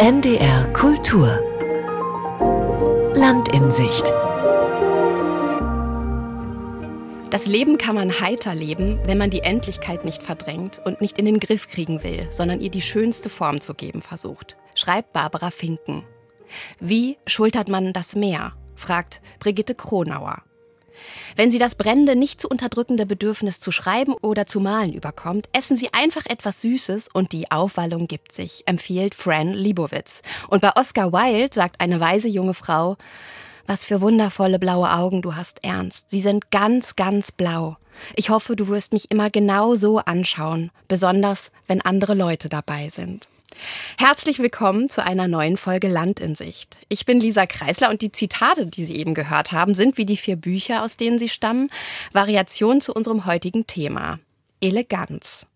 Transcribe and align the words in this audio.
NDR 0.00 0.72
Kultur 0.74 1.26
Land 3.16 3.52
in 3.52 3.68
Sicht 3.68 4.12
Das 7.30 7.46
Leben 7.46 7.78
kann 7.78 7.96
man 7.96 8.20
heiter 8.20 8.54
leben, 8.54 9.00
wenn 9.06 9.18
man 9.18 9.30
die 9.30 9.40
Endlichkeit 9.40 10.04
nicht 10.04 10.22
verdrängt 10.22 10.80
und 10.84 11.00
nicht 11.00 11.18
in 11.18 11.24
den 11.24 11.40
Griff 11.40 11.68
kriegen 11.68 12.04
will, 12.04 12.28
sondern 12.30 12.60
ihr 12.60 12.70
die 12.70 12.80
schönste 12.80 13.28
Form 13.28 13.60
zu 13.60 13.74
geben 13.74 14.00
versucht, 14.00 14.56
schreibt 14.76 15.12
Barbara 15.12 15.50
Finken. 15.50 16.04
Wie 16.78 17.18
schultert 17.26 17.68
man 17.68 17.92
das 17.92 18.14
Meer? 18.14 18.52
fragt 18.76 19.20
Brigitte 19.40 19.74
Kronauer. 19.74 20.44
Wenn 21.36 21.50
Sie 21.50 21.58
das 21.58 21.74
brennende, 21.74 22.16
nicht 22.16 22.40
zu 22.40 22.48
unterdrückende 22.48 23.06
Bedürfnis 23.06 23.60
zu 23.60 23.70
schreiben 23.70 24.14
oder 24.14 24.46
zu 24.46 24.60
malen 24.60 24.92
überkommt, 24.92 25.48
essen 25.52 25.76
Sie 25.76 25.92
einfach 25.92 26.26
etwas 26.26 26.60
Süßes 26.60 27.08
und 27.12 27.32
die 27.32 27.50
Aufwallung 27.50 28.06
gibt 28.06 28.32
sich, 28.32 28.62
empfiehlt 28.66 29.14
Fran 29.14 29.52
Libowitz. 29.52 30.22
Und 30.48 30.62
bei 30.62 30.70
Oscar 30.76 31.12
Wilde 31.12 31.54
sagt 31.54 31.80
eine 31.80 32.00
weise 32.00 32.28
junge 32.28 32.54
Frau, 32.54 32.96
was 33.66 33.84
für 33.84 34.00
wundervolle 34.00 34.58
blaue 34.58 34.90
Augen 34.90 35.22
du 35.22 35.36
hast, 35.36 35.62
Ernst. 35.62 36.10
Sie 36.10 36.22
sind 36.22 36.50
ganz, 36.50 36.96
ganz 36.96 37.30
blau. 37.32 37.76
Ich 38.16 38.30
hoffe, 38.30 38.56
du 38.56 38.68
wirst 38.68 38.92
mich 38.92 39.10
immer 39.10 39.30
genau 39.30 39.74
so 39.74 39.98
anschauen, 39.98 40.70
besonders 40.88 41.50
wenn 41.66 41.82
andere 41.82 42.14
Leute 42.14 42.48
dabei 42.48 42.88
sind. 42.88 43.28
Herzlich 43.98 44.38
willkommen 44.38 44.88
zu 44.88 45.04
einer 45.04 45.28
neuen 45.28 45.56
Folge 45.56 45.88
Land 45.88 46.20
in 46.20 46.34
Sicht. 46.34 46.78
Ich 46.88 47.04
bin 47.04 47.20
Lisa 47.20 47.46
Kreisler 47.46 47.90
und 47.90 48.02
die 48.02 48.12
Zitate, 48.12 48.66
die 48.66 48.84
Sie 48.84 48.96
eben 48.96 49.14
gehört 49.14 49.52
haben, 49.52 49.74
sind 49.74 49.98
wie 49.98 50.06
die 50.06 50.16
vier 50.16 50.36
Bücher, 50.36 50.82
aus 50.82 50.96
denen 50.96 51.18
sie 51.18 51.28
stammen, 51.28 51.68
Variation 52.12 52.80
zu 52.80 52.92
unserem 52.92 53.26
heutigen 53.26 53.66
Thema. 53.66 54.20
Eleganz. 54.60 55.46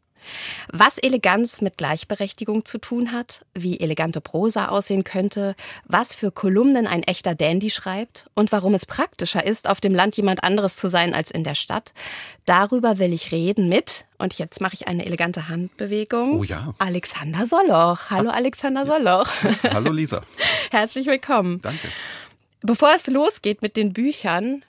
Was 0.73 0.99
Eleganz 0.99 1.61
mit 1.61 1.77
Gleichberechtigung 1.77 2.65
zu 2.65 2.79
tun 2.79 3.13
hat, 3.13 3.45
wie 3.55 3.81
elegante 3.81 4.21
Prosa 4.21 4.69
aussehen 4.69 5.05
könnte, 5.05 5.55
was 5.87 6.15
für 6.15 6.31
Kolumnen 6.31 6.87
ein 6.87 7.03
echter 7.03 7.35
Dandy 7.35 7.71
schreibt 7.71 8.27
und 8.35 8.53
warum 8.53 8.75
es 8.75 8.87
praktischer 8.87 9.45
ist, 9.45 9.69
auf 9.69 9.81
dem 9.81 9.95
Land 9.95 10.17
jemand 10.17 10.45
anderes 10.45 10.77
zu 10.77 10.89
sein 10.89 11.15
als 11.15 11.31
in 11.31 11.45
der 11.45 11.55
Stadt, 11.55 11.93
darüber 12.47 12.99
will 12.99 13.13
ich 13.13 13.33
reden 13.33 13.69
mit, 13.69 14.05
und 14.23 14.39
jetzt 14.39 14.61
mache 14.61 14.75
ich 14.75 14.87
eine 14.87 15.05
elegante 15.05 15.49
Handbewegung. 15.49 16.39
Oh 16.39 16.45
ja. 16.45 16.75
Alexander 16.79 17.45
Soloch. 17.45 18.09
Hallo 18.09 18.31
Alexander 18.31 18.87
Soloch. 18.87 19.27
Hallo 19.65 19.91
Lisa. 19.91 20.23
Herzlich 20.71 21.07
willkommen. 21.07 21.61
Danke. 21.61 21.89
Bevor 22.61 22.91
es 22.95 23.09
losgeht 23.09 23.63
mit 23.63 23.77
den 23.77 23.93
Büchern, 23.93 24.65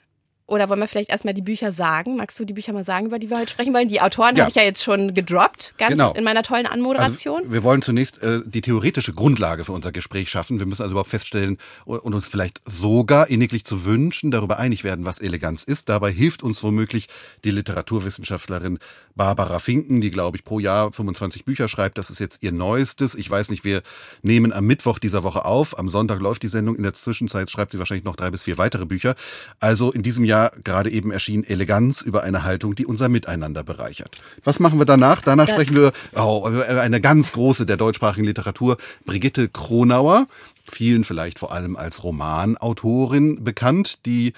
oder 0.46 0.68
wollen 0.68 0.80
wir 0.80 0.88
vielleicht 0.88 1.08
erstmal 1.08 1.32
die 1.32 1.40
Bücher 1.40 1.72
sagen? 1.72 2.16
Magst 2.16 2.38
du 2.38 2.44
die 2.44 2.52
Bücher 2.52 2.74
mal 2.74 2.84
sagen, 2.84 3.06
über 3.06 3.18
die 3.18 3.30
wir 3.30 3.38
heute 3.38 3.50
sprechen 3.50 3.72
wollen? 3.72 3.88
Die 3.88 4.02
Autoren 4.02 4.36
ja. 4.36 4.42
habe 4.42 4.50
ich 4.50 4.56
ja 4.56 4.62
jetzt 4.62 4.82
schon 4.82 5.14
gedroppt, 5.14 5.72
ganz 5.78 5.92
genau. 5.92 6.12
in 6.12 6.22
meiner 6.22 6.42
tollen 6.42 6.66
Anmoderation. 6.66 7.38
Also, 7.38 7.52
wir 7.52 7.62
wollen 7.62 7.80
zunächst 7.80 8.22
äh, 8.22 8.40
die 8.44 8.60
theoretische 8.60 9.14
Grundlage 9.14 9.64
für 9.64 9.72
unser 9.72 9.90
Gespräch 9.90 10.28
schaffen. 10.28 10.58
Wir 10.58 10.66
müssen 10.66 10.82
also 10.82 10.92
überhaupt 10.92 11.08
feststellen 11.08 11.56
und 11.86 12.14
uns 12.14 12.26
vielleicht 12.26 12.60
sogar 12.66 13.30
inniglich 13.30 13.64
zu 13.64 13.86
wünschen, 13.86 14.30
darüber 14.30 14.58
einig 14.58 14.84
werden, 14.84 15.06
was 15.06 15.18
Eleganz 15.18 15.64
ist. 15.64 15.88
Dabei 15.88 16.12
hilft 16.12 16.42
uns 16.42 16.62
womöglich 16.62 17.08
die 17.44 17.50
Literaturwissenschaftlerin 17.50 18.78
Barbara 19.14 19.60
Finken, 19.60 20.02
die, 20.02 20.10
glaube 20.10 20.36
ich, 20.36 20.44
pro 20.44 20.58
Jahr 20.58 20.92
25 20.92 21.46
Bücher 21.46 21.68
schreibt. 21.68 21.96
Das 21.96 22.10
ist 22.10 22.18
jetzt 22.18 22.42
ihr 22.42 22.52
neuestes. 22.52 23.14
Ich 23.14 23.30
weiß 23.30 23.48
nicht, 23.48 23.64
wir 23.64 23.82
nehmen 24.20 24.52
am 24.52 24.66
Mittwoch 24.66 24.98
dieser 24.98 25.22
Woche 25.22 25.46
auf. 25.46 25.78
Am 25.78 25.88
Sonntag 25.88 26.20
läuft 26.20 26.42
die 26.42 26.48
Sendung. 26.48 26.76
In 26.76 26.82
der 26.82 26.92
Zwischenzeit 26.92 27.50
schreibt 27.50 27.72
sie 27.72 27.78
wahrscheinlich 27.78 28.04
noch 28.04 28.16
drei 28.16 28.30
bis 28.30 28.42
vier 28.42 28.58
weitere 28.58 28.84
Bücher. 28.84 29.14
Also 29.58 29.90
in 29.90 30.02
diesem 30.02 30.24
Jahr 30.24 30.33
Jahr 30.34 30.52
gerade 30.64 30.90
eben 30.90 31.12
erschien 31.12 31.44
Eleganz 31.44 32.00
über 32.00 32.22
eine 32.22 32.42
Haltung, 32.42 32.74
die 32.74 32.86
unser 32.86 33.08
Miteinander 33.08 33.62
bereichert. 33.62 34.18
Was 34.42 34.58
machen 34.58 34.78
wir 34.78 34.84
danach? 34.84 35.22
Danach 35.22 35.48
ja. 35.48 35.54
sprechen 35.54 35.76
wir 35.76 35.92
oh, 36.16 36.48
über 36.48 36.80
eine 36.80 37.00
ganz 37.00 37.32
große 37.32 37.66
der 37.66 37.76
deutschsprachigen 37.76 38.26
Literatur, 38.26 38.76
Brigitte 39.04 39.48
Kronauer, 39.48 40.26
vielen 40.70 41.04
vielleicht 41.04 41.38
vor 41.38 41.52
allem 41.52 41.76
als 41.76 42.02
Romanautorin 42.02 43.44
bekannt, 43.44 44.04
die 44.06 44.32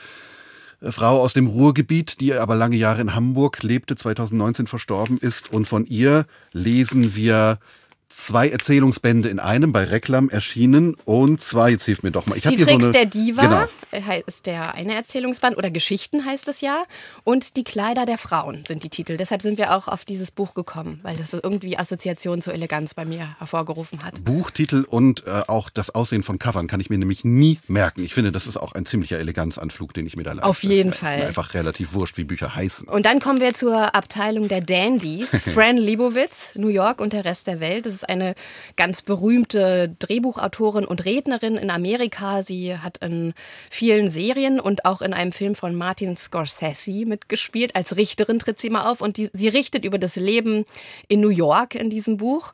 äh, 0.82 0.92
Frau 0.92 1.20
aus 1.22 1.32
dem 1.32 1.46
Ruhrgebiet, 1.46 2.20
die 2.20 2.34
aber 2.34 2.56
lange 2.56 2.76
Jahre 2.76 3.00
in 3.00 3.14
Hamburg 3.14 3.62
lebte, 3.62 3.96
2019 3.96 4.66
verstorben 4.66 5.18
ist. 5.18 5.52
Und 5.52 5.66
von 5.66 5.86
ihr 5.86 6.26
lesen 6.52 7.16
wir 7.16 7.58
zwei 8.08 8.48
Erzählungsbände 8.48 9.28
in 9.28 9.38
einem 9.38 9.72
bei 9.72 9.84
Reklam 9.84 10.28
erschienen 10.28 10.96
und 11.04 11.40
zwei, 11.40 11.70
jetzt 11.70 11.84
hilf 11.84 12.02
mir 12.02 12.12
doch 12.12 12.26
mal. 12.26 12.36
Ich 12.36 12.44
die 12.44 12.56
Tricks 12.56 12.68
so 12.68 12.74
eine, 12.74 12.90
der 12.90 13.06
Diva 13.06 13.42
genau. 13.42 13.64
Ist 14.26 14.46
der 14.46 14.74
eine 14.74 14.94
Erzählungsband 14.94 15.56
oder 15.56 15.70
Geschichten 15.70 16.24
heißt 16.24 16.48
es 16.48 16.60
ja 16.60 16.84
und 17.24 17.56
die 17.56 17.64
Kleider 17.64 18.06
der 18.06 18.18
Frauen 18.18 18.64
sind 18.66 18.82
die 18.82 18.88
Titel. 18.88 19.16
Deshalb 19.16 19.42
sind 19.42 19.58
wir 19.58 19.76
auch 19.76 19.88
auf 19.88 20.04
dieses 20.04 20.30
Buch 20.30 20.54
gekommen, 20.54 21.00
weil 21.02 21.16
das 21.16 21.32
irgendwie 21.32 21.78
Assoziation 21.78 22.40
zur 22.40 22.54
Eleganz 22.54 22.94
bei 22.94 23.04
mir 23.04 23.36
hervorgerufen 23.38 24.04
hat. 24.04 24.24
Buchtitel 24.24 24.84
und 24.88 25.26
äh, 25.26 25.42
auch 25.46 25.70
das 25.70 25.94
Aussehen 25.94 26.22
von 26.22 26.38
Covern 26.38 26.66
kann 26.66 26.80
ich 26.80 26.90
mir 26.90 26.98
nämlich 26.98 27.24
nie 27.24 27.58
merken. 27.68 28.04
Ich 28.04 28.14
finde, 28.14 28.32
das 28.32 28.46
ist 28.46 28.56
auch 28.56 28.72
ein 28.72 28.86
ziemlicher 28.86 29.18
Eleganzanflug, 29.18 29.94
den 29.94 30.06
ich 30.06 30.16
mir 30.16 30.24
da 30.24 30.32
leiste. 30.32 30.48
Auf 30.48 30.62
jeden 30.62 30.92
Fall. 30.92 31.22
Einfach 31.22 31.54
relativ 31.54 31.94
wurscht, 31.94 32.16
wie 32.16 32.24
Bücher 32.24 32.54
heißen. 32.54 32.88
Und 32.88 33.06
dann 33.06 33.20
kommen 33.20 33.40
wir 33.40 33.54
zur 33.54 33.94
Abteilung 33.94 34.48
der 34.48 34.60
Dandys. 34.60 35.30
Fran 35.54 35.76
Lebowitz, 35.76 36.52
New 36.54 36.68
York 36.68 37.00
und 37.00 37.12
der 37.12 37.24
Rest 37.24 37.46
der 37.46 37.60
Welt. 37.60 37.86
Das 37.86 37.94
ist 37.94 38.08
eine 38.08 38.34
ganz 38.76 39.02
berühmte 39.02 39.94
Drehbuchautorin 39.98 40.84
und 40.84 41.04
Rednerin 41.04 41.56
in 41.56 41.70
Amerika. 41.70 42.42
Sie 42.42 42.78
hat 42.78 42.98
in 42.98 43.34
vielen 43.70 43.85
Serien 44.08 44.60
und 44.60 44.84
auch 44.84 45.02
in 45.02 45.14
einem 45.14 45.32
Film 45.32 45.54
von 45.54 45.74
Martin 45.74 46.16
Scorsese 46.16 47.06
mitgespielt. 47.06 47.76
Als 47.76 47.96
Richterin 47.96 48.38
tritt 48.38 48.58
sie 48.58 48.70
mal 48.70 48.90
auf 48.90 49.00
und 49.00 49.16
die, 49.16 49.30
sie 49.32 49.48
richtet 49.48 49.84
über 49.84 49.98
das 49.98 50.16
Leben 50.16 50.64
in 51.08 51.20
New 51.20 51.30
York 51.30 51.74
in 51.74 51.90
diesem 51.90 52.16
Buch. 52.16 52.52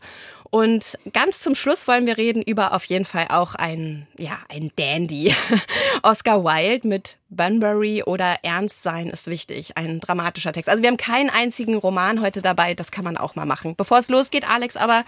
Und 0.50 0.98
ganz 1.14 1.40
zum 1.40 1.54
Schluss 1.54 1.88
wollen 1.88 2.04
wir 2.04 2.18
reden 2.18 2.42
über 2.42 2.74
auf 2.74 2.84
jeden 2.84 3.06
Fall 3.06 3.28
auch 3.30 3.54
ein, 3.54 4.06
ja, 4.18 4.38
ein 4.50 4.70
Dandy. 4.76 5.34
Oscar 6.02 6.44
Wilde 6.44 6.86
mit 6.86 7.16
Bunbury 7.30 8.02
oder 8.02 8.36
Ernst 8.42 8.82
sein 8.82 9.06
ist 9.06 9.28
wichtig. 9.28 9.78
Ein 9.78 10.00
dramatischer 10.00 10.52
Text. 10.52 10.68
Also 10.68 10.82
wir 10.82 10.90
haben 10.90 10.98
keinen 10.98 11.30
einzigen 11.30 11.76
Roman 11.76 12.20
heute 12.20 12.42
dabei. 12.42 12.74
Das 12.74 12.90
kann 12.90 13.04
man 13.04 13.16
auch 13.16 13.34
mal 13.34 13.46
machen. 13.46 13.76
Bevor 13.76 13.98
es 13.98 14.10
losgeht, 14.10 14.46
Alex, 14.46 14.76
aber 14.76 15.04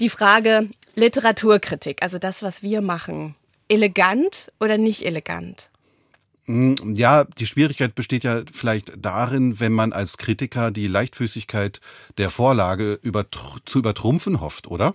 die 0.00 0.10
Frage 0.10 0.68
Literaturkritik, 0.94 2.02
also 2.02 2.18
das, 2.18 2.42
was 2.42 2.62
wir 2.62 2.82
machen. 2.82 3.34
Elegant 3.72 4.52
oder 4.60 4.76
nicht 4.76 5.06
elegant? 5.06 5.70
Hm, 6.44 6.94
ja, 6.94 7.24
die 7.24 7.46
Schwierigkeit 7.46 7.94
besteht 7.94 8.24
ja 8.24 8.42
vielleicht 8.52 8.92
darin, 8.98 9.60
wenn 9.60 9.72
man 9.72 9.94
als 9.94 10.18
Kritiker 10.18 10.70
die 10.70 10.88
Leichtfüßigkeit 10.88 11.80
der 12.18 12.28
Vorlage 12.28 12.98
über, 13.02 13.26
zu 13.64 13.78
übertrumpfen 13.78 14.42
hofft, 14.42 14.66
oder? 14.66 14.92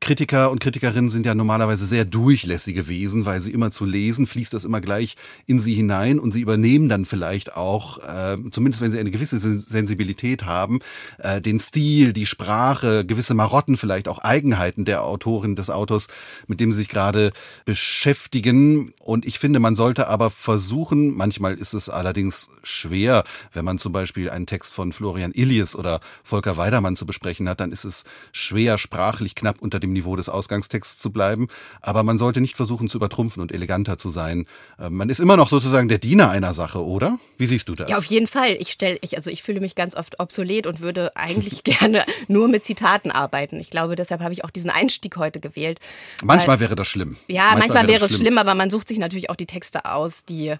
Kritiker 0.00 0.50
und 0.50 0.60
Kritikerinnen 0.60 1.10
sind 1.10 1.26
ja 1.26 1.34
normalerweise 1.34 1.84
sehr 1.84 2.06
durchlässige 2.06 2.88
Wesen, 2.88 3.26
weil 3.26 3.42
sie 3.42 3.52
immer 3.52 3.70
zu 3.70 3.84
lesen, 3.84 4.26
fließt 4.26 4.54
das 4.54 4.64
immer 4.64 4.80
gleich 4.80 5.14
in 5.46 5.58
sie 5.58 5.74
hinein 5.74 6.18
und 6.18 6.32
sie 6.32 6.40
übernehmen 6.40 6.88
dann 6.88 7.04
vielleicht 7.04 7.54
auch, 7.54 7.98
äh, 7.98 8.38
zumindest 8.50 8.80
wenn 8.80 8.92
sie 8.92 8.98
eine 8.98 9.10
gewisse 9.10 9.38
Sensibilität 9.38 10.46
haben, 10.46 10.78
äh, 11.18 11.42
den 11.42 11.58
Stil, 11.58 12.14
die 12.14 12.24
Sprache, 12.24 13.04
gewisse 13.04 13.34
Marotten, 13.34 13.76
vielleicht 13.76 14.08
auch 14.08 14.20
Eigenheiten 14.20 14.86
der 14.86 15.04
Autorin, 15.04 15.54
des 15.54 15.68
Autors, 15.68 16.06
mit 16.46 16.60
dem 16.60 16.72
sie 16.72 16.78
sich 16.78 16.88
gerade 16.88 17.32
beschäftigen. 17.66 18.94
Und 19.00 19.26
ich 19.26 19.38
finde, 19.38 19.60
man 19.60 19.76
sollte 19.76 20.08
aber 20.08 20.30
versuchen, 20.30 21.14
manchmal 21.14 21.54
ist 21.58 21.74
es 21.74 21.90
allerdings 21.90 22.48
schwer, 22.62 23.24
wenn 23.52 23.66
man 23.66 23.78
zum 23.78 23.92
Beispiel 23.92 24.30
einen 24.30 24.46
Text 24.46 24.72
von 24.72 24.92
Florian 24.92 25.32
Illies 25.32 25.76
oder 25.76 26.00
Volker 26.24 26.56
Weidermann 26.56 26.96
zu 26.96 27.04
besprechen 27.04 27.50
hat, 27.50 27.60
dann 27.60 27.70
ist 27.70 27.84
es 27.84 28.04
schwer, 28.32 28.78
sprachlich 28.78 29.34
knapp 29.34 29.60
unter 29.60 29.78
dem 29.78 29.89
dem 29.90 29.94
Niveau 29.94 30.16
des 30.16 30.28
Ausgangstexts 30.28 30.98
zu 30.98 31.10
bleiben. 31.10 31.48
Aber 31.80 32.02
man 32.02 32.18
sollte 32.18 32.40
nicht 32.40 32.56
versuchen 32.56 32.88
zu 32.88 32.98
übertrumpfen 32.98 33.42
und 33.42 33.52
eleganter 33.52 33.98
zu 33.98 34.10
sein. 34.10 34.46
Ähm, 34.78 34.96
man 34.96 35.10
ist 35.10 35.20
immer 35.20 35.36
noch 35.36 35.48
sozusagen 35.48 35.88
der 35.88 35.98
Diener 35.98 36.30
einer 36.30 36.54
Sache, 36.54 36.84
oder? 36.84 37.18
Wie 37.36 37.46
siehst 37.46 37.68
du 37.68 37.74
das? 37.74 37.90
Ja, 37.90 37.98
auf 37.98 38.04
jeden 38.04 38.26
Fall. 38.26 38.56
Ich 38.58 38.70
stelle, 38.70 38.98
ich, 39.02 39.16
also 39.16 39.30
ich 39.30 39.42
fühle 39.42 39.60
mich 39.60 39.74
ganz 39.74 39.94
oft 39.94 40.20
obsolet 40.20 40.66
und 40.66 40.80
würde 40.80 41.16
eigentlich 41.16 41.64
gerne 41.64 42.04
nur 42.28 42.48
mit 42.48 42.64
Zitaten 42.64 43.10
arbeiten. 43.10 43.60
Ich 43.60 43.70
glaube, 43.70 43.96
deshalb 43.96 44.20
habe 44.20 44.32
ich 44.32 44.44
auch 44.44 44.50
diesen 44.50 44.70
Einstieg 44.70 45.16
heute 45.16 45.40
gewählt. 45.40 45.80
Manchmal 46.22 46.56
weil, 46.56 46.60
wäre 46.60 46.76
das 46.76 46.86
schlimm. 46.86 47.16
Ja, 47.28 47.42
manchmal, 47.42 47.58
manchmal 47.58 47.88
wäre 47.88 48.04
es 48.04 48.12
schlimm. 48.12 48.26
schlimm, 48.26 48.38
aber 48.38 48.54
man 48.54 48.70
sucht 48.70 48.88
sich 48.88 48.98
natürlich 48.98 49.30
auch 49.30 49.36
die 49.36 49.46
Texte 49.46 49.84
aus, 49.84 50.24
die 50.24 50.56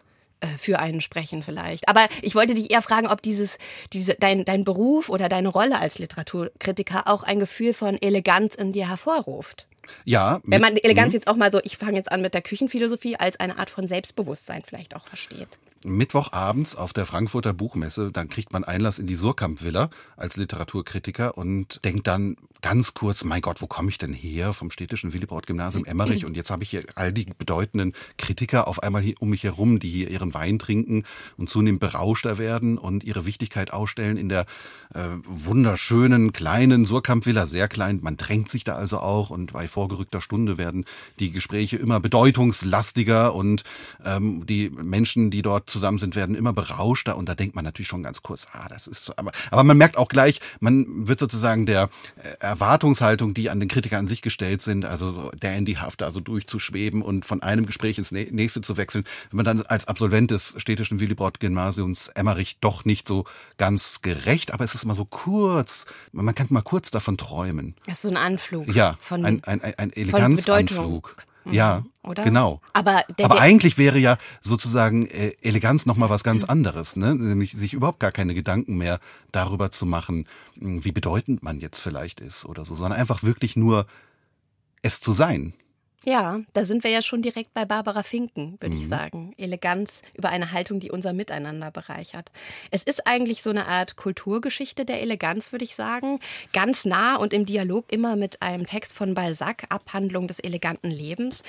für 0.59 0.79
einen 0.79 1.01
sprechen 1.01 1.43
vielleicht. 1.43 1.89
Aber 1.89 2.07
ich 2.23 2.35
wollte 2.35 2.55
dich 2.55 2.71
eher 2.71 2.83
fragen, 2.83 3.09
ob 3.09 3.23
dieses, 3.23 3.59
diese, 3.93 4.15
dein, 4.15 4.45
dein 4.45 4.65
Beruf 4.65 5.09
oder 5.09 5.29
deine 5.29 5.49
Rolle 5.49 5.79
als 5.79 5.99
Literaturkritiker 5.99 7.07
auch 7.07 7.23
ein 7.23 7.41
Gefühl 7.41 7.73
von 7.75 8.01
Eleganz 8.01 8.55
in 8.55 8.73
dir 8.73 8.89
hervorruft. 8.89 9.67
Ja. 10.05 10.41
Wenn 10.45 10.61
man 10.61 10.77
Eleganz 10.77 11.13
mhm. 11.13 11.17
jetzt 11.17 11.29
auch 11.29 11.37
mal 11.37 11.51
so, 11.51 11.61
ich 11.63 11.77
fange 11.77 11.97
jetzt 11.97 12.13
an 12.13 12.23
mit 12.23 12.35
der 12.35 12.43
Küchenphilosophie, 12.43 13.17
als 13.17 13.41
eine 13.41 13.59
Art 13.59 13.71
von 13.71 13.87
Selbstbewusstsein 13.87 14.63
vielleicht 14.65 14.95
auch 14.95 15.07
versteht. 15.07 15.49
Mittwochabends 15.85 16.77
auf 16.77 16.93
der 16.93 17.07
Frankfurter 17.07 17.55
Buchmesse, 17.55 18.13
dann 18.13 18.29
kriegt 18.29 18.53
man 18.53 18.65
Einlass 18.65 18.99
in 18.99 19.07
die 19.07 19.15
Surkamp 19.15 19.63
Villa 19.63 19.91
als 20.17 20.37
Literaturkritiker 20.37 21.39
und 21.39 21.83
denkt 21.85 22.07
dann, 22.07 22.37
ganz 22.63 22.95
kurz, 22.95 23.25
mein 23.25 23.41
Gott, 23.41 23.63
wo 23.63 23.67
komme 23.67 23.89
ich 23.89 23.99
denn 23.99 24.13
her? 24.13 24.53
Vom 24.53 24.71
städtischen 24.71 25.13
Willibrord-Gymnasium 25.13 25.85
Emmerich. 25.85 26.25
Und 26.25 26.37
jetzt 26.37 26.51
habe 26.51 26.63
ich 26.63 26.71
hier 26.71 26.83
all 26.95 27.13
die 27.13 27.25
bedeutenden 27.25 27.95
Kritiker 28.19 28.69
auf 28.69 28.83
einmal 28.83 29.03
hier 29.03 29.15
um 29.21 29.31
mich 29.31 29.45
herum, 29.45 29.79
die 29.79 29.89
hier 29.89 30.11
ihren 30.11 30.35
Wein 30.35 30.59
trinken 30.59 31.05
und 31.37 31.49
zunehmend 31.49 31.81
berauschter 31.81 32.39
werden 32.39 32.79
und 32.79 33.05
ihre 33.05 33.25
Wichtigkeit 33.25 33.73
ausstellen 33.73 34.17
in 34.17 34.29
der 34.29 34.47
äh, 34.95 35.01
wunderschönen 35.25 36.33
kleinen 36.33 36.85
Surkamp-Villa, 36.85 37.47
sehr 37.47 37.69
klein. 37.69 38.01
Man 38.03 38.17
drängt 38.17 38.51
sich 38.51 38.65
da 38.65 38.75
also 38.75 38.99
auch 38.99 39.31
und 39.31 39.53
bei 39.53 39.69
vorgerückter 39.69 40.21
Stunde 40.21 40.59
werden 40.59 40.85
die 41.19 41.31
Gespräche 41.31 41.77
immer 41.77 42.01
bedeutungslastiger 42.01 43.35
und 43.35 43.65
ähm, 44.05 44.45
die 44.47 44.71
Menschen, 44.71 45.31
die 45.31 45.43
dort 45.43 45.70
zusammen 45.71 45.99
sind, 45.99 46.17
werden 46.17 46.35
immer 46.35 46.53
berauschter. 46.53 47.17
Und 47.17 47.29
da 47.29 47.35
denkt 47.35 47.55
man 47.55 47.65
natürlich 47.65 47.89
schon 47.89 48.03
ganz 48.03 48.23
kurz, 48.23 48.49
ah, 48.53 48.69
das 48.69 48.87
ist 48.87 49.05
so. 49.05 49.13
Aber, 49.17 49.33
aber 49.51 49.65
man 49.65 49.77
merkt 49.77 49.97
auch 49.97 50.09
gleich, 50.09 50.41
man 50.61 51.09
wird 51.09 51.21
sozusagen 51.21 51.67
der 51.67 51.91
äh, 52.17 52.37
Erwartungshaltung, 52.41 53.35
die 53.35 53.51
an 53.51 53.61
den 53.61 53.69
Kritiker 53.69 53.99
an 53.99 54.07
sich 54.07 54.23
gestellt 54.23 54.63
sind, 54.63 54.85
also 54.85 55.13
so 55.13 55.31
dandyhaft, 55.39 56.03
also 56.03 56.21
durchzuschweben 56.21 57.03
und 57.03 57.25
von 57.25 57.43
einem 57.43 57.67
Gespräch 57.67 57.99
ins 57.99 58.11
nächste 58.13 58.61
zu 58.61 58.77
wechseln, 58.77 59.05
wenn 59.31 59.37
man 59.37 59.45
dann 59.45 59.63
als 59.63 59.87
Absolvent 59.87 60.31
des 60.31 60.55
städtischen 60.57 61.01
Willibrord-Gymnasiums 61.01 62.09
Emmerich 62.09 62.59
doch 62.61 62.85
nicht 62.85 63.07
so 63.07 63.25
ganz 63.57 64.03
gerecht, 64.03 64.53
aber 64.53 64.65
es 64.65 64.75
ist 64.75 64.85
immer 64.85 64.95
so 64.95 65.05
kurz, 65.05 65.87
man 66.13 66.35
kann 66.35 66.47
mal 66.51 66.63
kurz 66.63 66.91
davon 66.91 67.17
träumen. 67.17 67.75
Das 67.87 67.97
ist 67.97 68.03
so 68.03 68.09
ein 68.09 68.17
Anflug. 68.17 68.75
Ja, 68.75 68.97
von, 69.01 69.25
ein, 69.25 69.45
ein, 69.45 69.61
ein, 69.63 69.75
ein 69.79 69.93
Eleganzanflug. 69.93 71.17
Mhm, 71.45 71.53
Ja, 71.53 71.85
oder? 72.03 72.23
genau. 72.25 72.61
Aber, 72.73 73.03
Aber 73.23 73.41
eigentlich 73.41 73.79
wäre 73.79 73.99
ja 73.99 74.19
sozusagen 74.43 75.07
äh, 75.07 75.33
Eleganz 75.43 75.87
nochmal 75.87 76.11
was 76.11 76.25
ganz 76.25 76.45
anderes, 76.45 76.97
ne? 76.97 77.15
Nämlich 77.15 77.53
sich 77.53 77.73
überhaupt 77.75 78.01
gar 78.01 78.13
keine 78.13 78.35
Gedanken 78.35 78.77
mehr 78.77 79.01
darüber 79.33 79.71
zu 79.71 79.87
machen, 79.87 80.27
mh, 80.57 80.85
wie 80.85 80.93
bedeutend 80.93 81.43
man 81.43 81.59
jetzt 81.61 81.81
vielleicht 81.81 82.21
ist 82.21 82.45
oder 82.45 82.65
so, 82.65 82.75
sondern 82.75 82.99
einfach 82.99 83.23
wirklich 83.23 83.57
nur 83.57 83.87
es 84.83 85.01
zu 85.01 85.13
sein. 85.13 85.55
Ja, 86.07 86.41
da 86.55 86.65
sind 86.65 86.83
wir 86.83 86.91
ja 86.91 87.03
schon 87.03 87.21
direkt 87.21 87.53
bei 87.53 87.67
Barbara 87.67 88.03
Finken, 88.03 88.57
würde 88.61 88.75
ich 88.75 88.85
Mhm. 88.85 88.89
sagen. 88.89 89.35
Eleganz 89.37 90.01
über 90.15 90.31
eine 90.31 90.51
Haltung, 90.53 90.81
die 90.81 90.91
unser 90.91 91.13
Miteinander 91.13 91.71
bereichert. 91.71 92.31
Es 92.71 92.83
ist 92.83 93.07
eigentlich 93.07 93.43
so 93.43 93.51
eine 93.51 93.67
Art 93.67 93.97
Kulturgeschichte 93.97 94.87
der 94.87 95.03
Eleganz, 95.03 95.53
würde 95.53 95.65
ich 95.65 95.75
sagen. 95.75 96.19
Ganz 96.55 96.87
nah 96.87 97.17
und 97.17 97.35
im 97.35 97.45
Dialog 97.45 97.93
immer 97.93 98.17
mit 98.17 98.41
einem 98.41 98.65
Text 98.65 98.95
von 98.95 99.13
Balzac, 99.13 99.65
Abhandlung 99.69 100.27
des 100.27 100.39
eleganten 100.41 100.91
Lebens. 100.91 101.43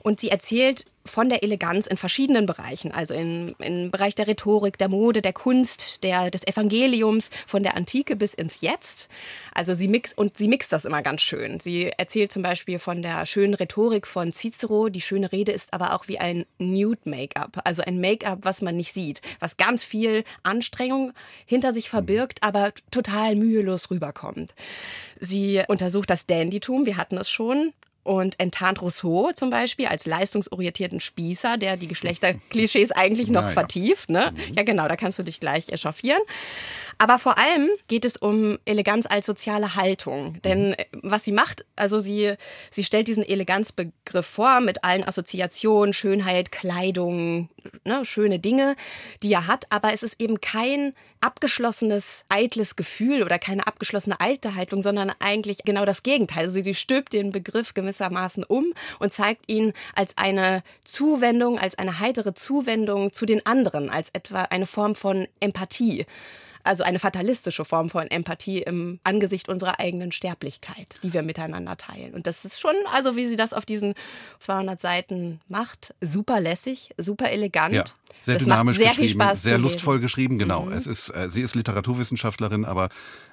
Und 0.00 0.20
sie 0.20 0.28
erzählt 0.30 0.84
von 1.08 1.28
der 1.28 1.42
Eleganz 1.42 1.86
in 1.86 1.96
verschiedenen 1.96 2.46
Bereichen, 2.46 2.92
also 2.92 3.14
im, 3.14 3.54
im 3.58 3.90
Bereich 3.90 4.14
der 4.14 4.28
Rhetorik, 4.28 4.78
der 4.78 4.88
Mode, 4.88 5.22
der 5.22 5.32
Kunst, 5.32 6.02
der, 6.02 6.30
des 6.30 6.46
Evangeliums, 6.46 7.30
von 7.46 7.62
der 7.62 7.76
Antike 7.76 8.16
bis 8.16 8.34
ins 8.34 8.60
Jetzt. 8.60 9.08
Also 9.54 9.74
sie 9.74 9.88
mixt 9.88 10.16
und 10.16 10.38
sie 10.38 10.48
mixt 10.48 10.72
das 10.72 10.84
immer 10.84 11.02
ganz 11.02 11.22
schön. 11.22 11.60
Sie 11.60 11.90
erzählt 11.96 12.32
zum 12.32 12.42
Beispiel 12.42 12.78
von 12.78 13.02
der 13.02 13.26
schönen 13.26 13.54
Rhetorik 13.54 14.06
von 14.06 14.32
Cicero. 14.32 14.88
Die 14.88 15.00
schöne 15.00 15.32
Rede 15.32 15.52
ist 15.52 15.72
aber 15.72 15.94
auch 15.94 16.08
wie 16.08 16.18
ein 16.18 16.44
Nude 16.58 17.00
Make-up, 17.04 17.60
also 17.64 17.82
ein 17.82 18.00
Make-up, 18.00 18.40
was 18.42 18.62
man 18.62 18.76
nicht 18.76 18.94
sieht, 18.94 19.22
was 19.40 19.56
ganz 19.56 19.84
viel 19.84 20.24
Anstrengung 20.42 21.12
hinter 21.46 21.72
sich 21.72 21.88
verbirgt, 21.88 22.42
aber 22.42 22.72
total 22.90 23.34
mühelos 23.34 23.90
rüberkommt. 23.90 24.54
Sie 25.20 25.62
untersucht 25.68 26.10
das 26.10 26.26
Dandytum, 26.26 26.86
wir 26.86 26.96
hatten 26.96 27.16
es 27.16 27.30
schon, 27.30 27.72
und 28.04 28.40
enttarnt 28.40 28.80
Rousseau 28.80 29.32
zum 29.34 29.50
Beispiel 29.50 29.86
als 29.86 30.06
leistungsorientierten 30.06 31.00
Spießer, 31.00 31.58
der 31.58 31.76
die 31.76 31.88
Geschlechterklischees 31.88 32.90
eigentlich 32.92 33.28
noch 33.28 33.42
Ja, 33.42 33.48
ja. 33.48 33.54
vertieft. 33.54 34.08
Ne? 34.10 34.32
Ja, 34.56 34.62
genau, 34.62 34.88
da 34.88 34.96
kannst 34.96 35.18
du 35.18 35.22
dich 35.22 35.40
gleich 35.40 35.68
echauffieren. 35.68 36.22
Aber 37.00 37.18
vor 37.20 37.38
allem 37.38 37.68
geht 37.86 38.04
es 38.04 38.16
um 38.16 38.58
Eleganz 38.64 39.06
als 39.06 39.26
soziale 39.26 39.76
Haltung. 39.76 40.40
Denn 40.42 40.72
äh, 40.74 40.86
was 41.02 41.24
sie 41.24 41.32
macht, 41.32 41.64
also 41.76 42.00
sie, 42.00 42.34
sie 42.72 42.82
stellt 42.82 43.06
diesen 43.06 43.22
Eleganzbegriff 43.22 44.26
vor 44.26 44.60
mit 44.60 44.82
allen 44.82 45.04
Assoziationen, 45.04 45.92
Schönheit, 45.94 46.50
Kleidung, 46.50 47.50
ne, 47.84 48.04
schöne 48.04 48.40
Dinge, 48.40 48.74
die 49.22 49.32
er 49.32 49.46
hat. 49.46 49.66
Aber 49.70 49.92
es 49.92 50.02
ist 50.02 50.20
eben 50.20 50.40
kein 50.40 50.92
abgeschlossenes, 51.20 52.24
eitles 52.28 52.74
Gefühl 52.74 53.22
oder 53.22 53.38
keine 53.38 53.66
abgeschlossene 53.66 54.18
alte 54.20 54.54
Haltung, 54.56 54.82
sondern 54.82 55.12
eigentlich 55.20 55.58
genau 55.64 55.84
das 55.84 56.02
Gegenteil. 56.02 56.46
Also 56.46 56.60
sie 56.62 56.74
stülpt 56.74 57.12
den 57.12 57.30
Begriff 57.30 57.74
gewissermaßen 57.98 58.44
um 58.44 58.72
und 58.98 59.12
zeigt 59.12 59.50
ihn 59.50 59.72
als 59.94 60.16
eine 60.16 60.62
Zuwendung, 60.84 61.58
als 61.58 61.78
eine 61.78 62.00
heitere 62.00 62.34
Zuwendung 62.34 63.12
zu 63.12 63.26
den 63.26 63.44
anderen, 63.46 63.90
als 63.90 64.10
etwa 64.12 64.42
eine 64.42 64.66
Form 64.66 64.94
von 64.94 65.26
Empathie. 65.40 66.06
Also 66.64 66.82
eine 66.82 66.98
fatalistische 66.98 67.64
Form 67.64 67.88
von 67.88 68.08
Empathie 68.08 68.60
im 68.60 69.00
Angesicht 69.02 69.48
unserer 69.48 69.80
eigenen 69.80 70.12
Sterblichkeit, 70.12 70.86
die 71.02 71.14
wir 71.14 71.22
miteinander 71.22 71.78
teilen. 71.78 72.12
Und 72.12 72.26
das 72.26 72.44
ist 72.44 72.60
schon, 72.60 72.74
also 72.92 73.16
wie 73.16 73.26
sie 73.26 73.36
das 73.36 73.54
auf 73.54 73.64
diesen 73.64 73.94
200 74.40 74.78
Seiten 74.78 75.40
macht, 75.48 75.94
super 76.02 76.40
lässig, 76.40 76.90
super 76.98 77.30
elegant. 77.30 77.74
Ja, 77.74 77.84
sehr 78.20 78.34
das 78.34 78.44
dynamisch 78.44 78.76
sehr 78.76 78.88
geschrieben, 78.88 79.08
viel 79.08 79.14
Spaß 79.14 79.42
sehr 79.42 79.56
lustvoll 79.56 79.94
lesen. 79.94 80.00
Mhm. 80.00 80.02
geschrieben, 80.02 80.38
genau. 80.38 80.68
Es 80.68 80.86
ist, 80.86 81.08
äh, 81.10 81.30
sie 81.30 81.40
ist 81.40 81.54
Literaturwissenschaftlerin, 81.54 82.66
aber 82.66 82.90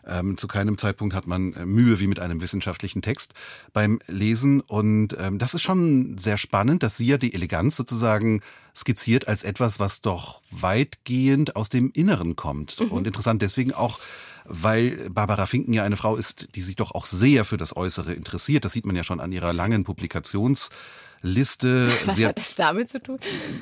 ähm, 0.07 0.37
zu 0.37 0.47
keinem 0.47 0.77
Zeitpunkt 0.77 1.15
hat 1.15 1.27
man 1.27 1.53
äh, 1.53 1.65
Mühe 1.65 1.99
wie 1.99 2.07
mit 2.07 2.19
einem 2.19 2.41
wissenschaftlichen 2.41 3.01
Text 3.01 3.33
beim 3.73 3.99
Lesen. 4.07 4.61
Und 4.61 5.15
ähm, 5.19 5.39
das 5.39 5.53
ist 5.53 5.61
schon 5.61 6.17
sehr 6.17 6.37
spannend, 6.37 6.83
dass 6.83 6.97
sie 6.97 7.07
ja 7.07 7.17
die 7.17 7.33
Eleganz 7.33 7.75
sozusagen 7.75 8.41
skizziert 8.75 9.27
als 9.27 9.43
etwas, 9.43 9.79
was 9.79 10.01
doch 10.01 10.41
weitgehend 10.51 11.55
aus 11.55 11.69
dem 11.69 11.91
Inneren 11.93 12.35
kommt. 12.35 12.79
Mhm. 12.79 12.91
Und 12.91 13.07
interessant 13.07 13.41
deswegen 13.41 13.73
auch, 13.73 13.99
weil 14.43 15.09
Barbara 15.09 15.45
Finken 15.45 15.73
ja 15.73 15.83
eine 15.83 15.97
Frau 15.97 16.17
ist, 16.17 16.49
die 16.55 16.61
sich 16.61 16.75
doch 16.75 16.91
auch 16.91 17.05
sehr 17.05 17.45
für 17.45 17.57
das 17.57 17.75
Äußere 17.75 18.13
interessiert. 18.13 18.65
Das 18.65 18.73
sieht 18.73 18.85
man 18.85 18.95
ja 18.95 19.03
schon 19.03 19.19
an 19.19 19.31
ihrer 19.31 19.53
langen 19.53 19.85
Publikationsliste. 19.85 21.91
Was 22.05 22.17
sie 22.17 22.27
hat 22.27 22.37
das 22.37 22.55
damit 22.55 22.89
zu 22.89 23.01
tun? 23.01 23.19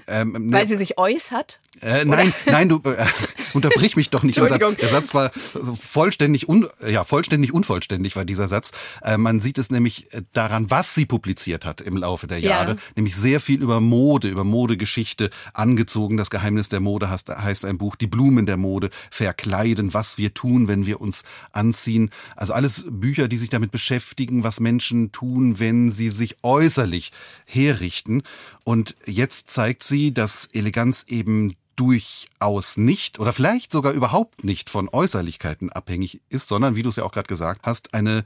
ähm, 0.07 0.51
Weil 0.51 0.68
sie 0.68 0.75
sich 0.75 0.98
äußert? 0.98 1.60
äh, 1.81 2.06
nein, 2.06 2.34
nein, 2.46 2.69
du 2.69 2.81
äh, 2.84 3.06
unterbrich 3.53 3.95
mich 3.95 4.09
doch 4.09 4.23
nicht 4.23 4.38
im 4.38 4.47
Satz. 4.47 4.63
Der 4.79 4.89
Satz 4.89 5.13
war 5.13 5.31
vollständig, 5.79 6.50
un, 6.50 6.67
ja, 6.88 7.03
vollständig 7.03 7.53
unvollständig 7.53 8.15
war 8.15 8.25
dieser 8.25 8.47
Satz. 8.47 8.71
Äh, 9.01 9.17
man 9.17 9.39
sieht 9.39 9.57
es 9.57 9.69
nämlich 9.69 10.13
äh, 10.13 10.21
daran, 10.33 10.69
was 10.69 10.95
sie 10.95 11.05
publiziert 11.05 11.65
hat 11.65 11.81
im 11.81 11.97
Laufe 11.97 12.27
der 12.27 12.39
Ja. 12.39 12.50
Jahre. 12.50 12.77
Nämlich 12.95 13.15
sehr 13.15 13.39
viel 13.39 13.61
über 13.61 13.79
Mode, 13.79 14.29
über 14.29 14.44
Modegeschichte, 14.44 15.29
angezogen. 15.53 16.17
Das 16.17 16.29
Geheimnis 16.29 16.69
der 16.69 16.79
Mode 16.79 17.09
heißt, 17.09 17.29
heißt 17.29 17.65
ein 17.65 17.77
Buch. 17.77 17.95
Die 17.95 18.07
Blumen 18.07 18.45
der 18.45 18.57
Mode, 18.57 18.89
verkleiden, 19.11 19.94
was 19.94 20.17
wir 20.17 20.33
tun, 20.33 20.67
wenn 20.67 20.85
wir 20.85 21.01
uns 21.01 21.23
anziehen. 21.51 22.09
Also 22.35 22.53
alles 22.53 22.85
Bücher, 22.89 23.27
die 23.27 23.38
sich 23.38 23.50
damit 23.50 23.71
beschäftigen, 23.71 24.44
was 24.44 24.59
Menschen 24.59 25.11
tun, 25.11 25.59
wenn 25.59 25.91
sie 25.91 26.09
sich 26.09 26.38
äußerlich 26.44 27.11
herrichten. 27.45 28.23
Und 28.63 28.95
jetzt 29.05 29.50
zeigt 29.50 29.83
sie, 29.83 30.13
dass 30.13 30.45
Eleganz 30.53 31.05
eben 31.07 31.55
durchaus 31.75 32.78
nicht 32.78 33.20
oder 33.20 33.34
vielleicht 33.34 33.72
sogar 33.72 33.94
überhaupt 33.94 34.44
nicht 34.44 34.70
von 34.70 34.90
Äußerlichkeiten 34.90 35.72
abhängig 35.72 36.22
ist, 36.30 36.48
sondern, 36.48 36.75
wie 36.75 36.84
du 36.84 36.90
es 36.90 36.98
ja 36.98 37.04
auch 37.04 37.12
gerade 37.12 37.28
gesagt 37.28 37.62
hast, 37.64 37.94
eine 37.94 38.24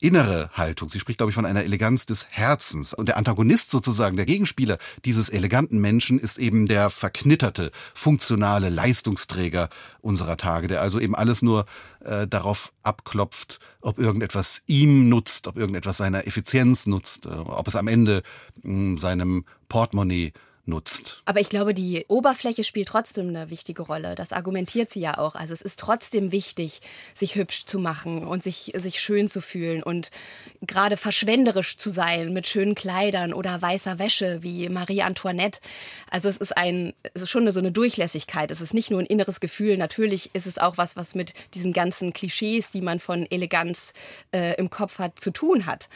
innere 0.00 0.50
Haltung. 0.52 0.88
Sie 0.88 1.00
spricht, 1.00 1.18
glaube 1.18 1.30
ich, 1.30 1.34
von 1.34 1.46
einer 1.46 1.64
Eleganz 1.64 2.04
des 2.04 2.26
Herzens. 2.30 2.92
Und 2.92 3.08
der 3.08 3.16
Antagonist 3.16 3.70
sozusagen, 3.70 4.16
der 4.16 4.26
Gegenspieler 4.26 4.78
dieses 5.04 5.28
eleganten 5.28 5.78
Menschen 5.78 6.18
ist 6.18 6.38
eben 6.38 6.66
der 6.66 6.90
verknitterte, 6.90 7.70
funktionale 7.94 8.68
Leistungsträger 8.68 9.70
unserer 10.02 10.36
Tage, 10.36 10.68
der 10.68 10.82
also 10.82 11.00
eben 11.00 11.14
alles 11.14 11.42
nur 11.42 11.64
äh, 12.00 12.26
darauf 12.26 12.72
abklopft, 12.82 13.60
ob 13.80 13.98
irgendetwas 13.98 14.62
ihm 14.66 15.08
nutzt, 15.08 15.46
ob 15.46 15.56
irgendetwas 15.56 15.96
seiner 15.96 16.26
Effizienz 16.26 16.86
nutzt, 16.86 17.26
äh, 17.26 17.30
ob 17.30 17.66
es 17.66 17.76
am 17.76 17.88
Ende 17.88 18.22
mh, 18.62 18.98
seinem 18.98 19.44
Portemonnaie 19.68 20.32
nutzt. 20.66 21.22
Aber 21.24 21.40
ich 21.40 21.48
glaube, 21.48 21.74
die 21.74 22.04
Oberfläche 22.08 22.64
spielt 22.64 22.88
trotzdem 22.88 23.28
eine 23.28 23.50
wichtige 23.50 23.82
Rolle. 23.82 24.14
Das 24.14 24.32
argumentiert 24.32 24.90
sie 24.90 25.00
ja 25.00 25.18
auch. 25.18 25.34
Also 25.34 25.52
es 25.52 25.60
ist 25.60 25.78
trotzdem 25.78 26.32
wichtig, 26.32 26.80
sich 27.12 27.34
hübsch 27.34 27.66
zu 27.66 27.78
machen 27.78 28.26
und 28.26 28.42
sich, 28.42 28.72
sich 28.76 29.00
schön 29.00 29.28
zu 29.28 29.40
fühlen 29.40 29.82
und 29.82 30.10
gerade 30.62 30.96
verschwenderisch 30.96 31.76
zu 31.76 31.90
sein 31.90 32.32
mit 32.32 32.46
schönen 32.46 32.74
Kleidern 32.74 33.34
oder 33.34 33.60
weißer 33.60 33.98
Wäsche 33.98 34.42
wie 34.42 34.68
Marie 34.68 35.02
Antoinette. 35.02 35.60
Also 36.10 36.28
es 36.28 36.38
ist 36.38 36.56
ein, 36.56 36.94
es 37.12 37.22
ist 37.22 37.30
schon 37.30 37.50
so 37.50 37.60
eine 37.60 37.72
Durchlässigkeit. 37.72 38.50
Es 38.50 38.60
ist 38.60 38.74
nicht 38.74 38.90
nur 38.90 39.00
ein 39.00 39.06
inneres 39.06 39.40
Gefühl. 39.40 39.76
Natürlich 39.76 40.30
ist 40.34 40.46
es 40.46 40.58
auch 40.58 40.78
was, 40.78 40.96
was 40.96 41.14
mit 41.14 41.34
diesen 41.52 41.72
ganzen 41.72 42.12
Klischees, 42.12 42.70
die 42.70 42.80
man 42.80 43.00
von 43.00 43.26
Eleganz 43.30 43.92
äh, 44.32 44.54
im 44.56 44.70
Kopf 44.70 44.98
hat, 44.98 45.20
zu 45.20 45.30
tun 45.30 45.66
hat. 45.66 45.88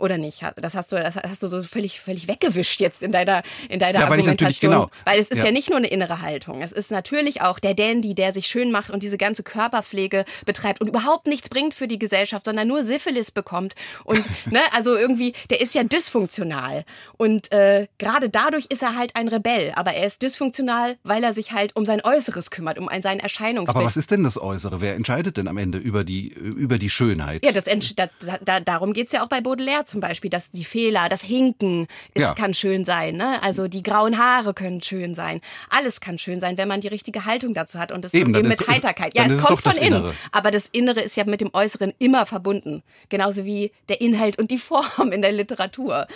Oder 0.00 0.18
nicht? 0.18 0.42
Das 0.56 0.74
hast 0.74 0.92
du, 0.92 0.96
das 0.96 1.16
hast 1.16 1.42
du 1.42 1.46
so 1.46 1.62
völlig, 1.62 2.00
völlig 2.00 2.26
weggewischt 2.26 2.80
jetzt 2.80 3.02
in 3.02 3.12
deiner, 3.12 3.42
in 3.68 3.78
deiner 3.78 4.00
Ja, 4.00 4.06
weil 4.10 4.18
Argumentation. 4.18 4.72
genau. 4.72 4.90
Weil 5.04 5.20
es 5.20 5.28
ist 5.30 5.38
ja. 5.38 5.44
Ja. 5.46 5.52
nicht 5.52 5.68
nur 5.68 5.78
eine 5.78 5.88
innere 5.88 6.22
Haltung. 6.22 6.62
Es 6.62 6.72
ist 6.72 6.90
natürlich 6.90 7.42
auch 7.42 7.58
der 7.58 7.74
Dandy, 7.74 8.14
der 8.14 8.32
sich 8.32 8.46
schön 8.46 8.70
macht 8.72 8.90
und 8.90 9.02
diese 9.02 9.18
ganze 9.18 9.42
Körperpflege 9.42 10.24
betreibt 10.46 10.80
und 10.80 10.88
überhaupt 10.88 11.26
nichts 11.26 11.48
bringt 11.48 11.74
für 11.74 11.86
die 11.86 11.98
Gesellschaft, 11.98 12.46
sondern 12.46 12.66
nur 12.66 12.82
Syphilis 12.84 13.30
bekommt. 13.30 13.74
Und, 14.04 14.24
ne, 14.50 14.60
also 14.72 14.96
irgendwie, 14.96 15.34
der 15.50 15.60
ist 15.60 15.74
ja 15.74 15.84
dysfunktional. 15.84 16.84
Und 17.16 17.52
äh, 17.52 17.86
gerade 17.98 18.30
dadurch 18.30 18.66
ist 18.70 18.82
er 18.82 18.96
halt 18.96 19.16
ein 19.16 19.28
Rebell. 19.28 19.72
Aber 19.76 19.92
er 19.92 20.06
ist 20.06 20.22
dysfunktional, 20.22 20.96
weil 21.02 21.22
er 21.24 21.34
sich 21.34 21.52
halt 21.52 21.76
um 21.76 21.84
sein 21.84 22.00
Äußeres 22.02 22.50
kümmert, 22.50 22.78
um 22.78 22.88
ein- 22.88 23.02
sein 23.02 23.20
Erscheinungsbild. 23.20 23.76
Aber 23.76 23.84
was 23.86 23.96
ist 23.96 24.10
denn 24.10 24.24
das 24.24 24.40
Äußere? 24.40 24.80
Wer 24.80 24.94
entscheidet 24.94 25.36
denn 25.36 25.48
am 25.48 25.58
Ende 25.58 25.78
über 25.78 26.04
die, 26.04 26.28
über 26.28 26.78
die 26.78 26.90
Schönheit? 26.90 27.44
Ja, 27.44 27.52
das, 27.52 27.64
da, 27.96 28.08
da, 28.44 28.60
darum 28.60 28.92
geht's 28.92 29.12
ja 29.12 29.22
auch 29.22 29.28
bei 29.28 29.40
Baudelaire 29.40 29.84
zum 29.90 30.00
Beispiel, 30.00 30.30
dass 30.30 30.50
die 30.50 30.64
Fehler, 30.64 31.08
das 31.10 31.20
Hinken, 31.22 31.86
es 32.14 32.22
Ja. 32.22 32.34
kann 32.34 32.54
schön 32.54 32.84
sein. 32.86 33.16
Ne? 33.16 33.42
Also 33.42 33.68
die 33.68 33.82
grauen 33.82 34.16
Haare 34.18 34.54
können 34.54 34.80
schön 34.82 35.14
sein. 35.14 35.40
Alles 35.68 36.00
kann 36.00 36.16
schön 36.16 36.40
sein, 36.40 36.56
wenn 36.56 36.68
man 36.68 36.80
die 36.80 36.88
richtige 36.88 37.26
Haltung 37.26 37.52
dazu 37.52 37.78
hat 37.78 37.92
und 37.92 38.02
das 38.04 38.14
Eben, 38.14 38.26
so 38.28 38.32
dann 38.32 38.44
eben 38.44 38.52
ist- 38.52 38.60
mit 38.60 38.68
ist- 38.68 38.74
Heiterkeit. 38.74 39.14
Ja, 39.14 39.22
dann 39.24 39.32
es 39.32 39.36
ist 39.38 39.44
kommt 39.46 39.60
von 39.60 39.72
innen. 39.76 39.86
Innere. 39.86 40.14
Aber 40.32 40.50
das 40.50 40.68
Innere 40.68 41.00
ist 41.02 41.16
ja 41.16 41.24
mit 41.24 41.40
dem 41.42 41.50
Äußeren 41.52 41.92
immer 41.98 42.24
verbunden. 42.24 42.82
Genauso 43.10 43.44
wie 43.44 43.72
der 43.88 44.00
Inhalt 44.00 44.38
und 44.38 44.50
die 44.50 44.58
Form 44.58 45.12
in 45.12 45.20
der 45.20 45.32
Literatur. 45.32 46.06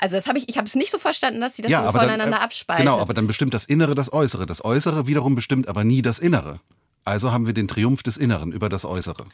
Also 0.00 0.14
das 0.14 0.26
habe 0.28 0.38
ich, 0.38 0.48
ich 0.48 0.56
habe 0.56 0.66
es 0.68 0.74
nicht 0.76 0.90
so 0.92 0.98
verstanden, 0.98 1.40
dass 1.40 1.56
sie 1.56 1.62
das 1.62 1.72
so 1.72 1.78
dann, 1.78 1.92
voneinander 1.92 2.38
äh, 2.38 2.40
abspalten. 2.40 2.84
Genau, 2.84 2.98
aber 3.00 3.14
dann 3.14 3.26
bestimmt 3.26 3.52
das 3.52 3.64
Innere 3.64 3.94
das 3.96 4.12
Äußere. 4.12 4.46
Das 4.46 4.64
Äußere 4.64 5.06
wiederum 5.08 5.34
bestimmt 5.34 5.68
aber 5.68 5.82
nie 5.84 6.02
das 6.02 6.18
Innere. 6.20 6.60
Also 7.08 7.32
haben 7.32 7.46
wir 7.46 7.54
den 7.54 7.68
Triumph 7.68 8.02
des 8.02 8.18
Inneren 8.18 8.52
über 8.52 8.68
das 8.68 8.84
Äußere. 8.84 9.24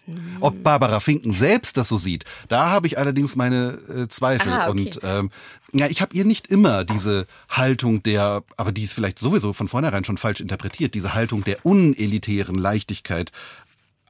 Ob 0.41 0.63
Barbara 0.63 1.01
Finken 1.01 1.35
selbst 1.35 1.77
das 1.77 1.89
so 1.89 1.97
sieht, 1.97 2.25
da 2.47 2.71
habe 2.71 2.87
ich 2.87 2.99
allerdings 2.99 3.35
meine 3.35 3.79
äh, 3.89 4.07
Zweifel. 4.07 4.53
Ah, 4.53 4.69
okay. 4.69 4.71
Und 4.71 5.01
ähm, 5.03 5.31
ja, 5.73 5.89
ich 5.89 6.01
habe 6.01 6.15
ihr 6.15 6.25
nicht 6.25 6.47
immer 6.47 6.85
diese 6.85 7.27
Haltung 7.51 8.05
der, 8.05 8.45
aber 8.57 8.71
die 8.71 8.85
ist 8.85 8.93
vielleicht 8.93 9.19
sowieso 9.19 9.53
von 9.53 9.67
vornherein 9.67 10.05
schon 10.05 10.19
falsch 10.19 10.41
interpretiert, 10.41 10.95
diese 10.95 11.15
Haltung 11.15 11.43
der 11.43 11.67
unelitären 11.67 12.55
Leichtigkeit 12.55 13.33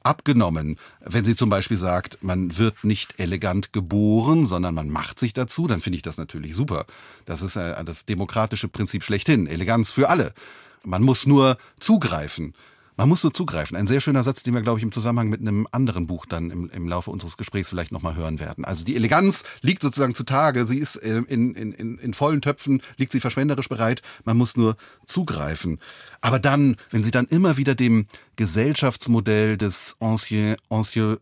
abgenommen. 0.03 0.77
Wenn 0.99 1.25
sie 1.25 1.35
zum 1.35 1.49
Beispiel 1.49 1.77
sagt, 1.77 2.19
man 2.21 2.59
wird 2.59 2.83
nicht 2.83 3.19
elegant 3.19 3.73
geboren, 3.73 4.45
sondern 4.45 4.75
man 4.75 4.89
macht 4.89 5.19
sich 5.19 5.33
dazu, 5.33 5.65
dann 5.65 5.81
finde 5.81 5.95
ich 5.95 6.03
das 6.03 6.17
natürlich 6.17 6.53
super. 6.53 6.85
Das 7.25 7.41
ist 7.41 7.55
äh, 7.55 7.83
das 7.83 8.05
demokratische 8.05 8.67
Prinzip 8.67 9.03
schlechthin. 9.03 9.47
Eleganz 9.47 9.89
für 9.89 10.07
alle. 10.07 10.35
Man 10.83 11.01
muss 11.01 11.25
nur 11.25 11.57
zugreifen. 11.79 12.53
Man 12.97 13.09
muss 13.09 13.23
nur 13.23 13.33
zugreifen. 13.33 13.75
Ein 13.75 13.87
sehr 13.87 13.99
schöner 13.99 14.23
Satz, 14.23 14.43
den 14.43 14.53
wir, 14.53 14.61
glaube 14.61 14.79
ich, 14.79 14.83
im 14.83 14.91
Zusammenhang 14.91 15.29
mit 15.29 15.41
einem 15.41 15.67
anderen 15.71 16.07
Buch 16.07 16.25
dann 16.25 16.49
im, 16.49 16.69
im 16.69 16.87
Laufe 16.87 17.11
unseres 17.11 17.35
Gesprächs 17.35 17.69
vielleicht 17.69 17.91
nochmal 17.91 18.15
hören 18.15 18.39
werden. 18.39 18.63
Also 18.63 18.85
die 18.85 18.95
Eleganz 18.95 19.43
liegt 19.61 19.81
sozusagen 19.81 20.15
zutage. 20.15 20.65
Sie 20.65 20.79
ist 20.79 20.95
äh, 20.97 21.21
in, 21.27 21.53
in, 21.55 21.73
in, 21.73 21.97
in 21.97 22.13
vollen 22.13 22.41
Töpfen, 22.41 22.81
liegt 22.97 23.11
sie 23.11 23.19
verschwenderisch 23.19 23.67
bereit. 23.67 24.01
Man 24.23 24.37
muss 24.37 24.55
nur 24.55 24.77
zugreifen. 25.07 25.79
Aber 26.21 26.39
dann, 26.39 26.77
wenn 26.89 27.03
sie 27.03 27.11
dann 27.11 27.25
immer 27.25 27.57
wieder 27.57 27.75
dem 27.75 28.07
Gesellschaftsmodell 28.37 29.57
des 29.57 29.97
Ancien, 29.99 30.55
Ancien 30.69 31.17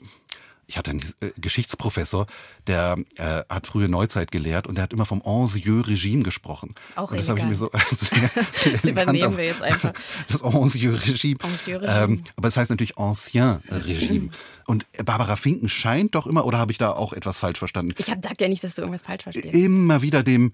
ich 0.68 0.78
hatte 0.78 0.92
einen 0.92 1.02
äh, 1.20 1.32
Geschichtsprofessor, 1.40 2.26
der 2.68 2.98
äh, 3.18 3.44
hat 3.50 3.68
frühe 3.68 3.90
Neuzeit 3.90 4.32
gelehrt 4.32 4.66
und 4.68 4.76
der 4.76 4.84
hat 4.84 4.94
immer 4.94 5.06
vom 5.06 5.22
Ancien 5.24 5.82
Regime 5.82 6.24
gesprochen. 6.24 6.74
Auch 6.96 7.12
und 7.12 7.20
das 7.20 7.28
habe 7.30 7.40
ich 7.40 7.46
mir 7.46 7.56
so 7.56 7.70
sehr, 7.98 8.30
sehr 8.54 8.72
Das 8.74 8.86
übernehmen 8.86 9.28
auf- 9.30 9.38
wir 9.38 9.46
jetzt 9.46 9.62
einfach. 9.62 9.94
Das 10.32 10.42
Ancien 10.42 10.96
Regime. 10.96 11.38
Ancien 11.44 11.78
Regime. 11.78 12.04
Ähm, 12.04 12.24
aber 12.36 12.48
es 12.48 12.58
heißt 12.58 12.70
natürlich 12.70 12.98
Ancien 12.98 13.60
Regime. 13.70 14.30
Und 14.66 14.86
Barbara 15.04 15.36
Finken 15.36 15.68
scheint 15.70 16.16
doch 16.16 16.26
immer, 16.28 16.46
oder 16.46 16.58
habe 16.58 16.72
ich 16.72 16.78
da 16.78 16.92
auch 16.92 17.12
etwas 17.14 17.40
falsch 17.40 17.60
verstanden? 17.60 17.94
Ich 17.98 18.10
hab, 18.10 18.24
sag 18.24 18.40
ja 18.40 18.48
nicht, 18.48 18.64
dass 18.64 18.76
du 18.76 18.82
irgendwas 18.82 19.02
falsch 19.02 19.24
verstehst. 19.24 19.54
immer 19.54 20.02
wieder 20.02 20.24
dem 20.24 20.52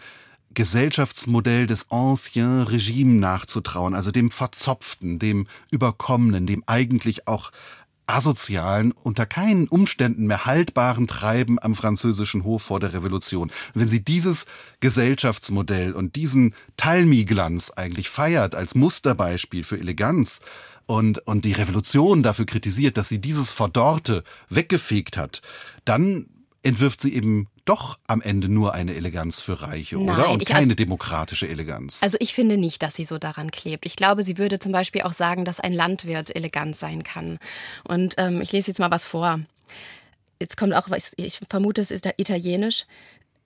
Gesellschaftsmodell 0.63 1.68
des 1.68 1.89
Ancien 1.92 2.63
Regime 2.63 3.13
nachzutrauen, 3.20 3.94
also 3.94 4.12
dem 4.12 4.30
Verzopften, 4.32 5.18
dem 5.20 5.48
Überkommenen, 5.72 6.48
dem 6.48 6.63
eigentlich 6.68 7.28
auch 7.28 7.51
asozialen, 8.10 8.92
unter 8.92 9.25
keinen 9.25 9.68
Umständen 9.68 10.28
mehr 10.28 10.46
haltbaren 10.46 11.08
Treiben 11.08 11.60
am 11.62 11.75
französischen 11.75 12.44
Hof 12.44 12.63
vor 12.63 12.80
der 12.80 12.94
Revolution. 12.94 13.50
Und 13.50 13.82
wenn 13.82 13.88
sie 13.88 14.04
dieses 14.04 14.46
Gesellschaftsmodell 14.80 15.94
und 15.94 16.16
diesen 16.16 16.56
Talmi-Glanz 16.78 17.72
eigentlich 17.72 18.10
feiert 18.10 18.56
als 18.56 18.75
Musterbeispiel 18.75 19.63
für 19.63 19.80
Eleganz 19.80 20.39
und, 20.86 21.20
und 21.28 21.46
die 21.46 21.54
Revolution 21.54 22.24
dafür 22.24 22.46
kritisiert, 22.46 22.98
dass 22.98 23.10
sie 23.10 23.22
dieses 23.22 23.51
Verdorrte 23.51 24.24
weggefegt 24.50 25.18
hat, 25.18 25.42
dann 25.86 26.28
entwirft 26.63 27.01
sie 27.01 27.13
eben 27.13 27.48
doch 27.70 28.00
am 28.08 28.22
Ende 28.22 28.50
nur 28.50 28.74
eine 28.74 28.96
Eleganz 28.96 29.42
für 29.42 29.62
Reiche, 29.62 29.98
Nein, 29.98 30.16
oder? 30.16 30.30
Und 30.32 30.46
keine 30.46 30.76
demokratische 30.76 31.48
Eleganz. 31.48 32.02
Also 32.02 32.18
ich 32.20 32.34
finde 32.34 32.58
nicht, 32.58 32.82
dass 32.82 32.96
sie 32.96 33.06
so 33.06 33.20
daran 33.20 33.52
klebt. 33.52 33.86
Ich 33.86 33.96
glaube, 33.96 34.24
sie 34.24 34.40
würde 34.40 34.58
zum 34.58 34.72
Beispiel 34.72 35.04
auch 35.04 35.14
sagen, 35.14 35.46
dass 35.46 35.60
ein 35.60 35.74
Landwirt 35.74 36.36
elegant 36.36 36.76
sein 36.76 37.04
kann. 37.04 37.38
Und 37.88 38.16
ähm, 38.18 38.42
ich 38.42 38.52
lese 38.52 38.72
jetzt 38.72 38.80
mal 38.80 38.90
was 38.90 39.06
vor. 39.06 39.40
Jetzt 40.42 40.58
kommt 40.58 40.74
auch, 40.74 40.90
was 40.90 41.12
ich 41.18 41.40
vermute, 41.50 41.82
es 41.82 41.92
ist 41.92 42.10
italienisch. 42.18 42.86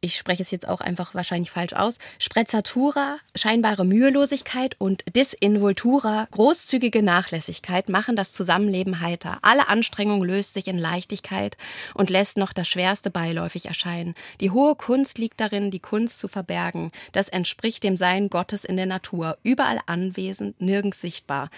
Ich 0.03 0.17
spreche 0.17 0.43
es 0.43 0.51
jetzt 0.51 0.67
auch 0.67 0.81
einfach 0.81 1.15
wahrscheinlich 1.15 1.49
falsch 1.49 1.71
aus. 1.71 1.97
Sprezzatura, 2.19 3.15
scheinbare 3.35 3.85
Mühelosigkeit 3.85 4.75
und 4.77 5.01
Disinvoltura, 5.15 6.27
großzügige 6.29 7.01
Nachlässigkeit 7.01 7.87
machen 7.87 8.17
das 8.17 8.33
Zusammenleben 8.33 8.99
heiter. 8.99 9.37
Alle 9.43 9.69
Anstrengung 9.69 10.21
löst 10.21 10.55
sich 10.55 10.67
in 10.67 10.77
Leichtigkeit 10.77 11.55
und 11.93 12.09
lässt 12.09 12.35
noch 12.35 12.51
das 12.51 12.67
Schwerste 12.67 13.11
beiläufig 13.11 13.67
erscheinen. 13.67 14.13
Die 14.41 14.51
hohe 14.51 14.75
Kunst 14.75 15.19
liegt 15.19 15.39
darin, 15.39 15.71
die 15.71 15.79
Kunst 15.79 16.19
zu 16.19 16.27
verbergen. 16.27 16.91
Das 17.13 17.29
entspricht 17.29 17.81
dem 17.83 17.95
Sein 17.95 18.27
Gottes 18.27 18.65
in 18.65 18.75
der 18.75 18.87
Natur. 18.87 19.37
Überall 19.41 19.79
anwesend, 19.85 20.59
nirgends 20.59 20.99
sichtbar. 20.99 21.49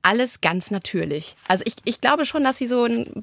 Alles 0.00 0.40
ganz 0.40 0.70
natürlich. 0.70 1.36
Also 1.46 1.62
ich, 1.66 1.74
ich 1.84 2.00
glaube 2.00 2.24
schon, 2.24 2.42
dass 2.42 2.56
sie 2.56 2.68
so 2.68 2.84
ein 2.84 3.22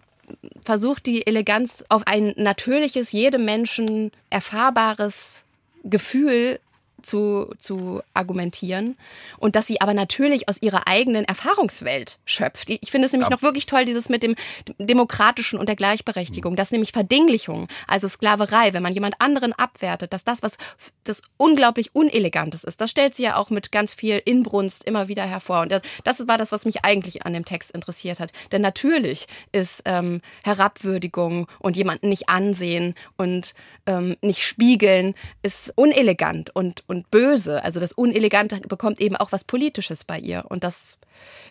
versucht, 0.63 1.05
die 1.05 1.25
Eleganz 1.25 1.83
auf 1.89 2.03
ein 2.05 2.33
natürliches, 2.38 3.12
jedem 3.12 3.45
Menschen 3.45 4.12
erfahrbares 4.29 5.43
Gefühl 5.83 6.59
zu, 7.01 7.53
zu 7.60 8.01
argumentieren 8.13 8.98
und 9.38 9.56
dass 9.56 9.68
sie 9.68 9.82
aber 9.82 9.94
natürlich 9.94 10.50
aus 10.50 10.62
ihrer 10.62 10.88
eigenen 10.88 11.25
Erfahrungswelt 11.25 12.20
schöpft. 12.25 12.70
Ich 12.70 12.91
finde 12.91 13.06
es 13.06 13.12
nämlich 13.12 13.29
noch 13.29 13.41
wirklich 13.41 13.65
toll, 13.65 13.86
dieses 13.86 14.10
mit 14.10 14.24
dem 14.24 14.36
Demokratischen 14.77 15.60
und 15.60 15.68
der 15.68 15.75
Gleichberechtigung, 15.75 16.56
das 16.56 16.72
nämlich 16.72 16.91
Verdinglichung, 16.91 17.68
also 17.88 18.08
Sklaverei, 18.08 18.74
wenn 18.74 18.84
man 18.84 18.94
jemand 18.94 19.15
anderen 19.20 19.53
abwertet, 19.53 20.13
dass 20.13 20.24
das 20.24 20.44
was 20.44 20.58
das 21.03 21.22
unglaublich 21.38 21.96
Unelegantes 21.96 22.63
ist, 22.63 22.82
das 22.82 22.91
stellt 22.91 23.15
sie 23.15 23.24
ja 23.24 23.36
auch 23.36 23.50
mit 23.50 23.72
ganz 23.72 23.94
viel 23.94 24.22
Inbrunst 24.24 24.84
immer 24.84 25.08
wieder 25.08 25.24
hervor. 25.24 25.62
Und 25.62 25.82
das 26.03 26.27
war 26.27 26.38
das, 26.38 26.51
was 26.51 26.65
mich 26.65 26.86
eigentlich 26.86 27.25
an 27.25 27.34
dem 27.34 27.46
Text 27.46 27.72
interessiert 27.72 28.20
hat. 28.20 28.32
Denn 28.51 28.62
natürlich 28.62 29.27
ist 29.51 29.82
ähm, 29.86 30.22
Herabwürdigung 30.44 31.48
und 31.60 31.75
jemanden 31.77 32.10
nicht 32.10 32.29
ansehen 32.29 32.96
und 33.18 33.53
ähm, 33.86 34.15
nicht 34.22 34.46
spiegeln, 34.46 35.15
ist 35.41 35.74
unelegant 35.75 36.56
und, 36.56 36.84
und 36.89 37.12
böse. 37.12 37.63
Also 37.63 37.79
das 37.79 37.93
Unelegante 37.93 38.60
bekommt 38.62 39.00
eben 39.00 39.15
auch 39.15 39.31
was 39.31 39.43
Politisches 39.43 40.03
bei 40.03 40.19
ihr. 40.19 40.46
Und 40.50 40.63
das 40.63 40.98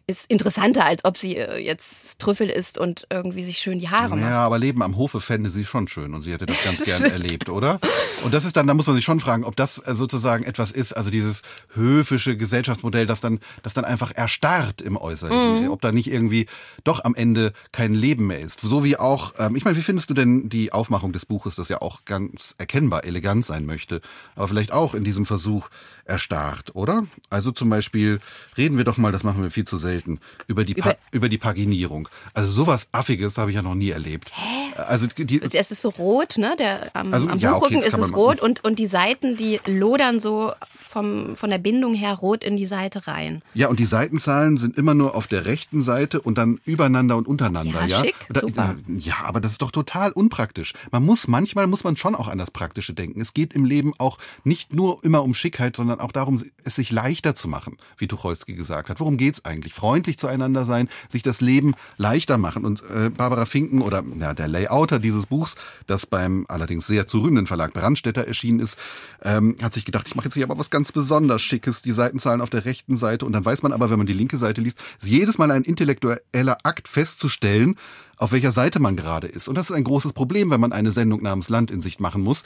ist 0.07 0.31
interessanter, 0.31 0.87
als 0.87 1.05
ob 1.05 1.19
sie 1.19 1.37
äh, 1.37 1.59
jetzt 1.59 2.19
Trüffel 2.19 2.49
isst 2.49 2.79
und 2.79 3.07
irgendwie 3.11 3.45
sich 3.45 3.59
schön 3.59 3.79
die 3.79 3.91
Haare 3.91 4.17
macht. 4.17 4.31
Ja, 4.31 4.41
aber 4.41 4.59
Leben 4.59 4.83
am 4.83 4.97
Hofe 4.97 5.21
fände 5.21 5.51
sie 5.51 5.67
schon 5.67 5.87
schön 5.87 6.15
und 6.15 6.23
sie 6.23 6.33
hätte 6.33 6.47
das 6.47 6.57
ganz 6.65 6.83
gern 6.85 7.05
erlebt, 7.05 7.51
oder? 7.51 7.79
Und 8.25 8.33
das 8.33 8.47
ist 8.47 8.57
dann, 8.57 8.67
da 8.67 8.73
muss 8.73 8.87
man 8.87 8.97
sich 8.97 9.05
schon 9.05 9.21
fragen, 9.21 9.45
ob 9.45 9.55
das 9.55 9.77
äh, 9.87 9.95
sozusagen 9.95 10.45
etwas 10.45 10.71
ist, 10.71 10.95
also 10.95 11.11
dieses 11.11 11.43
höfische 11.75 12.39
Gesellschaftsmodell, 12.39 13.05
das 13.05 13.21
dann, 13.21 13.39
das 13.63 13.75
dann 13.75 13.85
einfach 13.85 14.11
erstarrt 14.15 14.81
im 14.81 14.97
Äußerlichen, 14.97 15.69
ob 15.69 15.83
da 15.83 15.93
nicht 15.93 16.11
irgendwie 16.11 16.47
doch 16.85 17.05
am 17.05 17.15
Ende 17.15 17.53
kein 17.73 17.93
Leben 17.93 18.29
mehr 18.29 18.41
ist. 18.41 18.63
So 18.63 18.85
wie 18.85 18.97
auch, 18.97 19.35
ähm, 19.39 19.57
ich 19.57 19.65
meine, 19.67 19.77
wie 19.77 19.83
findest 19.83 20.09
du 20.09 20.15
denn 20.15 20.49
die 20.49 20.73
Aufmachung 20.73 21.13
des 21.13 21.27
Buches, 21.27 21.55
das 21.55 21.69
ja 21.69 21.83
auch 21.83 22.07
ganz 22.07 22.55
erkennbar 22.57 23.05
elegant 23.05 23.45
sein 23.45 23.67
möchte, 23.67 24.01
aber 24.37 24.49
vielleicht 24.49 24.73
auch 24.73 24.95
in 24.95 25.05
diesem 25.05 25.27
Versuch 25.29 25.69
erstarrt, 26.05 26.75
oder? 26.75 27.05
Also 27.31 27.53
zum 27.53 27.69
Beispiel 27.71 28.19
reden 28.57 28.77
wir 28.79 28.85
doch 28.85 28.97
mal, 28.97 29.13
das 29.13 29.23
machen 29.25 29.43
wir 29.43 29.51
viel 29.51 29.67
zu 29.67 29.77
selten, 29.77 30.21
über 30.47 30.65
die, 30.65 30.75
pa 30.75 30.91
Über- 30.91 30.99
über 31.13 31.29
die 31.29 31.39
Paginierung. 31.39 32.09
Also 32.35 32.51
sowas 32.51 32.89
Affiges 32.93 33.39
habe 33.39 33.51
ich 33.51 33.57
ja 33.57 33.63
noch 33.63 33.75
nie 33.75 33.91
erlebt. 33.91 34.33
Also 34.77 35.07
die, 35.07 35.41
Es 35.43 35.71
ist 35.71 35.83
so 35.83 35.91
rot, 35.91 36.39
ne? 36.39 36.55
Der, 36.59 36.91
am, 36.95 37.13
Also, 37.13 37.29
am 37.29 37.39
ja, 37.39 37.51
okay, 37.53 37.61
Buchrücken 37.75 37.91
das 37.91 37.99
ist 38.01 38.07
es 38.11 38.17
rot 38.17 38.41
und, 38.41 38.65
und 38.65 38.79
die 38.79 38.87
Seiten, 38.87 39.37
die 39.37 39.61
lodern 39.67 40.19
so 40.21 40.53
vom, 40.67 41.37
von 41.37 41.51
der 41.51 41.59
Bindung 41.59 41.95
her 41.95 42.15
rot 42.15 42.43
in 42.43 42.57
die 42.57 42.67
Seite 42.67 43.07
rein. 43.07 43.43
Ja, 43.55 43.69
und 43.69 43.79
die 43.79 43.85
Seitenzahlen 43.85 44.57
sind 44.57 44.77
immer 44.79 44.95
nur 44.95 45.15
auf 45.15 45.27
der 45.27 45.45
rechten 45.45 45.81
Seite 45.81 46.21
und 46.21 46.39
dann 46.39 46.59
übereinander 46.65 47.17
und 47.17 47.27
untereinander, 47.29 47.83
ja? 47.83 47.99
Ja, 47.99 48.05
schick, 48.05 48.15
da, 48.31 48.41
super. 48.41 48.77
Ja, 48.99 49.17
aber 49.25 49.41
das 49.41 49.53
ist 49.53 49.63
doch 49.63 49.71
total 49.73 50.13
unpraktisch. 50.13 50.73
Man 50.91 51.05
muss, 51.05 51.29
manchmal 51.29 51.67
muss 51.67 51.85
man 51.85 51.97
schon 51.97 52.15
auch 52.15 52.29
an 52.29 52.39
das 52.39 52.51
Praktische 52.51 52.95
denken. 52.95 53.21
Es 53.21 53.35
geht 53.35 53.53
im 53.53 53.65
Leben 53.67 53.93
auch 53.99 54.17
nicht 54.45 54.73
nur 54.73 55.05
immer 55.05 55.18
immer 55.19 55.25
um 55.25 55.35
Schickheit, 55.35 55.75
sondern 55.75 55.99
auch 55.99 56.13
darum, 56.13 56.41
es 56.63 56.77
sich 56.77 56.93
leichter 56.93 57.35
zu 57.35 57.49
machen, 57.49 57.77
wie 57.97 58.07
Tucholsky 58.07 58.55
gesagt 58.55 58.89
hat. 58.89 59.01
Worum 59.01 59.17
geht's 59.17 59.45
eigentlich? 59.45 59.75
Freundlich 59.75 60.17
zueinander 60.17 60.65
sein, 60.65 60.89
sich 61.09 61.25
das 61.25 61.41
Leben 61.41 61.75
leichter 61.97 62.39
machen. 62.39 62.65
Und 62.65 62.83
äh, 62.83 63.11
Barbara 63.11 63.45
Finken 63.45 63.83
oder 63.83 64.05
ja, 64.21 64.33
der 64.33 64.47
Layouter 64.47 65.01
dieses 65.01 65.27
Buchs, 65.27 65.57
das 65.89 66.07
beim 66.07 66.47
allerdings 66.49 66.87
sehr 66.87 67.09
zu 67.09 67.19
rühmenden 67.19 67.49
Verlag 67.49 67.73
Brandstätter 67.73 68.29
erschienen 68.29 68.61
ist, 68.61 68.79
ähm, 69.23 69.57
hat 69.61 69.75
sich 69.75 69.85
gedacht, 69.85 70.07
ich 70.07 70.15
mache 70.15 70.27
jetzt 70.27 70.35
hier 70.35 70.45
aber 70.45 70.57
was 70.57 70.71
ganz 70.71 70.93
besonders 70.93 71.43
Schickes, 71.43 71.83
die 71.83 71.93
Seitenzahlen 71.93 72.41
auf 72.41 72.51
der 72.51 72.65
rechten 72.65 72.97
Seite. 72.97 73.27
Und 73.27 73.33
dann 73.33 73.45
weiß 73.45 73.65
man 73.65 73.73
aber, 73.73 73.91
wenn 73.91 73.99
man 73.99 74.07
die 74.07 74.13
linke 74.13 74.37
Seite 74.37 74.61
liest, 74.61 74.79
ist 75.01 75.09
jedes 75.09 75.37
Mal 75.39 75.51
ein 75.51 75.65
intellektueller 75.65 76.59
Akt 76.63 76.87
festzustellen, 76.87 77.75
auf 78.19 78.31
welcher 78.31 78.53
Seite 78.53 78.79
man 78.79 78.95
gerade 78.95 79.27
ist. 79.27 79.49
Und 79.49 79.57
das 79.57 79.71
ist 79.71 79.77
ein 79.77 79.85
großes 79.85 80.13
Problem, 80.13 80.51
wenn 80.51 80.61
man 80.61 80.73
eine 80.73 80.93
Sendung 80.93 81.23
namens 81.23 81.49
Land 81.49 81.73
in 81.73 81.81
Sicht 81.81 82.01
machen 82.01 82.23
muss 82.23 82.45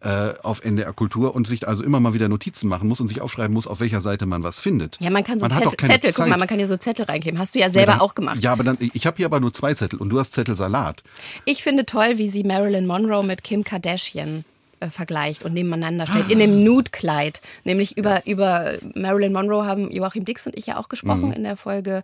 äh, 0.00 0.34
auf 0.42 0.64
NDR 0.64 0.92
Kultur 0.92 1.34
und 1.34 1.46
sich 1.46 1.66
also 1.66 1.82
immer 1.82 2.00
mal 2.00 2.14
wieder 2.14 2.28
Notizen 2.28 2.68
machen 2.68 2.88
muss 2.88 3.00
und 3.00 3.08
sich 3.08 3.20
aufschreiben 3.20 3.54
muss, 3.54 3.66
auf 3.66 3.80
welcher 3.80 4.00
Seite 4.00 4.26
man 4.26 4.44
was 4.44 4.60
findet. 4.60 4.98
Ja, 5.00 5.10
man 5.10 5.24
kann 5.24 5.38
so 5.38 5.48
man 5.48 5.52
Zettel, 5.52 5.88
Zettel 5.88 6.12
guck 6.12 6.28
mal, 6.28 6.38
man 6.38 6.48
kann 6.48 6.58
hier 6.58 6.68
so 6.68 6.76
Zettel 6.76 7.06
reingeben. 7.06 7.38
Hast 7.38 7.54
du 7.54 7.58
ja 7.58 7.70
selber 7.70 7.92
ja, 7.92 7.98
dann, 7.98 8.00
auch 8.00 8.14
gemacht. 8.14 8.38
Ja, 8.40 8.52
aber 8.52 8.64
dann, 8.64 8.76
ich 8.80 9.06
habe 9.06 9.16
hier 9.16 9.26
aber 9.26 9.40
nur 9.40 9.52
zwei 9.52 9.74
Zettel 9.74 9.98
und 9.98 10.10
du 10.10 10.18
hast 10.18 10.32
Zettelsalat. 10.32 11.02
Ich 11.44 11.62
finde 11.62 11.86
toll, 11.86 12.18
wie 12.18 12.28
sie 12.28 12.44
Marilyn 12.44 12.86
Monroe 12.86 13.24
mit 13.24 13.44
Kim 13.44 13.64
Kardashian 13.64 14.44
äh, 14.84 14.90
vergleicht 14.90 15.44
und 15.44 15.54
nebeneinander 15.54 16.06
stellt, 16.06 16.30
in 16.30 16.38
dem 16.38 16.64
Nude-Kleid. 16.64 17.40
Nämlich 17.64 17.96
über, 17.96 18.26
über 18.26 18.72
Marilyn 18.94 19.32
Monroe 19.32 19.64
haben 19.64 19.90
Joachim 19.90 20.24
Dix 20.24 20.46
und 20.46 20.56
ich 20.56 20.66
ja 20.66 20.76
auch 20.76 20.88
gesprochen 20.88 21.26
mhm. 21.26 21.32
in 21.32 21.44
der 21.44 21.56
Folge. 21.56 22.02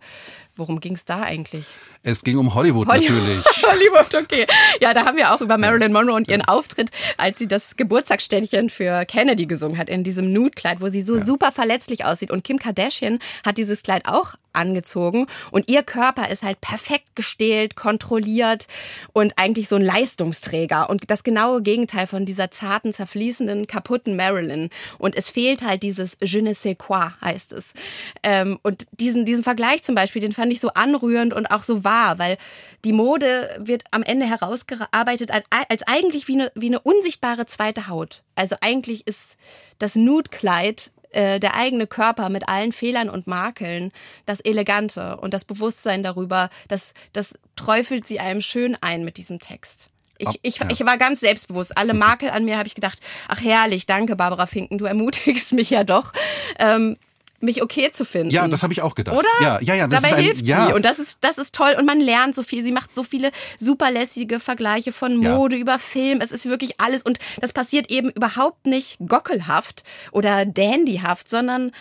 Worum 0.60 0.78
ging 0.78 0.92
es 0.92 1.06
da 1.06 1.22
eigentlich? 1.22 1.64
Es 2.02 2.22
ging 2.22 2.36
um 2.36 2.54
Hollywood, 2.54 2.86
Hollywood 2.86 3.10
natürlich. 3.10 3.44
Hollywood, 3.62 4.14
okay. 4.14 4.46
Ja, 4.80 4.92
da 4.92 5.06
haben 5.06 5.16
wir 5.16 5.34
auch 5.34 5.40
über 5.40 5.56
Marilyn 5.56 5.90
Monroe 5.90 6.14
und 6.14 6.28
ihren 6.28 6.42
Auftritt, 6.42 6.90
als 7.16 7.38
sie 7.38 7.48
das 7.48 7.76
Geburtstagsständchen 7.76 8.68
für 8.68 9.06
Kennedy 9.06 9.46
gesungen 9.46 9.78
hat, 9.78 9.88
in 9.88 10.04
diesem 10.04 10.32
Nude-Kleid, 10.34 10.82
wo 10.82 10.90
sie 10.90 11.00
so 11.00 11.16
ja. 11.16 11.22
super 11.22 11.50
verletzlich 11.50 12.04
aussieht. 12.04 12.30
Und 12.30 12.44
Kim 12.44 12.58
Kardashian 12.58 13.20
hat 13.42 13.56
dieses 13.56 13.82
Kleid 13.82 14.06
auch 14.06 14.34
angezogen 14.52 15.26
und 15.50 15.70
ihr 15.70 15.82
Körper 15.82 16.28
ist 16.28 16.42
halt 16.42 16.60
perfekt 16.60 17.14
gestählt, 17.14 17.76
kontrolliert 17.76 18.66
und 19.12 19.34
eigentlich 19.36 19.68
so 19.68 19.76
ein 19.76 19.82
Leistungsträger 19.82 20.90
und 20.90 21.10
das 21.10 21.22
genaue 21.22 21.62
Gegenteil 21.62 22.06
von 22.06 22.26
dieser 22.26 22.50
zarten, 22.50 22.92
zerfließenden, 22.92 23.66
kaputten 23.66 24.16
Marilyn. 24.16 24.70
Und 24.98 25.16
es 25.16 25.30
fehlt 25.30 25.62
halt 25.62 25.82
dieses 25.82 26.18
Je 26.22 26.42
ne 26.42 26.54
sais 26.54 26.76
quoi, 26.76 27.12
heißt 27.20 27.52
es. 27.52 27.74
Ähm, 28.22 28.58
und 28.62 28.86
diesen, 28.92 29.24
diesen 29.24 29.44
Vergleich 29.44 29.82
zum 29.82 29.94
Beispiel, 29.94 30.20
den 30.20 30.32
fand 30.32 30.50
ich 30.50 30.61
so 30.61 30.71
anrührend 30.71 31.35
und 31.35 31.47
auch 31.50 31.62
so 31.62 31.85
wahr, 31.85 32.19
weil 32.19 32.37
die 32.85 32.92
Mode 32.92 33.57
wird 33.59 33.85
am 33.90 34.02
Ende 34.02 34.26
herausgearbeitet 34.26 35.30
als, 35.30 35.45
als 35.69 35.83
eigentlich 35.87 36.28
wie 36.28 36.35
eine, 36.35 36.52
wie 36.54 36.66
eine 36.66 36.80
unsichtbare 36.80 37.47
zweite 37.47 37.88
Haut. 37.88 38.23
Also 38.35 38.57
eigentlich 38.61 39.07
ist 39.07 39.37
das 39.78 39.95
Nude-Kleid 39.95 40.90
äh, 41.11 41.40
der 41.40 41.57
eigene 41.57 41.87
Körper 41.87 42.28
mit 42.28 42.49
allen 42.49 42.73
Fehlern 42.73 43.11
und 43.11 43.26
Makeln, 43.26 43.92
das 44.26 44.40
Elegante 44.40 45.16
und 45.16 45.35
das 45.35 45.45
Bewusstsein 45.45 46.02
darüber, 46.02 46.50
das, 46.69 46.95
das 47.12 47.38
träufelt 47.57 48.07
sie 48.07 48.21
einem 48.21 48.40
schön 48.40 48.76
ein 48.80 49.04
mit 49.04 49.16
diesem 49.16 49.40
Text. 49.40 49.90
Ich, 50.19 50.38
ich, 50.42 50.61
ich 50.61 50.85
war 50.85 50.99
ganz 50.99 51.21
selbstbewusst. 51.21 51.76
Alle 51.78 51.95
Makel 51.95 52.30
an 52.30 52.45
mir 52.45 52.59
habe 52.59 52.66
ich 52.66 52.75
gedacht, 52.75 53.00
ach 53.26 53.40
herrlich, 53.40 53.87
danke 53.87 54.16
Barbara 54.16 54.47
Finken, 54.47 54.76
du 54.78 54.85
ermutigst 54.85 55.52
mich 55.52 55.71
ja 55.71 55.83
doch. 55.83 56.12
Ähm, 56.59 56.97
mich 57.40 57.62
okay 57.62 57.90
zu 57.92 58.04
finden. 58.04 58.30
Ja, 58.30 58.47
das 58.49 58.62
habe 58.62 58.73
ich 58.73 58.82
auch 58.82 58.94
gedacht. 58.94 59.16
Oder? 59.16 59.28
Ja, 59.40 59.59
ja, 59.61 59.75
ja. 59.75 59.87
Das 59.87 60.02
Dabei 60.02 60.16
ein, 60.16 60.25
hilft 60.25 60.47
ja. 60.47 60.66
sie 60.66 60.73
und 60.75 60.85
das 60.85 60.99
ist, 60.99 61.18
das 61.23 61.38
ist 61.38 61.54
toll 61.54 61.75
und 61.78 61.87
man 61.87 62.00
lernt 62.00 62.35
so 62.35 62.42
viel. 62.42 62.62
Sie 62.62 62.73
macht 62.73 62.92
so 62.92 63.02
viele 63.02 63.30
superlässige 63.59 64.40
Vergleiche 64.40 64.92
von 64.92 65.16
Mode 65.16 65.56
ja. 65.56 65.62
über 65.62 65.78
Film. 65.78 66.20
Es 66.20 66.32
ist 66.32 66.47
wirklich 66.47 66.80
alles 66.80 67.02
und 67.02 67.18
das 67.40 67.52
passiert 67.52 67.90
eben 67.90 68.11
überhaupt 68.11 68.66
nicht 68.66 68.99
gockelhaft 69.06 69.85
oder 70.12 70.44
dandyhaft, 70.44 71.28
sondern 71.28 71.73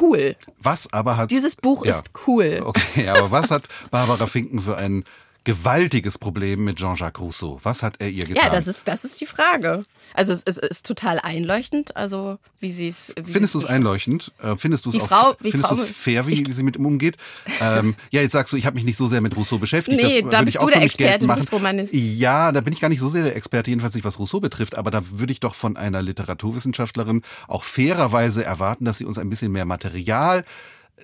cool. 0.00 0.36
Was 0.60 0.92
aber 0.92 1.16
hat... 1.16 1.30
Dieses 1.30 1.56
Buch 1.56 1.84
ja. 1.84 1.92
ist 1.92 2.10
cool. 2.26 2.60
Okay, 2.64 3.08
aber 3.08 3.30
was 3.30 3.50
hat 3.50 3.64
Barbara 3.90 4.26
Finken 4.26 4.60
für 4.60 4.76
einen 4.76 5.04
gewaltiges 5.48 6.18
Problem 6.18 6.64
mit 6.64 6.76
Jean-Jacques 6.76 7.22
Rousseau. 7.22 7.58
Was 7.62 7.82
hat 7.82 7.94
er 8.00 8.10
ihr 8.10 8.26
getan? 8.26 8.44
Ja, 8.44 8.50
das 8.50 8.66
ist, 8.66 8.86
das 8.86 9.02
ist 9.06 9.18
die 9.18 9.24
Frage. 9.24 9.86
Also 10.12 10.34
es 10.34 10.42
ist, 10.42 10.58
ist 10.58 10.84
total 10.84 11.18
einleuchtend, 11.20 11.96
also 11.96 12.38
wie 12.60 12.70
sie 12.70 12.88
es. 12.88 13.14
Findest 13.24 13.54
du 13.54 13.58
es 13.58 13.64
einleuchtend? 13.64 14.30
Äh, 14.42 14.56
findest 14.58 14.84
du 14.84 14.90
es 14.90 15.00
auch 15.00 15.36
findest 15.40 15.70
du 15.70 15.74
es 15.74 15.84
fair, 15.88 16.26
wie, 16.26 16.46
wie 16.46 16.52
sie 16.52 16.62
mit 16.62 16.76
ihm 16.76 16.84
umgeht? 16.84 17.16
ähm, 17.62 17.94
ja, 18.10 18.20
jetzt 18.20 18.32
sagst 18.32 18.52
du, 18.52 18.58
ich 18.58 18.66
habe 18.66 18.74
mich 18.74 18.84
nicht 18.84 18.98
so 18.98 19.06
sehr 19.06 19.22
mit 19.22 19.34
Rousseau 19.36 19.56
beschäftigt. 19.56 19.96
Nee, 19.96 20.20
das 20.20 20.30
da 20.30 20.42
bist 20.42 20.56
ich 20.56 20.58
auch 20.60 20.66
du 20.66 20.74
der 20.74 20.82
Experte, 20.82 21.26
du 21.26 21.34
bist 21.34 21.94
Ja, 21.94 22.52
da 22.52 22.60
bin 22.60 22.74
ich 22.74 22.80
gar 22.80 22.90
nicht 22.90 23.00
so 23.00 23.08
sehr 23.08 23.22
der 23.22 23.34
Experte, 23.34 23.70
jedenfalls 23.70 23.94
nicht 23.94 24.04
was 24.04 24.18
Rousseau 24.18 24.40
betrifft, 24.40 24.76
aber 24.76 24.90
da 24.90 25.00
würde 25.12 25.32
ich 25.32 25.40
doch 25.40 25.54
von 25.54 25.78
einer 25.78 26.02
Literaturwissenschaftlerin 26.02 27.22
auch 27.46 27.64
fairerweise 27.64 28.44
erwarten, 28.44 28.84
dass 28.84 28.98
sie 28.98 29.06
uns 29.06 29.16
ein 29.16 29.30
bisschen 29.30 29.50
mehr 29.50 29.64
Material 29.64 30.44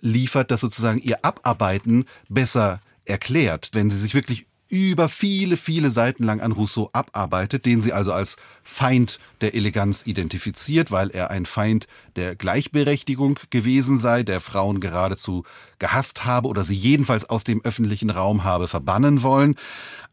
liefert, 0.03 0.51
das 0.51 0.61
sozusagen 0.61 0.99
ihr 0.99 1.25
Abarbeiten 1.25 2.05
besser 2.29 2.81
erklärt, 3.05 3.71
wenn 3.73 3.91
sie 3.91 3.99
sich 3.99 4.15
wirklich 4.15 4.47
über 4.69 5.09
viele, 5.09 5.57
viele 5.57 5.91
Seiten 5.91 6.25
lang 6.25 6.41
an 6.41 6.51
Rousseau 6.51 6.91
abarbeitet, 6.93 7.65
den 7.65 7.81
sie 7.81 7.93
also 7.93 8.13
als 8.13 8.37
Feind 8.63 9.21
der 9.41 9.55
Eleganz 9.55 10.03
identifiziert, 10.05 10.91
weil 10.91 11.11
er 11.11 11.31
ein 11.31 11.47
Feind 11.47 11.87
der 12.17 12.35
Gleichberechtigung 12.35 13.39
gewesen 13.51 13.99
sei, 13.99 14.25
der 14.25 14.41
Frauen 14.41 14.81
geradezu 14.81 15.45
gehasst 15.79 16.25
habe 16.25 16.49
oder 16.49 16.65
sie 16.65 16.75
jedenfalls 16.75 17.29
aus 17.29 17.45
dem 17.45 17.63
öffentlichen 17.63 18.11
Raum 18.11 18.43
habe 18.43 18.67
verbannen 18.67 19.23
wollen. 19.23 19.55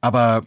Aber 0.02 0.44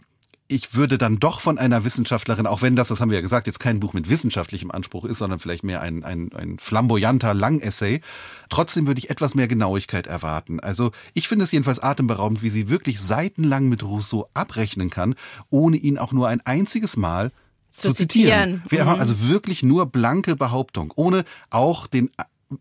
ich 0.47 0.75
würde 0.75 0.97
dann 0.97 1.19
doch 1.19 1.41
von 1.41 1.57
einer 1.57 1.85
Wissenschaftlerin, 1.85 2.45
auch 2.45 2.61
wenn 2.61 2.75
das, 2.75 2.89
das 2.89 2.99
haben 2.99 3.09
wir 3.09 3.17
ja 3.17 3.21
gesagt, 3.21 3.47
jetzt 3.47 3.59
kein 3.59 3.79
Buch 3.79 3.93
mit 3.93 4.09
wissenschaftlichem 4.09 4.69
Anspruch 4.69 5.05
ist, 5.05 5.17
sondern 5.17 5.39
vielleicht 5.39 5.63
mehr 5.63 5.81
ein, 5.81 6.03
ein, 6.03 6.31
ein 6.33 6.59
flamboyanter 6.59 7.33
Langessay, 7.33 8.01
trotzdem 8.49 8.85
würde 8.85 8.99
ich 8.99 9.09
etwas 9.09 9.33
mehr 9.33 9.47
Genauigkeit 9.47 10.05
erwarten. 10.05 10.59
Also 10.59 10.91
ich 11.15 11.27
finde 11.27 11.45
es 11.45 11.51
jedenfalls 11.51 11.81
atemberaubend, 11.81 12.43
wie 12.43 12.51
sie 12.51 12.69
wirklich 12.69 13.01
seitenlang 13.01 13.69
mit 13.69 13.81
Rousseau 13.83 14.29
abrechnen 14.35 14.91
kann, 14.91 15.15
ohne 15.49 15.77
ihn 15.77 15.97
auch 15.97 16.11
nur 16.11 16.27
ein 16.27 16.41
einziges 16.45 16.95
Mal 16.95 17.31
zu, 17.71 17.89
zu 17.89 17.93
zitieren. 17.93 18.61
zitieren. 18.63 18.87
Mhm. 18.87 18.99
Also 18.99 19.27
wirklich 19.27 19.63
nur 19.63 19.87
blanke 19.87 20.35
Behauptung, 20.35 20.93
ohne 20.95 21.25
auch 21.49 21.87
den 21.87 22.11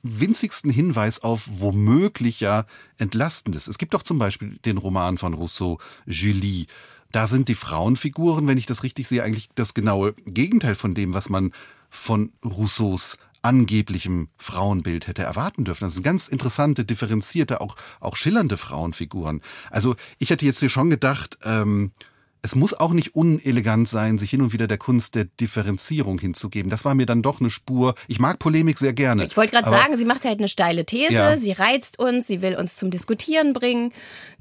winzigsten 0.02 0.70
Hinweis 0.70 1.22
auf 1.22 1.46
womöglich 1.50 2.40
ja 2.40 2.64
Entlastendes. 2.96 3.68
Es 3.68 3.76
gibt 3.76 3.92
doch 3.92 4.02
zum 4.02 4.18
Beispiel 4.18 4.58
den 4.64 4.78
Roman 4.78 5.18
von 5.18 5.34
Rousseau, 5.34 5.78
Julie, 6.06 6.66
da 7.14 7.28
sind 7.28 7.48
die 7.48 7.54
Frauenfiguren, 7.54 8.48
wenn 8.48 8.58
ich 8.58 8.66
das 8.66 8.82
richtig 8.82 9.06
sehe, 9.06 9.22
eigentlich 9.22 9.48
das 9.54 9.72
genaue 9.72 10.14
Gegenteil 10.26 10.74
von 10.74 10.94
dem, 10.94 11.14
was 11.14 11.30
man 11.30 11.52
von 11.88 12.32
Rousseaus 12.44 13.18
angeblichem 13.40 14.28
Frauenbild 14.36 15.06
hätte 15.06 15.22
erwarten 15.22 15.64
dürfen. 15.64 15.84
Das 15.84 15.94
sind 15.94 16.02
ganz 16.02 16.26
interessante, 16.26 16.84
differenzierte, 16.84 17.60
auch, 17.60 17.76
auch 18.00 18.16
schillernde 18.16 18.56
Frauenfiguren. 18.56 19.42
Also 19.70 19.94
ich 20.18 20.30
hätte 20.30 20.44
jetzt 20.44 20.58
hier 20.58 20.70
schon 20.70 20.90
gedacht, 20.90 21.38
ähm, 21.44 21.92
es 22.44 22.54
muss 22.54 22.74
auch 22.74 22.92
nicht 22.92 23.14
unelegant 23.14 23.88
sein, 23.88 24.18
sich 24.18 24.28
hin 24.28 24.42
und 24.42 24.52
wieder 24.52 24.66
der 24.66 24.76
Kunst 24.76 25.14
der 25.14 25.24
Differenzierung 25.24 26.18
hinzugeben. 26.18 26.70
Das 26.70 26.84
war 26.84 26.94
mir 26.94 27.06
dann 27.06 27.22
doch 27.22 27.40
eine 27.40 27.48
Spur. 27.48 27.94
Ich 28.06 28.20
mag 28.20 28.38
Polemik 28.38 28.76
sehr 28.76 28.92
gerne. 28.92 29.24
Ich 29.24 29.34
wollte 29.38 29.52
gerade 29.52 29.70
sagen, 29.70 29.96
sie 29.96 30.04
macht 30.04 30.26
halt 30.26 30.40
eine 30.40 30.48
steile 30.48 30.84
These, 30.84 31.14
ja. 31.14 31.38
sie 31.38 31.52
reizt 31.52 31.98
uns, 31.98 32.26
sie 32.26 32.42
will 32.42 32.54
uns 32.54 32.76
zum 32.76 32.90
Diskutieren 32.90 33.54
bringen. 33.54 33.92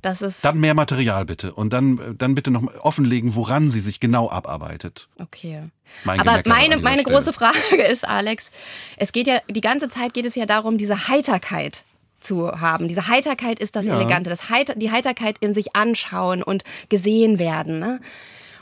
Das 0.01 0.21
ist 0.21 0.43
dann 0.43 0.59
mehr 0.59 0.73
Material 0.73 1.23
bitte 1.23 1.53
und 1.53 1.71
dann, 1.71 2.17
dann 2.17 2.35
bitte 2.35 2.51
noch 2.51 2.63
offenlegen, 2.81 3.35
woran 3.35 3.69
sie 3.69 3.79
sich 3.79 4.01
genau 4.01 4.29
abarbeitet. 4.29 5.07
Okay. 5.17 5.69
Mein 6.03 6.19
Aber 6.19 6.41
meine, 6.45 6.79
meine 6.79 7.03
große 7.03 7.31
Frage 7.33 7.81
ist, 7.89 8.05
Alex, 8.05 8.51
es 8.97 9.13
geht 9.13 9.27
ja, 9.27 9.39
die 9.49 9.61
ganze 9.61 9.87
Zeit 9.87 10.13
geht 10.13 10.25
es 10.25 10.35
ja 10.35 10.45
darum, 10.45 10.77
diese 10.77 11.07
Heiterkeit 11.07 11.85
zu 12.23 12.59
haben. 12.59 12.87
Diese 12.87 13.07
Heiterkeit 13.07 13.59
ist 13.59 13.75
das 13.75 13.85
ja. 13.85 13.95
Elegante, 13.95 14.29
das 14.29 14.49
Heiter, 14.49 14.75
die 14.75 14.91
Heiterkeit 14.91 15.37
in 15.39 15.53
sich 15.53 15.75
anschauen 15.75 16.43
und 16.43 16.63
gesehen 16.89 17.39
werden. 17.39 17.79
Ne? 17.79 17.99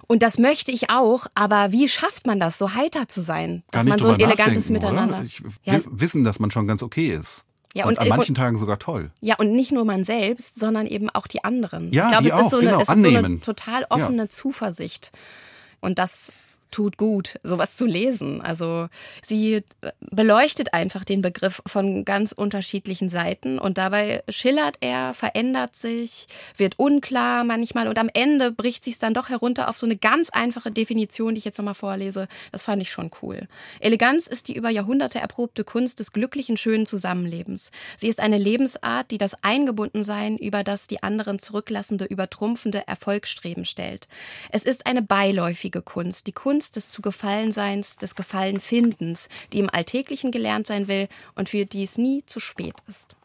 Und 0.07 0.23
das 0.23 0.37
möchte 0.37 0.71
ich 0.71 0.89
auch, 0.89 1.27
aber 1.35 1.71
wie 1.71 1.87
schafft 1.87 2.27
man 2.27 2.39
das, 2.39 2.57
so 2.57 2.73
heiter 2.73 3.07
zu 3.07 3.21
sein? 3.21 3.63
Dass 3.71 3.85
man 3.85 3.97
so 3.97 4.09
ein 4.09 4.19
elegantes 4.19 4.69
Miteinander. 4.69 5.23
Ich, 5.23 5.41
ja. 5.63 5.79
Wissen, 5.89 6.23
dass 6.23 6.39
man 6.39 6.51
schon 6.51 6.67
ganz 6.67 6.83
okay 6.83 7.07
ist. 7.11 7.45
Ja, 7.73 7.85
und, 7.85 7.91
und 7.91 7.99
an 7.99 8.09
manchen 8.09 8.31
und, 8.31 8.35
Tagen 8.35 8.57
sogar 8.57 8.79
toll. 8.79 9.11
Ja, 9.21 9.35
und 9.37 9.53
nicht 9.53 9.71
nur 9.71 9.85
man 9.85 10.03
selbst, 10.03 10.59
sondern 10.59 10.85
eben 10.85 11.09
auch 11.09 11.27
die 11.27 11.43
anderen. 11.45 11.93
Ja, 11.93 12.05
ich 12.05 12.11
glaube, 12.11 12.27
es, 12.27 12.33
auch, 12.33 12.41
ist 12.41 12.51
so, 12.51 12.59
genau, 12.59 12.71
eine, 12.73 12.81
es 12.81 12.89
ist 12.89 13.01
so 13.01 13.17
eine 13.17 13.39
total 13.39 13.85
offene 13.89 14.23
ja. 14.23 14.29
Zuversicht. 14.29 15.11
Und 15.79 15.97
das 15.97 16.33
tut 16.71 16.97
gut, 16.97 17.39
sowas 17.43 17.75
zu 17.75 17.85
lesen. 17.85 18.41
Also 18.41 18.87
sie 19.21 19.63
beleuchtet 19.99 20.73
einfach 20.73 21.03
den 21.03 21.21
Begriff 21.21 21.61
von 21.65 22.05
ganz 22.05 22.31
unterschiedlichen 22.31 23.09
Seiten 23.09 23.59
und 23.59 23.77
dabei 23.77 24.23
schillert 24.29 24.77
er, 24.79 25.13
verändert 25.13 25.75
sich, 25.75 26.27
wird 26.57 26.79
unklar 26.79 27.43
manchmal 27.43 27.87
und 27.87 27.99
am 27.99 28.09
Ende 28.13 28.51
bricht 28.51 28.83
sich 28.83 28.97
dann 28.97 29.13
doch 29.13 29.29
herunter 29.29 29.69
auf 29.69 29.77
so 29.77 29.85
eine 29.85 29.97
ganz 29.97 30.29
einfache 30.29 30.71
Definition, 30.71 31.35
die 31.35 31.39
ich 31.39 31.45
jetzt 31.45 31.57
nochmal 31.57 31.75
vorlese. 31.75 32.27
Das 32.51 32.63
fand 32.63 32.81
ich 32.81 32.91
schon 32.91 33.11
cool. 33.21 33.47
Eleganz 33.79 34.27
ist 34.27 34.47
die 34.47 34.55
über 34.55 34.69
Jahrhunderte 34.69 35.19
erprobte 35.19 35.63
Kunst 35.63 35.99
des 35.99 36.13
glücklichen, 36.13 36.57
schönen 36.57 36.85
Zusammenlebens. 36.85 37.71
Sie 37.97 38.07
ist 38.07 38.19
eine 38.19 38.37
Lebensart, 38.37 39.11
die 39.11 39.17
das 39.17 39.35
Eingebundensein 39.43 40.37
über 40.37 40.63
das 40.63 40.87
die 40.87 41.03
anderen 41.03 41.39
zurücklassende, 41.39 42.05
übertrumpfende 42.05 42.87
Erfolgsstreben 42.87 43.65
stellt. 43.65 44.07
Es 44.51 44.63
ist 44.63 44.85
eine 44.85 45.01
beiläufige 45.01 45.81
Kunst, 45.81 46.27
die 46.27 46.31
Kunst 46.31 46.60
Kunst 46.61 46.75
des 46.75 46.91
Zugefallenseins, 46.91 47.97
des 47.97 48.13
Gefallenfindens, 48.13 49.29
die 49.51 49.57
im 49.57 49.69
Alltäglichen 49.71 50.31
gelernt 50.31 50.67
sein 50.67 50.87
will 50.87 51.07
und 51.33 51.49
für 51.49 51.65
die 51.65 51.83
es 51.83 51.97
nie 51.97 52.23
zu 52.27 52.39
spät 52.39 52.75
ist. 52.87 53.15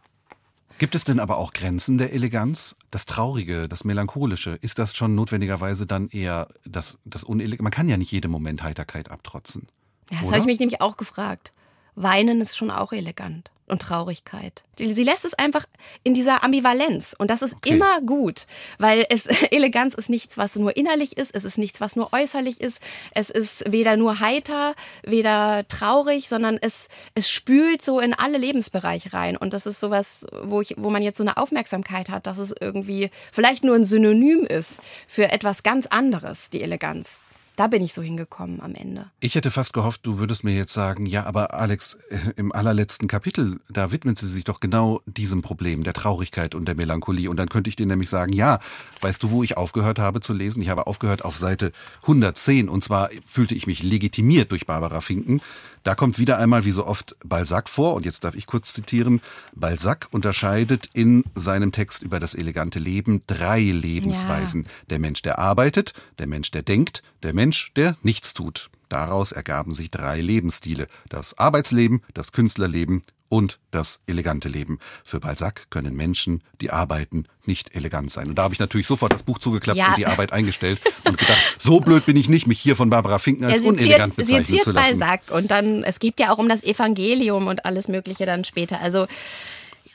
Gibt 0.78 0.94
es 0.94 1.04
denn 1.04 1.20
aber 1.20 1.36
auch 1.36 1.52
Grenzen 1.52 1.98
der 1.98 2.14
Eleganz? 2.14 2.76
Das 2.90 3.04
Traurige, 3.04 3.68
das 3.68 3.84
Melancholische, 3.84 4.58
ist 4.62 4.78
das 4.78 4.96
schon 4.96 5.14
notwendigerweise 5.14 5.86
dann 5.86 6.08
eher 6.08 6.48
das, 6.64 6.96
das 7.04 7.24
Unelegant? 7.24 7.60
Man 7.60 7.72
kann 7.72 7.90
ja 7.90 7.98
nicht 7.98 8.10
jedem 8.10 8.30
Moment 8.30 8.62
Heiterkeit 8.62 9.10
abtrotzen. 9.10 9.68
Ja, 10.10 10.20
das 10.20 10.30
habe 10.30 10.38
ich 10.38 10.46
mich 10.46 10.58
nämlich 10.58 10.80
auch 10.80 10.96
gefragt. 10.96 11.52
Weinen 11.96 12.40
ist 12.40 12.56
schon 12.56 12.70
auch 12.70 12.92
elegant 12.92 13.50
und 13.68 13.82
Traurigkeit. 13.82 14.62
Sie 14.78 15.02
lässt 15.02 15.24
es 15.24 15.34
einfach 15.34 15.66
in 16.04 16.14
dieser 16.14 16.44
Ambivalenz 16.44 17.16
und 17.18 17.30
das 17.30 17.42
ist 17.42 17.56
okay. 17.56 17.70
immer 17.70 18.00
gut, 18.00 18.46
weil 18.78 19.04
es 19.08 19.26
Eleganz 19.50 19.94
ist 19.94 20.08
nichts, 20.08 20.38
was 20.38 20.56
nur 20.56 20.76
innerlich 20.76 21.16
ist, 21.16 21.34
es 21.34 21.44
ist 21.44 21.58
nichts, 21.58 21.80
was 21.80 21.96
nur 21.96 22.12
äußerlich 22.12 22.60
ist, 22.60 22.80
es 23.14 23.30
ist 23.30 23.70
weder 23.72 23.96
nur 23.96 24.20
heiter, 24.20 24.74
weder 25.02 25.66
traurig, 25.68 26.28
sondern 26.28 26.58
es 26.60 26.88
es 27.14 27.28
spült 27.30 27.82
so 27.82 27.98
in 27.98 28.14
alle 28.14 28.38
Lebensbereiche 28.38 29.12
rein 29.12 29.36
und 29.36 29.52
das 29.52 29.66
ist 29.66 29.80
sowas, 29.80 30.26
wo 30.42 30.60
ich 30.60 30.74
wo 30.76 30.90
man 30.90 31.02
jetzt 31.02 31.18
so 31.18 31.24
eine 31.24 31.36
Aufmerksamkeit 31.36 32.08
hat, 32.08 32.26
dass 32.26 32.38
es 32.38 32.54
irgendwie 32.60 33.10
vielleicht 33.32 33.64
nur 33.64 33.74
ein 33.74 33.84
Synonym 33.84 34.44
ist 34.44 34.80
für 35.08 35.32
etwas 35.32 35.62
ganz 35.62 35.86
anderes, 35.86 36.50
die 36.50 36.62
Eleganz. 36.62 37.22
Da 37.56 37.68
bin 37.68 37.82
ich 37.82 37.94
so 37.94 38.02
hingekommen 38.02 38.60
am 38.60 38.74
Ende. 38.74 39.10
Ich 39.18 39.34
hätte 39.34 39.50
fast 39.50 39.72
gehofft, 39.72 40.04
du 40.04 40.18
würdest 40.18 40.44
mir 40.44 40.54
jetzt 40.54 40.74
sagen, 40.74 41.06
ja, 41.06 41.24
aber 41.24 41.54
Alex, 41.54 41.94
äh, 42.10 42.18
im 42.36 42.52
allerletzten 42.52 43.08
Kapitel, 43.08 43.60
da 43.70 43.92
widmet 43.92 44.18
sie 44.18 44.28
sich 44.28 44.44
doch 44.44 44.60
genau 44.60 45.00
diesem 45.06 45.40
Problem, 45.40 45.82
der 45.82 45.94
Traurigkeit 45.94 46.54
und 46.54 46.66
der 46.66 46.74
Melancholie. 46.74 47.30
Und 47.30 47.38
dann 47.38 47.48
könnte 47.48 47.70
ich 47.70 47.76
dir 47.76 47.86
nämlich 47.86 48.10
sagen, 48.10 48.34
ja, 48.34 48.60
weißt 49.00 49.22
du, 49.22 49.30
wo 49.30 49.42
ich 49.42 49.56
aufgehört 49.56 49.98
habe 49.98 50.20
zu 50.20 50.34
lesen? 50.34 50.60
Ich 50.60 50.68
habe 50.68 50.86
aufgehört 50.86 51.24
auf 51.24 51.38
Seite 51.38 51.72
110 52.02 52.68
und 52.68 52.84
zwar 52.84 53.08
fühlte 53.26 53.54
ich 53.54 53.66
mich 53.66 53.82
legitimiert 53.82 54.52
durch 54.52 54.66
Barbara 54.66 55.00
Finken. 55.00 55.40
Da 55.86 55.94
kommt 55.94 56.18
wieder 56.18 56.38
einmal 56.38 56.64
wie 56.64 56.72
so 56.72 56.84
oft 56.84 57.14
Balzac 57.24 57.68
vor 57.68 57.94
und 57.94 58.04
jetzt 58.04 58.24
darf 58.24 58.34
ich 58.34 58.46
kurz 58.46 58.74
zitieren. 58.74 59.20
Balzac 59.54 60.08
unterscheidet 60.10 60.90
in 60.94 61.22
seinem 61.36 61.70
Text 61.70 62.02
über 62.02 62.18
das 62.18 62.34
elegante 62.34 62.80
Leben 62.80 63.22
drei 63.28 63.60
Lebensweisen. 63.60 64.64
Ja. 64.64 64.70
Der 64.90 64.98
Mensch, 64.98 65.22
der 65.22 65.38
arbeitet, 65.38 65.92
der 66.18 66.26
Mensch, 66.26 66.50
der 66.50 66.62
denkt, 66.62 67.04
der 67.22 67.34
Mensch, 67.34 67.72
der 67.76 67.96
nichts 68.02 68.34
tut. 68.34 68.68
Daraus 68.88 69.32
ergaben 69.32 69.72
sich 69.72 69.90
drei 69.90 70.20
Lebensstile. 70.20 70.86
Das 71.08 71.38
Arbeitsleben, 71.38 72.02
das 72.14 72.32
Künstlerleben 72.32 73.02
und 73.28 73.58
das 73.70 74.00
elegante 74.06 74.48
Leben. 74.48 74.78
Für 75.04 75.20
Balzac 75.20 75.68
können 75.70 75.94
Menschen, 75.94 76.42
die 76.60 76.70
arbeiten, 76.70 77.24
nicht 77.44 77.74
elegant 77.74 78.10
sein. 78.10 78.28
Und 78.28 78.36
da 78.36 78.44
habe 78.44 78.54
ich 78.54 78.60
natürlich 78.60 78.86
sofort 78.86 79.12
das 79.12 79.24
Buch 79.24 79.38
zugeklappt 79.38 79.78
ja. 79.78 79.88
und 79.88 79.98
die 79.98 80.06
Arbeit 80.06 80.32
eingestellt 80.32 80.80
und 81.04 81.18
gedacht, 81.18 81.42
so 81.58 81.80
blöd 81.80 82.06
bin 82.06 82.16
ich 82.16 82.28
nicht, 82.28 82.46
mich 82.46 82.60
hier 82.60 82.76
von 82.76 82.90
Barbara 82.90 83.18
Finken 83.18 83.44
als 83.44 83.62
ja, 83.62 83.68
unelegant 83.68 84.14
ziert, 84.14 84.16
bezeichnen 84.16 84.44
sie 84.44 84.58
zu 84.58 84.70
lassen. 84.70 84.98
Balzac 84.98 85.30
und 85.30 85.50
dann, 85.50 85.82
es 85.82 85.98
geht 85.98 86.20
ja 86.20 86.32
auch 86.32 86.38
um 86.38 86.48
das 86.48 86.62
Evangelium 86.62 87.46
und 87.46 87.64
alles 87.64 87.88
Mögliche 87.88 88.26
dann 88.26 88.44
später. 88.44 88.80
Also 88.80 89.06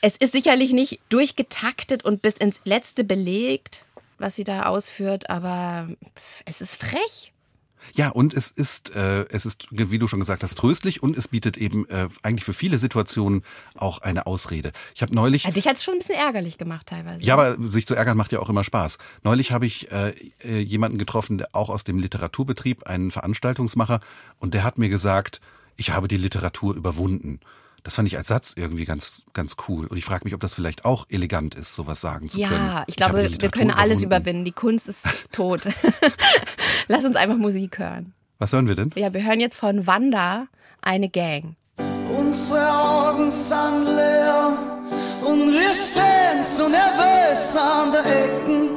es 0.02 0.16
ist 0.16 0.32
sicherlich 0.32 0.72
nicht 0.72 1.00
durchgetaktet 1.08 2.04
und 2.04 2.22
bis 2.22 2.36
ins 2.36 2.60
Letzte 2.64 3.04
belegt, 3.04 3.84
was 4.18 4.36
sie 4.36 4.44
da 4.44 4.64
ausführt, 4.64 5.30
aber 5.30 5.88
es 6.44 6.60
ist 6.60 6.76
frech. 6.76 7.31
Ja, 7.94 8.10
und 8.10 8.34
es 8.34 8.50
ist, 8.50 8.94
äh, 8.94 9.26
es 9.28 9.46
ist, 9.46 9.66
wie 9.70 9.98
du 9.98 10.06
schon 10.06 10.20
gesagt 10.20 10.42
hast, 10.42 10.56
tröstlich 10.56 11.02
und 11.02 11.16
es 11.16 11.28
bietet 11.28 11.56
eben 11.56 11.88
äh, 11.88 12.08
eigentlich 12.22 12.44
für 12.44 12.52
viele 12.52 12.78
Situationen 12.78 13.42
auch 13.76 13.98
eine 13.98 14.26
Ausrede. 14.26 14.72
Ich 14.94 15.02
habe 15.02 15.14
neulich. 15.14 15.44
Ja, 15.44 15.50
dich 15.50 15.66
hat 15.66 15.76
es 15.76 15.84
schon 15.84 15.94
ein 15.94 15.98
bisschen 15.98 16.16
ärgerlich 16.16 16.58
gemacht 16.58 16.86
teilweise. 16.86 17.22
Ja, 17.22 17.34
aber 17.34 17.56
sich 17.70 17.86
zu 17.86 17.94
ärgern 17.94 18.16
macht 18.16 18.32
ja 18.32 18.40
auch 18.40 18.48
immer 18.48 18.64
Spaß. 18.64 18.98
Neulich 19.22 19.52
habe 19.52 19.66
ich 19.66 19.90
äh, 19.90 20.14
äh 20.44 20.58
jemanden 20.58 20.98
getroffen, 20.98 21.38
der 21.38 21.48
auch 21.52 21.70
aus 21.70 21.84
dem 21.84 21.98
Literaturbetrieb, 21.98 22.86
einen 22.86 23.10
Veranstaltungsmacher, 23.10 24.00
und 24.38 24.54
der 24.54 24.64
hat 24.64 24.78
mir 24.78 24.88
gesagt, 24.88 25.40
ich 25.76 25.90
habe 25.90 26.08
die 26.08 26.16
Literatur 26.16 26.74
überwunden. 26.74 27.40
Das 27.82 27.96
fand 27.96 28.06
ich 28.06 28.16
als 28.16 28.28
Satz 28.28 28.54
irgendwie 28.56 28.84
ganz, 28.84 29.24
ganz 29.32 29.56
cool. 29.68 29.86
Und 29.86 29.96
ich 29.96 30.04
frage 30.04 30.24
mich, 30.24 30.34
ob 30.34 30.40
das 30.40 30.54
vielleicht 30.54 30.84
auch 30.84 31.06
elegant 31.10 31.54
ist, 31.56 31.74
sowas 31.74 32.00
sagen 32.00 32.28
zu 32.28 32.38
ja, 32.38 32.48
können. 32.48 32.66
Ja, 32.66 32.82
ich, 32.82 32.90
ich 32.90 32.96
glaube, 32.96 33.28
wir 33.28 33.50
können 33.50 33.70
alles 33.72 34.02
überwunden. 34.02 34.04
überwinden. 34.04 34.44
Die 34.44 34.52
Kunst 34.52 34.88
ist 34.88 35.06
tot. 35.32 35.62
Lass 36.88 37.04
uns 37.04 37.16
einfach 37.16 37.36
Musik 37.36 37.78
hören. 37.78 38.12
Was 38.38 38.52
hören 38.52 38.68
wir 38.68 38.76
denn? 38.76 38.90
Ja, 38.94 39.12
wir 39.12 39.24
hören 39.24 39.40
jetzt 39.40 39.56
von 39.56 39.86
Wanda 39.86 40.46
eine 40.80 41.08
Gang. 41.08 41.56
Unsere 41.78 42.72
Augen 42.72 43.30
sind 43.30 43.84
leer 43.84 44.58
und 45.24 45.52
wir 45.52 45.72
stehen 45.74 46.42
so 46.42 46.68
nervös 46.68 47.56
an 47.56 47.92
der 47.92 48.04
Ecken. 48.04 48.70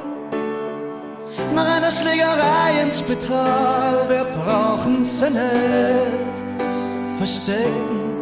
Nach 1.54 1.78
einer 1.78 1.92
Schlägerei 1.92 2.82
ins 2.82 3.00
Spital, 3.00 4.10
wir 4.10 4.26
brauchen 4.26 5.04
sie 5.04 5.30
nicht 5.30 6.46
verstecken. 7.18 8.15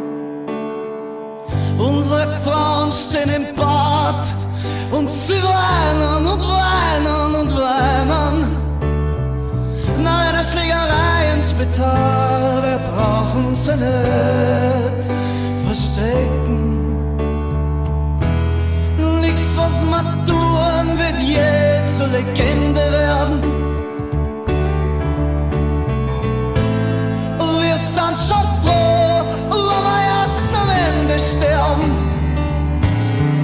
Unsere 1.77 2.27
Frauen 2.43 2.91
stehen 2.91 3.29
im 3.29 3.55
Bad 3.55 4.25
und 4.91 5.09
sie 5.09 5.41
weinen 5.41 6.25
und 6.27 6.41
weinen 6.41 7.35
und 7.41 7.51
weinen. 7.57 8.35
Nach 10.03 10.29
einer 10.29 10.43
Schlägerei 10.43 11.33
ins 11.33 11.51
Spital, 11.51 12.61
wir 12.63 12.79
brauchen 12.79 13.53
sie 13.53 13.75
nicht 13.75 15.11
verstecken. 15.65 16.59
Nix, 19.21 19.57
was 19.57 19.85
wir 19.85 20.25
tun, 20.25 20.85
wird 20.97 21.19
je 21.19 21.81
zur 21.97 22.07
Legende 22.07 22.81
werden. 22.91 23.41
Wir 27.39 27.77
sind 27.77 28.17
schon 28.27 28.45
froh, 28.61 28.92
am 31.13 31.19
Ende 31.19 31.19
sterben. 31.19 31.91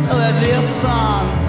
Weil 0.10 0.34
wir 0.42 0.62
sind 0.62 0.82
song 0.82 1.49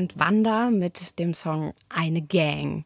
Band 0.00 0.18
Wanda 0.18 0.70
mit 0.70 1.18
dem 1.18 1.34
Song 1.34 1.74
Eine 1.90 2.22
Gang. 2.22 2.84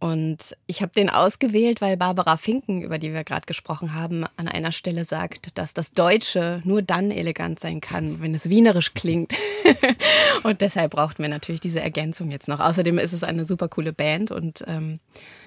Und 0.00 0.54
ich 0.66 0.82
habe 0.82 0.92
den 0.92 1.08
ausgewählt, 1.08 1.80
weil 1.80 1.96
Barbara 1.96 2.36
Finken, 2.36 2.82
über 2.82 2.98
die 2.98 3.14
wir 3.14 3.24
gerade 3.24 3.46
gesprochen 3.46 3.94
haben, 3.94 4.26
an 4.36 4.48
einer 4.48 4.70
Stelle 4.70 5.06
sagt, 5.06 5.56
dass 5.56 5.72
das 5.72 5.92
Deutsche 5.92 6.60
nur 6.64 6.82
dann 6.82 7.10
elegant 7.10 7.58
sein 7.58 7.80
kann, 7.80 8.20
wenn 8.20 8.34
es 8.34 8.50
wienerisch 8.50 8.92
klingt. 8.92 9.32
und 10.42 10.60
deshalb 10.60 10.92
brauchten 10.92 11.22
wir 11.22 11.30
natürlich 11.30 11.62
diese 11.62 11.80
Ergänzung 11.80 12.30
jetzt 12.30 12.48
noch. 12.48 12.60
Außerdem 12.60 12.98
ist 12.98 13.14
es 13.14 13.24
eine 13.24 13.46
super 13.46 13.68
coole 13.68 13.94
Band 13.94 14.30
und 14.30 14.62
ähm, 14.66 15.00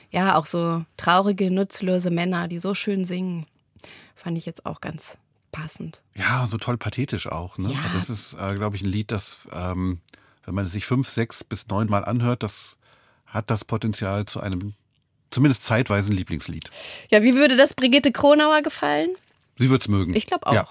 ja, 0.10 0.38
auch 0.38 0.48
so 0.48 0.84
traurige, 0.96 1.52
nutzlose 1.52 2.10
Männer, 2.10 2.48
die 2.48 2.58
so 2.58 2.74
schön 2.74 3.06
singen, 3.06 3.46
fand 4.16 4.40
ich 4.40 4.48
jetzt 4.48 4.66
auch 4.66 4.82
ganz 4.82 5.20
passend. 5.52 6.02
Ja, 6.16 6.48
so 6.50 6.58
toll 6.58 6.78
pathetisch 6.78 7.28
auch. 7.28 7.60
Ne? 7.60 7.74
Ja. 7.74 7.80
Das 7.94 8.10
ist, 8.10 8.34
äh, 8.34 8.56
glaube 8.56 8.76
ich, 8.76 8.82
ein 8.82 8.90
Lied, 8.90 9.12
das, 9.12 9.48
ähm, 9.52 10.02
wenn 10.48 10.56
man 10.56 10.66
es 10.66 10.72
sich 10.72 10.86
fünf, 10.86 11.10
sechs 11.10 11.44
bis 11.44 11.68
neun 11.68 11.90
Mal 11.90 12.06
anhört, 12.06 12.42
das 12.42 12.78
hat 13.26 13.52
das 13.52 13.66
Potenzial 13.66 14.26
zu 14.26 14.40
einem 14.40 14.74
zumindest 15.30 15.66
zeitweisen 15.66 16.14
Lieblingslied. 16.14 16.72
Ja, 17.10 17.22
wie 17.22 17.36
würde 17.36 17.58
das 17.58 17.74
Brigitte 17.74 18.14
Kronauer 18.14 18.62
gefallen? 18.62 19.10
Sie 19.58 19.70
wird's 19.70 19.90
mögen. 19.90 20.16
Ich 20.16 20.26
glaube 20.26 20.48
auch. 20.48 20.54
Ja. 20.54 20.68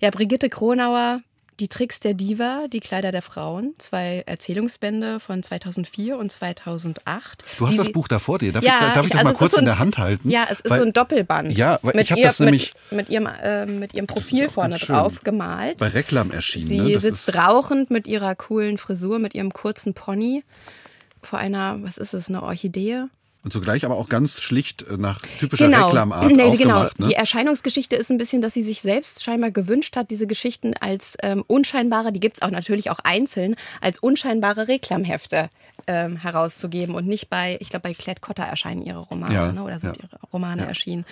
Ja. 0.00 0.10
Brigitte 0.10 0.48
Kronauer, 0.50 1.20
Die 1.60 1.68
Tricks 1.68 2.00
der 2.00 2.14
Diva, 2.14 2.66
Die 2.72 2.80
Kleider 2.80 3.12
der 3.12 3.20
Frauen, 3.20 3.74
zwei 3.76 4.22
Erzählungsbände 4.26 5.20
von 5.20 5.42
2004 5.42 6.16
und 6.16 6.32
2008. 6.32 7.44
Du 7.58 7.66
hast 7.68 7.78
das 7.78 7.86
sie- 7.86 7.92
Buch 7.92 8.08
da 8.08 8.18
vor 8.18 8.38
dir. 8.38 8.52
Darf 8.52 8.64
Ja, 8.64 8.88
ich, 8.88 8.94
darf 8.94 9.04
ich 9.06 9.12
das 9.12 9.20
also 9.20 9.32
mal 9.32 9.38
kurz 9.38 9.50
so 9.52 9.56
in 9.58 9.62
ein- 9.62 9.66
der 9.66 9.78
Hand 9.78 9.98
halten? 9.98 10.30
Ja, 10.30 10.46
es 10.50 10.60
ist 10.60 10.70
Weil- 10.70 10.78
so 10.80 10.84
ein 10.86 10.92
Doppelband. 10.94 11.56
Ja, 11.56 11.78
weil 11.82 11.94
mit 11.94 12.04
ich 12.04 12.12
hab 12.12 12.18
ihr, 12.18 12.26
das 12.26 12.40
nämlich- 12.40 12.72
Mit, 12.90 12.96
mit, 12.96 13.08
ihrem, 13.10 13.26
äh, 13.26 13.66
mit 13.66 13.92
ihrem 13.94 14.06
Profil 14.06 14.48
vorne 14.48 14.76
drauf 14.78 15.20
gemalt. 15.22 15.76
bei 15.76 15.88
Reklam 15.88 16.30
erschienen. 16.30 16.66
Sie 16.68 16.80
ne? 16.80 16.98
Sitzt 16.98 17.34
rauchend 17.36 17.90
mit 17.90 18.06
ihrer 18.06 18.34
coolen 18.34 18.78
Frisur, 18.78 19.18
mit 19.18 19.34
ihrem 19.34 19.52
kurzen 19.52 19.92
Pony 19.92 20.42
vor 21.22 21.38
einer, 21.38 21.76
was 21.82 21.98
ist 21.98 22.14
es, 22.14 22.28
eine 22.30 22.42
Orchidee? 22.42 23.04
Und 23.42 23.54
zugleich 23.54 23.86
aber 23.86 23.96
auch 23.96 24.10
ganz 24.10 24.40
schlicht 24.42 24.82
äh, 24.82 24.98
nach 24.98 25.18
typischer 25.38 25.66
Genau, 25.66 25.86
Reklamart 25.86 26.30
nee, 26.30 26.56
genau. 26.56 26.82
Ne? 26.82 27.08
Die 27.08 27.14
Erscheinungsgeschichte 27.14 27.96
ist 27.96 28.10
ein 28.10 28.18
bisschen, 28.18 28.42
dass 28.42 28.52
sie 28.52 28.62
sich 28.62 28.82
selbst 28.82 29.24
scheinbar 29.24 29.50
gewünscht 29.50 29.96
hat, 29.96 30.10
diese 30.10 30.26
Geschichten 30.26 30.74
als 30.78 31.16
ähm, 31.22 31.42
unscheinbare, 31.46 32.12
die 32.12 32.20
gibt 32.20 32.36
es 32.36 32.42
auch 32.42 32.50
natürlich 32.50 32.90
auch 32.90 32.98
einzeln, 33.02 33.56
als 33.80 33.98
unscheinbare 33.98 34.68
Reklamhefte 34.68 35.48
ähm, 35.86 36.16
herauszugeben 36.16 36.94
und 36.94 37.06
nicht 37.06 37.30
bei, 37.30 37.56
ich 37.60 37.70
glaube, 37.70 37.88
bei 37.88 37.94
Klett 37.94 38.20
Cotta 38.20 38.44
erscheinen 38.44 38.82
ihre 38.82 38.98
Romane 39.00 39.34
Ja, 39.34 39.52
ne, 39.52 39.62
oder 39.62 39.80
sind 39.80 39.96
ja. 39.96 40.02
ihre 40.04 40.18
Romane 40.32 40.62
Ja. 40.62 40.68
erschienen. 40.68 41.06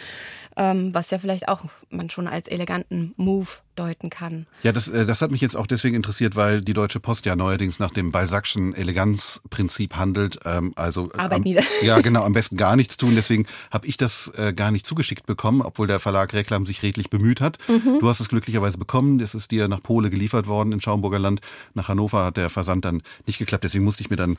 Ähm, 0.56 0.92
was 0.92 1.10
ja 1.10 1.18
vielleicht 1.18 1.48
auch 1.48 1.64
man 1.88 2.10
schon 2.10 2.28
als 2.28 2.46
eleganten 2.48 3.14
Move 3.16 3.48
deuten 3.78 4.10
kann. 4.10 4.46
Ja, 4.62 4.72
das, 4.72 4.88
äh, 4.88 5.06
das 5.06 5.22
hat 5.22 5.30
mich 5.30 5.40
jetzt 5.40 5.56
auch 5.56 5.66
deswegen 5.66 5.94
interessiert, 5.94 6.36
weil 6.36 6.62
die 6.62 6.74
Deutsche 6.74 7.00
Post 7.00 7.26
ja 7.26 7.36
neuerdings 7.36 7.78
nach 7.78 7.90
dem 7.90 8.12
Balzac'schen 8.12 8.74
Eleganzprinzip 8.74 9.96
handelt. 9.96 10.40
Ähm, 10.44 10.72
also 10.76 11.10
Arbeit 11.16 11.32
am, 11.32 11.42
nieder. 11.42 11.62
Ja, 11.82 12.00
genau, 12.00 12.24
am 12.24 12.32
besten 12.32 12.56
gar 12.56 12.76
nichts 12.76 12.96
tun. 12.96 13.12
Deswegen 13.14 13.46
habe 13.70 13.86
ich 13.86 13.96
das 13.96 14.32
äh, 14.36 14.52
gar 14.52 14.70
nicht 14.70 14.86
zugeschickt 14.86 15.26
bekommen, 15.26 15.62
obwohl 15.62 15.86
der 15.86 16.00
Verlag 16.00 16.32
Reklam 16.34 16.66
sich 16.66 16.82
redlich 16.82 17.10
bemüht 17.10 17.40
hat. 17.40 17.58
Mhm. 17.68 17.98
Du 18.00 18.08
hast 18.08 18.20
es 18.20 18.28
glücklicherweise 18.28 18.78
bekommen. 18.78 19.18
Das 19.18 19.34
ist 19.34 19.50
dir 19.50 19.68
nach 19.68 19.82
Pole 19.82 20.10
geliefert 20.10 20.46
worden 20.46 20.72
in 20.72 20.80
Schaumburger 20.80 21.18
Land. 21.18 21.40
Nach 21.74 21.88
Hannover 21.88 22.24
hat 22.24 22.36
der 22.36 22.50
Versand 22.50 22.84
dann 22.84 23.02
nicht 23.26 23.38
geklappt. 23.38 23.64
Deswegen 23.64 23.84
musste 23.84 24.02
ich 24.02 24.10
mir 24.10 24.16
dann 24.16 24.36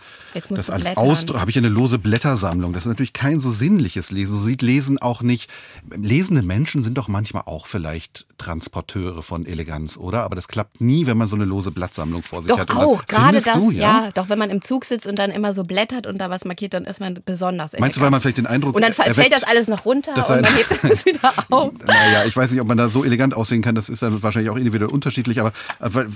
das 0.50 0.70
alles 0.70 0.98
ausdrucken. 0.98 1.40
Habe 1.40 1.52
ich 1.52 1.58
eine 1.58 1.70
lose 1.70 1.98
Blättersammlung. 1.98 2.74
Das 2.74 2.84
ist 2.84 2.90
natürlich 2.90 3.14
kein 3.14 3.40
so 3.40 3.52
sinnliches 3.52 4.12
Lesen. 4.12 4.40
So 4.40 4.46
sieht 4.46 4.62
Lesen 4.62 4.98
auch 5.00 5.22
nicht. 5.22 5.50
Lesende 5.96 6.42
Menschen 6.42 6.84
sind 6.84 6.98
doch 6.98 7.08
manchmal 7.08 7.44
auch 7.46 7.68
vielleicht 7.68 8.26
Transporteure 8.38 9.24
von 9.30 9.46
Eleganz, 9.46 9.96
oder? 9.96 10.24
Aber 10.24 10.36
das 10.36 10.48
klappt 10.48 10.82
nie, 10.82 11.06
wenn 11.06 11.16
man 11.18 11.28
so 11.28 11.36
eine 11.36 11.46
lose 11.46 11.72
Blattsammlung 11.72 12.24
vor 12.24 12.42
sich 12.42 12.50
Doch 12.50 12.60
hat. 12.60 12.70
Dann- 12.70 12.78
auch, 12.78 13.06
gerade 13.06 13.40
das, 13.40 13.54
du, 13.54 13.72
ja? 13.72 14.10
doch, 14.14 14.28
wenn 14.28 14.40
man 14.40 14.50
im 14.50 14.62
Zug 14.62 14.86
sitzt 14.86 15.08
und 15.08 15.18
dann 15.18 15.30
immer 15.32 15.54
so 15.54 15.64
blättert 15.64 16.08
und 16.08 16.18
da 16.18 16.30
was 16.30 16.44
markiert, 16.46 16.74
dann 16.74 16.86
ist 16.86 17.00
man 17.00 17.20
besonders 17.24 17.74
Meinst 17.80 17.98
du, 17.98 18.02
weil 18.02 18.10
man 18.10 18.20
vielleicht 18.22 18.40
den 18.40 18.48
Eindruck 18.48 18.76
Und 18.76 18.82
dann 18.82 18.94
fällt 18.94 19.10
erweckt, 19.10 19.32
das 19.34 19.44
alles 19.44 19.68
noch 19.68 19.86
runter 19.86 20.14
und 20.18 20.28
dann 20.46 20.56
hebt 20.56 20.84
es 20.84 21.06
wieder 21.06 21.34
auf. 21.50 21.72
Naja, 21.86 22.26
ich 22.26 22.36
weiß 22.36 22.52
nicht, 22.52 22.60
ob 22.60 22.68
man 22.68 22.78
da 22.78 22.90
so 22.90 23.06
elegant 23.06 23.34
aussehen 23.36 23.62
kann. 23.62 23.76
Das 23.76 23.88
ist 23.88 24.02
dann 24.02 24.22
wahrscheinlich 24.24 24.50
auch 24.50 24.58
individuell 24.58 24.92
unterschiedlich, 24.92 25.40
aber 25.40 25.54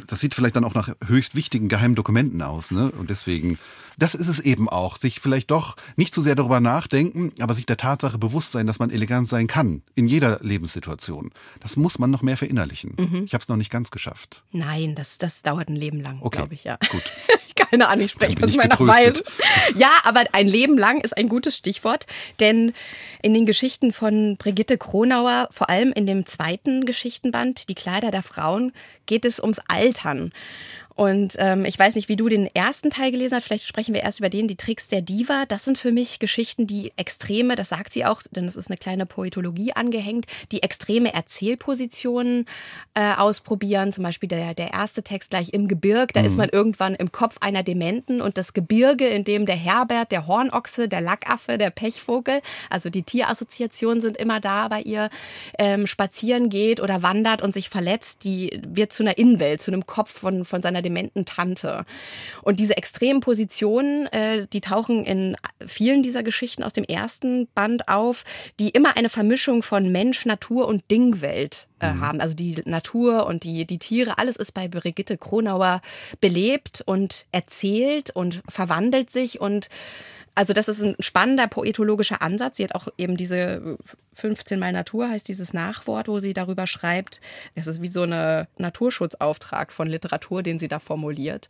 das 0.08 0.19
sieht 0.19 0.34
vielleicht 0.34 0.56
dann 0.56 0.63
auch 0.65 0.73
nach 0.73 0.89
höchst 1.08 1.36
wichtigen 1.36 1.69
geheimen 1.69 1.95
Dokumenten 1.95 2.41
aus. 2.41 2.71
Ne? 2.71 2.91
Und 2.97 3.10
deswegen, 3.12 3.60
das 3.98 4.16
ist 4.16 4.28
es 4.28 4.40
eben 4.40 4.70
auch. 4.70 4.98
Sich 4.98 5.20
vielleicht 5.20 5.52
doch 5.52 5.76
nicht 5.96 6.14
zu 6.14 6.22
sehr 6.22 6.36
darüber 6.36 6.60
nachdenken, 6.60 7.32
aber 7.40 7.54
sich 7.54 7.66
der 7.66 7.78
Tatsache 7.78 8.18
bewusst 8.18 8.52
sein, 8.52 8.68
dass 8.68 8.80
man 8.80 8.90
elegant 8.90 9.30
sein 9.30 9.48
kann. 9.48 9.82
In 9.96 10.08
jeder 10.08 10.40
Lebenssituation. 10.42 11.32
Das 11.60 11.76
muss 11.76 12.00
man 12.00 12.10
noch 12.12 12.22
mehr 12.22 12.38
verinnerlichen. 12.38 12.96
Mhm. 12.98 13.24
Ich 13.26 13.34
habe 13.34 13.42
es 13.42 13.48
noch 13.48 13.58
nicht 13.58 13.72
ganz 13.72 13.92
geschafft. 13.92 14.44
Nein, 14.52 14.96
das, 14.96 15.18
das 15.18 15.42
dauert 15.42 15.70
ein 15.70 15.76
Leben 15.76 16.00
lang, 16.02 16.20
Okay, 16.22 16.38
glaube 16.40 16.54
ich, 16.54 16.64
ja. 16.64 16.78
gut. 16.90 17.04
Keine 17.56 17.88
Ahnung, 17.90 18.06
ich 18.06 18.12
spreche 18.12 18.42
aus 18.44 18.50
ich 18.50 18.58
meiner. 18.58 18.80
Weise. 18.80 19.24
Ja, 19.76 19.92
aber 20.04 20.24
ein 20.34 20.48
Leben 20.48 20.78
lang 20.78 21.02
ist 21.02 21.16
ein 21.16 21.30
gutes 21.30 21.56
Stichwort, 21.58 22.06
denn 22.40 22.74
in 23.22 23.34
den 23.34 23.46
Geschichten 23.46 23.94
von 23.94 24.38
Brigitte 24.38 24.78
Kronauer, 24.78 25.48
vor 25.52 25.70
allem 25.70 25.92
in 25.94 26.06
dem 26.06 26.26
zweiten 26.26 26.86
Geschichtenband, 26.86 27.70
Die 27.70 27.76
Kleider 27.76 28.12
der 28.12 28.24
Frauen, 28.24 28.74
geht 29.06 29.26
es 29.26 29.40
ums 29.40 29.60
Altern. 29.68 30.32
Und 30.96 31.36
ähm, 31.40 31.66
ich 31.66 31.78
weiß 31.78 31.96
nicht, 31.96 32.10
wie 32.10 32.16
du 32.16 32.30
den 32.30 32.48
ersten 32.54 32.90
Teil 32.92 33.12
gelesen 33.12 33.36
hast. 33.36 33.46
Vielleicht 33.46 33.68
sprechen 33.68 33.94
wir 33.94 34.04
erst 34.04 34.20
über 34.20 34.30
den, 34.30 34.48
die 34.48 34.56
Tricks 34.56 34.88
der 34.88 35.02
Diva. 35.02 35.46
Das 35.48 35.66
sind 35.66 35.78
für 35.78 35.92
mich 35.92 36.20
Geschichten, 36.20 36.68
die 36.68 36.94
extreme, 36.98 37.56
das 37.56 37.70
sagt 37.70 37.94
sie 37.94 38.06
auch, 38.06 38.22
denn 38.32 38.48
es 38.48 38.56
ist 38.56 38.70
eine 38.70 38.78
kleine 38.78 39.06
Poetologie 39.06 39.74
angehängt, 39.74 40.26
die 40.52 40.62
extreme 40.62 41.14
Erzählpositionen 41.14 42.46
äh, 42.94 43.14
ausprobieren. 43.16 43.92
Zum 43.92 44.04
Beispiel 44.04 44.30
der, 44.30 44.54
der 44.54 44.74
erste 44.74 45.02
Text 45.04 45.32
gleich 45.32 45.50
im 45.54 45.68
Gebirg. 45.68 46.14
Da 46.14 46.22
ist 46.22 46.38
man 46.38 46.50
irgendwann 46.50 46.94
im 46.94 47.12
Kopf 47.12 47.38
einer 47.42 47.64
Dementen 47.64 48.22
und 48.22 48.38
das 48.38 48.54
Gebirge, 48.54 49.08
in 49.08 49.24
dem 49.24 49.46
der 49.46 49.56
Herbert, 49.56 50.12
der 50.12 50.28
Hornochse, 50.28 50.88
der 50.88 51.02
Lackaffe, 51.02 51.58
der 51.58 51.72
Pechvogel, 51.72 52.42
also 52.70 52.90
die 52.90 53.04
Tierassoziationen 53.04 54.02
sind 54.02 54.18
immer 54.18 54.40
da 54.40 54.68
bei 54.68 54.82
ihr, 54.82 55.10
ähm, 55.58 55.88
spazieren 55.88 56.50
geht 56.50 56.80
oder 56.80 57.02
wandert 57.02 57.42
und 57.42 57.54
sich 57.54 57.70
verletzt, 57.70 58.24
die 58.24 58.62
wird 58.66 58.94
zu 58.94 59.04
einer 59.04 59.18
Innenwelt, 59.18 59.62
zu 59.62 59.72
einem 59.72 59.86
Kopf 59.86 60.12
von, 60.12 60.46
von 60.46 60.62
seiner 60.62 60.83
dementen 60.84 61.26
Tante. 61.26 61.86
Und 62.41 62.60
diese 62.60 62.78
extremen 62.78 63.22
Positionen, 63.22 64.08
äh, 64.08 64.48
die 64.52 64.62
tauchen 64.62 65.06
in 65.06 65.36
vielen 65.65 66.04
dieser 66.04 66.24
Geschichten 66.24 66.63
aus 66.63 66.74
dem 66.74 66.84
ersten 66.84 67.48
Band 67.56 67.88
auf, 67.88 68.24
die 68.60 68.69
immer 68.69 68.98
eine 68.98 69.10
Vermischung 69.10 69.63
von 69.63 69.91
Mensch, 69.91 70.26
Natur 70.26 70.67
und 70.67 70.84
Dingwelt 70.91 71.67
äh, 71.80 71.93
mhm. 71.93 72.02
haben. 72.02 72.22
Also 72.22 72.36
die 72.36 72.62
Natur 72.65 73.26
und 73.26 73.43
die, 73.43 73.65
die 73.65 73.80
Tiere, 73.80 74.17
alles 74.17 74.36
ist 74.36 74.54
bei 74.54 74.67
Brigitte 74.67 75.17
Kronauer 75.17 75.82
belebt 76.22 76.84
und 76.86 77.26
erzählt 77.32 78.12
und 78.12 78.41
verwandelt 78.50 79.12
sich 79.12 79.41
und 79.41 79.69
also 80.36 80.54
das 80.54 80.67
ist 80.67 80.82
ein 80.82 80.96
spannender 81.00 81.48
poetologischer 81.48 82.22
Ansatz. 82.22 82.58
Sie 82.58 82.63
hat 82.63 82.76
auch 82.76 82.88
eben 82.98 83.17
diese 83.17 83.78
15 84.15 84.60
mal 84.60 84.72
Natur 84.72 85.10
heißt 85.10 85.28
dieses 85.28 85.54
Nachwort, 85.54 86.08
wo 86.08 86.19
sie 86.19 86.34
darüber 86.34 86.67
schreibt. 86.67 87.22
Es 87.56 87.67
ist 87.67 87.82
wie 87.82 87.88
so 87.88 88.04
ein 88.04 88.48
Naturschutzauftrag 88.58 89.72
von 89.72 89.88
Literatur, 89.88 90.43
den 90.43 90.60
sie 90.60 90.67
da 90.67 90.80
formuliert. 90.80 91.48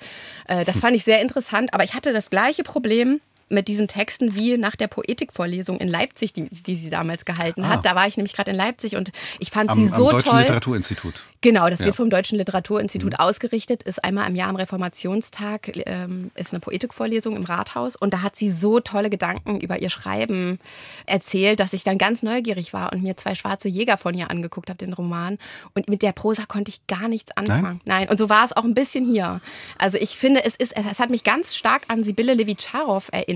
Äh, 0.48 0.66
das 0.66 0.80
fand 0.82 0.96
ich 0.96 1.04
sehr 1.04 1.22
interessant, 1.22 1.74
aber 1.74 1.84
ich 1.84 1.94
hatte 1.94 2.14
das 2.14 2.30
gleiche 2.30 2.64
Problem 2.64 3.22
mit 3.50 3.68
diesen 3.68 3.88
Texten 3.88 4.36
wie 4.36 4.58
nach 4.58 4.76
der 4.76 4.88
Poetikvorlesung 4.88 5.80
in 5.80 5.88
Leipzig, 5.88 6.34
die, 6.34 6.50
die 6.50 6.76
sie 6.76 6.90
damals 6.90 7.26
gehalten 7.26 7.64
ah. 7.64 7.70
hat. 7.70 7.86
Da 7.86 7.96
war 7.96 8.08
ich 8.08 8.18
nämlich 8.18 8.34
gerade 8.34 8.52
in 8.52 8.58
Leipzig 8.58 8.96
und 8.96 9.12
ich 9.40 9.52
fand 9.52 9.70
am, 9.70 9.78
sie 9.78 9.88
so 9.88 10.10
am 10.10 10.16
Deutschen 10.16 10.30
toll. 10.30 10.40
Literaturinstitut. 10.42 11.24
Genau, 11.42 11.70
das 11.70 11.80
ja. 11.80 11.88
wird 11.88 11.98
vom 11.98 12.10
Deutschen 12.10 12.38
Literaturinstitut 12.38 13.12
mhm. 13.12 13.20
ausgerichtet, 13.20 13.84
ist 13.84 14.02
einmal 14.02 14.30
im 14.30 14.36
Jahr 14.36 14.48
am 14.48 14.56
Reformationstag, 14.56 15.72
ähm, 15.86 16.32
ist 16.36 16.54
eine 16.54 16.62
Poetikvorlesung 16.62 17.36
im 17.36 17.44
Rathaus 17.44 17.98
und 17.98 18.14
da 18.14 18.22
hat 18.22 18.38
sie 18.38 18.50
so 18.50 18.80
tolle 18.80 19.10
Gedanken 19.10 19.60
über 19.60 19.82
ihr 19.82 19.90
Schreiben 19.90 20.58
erzählt, 21.06 21.60
dass 21.60 21.74
ich 21.74 21.84
dann 21.84 21.98
ganz 21.98 22.24
neugierig 22.24 22.72
war 22.72 22.94
und 22.94 23.04
mir 23.04 23.18
zwei 23.18 23.36
schwarze 23.36 23.68
Jäger 23.68 23.98
von 23.98 24.14
ihr 24.14 24.32
angeguckt 24.32 24.70
habe, 24.70 24.78
den 24.78 24.94
Roman. 24.94 25.38
Und 25.76 25.90
mit 25.90 26.02
der 26.02 26.14
Prosa 26.14 26.46
konnte 26.46 26.70
ich 26.70 26.88
gar 26.88 27.10
nichts 27.10 27.36
anfangen. 27.36 27.82
Nein, 27.84 28.04
Nein. 28.04 28.10
und 28.10 28.18
so 28.18 28.30
war 28.30 28.46
es 28.46 28.56
auch 28.56 28.64
ein 28.64 28.74
bisschen 28.74 29.06
hier. 29.06 29.42
Also 29.78 29.98
ich 29.98 30.18
finde, 30.18 30.46
es 30.46 30.56
ist, 30.56 30.74
es 30.78 31.00
hat 31.00 31.10
mich 31.10 31.26
ganz 31.26 31.56
stark 31.56 31.84
an 31.90 32.06
Sibylle 32.06 32.36
Levitscharow 32.36 33.10
erinnert. 33.12 33.33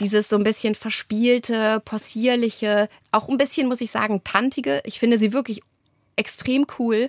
Dieses 0.00 0.28
so 0.28 0.36
ein 0.36 0.44
bisschen 0.44 0.74
verspielte, 0.74 1.80
possierliche, 1.84 2.88
auch 3.12 3.28
ein 3.28 3.38
bisschen, 3.38 3.68
muss 3.68 3.80
ich 3.80 3.90
sagen, 3.90 4.22
tantige. 4.24 4.80
Ich 4.84 4.98
finde 4.98 5.18
sie 5.18 5.32
wirklich 5.32 5.60
extrem 6.16 6.66
cool. 6.78 7.08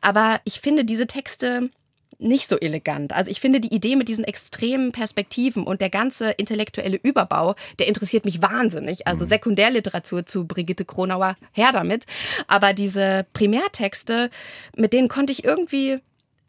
Aber 0.00 0.40
ich 0.44 0.60
finde 0.60 0.84
diese 0.84 1.06
Texte 1.06 1.70
nicht 2.18 2.48
so 2.48 2.58
elegant. 2.58 3.12
Also 3.12 3.30
ich 3.30 3.40
finde 3.40 3.60
die 3.60 3.74
Idee 3.74 3.96
mit 3.96 4.08
diesen 4.08 4.24
extremen 4.24 4.92
Perspektiven 4.92 5.64
und 5.64 5.80
der 5.80 5.90
ganze 5.90 6.30
intellektuelle 6.30 6.98
Überbau, 7.02 7.54
der 7.78 7.88
interessiert 7.88 8.24
mich 8.24 8.42
wahnsinnig. 8.42 9.06
Also 9.06 9.24
mhm. 9.24 9.28
Sekundärliteratur 9.28 10.24
zu 10.24 10.46
Brigitte 10.46 10.84
Kronauer, 10.84 11.36
her 11.52 11.72
damit. 11.72 12.04
Aber 12.48 12.72
diese 12.72 13.26
Primärtexte, 13.32 14.30
mit 14.76 14.92
denen 14.92 15.08
konnte 15.08 15.32
ich 15.32 15.44
irgendwie 15.44 16.00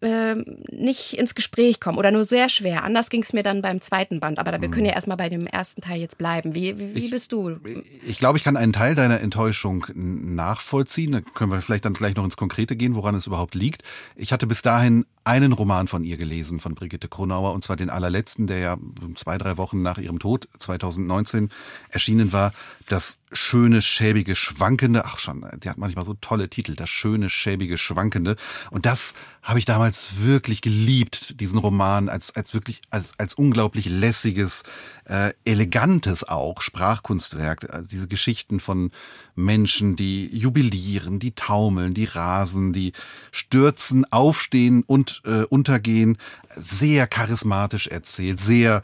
ähm, 0.01 0.63
nicht 0.69 1.17
ins 1.17 1.33
Gespräch 1.33 1.79
kommen 1.79 1.97
oder 1.97 2.11
nur 2.11 2.23
sehr 2.23 2.49
schwer. 2.49 2.83
Anders 2.83 3.09
ging 3.09 3.23
es 3.23 3.33
mir 3.33 3.43
dann 3.43 3.61
beim 3.61 3.81
zweiten 3.81 4.19
Band. 4.19 4.37
Aber 4.39 4.61
wir 4.61 4.69
können 4.69 4.85
ja 4.85 4.91
mhm. 4.91 4.95
erstmal 4.95 5.17
bei 5.17 5.29
dem 5.29 5.47
ersten 5.47 5.81
Teil 5.81 5.99
jetzt 5.99 6.17
bleiben. 6.17 6.53
Wie, 6.53 6.77
wie, 6.77 6.95
wie 6.95 7.09
bist 7.09 7.31
du? 7.31 7.57
Ich 8.05 8.19
glaube, 8.19 8.37
ich 8.37 8.43
kann 8.43 8.57
einen 8.57 8.73
Teil 8.73 8.95
deiner 8.95 9.21
Enttäuschung 9.21 9.85
nachvollziehen. 9.95 11.11
Da 11.11 11.21
können 11.21 11.51
wir 11.51 11.61
vielleicht 11.61 11.85
dann 11.85 11.93
gleich 11.93 12.15
noch 12.15 12.25
ins 12.25 12.37
Konkrete 12.37 12.75
gehen, 12.75 12.95
woran 12.95 13.15
es 13.15 13.27
überhaupt 13.27 13.55
liegt. 13.55 13.83
Ich 14.15 14.31
hatte 14.31 14.45
bis 14.45 14.61
dahin 14.61 15.05
einen 15.27 15.51
Roman 15.51 15.89
von 15.89 16.05
ihr 16.05 16.15
gelesen, 16.15 16.61
von 16.61 16.73
Brigitte 16.73 17.09
Kronauer, 17.09 17.53
und 17.53 17.61
zwar 17.61 17.75
den 17.75 17.89
allerletzten, 17.89 18.47
der 18.47 18.59
ja 18.59 18.77
zwei, 19.15 19.37
drei 19.37 19.57
Wochen 19.57 19.81
nach 19.81 19.97
ihrem 19.97 20.19
Tod 20.19 20.47
2019 20.57 21.49
erschienen 21.89 22.31
war. 22.31 22.53
Das 22.87 23.19
schöne, 23.33 23.81
schäbige, 23.81 24.37
schwankende, 24.37 25.03
ach 25.03 25.19
schon, 25.19 25.45
die 25.61 25.69
hat 25.69 25.77
manchmal 25.77 26.05
so 26.05 26.13
tolle 26.13 26.49
Titel, 26.49 26.75
das 26.75 26.89
schöne, 26.89 27.29
schäbige, 27.29 27.77
schwankende. 27.77 28.37
Und 28.71 28.85
das 28.85 29.13
habe 29.41 29.59
ich 29.59 29.65
damals 29.65 30.21
wirklich 30.23 30.61
geliebt, 30.61 31.41
diesen 31.41 31.57
Roman, 31.57 32.07
als, 32.07 32.33
als 32.35 32.53
wirklich, 32.53 32.81
als, 32.89 33.11
als 33.17 33.33
unglaublich 33.33 33.85
lässiges, 33.89 34.63
äh, 35.05 35.33
elegantes 35.43 36.23
auch 36.23 36.61
Sprachkunstwerk. 36.61 37.73
Also 37.73 37.87
diese 37.87 38.07
Geschichten 38.07 38.61
von 38.61 38.91
Menschen, 39.35 39.95
die 39.95 40.27
jubilieren, 40.35 41.19
die 41.19 41.33
taumeln, 41.33 41.93
die 41.93 42.05
rasen, 42.05 42.71
die 42.71 42.93
stürzen, 43.31 44.05
aufstehen 44.11 44.83
und 44.87 45.16
äh, 45.25 45.43
untergehen. 45.43 46.17
Sehr 46.55 47.07
charismatisch 47.07 47.87
erzählt, 47.87 48.39
sehr 48.39 48.81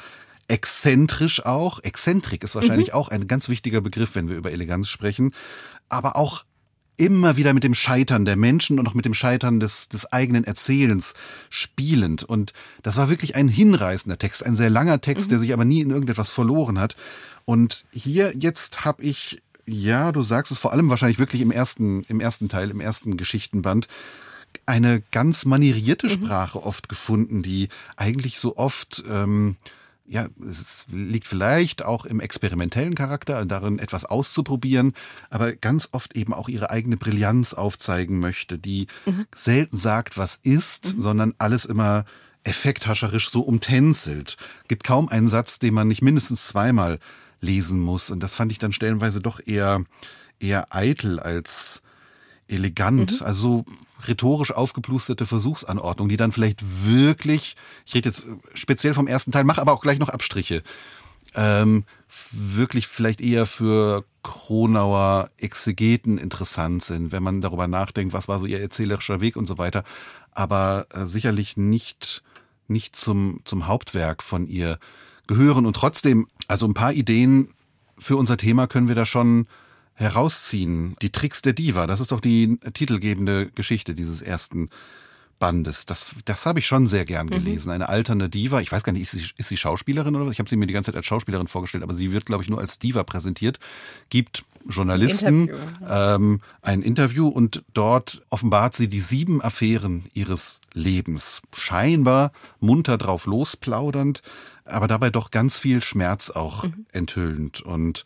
exzentrisch 0.47 1.45
auch. 1.45 1.79
Exzentrik 1.83 2.43
ist 2.43 2.55
wahrscheinlich 2.55 2.89
mhm. 2.89 2.93
auch 2.93 3.09
ein 3.09 3.27
ganz 3.27 3.49
wichtiger 3.49 3.81
Begriff, 3.81 4.15
wenn 4.15 4.29
wir 4.29 4.35
über 4.35 4.51
Eleganz 4.51 4.89
sprechen. 4.89 5.33
Aber 5.89 6.15
auch 6.15 6.43
immer 6.95 7.37
wieder 7.37 7.53
mit 7.53 7.63
dem 7.63 7.73
Scheitern 7.73 8.25
der 8.25 8.35
Menschen 8.35 8.79
und 8.79 8.87
auch 8.87 8.93
mit 8.93 9.05
dem 9.05 9.13
Scheitern 9.13 9.59
des, 9.59 9.89
des 9.89 10.11
eigenen 10.11 10.43
Erzählens 10.43 11.13
spielend. 11.49 12.23
Und 12.23 12.53
das 12.83 12.97
war 12.97 13.09
wirklich 13.09 13.35
ein 13.35 13.47
hinreißender 13.47 14.17
Text, 14.17 14.45
ein 14.45 14.55
sehr 14.55 14.69
langer 14.69 15.01
Text, 15.01 15.27
mhm. 15.27 15.29
der 15.31 15.39
sich 15.39 15.53
aber 15.53 15.65
nie 15.65 15.81
in 15.81 15.89
irgendetwas 15.89 16.29
verloren 16.29 16.79
hat. 16.79 16.95
Und 17.45 17.85
hier 17.91 18.33
jetzt 18.37 18.85
habe 18.85 19.01
ich, 19.03 19.41
ja, 19.65 20.11
du 20.11 20.21
sagst 20.21 20.51
es 20.51 20.57
vor 20.57 20.71
allem 20.71 20.89
wahrscheinlich 20.89 21.19
wirklich 21.19 21.41
im 21.41 21.51
ersten, 21.51 22.03
im 22.03 22.19
ersten 22.19 22.47
Teil, 22.47 22.69
im 22.69 22.79
ersten 22.79 23.17
Geschichtenband, 23.17 23.87
eine 24.65 25.01
ganz 25.11 25.45
manierierte 25.45 26.07
mhm. 26.07 26.11
Sprache 26.11 26.59
mhm. 26.59 26.63
oft 26.65 26.89
gefunden, 26.89 27.43
die 27.43 27.69
eigentlich 27.95 28.39
so 28.39 28.57
oft 28.57 29.03
ähm, 29.09 29.57
ja, 30.05 30.27
es 30.49 30.85
liegt 30.91 31.27
vielleicht 31.27 31.83
auch 31.83 32.05
im 32.05 32.19
experimentellen 32.19 32.93
Charakter, 32.95 33.45
darin 33.45 33.79
etwas 33.79 34.03
auszuprobieren, 34.03 34.93
aber 35.29 35.53
ganz 35.53 35.89
oft 35.91 36.15
eben 36.15 36.33
auch 36.33 36.49
ihre 36.49 36.69
eigene 36.69 36.97
Brillanz 36.97 37.53
aufzeigen 37.53 38.19
möchte, 38.19 38.59
die 38.59 38.87
mhm. 39.05 39.25
selten 39.33 39.77
sagt, 39.77 40.17
was 40.17 40.39
ist, 40.43 40.95
mhm. 40.95 41.01
sondern 41.01 41.33
alles 41.37 41.65
immer 41.65 42.05
effekthascherisch 42.43 43.29
so 43.31 43.41
umtänzelt. 43.41 44.37
Gibt 44.67 44.83
kaum 44.83 45.07
einen 45.07 45.29
Satz, 45.29 45.59
den 45.59 45.73
man 45.73 45.87
nicht 45.87 46.01
mindestens 46.01 46.47
zweimal 46.47 46.99
lesen 47.39 47.79
muss. 47.79 48.09
Und 48.09 48.21
das 48.21 48.35
fand 48.35 48.51
ich 48.51 48.59
dann 48.59 48.73
stellenweise 48.73 49.21
doch 49.21 49.39
eher, 49.45 49.85
eher 50.39 50.75
eitel 50.75 51.19
als 51.19 51.81
elegant. 52.47 53.21
Mhm. 53.21 53.25
Also 53.25 53.65
rhetorisch 54.07 54.51
aufgeplusterte 54.51 55.25
Versuchsanordnung, 55.25 56.09
die 56.09 56.17
dann 56.17 56.31
vielleicht 56.31 56.61
wirklich, 56.85 57.55
ich 57.85 57.93
rede 57.93 58.09
jetzt 58.09 58.25
speziell 58.53 58.93
vom 58.93 59.07
ersten 59.07 59.31
Teil, 59.31 59.43
mache 59.43 59.61
aber 59.61 59.73
auch 59.73 59.81
gleich 59.81 59.99
noch 59.99 60.09
Abstriche, 60.09 60.63
ähm, 61.35 61.85
wirklich 62.31 62.87
vielleicht 62.87 63.21
eher 63.21 63.45
für 63.45 64.05
Kronauer 64.21 65.29
Exegeten 65.37 66.17
interessant 66.17 66.83
sind, 66.83 67.11
wenn 67.11 67.23
man 67.23 67.41
darüber 67.41 67.67
nachdenkt, 67.67 68.13
was 68.13 68.27
war 68.27 68.39
so 68.39 68.45
ihr 68.45 68.61
erzählerischer 68.61 69.21
Weg 69.21 69.35
und 69.35 69.47
so 69.47 69.57
weiter, 69.57 69.83
aber 70.31 70.87
äh, 70.93 71.05
sicherlich 71.05 71.57
nicht, 71.57 72.23
nicht 72.67 72.95
zum, 72.95 73.39
zum 73.45 73.67
Hauptwerk 73.67 74.23
von 74.23 74.47
ihr 74.47 74.79
gehören. 75.27 75.65
Und 75.65 75.75
trotzdem, 75.75 76.27
also 76.47 76.65
ein 76.67 76.73
paar 76.73 76.93
Ideen 76.93 77.49
für 77.97 78.17
unser 78.17 78.37
Thema 78.37 78.67
können 78.67 78.87
wir 78.87 78.95
da 78.95 79.05
schon 79.05 79.47
herausziehen. 79.95 80.95
Die 81.01 81.11
Tricks 81.11 81.41
der 81.41 81.53
Diva, 81.53 81.87
das 81.87 81.99
ist 81.99 82.11
doch 82.11 82.19
die 82.19 82.57
titelgebende 82.73 83.47
Geschichte 83.47 83.95
dieses 83.95 84.21
ersten 84.21 84.69
Bandes. 85.39 85.85
Das, 85.85 86.05
das 86.25 86.45
habe 86.45 86.59
ich 86.59 86.67
schon 86.67 86.87
sehr 86.87 87.05
gern 87.05 87.27
mhm. 87.27 87.31
gelesen. 87.31 87.67
Mhm. 87.67 87.75
Eine 87.75 87.89
alternde 87.89 88.29
Diva. 88.29 88.61
Ich 88.61 88.71
weiß 88.71 88.83
gar 88.83 88.93
nicht, 88.93 89.01
ist 89.01 89.11
sie, 89.11 89.29
ist 89.37 89.49
sie 89.49 89.57
Schauspielerin 89.57 90.15
oder 90.15 90.25
was? 90.25 90.33
Ich 90.33 90.39
habe 90.39 90.49
sie 90.49 90.55
mir 90.55 90.67
die 90.67 90.73
ganze 90.73 90.91
Zeit 90.91 90.97
als 90.97 91.05
Schauspielerin 91.05 91.47
vorgestellt, 91.47 91.83
aber 91.83 91.93
sie 91.93 92.11
wird, 92.11 92.25
glaube 92.25 92.43
ich, 92.43 92.49
nur 92.49 92.59
als 92.59 92.79
Diva 92.79 93.03
präsentiert. 93.03 93.59
Gibt 94.09 94.45
Journalisten 94.67 95.49
Interview. 95.49 95.87
Ähm, 95.89 96.41
ein 96.61 96.81
Interview 96.81 97.27
und 97.27 97.63
dort 97.73 98.23
offenbart 98.29 98.75
sie 98.75 98.87
die 98.87 99.01
sieben 99.01 99.41
Affären 99.41 100.05
ihres 100.13 100.61
Lebens. 100.73 101.41
Scheinbar 101.51 102.31
munter 102.61 102.97
drauf 102.97 103.25
losplaudernd, 103.25 104.21
aber 104.63 104.87
dabei 104.87 105.09
doch 105.09 105.31
ganz 105.31 105.59
viel 105.59 105.81
Schmerz 105.81 106.29
auch 106.29 106.63
mhm. 106.63 106.85
enthüllend. 106.93 107.61
Und 107.61 108.05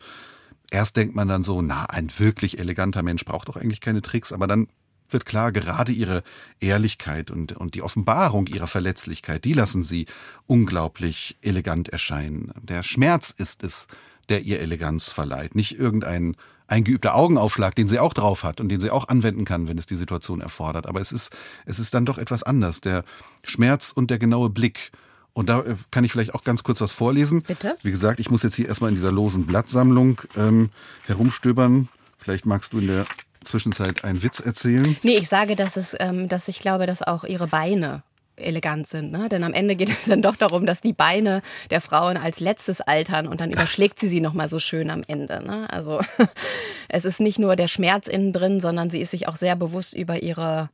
erst 0.70 0.96
denkt 0.96 1.14
man 1.14 1.28
dann 1.28 1.44
so, 1.44 1.62
na, 1.62 1.84
ein 1.84 2.10
wirklich 2.18 2.58
eleganter 2.58 3.02
Mensch 3.02 3.24
braucht 3.24 3.48
doch 3.48 3.56
eigentlich 3.56 3.80
keine 3.80 4.02
Tricks, 4.02 4.32
aber 4.32 4.46
dann 4.46 4.68
wird 5.10 5.24
klar, 5.24 5.52
gerade 5.52 5.92
ihre 5.92 6.22
Ehrlichkeit 6.60 7.30
und, 7.30 7.52
und 7.52 7.74
die 7.74 7.82
Offenbarung 7.82 8.46
ihrer 8.46 8.66
Verletzlichkeit, 8.66 9.44
die 9.44 9.54
lassen 9.54 9.82
sie 9.82 10.06
unglaublich 10.46 11.36
elegant 11.40 11.88
erscheinen. 11.88 12.52
Der 12.62 12.82
Schmerz 12.82 13.30
ist 13.30 13.64
es, 13.64 13.86
der 14.28 14.42
ihr 14.42 14.60
Eleganz 14.60 15.10
verleiht, 15.10 15.54
nicht 15.54 15.78
irgendein 15.78 16.36
eingeübter 16.66 17.14
Augenaufschlag, 17.14 17.74
den 17.74 17.88
sie 17.88 17.98
auch 17.98 18.12
drauf 18.12 18.44
hat 18.44 18.60
und 18.60 18.68
den 18.68 18.80
sie 18.80 18.90
auch 18.90 19.08
anwenden 19.08 19.46
kann, 19.46 19.68
wenn 19.68 19.78
es 19.78 19.86
die 19.86 19.96
Situation 19.96 20.42
erfordert. 20.42 20.86
Aber 20.86 21.00
es 21.00 21.12
ist, 21.12 21.34
es 21.64 21.78
ist 21.78 21.94
dann 21.94 22.04
doch 22.04 22.18
etwas 22.18 22.42
anders. 22.42 22.82
Der 22.82 23.04
Schmerz 23.42 23.90
und 23.90 24.10
der 24.10 24.18
genaue 24.18 24.50
Blick 24.50 24.92
und 25.32 25.48
da 25.48 25.60
äh, 25.60 25.76
kann 25.90 26.04
ich 26.04 26.12
vielleicht 26.12 26.34
auch 26.34 26.44
ganz 26.44 26.62
kurz 26.62 26.80
was 26.80 26.92
vorlesen. 26.92 27.42
Bitte. 27.42 27.76
Wie 27.82 27.90
gesagt, 27.90 28.20
ich 28.20 28.30
muss 28.30 28.42
jetzt 28.42 28.56
hier 28.56 28.68
erstmal 28.68 28.90
in 28.90 28.96
dieser 28.96 29.12
losen 29.12 29.46
Blattsammlung 29.46 30.20
ähm, 30.36 30.70
herumstöbern. 31.06 31.88
Vielleicht 32.18 32.46
magst 32.46 32.72
du 32.72 32.78
in 32.78 32.88
der 32.88 33.06
Zwischenzeit 33.44 34.04
einen 34.04 34.22
Witz 34.22 34.40
erzählen. 34.40 34.96
Nee, 35.02 35.16
ich 35.16 35.28
sage, 35.28 35.56
dass, 35.56 35.76
es, 35.76 35.96
ähm, 36.00 36.28
dass 36.28 36.48
ich 36.48 36.58
glaube, 36.58 36.86
dass 36.86 37.02
auch 37.02 37.24
ihre 37.24 37.46
Beine 37.46 38.02
elegant 38.36 38.86
sind. 38.86 39.10
Ne? 39.10 39.28
Denn 39.28 39.44
am 39.44 39.52
Ende 39.52 39.76
geht 39.76 39.90
es 39.90 40.04
dann 40.06 40.22
doch 40.22 40.36
darum, 40.36 40.66
dass 40.66 40.80
die 40.80 40.92
Beine 40.92 41.42
der 41.70 41.80
Frauen 41.80 42.16
als 42.16 42.40
letztes 42.40 42.80
altern 42.80 43.26
und 43.26 43.40
dann 43.40 43.50
überschlägt 43.50 43.98
sie 43.98 44.08
sie 44.08 44.20
nochmal 44.20 44.48
so 44.48 44.58
schön 44.58 44.90
am 44.90 45.02
Ende. 45.06 45.42
Ne? 45.44 45.68
Also 45.70 46.00
es 46.88 47.04
ist 47.04 47.20
nicht 47.20 47.38
nur 47.38 47.56
der 47.56 47.68
Schmerz 47.68 48.08
innen 48.08 48.32
drin, 48.32 48.60
sondern 48.60 48.90
sie 48.90 49.00
ist 49.00 49.10
sich 49.10 49.28
auch 49.28 49.36
sehr 49.36 49.56
bewusst 49.56 49.94
über 49.94 50.22
ihre 50.22 50.70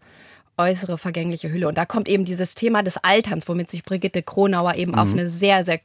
äußere 0.56 0.98
vergängliche 0.98 1.50
Hülle. 1.50 1.68
Und 1.68 1.76
da 1.78 1.86
kommt 1.86 2.08
eben 2.08 2.24
dieses 2.24 2.54
Thema 2.54 2.82
des 2.82 2.96
Alterns, 2.98 3.48
womit 3.48 3.70
sich 3.70 3.82
Brigitte 3.82 4.22
Kronauer 4.22 4.74
eben 4.76 4.94
auf 4.94 5.10
eine 5.10 5.28
sehr, 5.28 5.64
sehr 5.64 5.80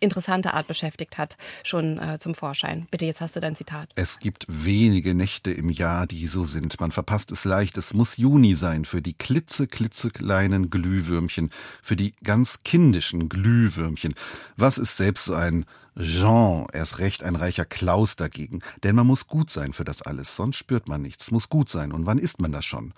interessante 0.00 0.54
Art 0.54 0.66
beschäftigt 0.66 1.18
hat, 1.18 1.36
schon 1.64 1.98
äh, 1.98 2.18
zum 2.18 2.34
Vorschein. 2.34 2.86
Bitte, 2.90 3.06
jetzt 3.06 3.20
hast 3.20 3.36
du 3.36 3.40
dein 3.40 3.56
Zitat. 3.56 3.90
Es 3.94 4.18
gibt 4.18 4.46
wenige 4.48 5.14
Nächte 5.14 5.50
im 5.50 5.70
Jahr, 5.70 6.06
die 6.06 6.26
so 6.26 6.44
sind. 6.44 6.78
Man 6.80 6.92
verpasst 6.92 7.32
es 7.32 7.44
leicht. 7.44 7.76
Es 7.78 7.94
muss 7.94 8.16
Juni 8.16 8.54
sein 8.54 8.84
für 8.84 9.02
die 9.02 9.14
klitze, 9.14 9.66
klitzekleinen 9.66 10.70
Glühwürmchen, 10.70 11.50
für 11.82 11.96
die 11.96 12.14
ganz 12.22 12.60
kindischen 12.64 13.28
Glühwürmchen. 13.28 14.14
Was 14.56 14.78
ist 14.78 14.96
selbst 14.96 15.26
so 15.26 15.34
ein 15.34 15.64
Jean, 15.98 16.66
erst 16.72 17.00
recht 17.00 17.24
ein 17.24 17.36
reicher 17.36 17.64
Klaus 17.64 18.16
dagegen? 18.16 18.60
Denn 18.84 18.94
man 18.94 19.06
muss 19.06 19.26
gut 19.26 19.50
sein 19.50 19.72
für 19.72 19.84
das 19.84 20.02
alles, 20.02 20.36
sonst 20.36 20.56
spürt 20.56 20.88
man 20.88 21.02
nichts. 21.02 21.30
Muss 21.30 21.48
gut 21.48 21.70
sein. 21.70 21.92
Und 21.92 22.06
wann 22.06 22.18
ist 22.18 22.40
man 22.40 22.52
das 22.52 22.64
schon? 22.64 22.92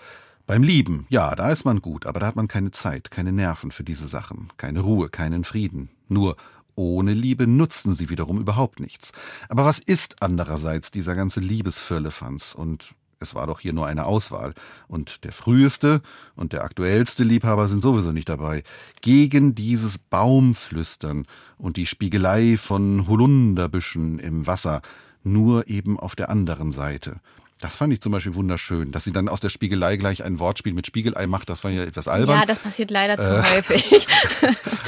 Beim 0.51 0.65
Lieben, 0.65 1.07
ja, 1.11 1.37
da 1.37 1.53
ist 1.53 1.65
man 1.65 1.81
gut, 1.81 2.07
aber 2.07 2.19
da 2.19 2.27
hat 2.27 2.35
man 2.35 2.49
keine 2.49 2.73
Zeit, 2.73 3.13
keine 3.13 3.31
Nerven 3.31 3.71
für 3.71 3.85
diese 3.85 4.09
Sachen, 4.09 4.49
keine 4.57 4.81
Ruhe, 4.81 5.09
keinen 5.09 5.45
Frieden. 5.45 5.91
Nur 6.09 6.37
ohne 6.75 7.15
Liebe 7.15 7.47
nutzen 7.47 7.95
sie 7.95 8.11
wiederum 8.11 8.41
überhaupt 8.41 8.81
nichts. 8.81 9.13
Aber 9.49 9.65
was 9.65 9.79
ist 9.79 10.25
andererseits 10.25 10.91
dieser 10.91 11.15
ganze 11.15 11.39
Liebesfirlefanz? 11.39 12.57
Und 12.57 12.97
es 13.21 13.37
war 13.37 13.47
doch 13.47 13.61
hier 13.61 13.73
nur 13.73 13.87
eine 13.87 14.07
Auswahl. 14.07 14.55
Und 14.89 15.23
der 15.23 15.31
früheste 15.31 16.03
und 16.35 16.53
der 16.53 16.65
aktuellste 16.65 17.23
Liebhaber 17.23 17.69
sind 17.69 17.81
sowieso 17.81 18.11
nicht 18.11 18.29
dabei. 18.29 18.65
Gegen 19.03 19.55
dieses 19.55 19.99
Baumflüstern 19.99 21.29
und 21.59 21.77
die 21.77 21.87
Spiegelei 21.87 22.57
von 22.57 23.07
Holunderbüschen 23.07 24.19
im 24.19 24.49
Wasser, 24.49 24.83
nur 25.23 25.69
eben 25.69 25.97
auf 25.97 26.17
der 26.17 26.29
anderen 26.29 26.73
Seite. 26.73 27.21
Das 27.61 27.77
fand 27.77 27.93
ich 27.93 28.01
zum 28.01 28.13
Beispiel 28.13 28.35
wunderschön, 28.35 28.91
dass 28.91 29.05
sie 29.05 29.13
dann 29.13 29.29
aus 29.29 29.41
der 29.41 29.51
Spiegelei 29.51 29.99
gleich 29.99 30.25
ein 30.25 30.39
Wortspiel 30.39 30.73
mit 30.73 30.87
Spiegelei 30.87 31.27
macht. 31.27 31.51
Das 31.51 31.63
war 31.63 31.71
ja 31.71 31.85
etwas 31.85 32.09
albern. 32.09 32.39
Ja, 32.39 32.47
das 32.47 32.59
passiert 32.59 32.91
leider 32.91 33.23
zu 33.23 33.31
äh, 33.31 33.43
häufig. 33.55 34.07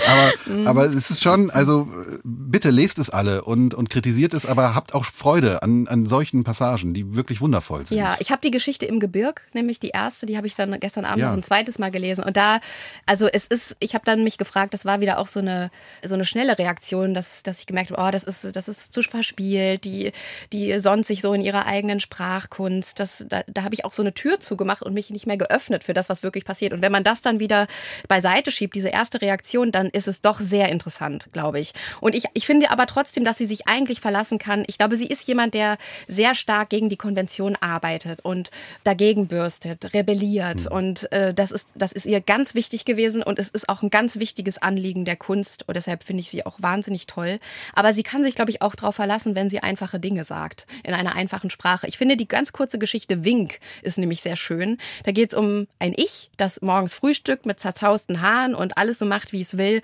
aber, 0.09 0.71
aber 0.71 0.85
es 0.87 1.11
ist 1.11 1.23
schon, 1.23 1.51
also 1.51 1.87
bitte 2.25 2.71
lest 2.71 2.99
es 2.99 3.11
alle 3.11 3.45
und, 3.45 3.75
und 3.75 3.91
kritisiert 3.91 4.33
es, 4.33 4.47
aber 4.47 4.75
habt 4.75 4.95
auch 4.95 5.05
Freude 5.05 5.63
an, 5.63 5.87
an 5.87 6.07
solchen 6.07 6.45
Passagen, 6.45 6.95
die 6.95 7.15
wirklich 7.15 7.43
wundervoll 7.43 7.87
sind. 7.87 7.99
Ja, 7.99 8.17
ich 8.21 8.31
habe 8.31 8.41
die 8.41 8.51
Geschichte 8.51 8.87
im 8.87 9.01
Gebirg, 9.01 9.43
nämlich 9.53 9.79
die 9.79 9.91
erste, 9.91 10.25
die 10.25 10.39
habe 10.39 10.47
ich 10.47 10.55
dann 10.55 10.81
gestern 10.81 11.05
Abend 11.05 11.21
ja. 11.21 11.29
noch 11.29 11.37
ein 11.37 11.43
zweites 11.43 11.79
Mal 11.79 11.91
gelesen. 11.91 12.25
Und 12.25 12.39
da, 12.39 12.61
also 13.05 13.29
es 13.31 13.47
ist, 13.49 13.77
ich 13.81 13.93
habe 13.95 14.07
dann 14.07 14.25
mich 14.25 14.39
gefragt, 14.39 14.73
das 14.73 14.87
war 14.87 15.03
wieder 15.03 15.19
auch 15.19 15.29
so 15.29 15.41
eine, 15.41 15.71
so 16.03 16.15
eine 16.15 16.25
schnelle 16.25 16.59
Reaktion, 16.59 17.13
dass, 17.13 17.43
dass 17.43 17.61
ich 17.61 17.67
gemerkt 17.67 17.91
habe, 17.91 18.03
oh, 18.03 18.11
das 18.11 18.25
ist, 18.25 18.57
das 18.57 18.67
ist 18.67 18.95
zu 18.95 19.03
verspielt, 19.03 19.85
die, 19.85 20.13
die 20.55 20.81
sonst 20.81 21.09
sich 21.09 21.21
so 21.21 21.35
in 21.35 21.43
ihrer 21.43 21.67
eigenen 21.67 22.01
Sprachkunst 22.01 22.62
Kunst. 22.63 23.01
Das, 23.01 23.25
da, 23.29 23.43
da 23.49 23.65
habe 23.65 23.75
ich 23.75 23.85
auch 23.85 23.93
so 23.93 24.05
eine 24.05 24.15
Tür 24.15 24.39
zugemacht 24.39 24.83
und 24.83 24.95
mich 24.95 25.11
nicht 25.11 25.27
mehr 25.27 25.37
geöffnet 25.37 25.83
für 25.83 25.95
das, 25.95 26.09
was 26.09 26.23
wirklich 26.23 26.45
passiert. 26.45 26.73
Und 26.73 26.81
wenn 26.81 26.93
man 26.93 27.03
das 27.03 27.21
dann 27.21 27.41
wieder 27.41 27.67
beiseite 28.07 28.53
schiebt, 28.53 28.77
diese 28.77 28.91
erste 28.91 29.21
Reaktion, 29.21 29.73
dann 29.73 29.89
ist 29.89 30.07
es 30.07 30.21
doch 30.21 30.39
sehr 30.39 30.69
interessant, 30.69 31.29
glaube 31.33 31.59
ich. 31.59 31.73
Und 32.01 32.15
ich, 32.15 32.27
ich 32.35 32.47
finde 32.47 32.71
aber 32.71 32.87
trotzdem, 32.87 33.25
dass 33.25 33.37
sie 33.37 33.47
sich 33.47 33.67
eigentlich 33.67 34.01
verlassen 34.01 34.39
kann. 34.39 34.63
Ich 34.69 34.79
glaube, 34.79 34.97
sie 34.97 35.09
ist 35.09 35.27
jemand, 35.27 35.55
der 35.55 35.77
sehr 36.07 36.37
stark 36.37 36.69
gegen 36.69 36.89
die 36.89 36.97
Konvention 36.97 37.57
arbeitet 37.61 38.21
und 38.21 38.53
dagegen 38.85 39.27
bürstet, 39.27 39.93
rebelliert. 39.93 40.67
Mhm. 40.67 40.77
Und 40.77 41.13
äh, 41.13 41.35
das, 41.35 41.51
ist, 41.51 41.67
das 41.75 41.91
ist 41.91 42.07
ihr 42.07 42.21
ganz 42.21 42.55
wichtig 42.55 42.85
gewesen 42.85 43.25
und 43.25 43.41
es 43.41 43.49
ist 43.49 43.69
auch 43.69 43.83
ein 43.83 43.91
ganz 43.91 44.21
wichtiges 44.21 44.59
Anliegen 44.59 45.05
der 45.05 45.17
Kunst. 45.17 45.67
Und 45.67 45.77
deshalb 45.77 46.05
finde 46.05 46.21
ich 46.21 46.31
sie 46.31 46.47
auch 46.47 46.63
wahnsinnig 46.63 47.09
toll. 47.09 47.41
Aber 47.75 47.93
sie 47.93 48.05
kann 48.05 48.23
sich, 48.23 48.37
glaube 48.37 48.53
ich, 48.53 48.63
auch 48.63 48.77
darauf 48.77 48.95
verlassen, 48.95 49.35
wenn 49.35 49.51
sie 49.51 49.59
einfache 49.65 49.99
Dinge 49.99 50.23
sagt, 50.23 50.69
in 50.85 50.95
einer 50.95 51.17
einfachen 51.17 51.51
Sprache. 51.51 51.89
Ich 51.89 51.99
finde 51.99 52.17
die 52.17 52.29
ganz 52.29 52.52
kurze 52.53 52.79
Geschichte 52.79 53.25
Wink 53.25 53.59
ist 53.83 53.99
nämlich 53.99 54.23
sehr 54.23 54.37
schön. 54.37 54.79
Da 55.05 55.13
geht 55.13 55.33
es 55.33 55.39
um 55.39 55.67
ein 55.79 55.95
Ich, 55.97 56.31
das 56.37 56.63
morgens 56.63 56.95
frühstückt 56.95 57.47
mit 57.47 57.61
zerzausten 57.61 58.21
Haaren 58.21 58.55
und 58.55 58.79
alles 58.79 58.99
so 58.99 59.05
macht, 59.05 59.33
wie 59.33 59.43
es 59.43 59.59
will. 59.59 59.83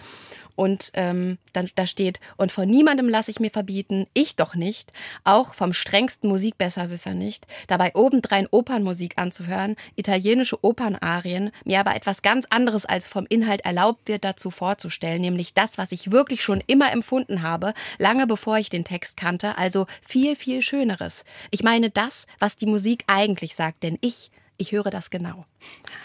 Und 0.59 0.91
ähm, 0.95 1.39
dann 1.53 1.71
da 1.77 1.87
steht, 1.87 2.19
und 2.37 2.51
von 2.51 2.69
niemandem 2.69 3.09
lasse 3.09 3.31
ich 3.31 3.39
mir 3.39 3.53
verbieten, 3.53 4.09
ich 4.13 4.35
doch 4.35 4.57
nicht, 4.57 4.93
auch 5.23 5.55
vom 5.55 5.73
strengsten 5.73 6.29
Musikbesserwisser 6.29 7.15
nicht, 7.15 7.47
dabei 7.69 7.95
obendrein 7.95 8.49
Opernmusik 8.51 9.19
anzuhören, 9.19 9.77
italienische 9.95 10.65
Opernarien, 10.65 11.53
mir 11.65 11.79
aber 11.79 11.95
etwas 11.95 12.23
ganz 12.23 12.45
anderes 12.51 12.87
als 12.87 13.07
vom 13.07 13.25
Inhalt 13.29 13.61
erlaubt 13.65 14.09
wird, 14.09 14.25
dazu 14.25 14.51
vorzustellen, 14.51 15.21
nämlich 15.21 15.55
das, 15.55 15.79
was 15.79 15.93
ich 15.93 16.11
wirklich 16.11 16.43
schon 16.43 16.61
immer 16.67 16.91
empfunden 16.91 17.43
habe, 17.43 17.73
lange 17.99 18.27
bevor 18.27 18.59
ich 18.59 18.69
den 18.69 18.83
Text 18.83 19.17
kannte, 19.17 19.57
also 19.59 19.87
viel, 20.05 20.35
viel 20.35 20.61
Schöneres. 20.61 21.25
Ich 21.53 21.63
meine 21.63 21.89
das, 21.89 22.27
was 22.41 22.57
die 22.57 22.67
Musik 22.67 23.05
eigentlich 23.07 23.55
sagt, 23.55 23.85
denn 23.85 23.97
ich 24.01 24.33
ich 24.59 24.73
höre 24.73 24.91
das 24.91 25.11
genau. 25.11 25.47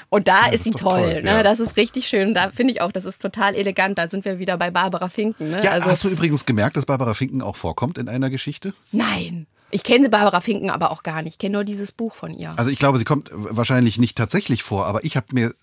Und 0.09 0.27
da 0.27 0.47
ja, 0.47 0.53
ist 0.53 0.63
sie 0.63 0.69
ist 0.69 0.79
toll. 0.79 1.01
toll 1.01 1.23
ne? 1.23 1.31
ja. 1.31 1.43
Das 1.43 1.59
ist 1.59 1.75
richtig 1.75 2.07
schön. 2.07 2.33
Da 2.33 2.51
finde 2.51 2.73
ich 2.73 2.81
auch, 2.81 2.91
das 2.91 3.03
ist 3.03 3.21
total 3.21 3.55
elegant. 3.55 3.97
Da 3.97 4.07
sind 4.07 4.23
wir 4.25 4.39
wieder 4.39 4.57
bei 4.57 4.71
Barbara 4.71 5.09
Finken. 5.09 5.49
Ne? 5.49 5.63
Ja, 5.63 5.71
also, 5.71 5.89
hast 5.89 6.03
du 6.03 6.09
übrigens 6.09 6.45
gemerkt, 6.45 6.77
dass 6.77 6.85
Barbara 6.85 7.13
Finken 7.13 7.41
auch 7.41 7.55
vorkommt 7.55 7.97
in 7.97 8.07
einer 8.07 8.29
Geschichte? 8.29 8.73
Nein. 8.91 9.47
Ich 9.71 9.83
kenne 9.83 10.09
Barbara 10.09 10.39
Finken 10.39 10.69
aber 10.69 10.91
auch 10.91 11.01
gar 11.01 11.23
nicht. 11.23 11.33
Ich 11.33 11.37
kenne 11.39 11.53
nur 11.53 11.63
dieses 11.63 11.91
Buch 11.91 12.13
von 12.13 12.31
ihr. 12.31 12.53
Also 12.57 12.69
ich 12.69 12.77
glaube, 12.77 12.99
sie 12.99 13.05
kommt 13.05 13.31
wahrscheinlich 13.33 13.97
nicht 13.97 14.15
tatsächlich 14.15 14.61
vor, 14.61 14.85
aber 14.85 15.03
ich 15.03 15.17
habe 15.17 15.27
mir 15.31 15.55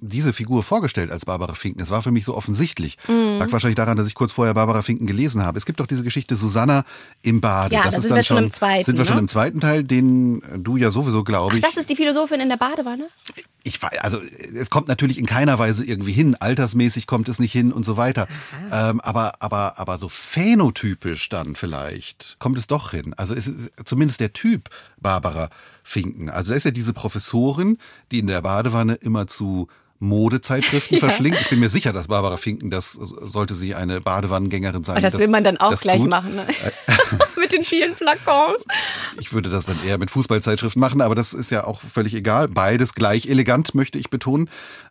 diese 0.00 0.32
Figur 0.32 0.62
vorgestellt 0.62 1.10
als 1.10 1.24
Barbara 1.24 1.54
Finken. 1.54 1.80
Es 1.82 1.90
war 1.90 2.02
für 2.02 2.10
mich 2.10 2.24
so 2.24 2.34
offensichtlich. 2.36 2.96
Mm. 3.08 3.38
Lag 3.38 3.52
wahrscheinlich 3.52 3.76
daran, 3.76 3.96
dass 3.96 4.06
ich 4.06 4.14
kurz 4.14 4.32
vorher 4.32 4.54
Barbara 4.54 4.82
Finken 4.82 5.06
gelesen 5.06 5.44
habe. 5.44 5.58
Es 5.58 5.66
gibt 5.66 5.80
doch 5.80 5.86
diese 5.86 6.02
Geschichte 6.02 6.36
Susanna 6.36 6.84
im 7.22 7.40
Bade. 7.40 7.74
Ja, 7.74 7.82
das, 7.82 7.94
das 7.94 8.04
ist 8.04 8.08
sind 8.08 8.16
wir 8.16 8.22
schon 8.22 8.44
im 8.44 8.50
zweiten. 8.50 8.84
Sind 8.84 8.96
wir 8.96 9.04
ne? 9.04 9.08
schon 9.08 9.18
im 9.18 9.28
zweiten 9.28 9.60
Teil, 9.60 9.84
den 9.84 10.42
du 10.58 10.76
ja 10.76 10.90
sowieso, 10.90 11.24
glaube 11.24 11.58
ich. 11.58 11.64
Ach, 11.64 11.68
das 11.68 11.76
ist 11.76 11.90
die 11.90 11.96
Philosophin 11.96 12.40
in 12.40 12.48
der 12.48 12.56
Badewanne? 12.56 13.08
Ich 13.62 13.82
weiß, 13.82 13.98
also 13.98 14.20
es 14.20 14.70
kommt 14.70 14.88
natürlich 14.88 15.18
in 15.18 15.26
keiner 15.26 15.58
Weise 15.58 15.84
irgendwie 15.84 16.12
hin. 16.12 16.34
Altersmäßig 16.34 17.06
kommt 17.06 17.28
es 17.28 17.38
nicht 17.38 17.52
hin 17.52 17.72
und 17.72 17.84
so 17.84 17.96
weiter. 17.96 18.26
Ähm, 18.72 19.00
aber, 19.00 19.34
aber, 19.40 19.78
aber 19.78 19.98
so 19.98 20.08
phänotypisch 20.08 21.28
dann 21.28 21.54
vielleicht 21.56 22.36
kommt 22.38 22.56
es 22.56 22.66
doch 22.66 22.92
hin. 22.92 23.14
Also 23.14 23.34
es 23.34 23.46
ist 23.46 23.72
zumindest 23.84 24.20
der 24.20 24.32
Typ 24.32 24.70
Barbara 24.98 25.50
Finken. 25.82 26.30
Also 26.30 26.50
da 26.50 26.56
ist 26.56 26.64
ja 26.64 26.70
diese 26.70 26.92
Professorin, 26.92 27.78
die 28.10 28.20
in 28.20 28.26
der 28.28 28.42
Badewanne 28.42 28.94
immer 28.94 29.26
zu 29.26 29.68
Modezeitschriften 30.00 30.96
ja. 30.98 31.06
verschlingt. 31.06 31.38
Ich 31.40 31.48
bin 31.50 31.60
mir 31.60 31.68
sicher, 31.68 31.92
dass 31.92 32.08
Barbara 32.08 32.36
Finken, 32.36 32.70
das 32.70 32.92
sollte 32.92 33.54
sie 33.54 33.74
eine 33.74 34.00
Badewannengängerin 34.00 34.82
sein. 34.82 34.96
Aber 34.96 35.10
das, 35.10 35.20
will 35.20 35.28
man 35.28 35.44
dann 35.44 35.58
auch 35.58 35.78
gleich 35.78 35.98
tut. 35.98 36.08
machen, 36.08 36.34
ne? 36.34 36.46
mit 37.36 37.52
den 37.52 37.62
vielen 37.62 37.94
Flakons. 37.94 38.64
Ich 39.20 39.32
würde 39.32 39.50
das 39.50 39.66
dann 39.66 39.78
eher 39.84 39.98
mit 39.98 40.10
Fußballzeitschriften 40.10 40.80
machen, 40.80 41.00
aber 41.00 41.14
das 41.14 41.32
ist 41.32 41.50
ja 41.50 41.64
auch 41.64 41.80
völlig 41.80 42.14
egal. 42.14 42.48
Beides 42.48 42.94
gleich 42.94 43.26
elegant, 43.26 43.74
möchte 43.74 43.98
ich 43.98 44.10
betonen. 44.10 44.48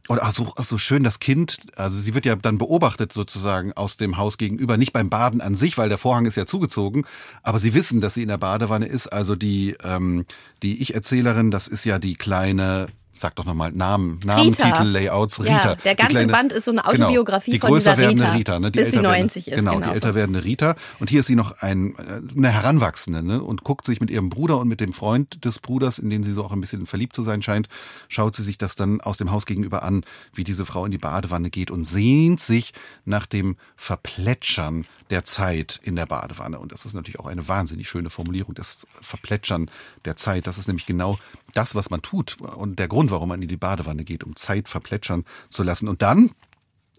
Und 0.07 0.22
ach 0.22 0.34
so, 0.34 0.53
ach 0.55 0.66
so 0.66 0.78
schön, 0.78 1.03
das 1.03 1.20
Kind, 1.20 1.60
also 1.76 1.97
sie 1.97 2.16
wird 2.16 2.26
ja 2.26 2.36
dann 2.36 2.57
beobachtet 2.57 3.14
sozusagen 3.14 3.74
aus 3.74 3.97
dem 3.97 4.18
Haus 4.18 4.38
gegenüber, 4.38 4.78
nicht 4.78 4.93
beim 4.93 5.10
Baden 5.10 5.41
an 5.41 5.55
sich, 5.55 5.78
weil 5.78 5.89
der 5.89 5.99
Vorhang 5.99 6.26
ist 6.26 6.36
ja 6.36 6.47
zugezogen, 6.47 7.05
aber 7.43 7.60
sie 7.60 7.74
wissen, 7.74 8.01
dass 8.01 8.16
sie 8.16 8.24
in 8.24 8.30
der 8.30 8.39
Badewanne 8.39 8.88
ist. 8.88 9.07
Also 9.07 9.36
die, 9.36 9.76
ähm, 9.84 10.26
die 10.64 10.82
Ich-Erzählerin, 10.82 11.51
das 11.51 11.68
ist 11.68 11.86
ja 11.86 11.99
die 11.99 12.16
kleine 12.16 12.88
sag 13.20 13.36
doch 13.36 13.45
nochmal 13.45 13.72
Namen, 13.72 14.20
Namen, 14.24 14.49
Rita. 14.49 14.72
Titel, 14.72 14.88
Layouts, 14.88 15.39
Rita. 15.41 15.51
Ja, 15.51 15.76
der 15.76 15.95
ganze 15.95 16.13
kleine, 16.13 16.32
Band 16.32 16.53
ist 16.53 16.65
so 16.65 16.72
eine 16.72 16.82
genau, 16.82 17.05
Autobiografie 17.05 17.51
genau, 17.51 17.67
von 17.67 17.76
dieser 17.76 17.97
Rita. 17.97 18.09
Die 18.09 18.15
größer 18.15 18.22
werdende 18.24 18.39
Rita, 18.39 18.59
ne? 18.59 18.72
die 18.72 18.80
bis 18.80 18.91
sie 18.91 18.97
90 18.97 19.47
werdende, 19.47 19.51
ist. 19.51 19.57
Genau, 19.57 19.74
genau, 19.74 19.88
die 19.88 19.93
älter 19.93 20.15
werdende 20.15 20.43
Rita. 20.43 20.76
Und 20.99 21.09
hier 21.09 21.20
ist 21.20 21.26
sie 21.26 21.36
noch 21.36 21.61
ein, 21.61 21.95
eine 22.36 22.49
Heranwachsende 22.49 23.24
ne? 23.24 23.43
und 23.43 23.63
guckt 23.63 23.86
sich 23.86 23.99
mit 23.99 24.09
ihrem 24.09 24.30
Bruder 24.30 24.59
und 24.59 24.67
mit 24.67 24.82
dem 24.82 24.93
Freund 24.93 25.43
des 25.45 25.59
Bruders, 25.59 25.99
in 25.99 26.09
den 26.09 26.24
sie 26.24 26.34
so 26.34 26.43
auch 26.43 26.51
ein 26.51 26.61
bisschen 26.61 26.86
verliebt 26.86 27.15
zu 27.15 27.24
sein 27.24 27.41
scheint, 27.41 27.67
schaut 28.07 28.36
sie 28.36 28.43
sich 28.43 28.57
das 28.57 28.76
dann 28.76 29.01
aus 29.01 29.17
dem 29.17 29.32
Haus 29.32 29.45
gegenüber 29.45 29.84
an, 29.84 30.03
wie 30.34 30.43
diese 30.43 30.65
Frau 30.65 30.86
in 30.86 30.91
die 30.91 30.97
Badewanne 30.97 31.49
geht 31.49 31.72
und 31.72 31.86
sehnt 31.86 32.39
sich 32.39 32.74
nach 33.05 33.26
dem 33.26 33.57
Verplätschern 33.76 34.86
der 35.09 35.26
Zeit 35.26 35.80
in 35.84 35.95
der 35.95 36.05
Badewanne. 36.05 36.59
Und 36.59 36.72
das 36.72 36.86
ist 36.86 36.93
natürlich 36.93 37.20
auch 37.20 37.26
eine 37.26 37.47
wahnsinnig 37.47 37.89
schöne 37.89 38.09
Formulierung, 38.09 38.53
das 38.53 38.86
Verplätschern 39.01 39.72
der 40.05 40.15
Zeit. 40.15 40.45
Das 40.45 40.57
ist 40.57 40.67
nämlich 40.67 40.86
genau 40.86 41.17
das, 41.54 41.76
was 41.76 41.89
man 41.89 42.02
tut 42.02 42.38
und 42.41 42.80
der 42.80 42.88
Grund, 42.88 43.12
warum 43.12 43.30
man 43.30 43.41
in 43.41 43.47
die 43.47 43.58
Badewanne 43.58 44.04
geht, 44.04 44.24
um 44.24 44.36
Zeit 44.36 44.70
verplätschern 44.70 45.26
zu 45.50 45.64
lassen. 45.64 45.88
Und 45.88 46.02
dann, 46.02 46.32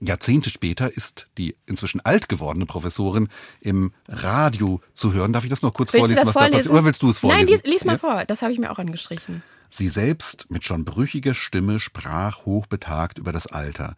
Jahrzehnte 0.01 0.51
später, 0.51 0.95
ist 0.95 1.29
die 1.39 1.57
inzwischen 1.67 2.01
alt 2.01 2.29
gewordene 2.29 2.67
Professorin 2.67 3.29
im 3.61 3.93
Radio 4.09 4.81
zu 4.95 5.13
hören. 5.13 5.33
Darf 5.33 5.45
ich 5.45 5.51
das 5.51 5.63
noch 5.63 5.75
kurz 5.75 5.93
willst 5.93 6.07
vorlesen, 6.07 6.27
was 6.27 6.33
vorlesen? 6.33 6.53
da 6.53 6.57
passiert? 6.59 6.73
Oder 6.75 6.85
willst 6.85 7.03
du 7.03 7.11
es 7.11 7.19
vorlesen? 7.19 7.47
Nein, 7.47 7.61
lies, 7.65 7.73
lies 7.73 7.85
mal 7.85 7.93
ja? 7.93 7.99
vor. 7.99 8.25
Das 8.25 8.43
habe 8.43 8.53
ich 8.53 8.59
mir 8.59 8.71
auch 8.71 8.79
angestrichen. 8.79 9.43
Sie 9.69 9.89
selbst 9.89 10.51
mit 10.51 10.65
schon 10.65 10.85
brüchiger 10.85 11.35
Stimme 11.35 11.79
sprach 11.79 12.45
hochbetagt 12.45 13.19
über 13.19 13.33
das 13.33 13.47
Alter. 13.47 13.95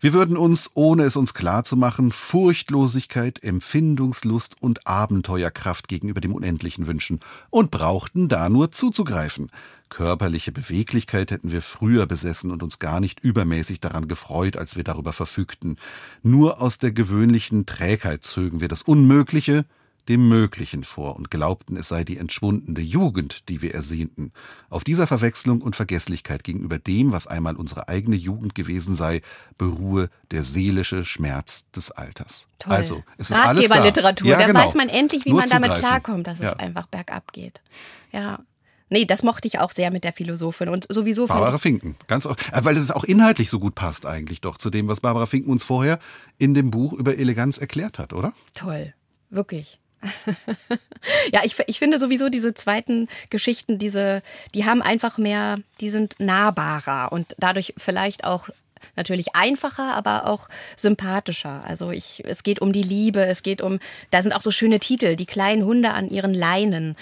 Wir 0.00 0.12
würden 0.12 0.36
uns, 0.36 0.70
ohne 0.74 1.04
es 1.04 1.16
uns 1.16 1.34
klar 1.34 1.64
zu 1.64 1.76
machen, 1.76 2.12
Furchtlosigkeit, 2.12 3.42
Empfindungslust 3.42 4.60
und 4.60 4.86
Abenteuerkraft 4.86 5.88
gegenüber 5.88 6.20
dem 6.20 6.34
Unendlichen 6.34 6.86
wünschen 6.86 7.20
und 7.50 7.70
brauchten 7.70 8.28
da 8.28 8.48
nur 8.48 8.72
zuzugreifen. 8.72 9.50
Körperliche 9.88 10.50
Beweglichkeit 10.50 11.30
hätten 11.30 11.52
wir 11.52 11.62
früher 11.62 12.06
besessen 12.06 12.50
und 12.50 12.62
uns 12.62 12.78
gar 12.78 13.00
nicht 13.00 13.20
übermäßig 13.20 13.80
daran 13.80 14.08
gefreut, 14.08 14.56
als 14.56 14.76
wir 14.76 14.84
darüber 14.84 15.12
verfügten. 15.12 15.76
Nur 16.22 16.60
aus 16.60 16.78
der 16.78 16.90
gewöhnlichen 16.90 17.64
Trägheit 17.64 18.24
zögen 18.24 18.60
wir 18.60 18.68
das 18.68 18.82
Unmögliche, 18.82 19.64
dem 20.08 20.28
Möglichen 20.28 20.84
vor 20.84 21.16
und 21.16 21.30
glaubten, 21.30 21.76
es 21.76 21.88
sei 21.88 22.04
die 22.04 22.18
entschwundene 22.18 22.80
Jugend, 22.80 23.48
die 23.48 23.62
wir 23.62 23.74
ersehnten. 23.74 24.32
Auf 24.68 24.84
dieser 24.84 25.06
Verwechslung 25.06 25.62
und 25.62 25.76
Vergesslichkeit 25.76 26.44
gegenüber 26.44 26.78
dem, 26.78 27.12
was 27.12 27.26
einmal 27.26 27.56
unsere 27.56 27.88
eigene 27.88 28.16
Jugend 28.16 28.54
gewesen 28.54 28.94
sei, 28.94 29.22
beruhe 29.56 30.10
der 30.30 30.42
seelische 30.42 31.04
Schmerz 31.04 31.70
des 31.70 31.90
Alters. 31.90 32.48
Toll. 32.58 32.72
Also, 32.72 33.02
es 33.18 33.30
ist 33.30 33.36
alles 33.36 33.68
da. 33.68 33.74
Ratgeberliteratur. 33.76 34.28
Ja, 34.28 34.38
da 34.38 34.46
genau. 34.46 34.60
weiß 34.60 34.74
man 34.74 34.88
endlich, 34.88 35.24
wie 35.24 35.30
Nur 35.30 35.40
man 35.40 35.48
damit 35.48 35.70
zugreifen. 35.70 35.88
klarkommt, 35.88 36.26
dass 36.26 36.38
Ja. 36.38 36.52
es 36.52 36.58
einfach 36.58 36.86
bergab 36.86 37.32
geht. 37.32 37.62
Ja. 38.12 38.40
Nee, 38.90 39.06
das 39.06 39.22
mochte 39.22 39.48
ich 39.48 39.58
auch 39.58 39.72
sehr 39.72 39.90
mit 39.90 40.04
der 40.04 40.12
Philosophin. 40.12 40.68
Und 40.68 40.86
sowieso 40.90 41.26
Barbara 41.26 41.58
Finken, 41.58 41.96
ganz 42.06 42.26
äh, 42.26 42.34
weil 42.52 42.76
es 42.76 42.90
auch 42.90 43.04
inhaltlich 43.04 43.48
so 43.48 43.58
gut 43.58 43.74
passt 43.74 44.04
eigentlich 44.06 44.42
doch 44.42 44.58
zu 44.58 44.68
dem, 44.70 44.86
was 44.88 45.00
Barbara 45.00 45.24
Finken 45.26 45.50
uns 45.50 45.64
vorher 45.64 45.98
in 46.38 46.52
dem 46.54 46.70
Buch 46.70 46.92
über 46.92 47.16
Eleganz 47.16 47.56
erklärt 47.58 47.98
hat, 47.98 48.12
oder? 48.12 48.34
toll. 48.52 48.92
Wirklich. 49.30 49.80
ja, 51.32 51.40
ich, 51.44 51.56
ich 51.66 51.78
finde 51.78 51.98
sowieso 51.98 52.28
diese 52.28 52.54
zweiten 52.54 53.08
Geschichten, 53.30 53.78
diese, 53.78 54.22
die 54.54 54.64
haben 54.64 54.82
einfach 54.82 55.18
mehr, 55.18 55.56
die 55.80 55.90
sind 55.90 56.16
nahbarer 56.18 57.12
und 57.12 57.34
dadurch 57.38 57.74
vielleicht 57.76 58.24
auch 58.24 58.48
natürlich 58.96 59.34
einfacher, 59.34 59.94
aber 59.94 60.28
auch 60.28 60.48
sympathischer. 60.76 61.62
Also 61.66 61.90
ich, 61.90 62.22
es 62.26 62.42
geht 62.42 62.60
um 62.60 62.72
die 62.72 62.82
Liebe, 62.82 63.24
es 63.24 63.42
geht 63.42 63.60
um, 63.60 63.80
da 64.10 64.22
sind 64.22 64.32
auch 64.32 64.42
so 64.42 64.50
schöne 64.50 64.80
Titel, 64.80 65.16
die 65.16 65.26
kleinen 65.26 65.64
Hunde 65.64 65.90
an 65.90 66.08
ihren 66.08 66.34
Leinen, 66.34 66.96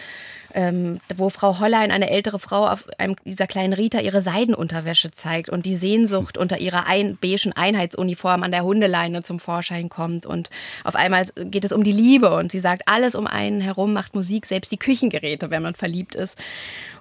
ähm, 0.54 1.00
wo 1.16 1.30
Frau 1.30 1.58
Hollein, 1.58 1.90
eine 1.90 2.10
ältere 2.10 2.38
Frau, 2.38 2.66
auf 2.66 2.86
einem 2.98 3.16
dieser 3.24 3.46
kleinen 3.46 3.72
Rita 3.72 4.00
ihre 4.00 4.20
Seidenunterwäsche 4.20 5.10
zeigt 5.10 5.48
und 5.48 5.66
die 5.66 5.76
Sehnsucht 5.76 6.38
unter 6.38 6.58
ihrer 6.58 6.86
ein, 6.86 7.18
beigen 7.20 7.52
Einheitsuniform 7.52 8.42
an 8.42 8.52
der 8.52 8.64
Hundeleine 8.64 9.22
zum 9.22 9.38
Vorschein 9.38 9.88
kommt 9.88 10.26
und 10.26 10.50
auf 10.84 10.94
einmal 10.94 11.26
geht 11.36 11.64
es 11.64 11.72
um 11.72 11.84
die 11.84 11.92
Liebe 11.92 12.34
und 12.34 12.52
sie 12.52 12.60
sagt, 12.60 12.82
alles 12.86 13.14
um 13.14 13.26
einen 13.26 13.60
herum 13.60 13.92
macht 13.92 14.14
Musik, 14.14 14.46
selbst 14.46 14.72
die 14.72 14.78
Küchengeräte, 14.78 15.50
wenn 15.50 15.62
man 15.62 15.74
verliebt 15.74 16.14
ist. 16.14 16.38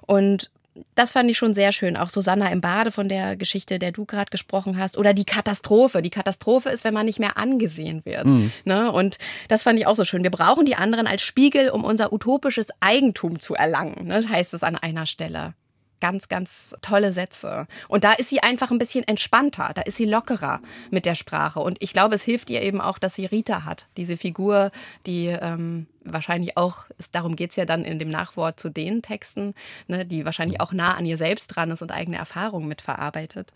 Und 0.06 0.50
das 0.94 1.12
fand 1.12 1.30
ich 1.30 1.38
schon 1.38 1.54
sehr 1.54 1.72
schön. 1.72 1.96
Auch 1.96 2.10
Susanna 2.10 2.48
im 2.48 2.60
Bade 2.60 2.90
von 2.90 3.08
der 3.08 3.36
Geschichte, 3.36 3.78
der 3.78 3.92
du 3.92 4.04
gerade 4.04 4.30
gesprochen 4.30 4.78
hast. 4.78 4.96
Oder 4.96 5.12
die 5.14 5.24
Katastrophe. 5.24 6.02
Die 6.02 6.10
Katastrophe 6.10 6.70
ist, 6.70 6.84
wenn 6.84 6.94
man 6.94 7.06
nicht 7.06 7.18
mehr 7.18 7.36
angesehen 7.36 8.02
wird. 8.04 8.24
Ne? 8.64 8.90
Und 8.90 9.18
das 9.48 9.62
fand 9.62 9.78
ich 9.78 9.86
auch 9.86 9.96
so 9.96 10.04
schön. 10.04 10.22
Wir 10.22 10.30
brauchen 10.30 10.64
die 10.64 10.76
anderen 10.76 11.06
als 11.06 11.22
Spiegel, 11.22 11.70
um 11.70 11.84
unser 11.84 12.12
utopisches 12.12 12.68
Eigentum 12.80 13.40
zu 13.40 13.54
erlangen, 13.54 14.06
ne? 14.06 14.24
heißt 14.28 14.54
es 14.54 14.62
an 14.62 14.76
einer 14.76 15.06
Stelle. 15.06 15.54
Ganz, 16.02 16.28
ganz 16.28 16.74
tolle 16.82 17.12
Sätze. 17.12 17.68
Und 17.86 18.02
da 18.02 18.12
ist 18.14 18.28
sie 18.28 18.42
einfach 18.42 18.72
ein 18.72 18.78
bisschen 18.78 19.06
entspannter, 19.06 19.70
da 19.72 19.82
ist 19.82 19.98
sie 19.98 20.04
lockerer 20.04 20.60
mit 20.90 21.06
der 21.06 21.14
Sprache. 21.14 21.60
Und 21.60 21.80
ich 21.80 21.92
glaube, 21.92 22.16
es 22.16 22.24
hilft 22.24 22.50
ihr 22.50 22.60
eben 22.60 22.80
auch, 22.80 22.98
dass 22.98 23.14
sie 23.14 23.24
Rita 23.24 23.64
hat. 23.64 23.86
Diese 23.96 24.16
Figur, 24.16 24.72
die 25.06 25.28
ähm, 25.28 25.86
wahrscheinlich 26.02 26.56
auch, 26.56 26.86
es, 26.98 27.12
darum 27.12 27.36
geht's 27.36 27.54
ja 27.54 27.66
dann 27.66 27.84
in 27.84 28.00
dem 28.00 28.08
Nachwort 28.08 28.58
zu 28.58 28.68
den 28.68 29.00
Texten, 29.02 29.54
ne, 29.86 30.04
die 30.04 30.24
wahrscheinlich 30.24 30.60
auch 30.60 30.72
nah 30.72 30.94
an 30.94 31.06
ihr 31.06 31.16
selbst 31.16 31.46
dran 31.46 31.70
ist 31.70 31.82
und 31.82 31.92
eigene 31.92 32.16
Erfahrungen 32.16 32.66
mitverarbeitet. 32.66 33.52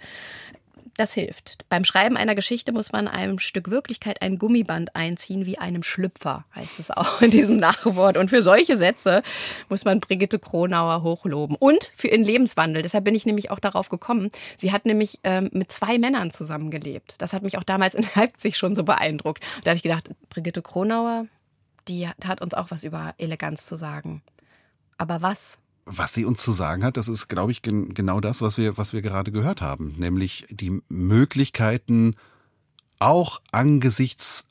Das 0.96 1.12
hilft. 1.12 1.58
Beim 1.68 1.84
Schreiben 1.84 2.16
einer 2.16 2.34
Geschichte 2.34 2.72
muss 2.72 2.92
man 2.92 3.08
einem 3.08 3.38
Stück 3.38 3.70
Wirklichkeit 3.70 4.22
ein 4.22 4.38
Gummiband 4.38 4.94
einziehen, 4.96 5.44
wie 5.44 5.58
einem 5.58 5.82
Schlüpfer, 5.82 6.44
heißt 6.54 6.78
es 6.80 6.90
auch 6.90 7.20
in 7.20 7.30
diesem 7.30 7.56
Nachwort. 7.56 8.16
Und 8.16 8.30
für 8.30 8.42
solche 8.42 8.76
Sätze 8.76 9.22
muss 9.68 9.84
man 9.84 10.00
Brigitte 10.00 10.38
Kronauer 10.38 11.02
hochloben. 11.02 11.56
Und 11.58 11.92
für 11.94 12.08
ihren 12.08 12.24
Lebenswandel. 12.24 12.82
Deshalb 12.82 13.04
bin 13.04 13.14
ich 13.14 13.26
nämlich 13.26 13.50
auch 13.50 13.58
darauf 13.58 13.88
gekommen. 13.88 14.30
Sie 14.56 14.72
hat 14.72 14.86
nämlich 14.86 15.18
ähm, 15.24 15.50
mit 15.52 15.72
zwei 15.72 15.98
Männern 15.98 16.30
zusammengelebt. 16.30 17.20
Das 17.20 17.32
hat 17.32 17.42
mich 17.42 17.58
auch 17.58 17.64
damals 17.64 17.94
in 17.94 18.06
Leipzig 18.14 18.56
schon 18.56 18.74
so 18.74 18.84
beeindruckt. 18.84 19.44
Da 19.64 19.70
habe 19.70 19.76
ich 19.76 19.82
gedacht, 19.82 20.10
Brigitte 20.30 20.62
Kronauer, 20.62 21.26
die 21.88 22.08
hat 22.08 22.40
uns 22.40 22.54
auch 22.54 22.70
was 22.70 22.84
über 22.84 23.14
Eleganz 23.18 23.66
zu 23.66 23.76
sagen. 23.76 24.22
Aber 24.98 25.22
was? 25.22 25.58
Was 25.88 26.12
sie 26.12 26.24
uns 26.24 26.42
zu 26.42 26.50
sagen 26.50 26.84
hat, 26.84 26.96
das 26.96 27.06
ist, 27.06 27.28
glaube 27.28 27.52
ich, 27.52 27.62
gen 27.62 27.94
genau 27.94 28.20
das, 28.20 28.42
was 28.42 28.58
wir, 28.58 28.76
was 28.76 28.92
wir 28.92 29.02
gerade 29.02 29.30
gehört 29.30 29.60
haben. 29.62 29.94
Nämlich 29.96 30.46
die 30.50 30.82
Möglichkeiten, 30.88 32.16
auch 32.98 33.40
angesichts 33.52 34.44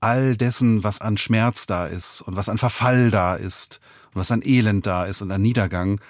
all 0.00 0.36
dessen, 0.36 0.82
was 0.82 1.00
an 1.00 1.16
Schmerz 1.16 1.66
da 1.66 1.86
ist 1.86 2.22
und 2.22 2.36
was 2.36 2.48
an 2.48 2.58
Verfall 2.58 3.10
da 3.10 3.34
ist 3.34 3.80
und 4.12 4.20
was 4.20 4.30
an 4.30 4.42
Elend 4.42 4.86
da 4.86 5.04
ist 5.04 5.22
und 5.22 5.30
an 5.30 5.42
Niedergang, 5.42 6.00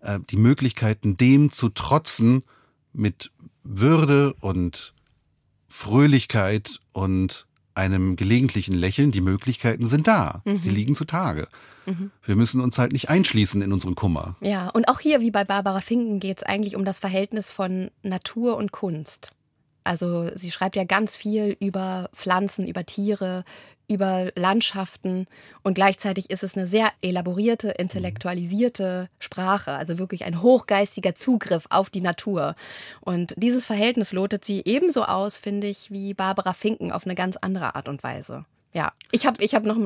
äh, 0.00 0.18
die 0.30 0.36
Möglichkeiten, 0.36 1.16
dem 1.16 1.50
zu 1.50 1.68
trotzen 1.68 2.44
mit 2.92 3.30
Würde 3.64 4.34
und 4.34 4.94
Fröhlichkeit 5.68 6.80
und 6.92 7.46
einem 7.74 8.16
gelegentlichen 8.16 8.74
Lächeln, 8.74 9.12
die 9.12 9.20
Möglichkeiten 9.20 9.86
sind 9.86 10.06
da. 10.06 10.42
Sie 10.44 10.70
liegen 10.70 10.94
zutage. 10.94 11.48
Wir 12.24 12.36
müssen 12.36 12.60
uns 12.60 12.78
halt 12.78 12.92
nicht 12.92 13.10
einschließen 13.10 13.60
in 13.62 13.72
unseren 13.72 13.94
Kummer. 13.94 14.36
Ja, 14.40 14.68
und 14.68 14.88
auch 14.88 15.00
hier, 15.00 15.20
wie 15.20 15.30
bei 15.30 15.44
Barbara 15.44 15.80
Finken, 15.80 16.20
geht 16.20 16.38
es 16.38 16.42
eigentlich 16.42 16.76
um 16.76 16.84
das 16.84 16.98
Verhältnis 16.98 17.50
von 17.50 17.90
Natur 18.02 18.56
und 18.56 18.72
Kunst. 18.72 19.32
Also 19.84 20.30
sie 20.36 20.50
schreibt 20.52 20.76
ja 20.76 20.84
ganz 20.84 21.16
viel 21.16 21.56
über 21.58 22.08
Pflanzen, 22.14 22.68
über 22.68 22.86
Tiere, 22.86 23.44
über 23.88 24.30
Landschaften 24.34 25.26
und 25.62 25.74
gleichzeitig 25.74 26.30
ist 26.30 26.42
es 26.42 26.56
eine 26.56 26.66
sehr 26.66 26.90
elaborierte, 27.02 27.70
intellektualisierte 27.70 29.08
Sprache, 29.18 29.72
also 29.72 29.98
wirklich 29.98 30.24
ein 30.24 30.42
hochgeistiger 30.42 31.14
Zugriff 31.14 31.66
auf 31.70 31.90
die 31.90 32.00
Natur. 32.00 32.54
Und 33.00 33.34
dieses 33.36 33.66
Verhältnis 33.66 34.12
lotet 34.12 34.44
sie 34.44 34.62
ebenso 34.64 35.04
aus, 35.04 35.36
finde 35.36 35.66
ich, 35.66 35.90
wie 35.90 36.14
Barbara 36.14 36.52
Finken 36.52 36.92
auf 36.92 37.04
eine 37.04 37.14
ganz 37.14 37.36
andere 37.36 37.74
Art 37.74 37.88
und 37.88 38.02
Weise. 38.02 38.44
Ja, 38.72 38.92
ich 39.10 39.26
habe 39.26 39.42
ich 39.42 39.54
hab 39.54 39.64
noch, 39.64 39.76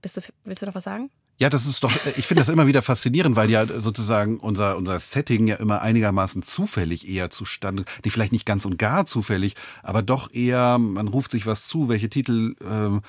bist 0.00 0.16
du, 0.16 0.20
willst 0.44 0.62
du 0.62 0.66
noch 0.66 0.74
was 0.74 0.84
sagen? 0.84 1.10
Ja, 1.42 1.50
das 1.50 1.66
ist 1.66 1.82
doch, 1.82 1.90
ich 2.16 2.28
finde 2.28 2.42
das 2.42 2.48
immer 2.48 2.68
wieder 2.68 2.82
faszinierend, 2.82 3.34
weil 3.34 3.50
ja 3.50 3.66
sozusagen 3.66 4.38
unser, 4.38 4.76
unser 4.76 5.00
Setting 5.00 5.48
ja 5.48 5.56
immer 5.56 5.82
einigermaßen 5.82 6.44
zufällig 6.44 7.08
eher 7.08 7.30
zustande, 7.30 7.84
die 8.04 8.10
vielleicht 8.10 8.30
nicht 8.30 8.46
ganz 8.46 8.64
und 8.64 8.78
gar 8.78 9.06
zufällig, 9.06 9.56
aber 9.82 10.02
doch 10.02 10.32
eher, 10.32 10.78
man 10.78 11.08
ruft 11.08 11.32
sich 11.32 11.44
was 11.44 11.66
zu, 11.66 11.88
welche 11.88 12.08
Titel, 12.08 12.54
ähm, 12.64 13.02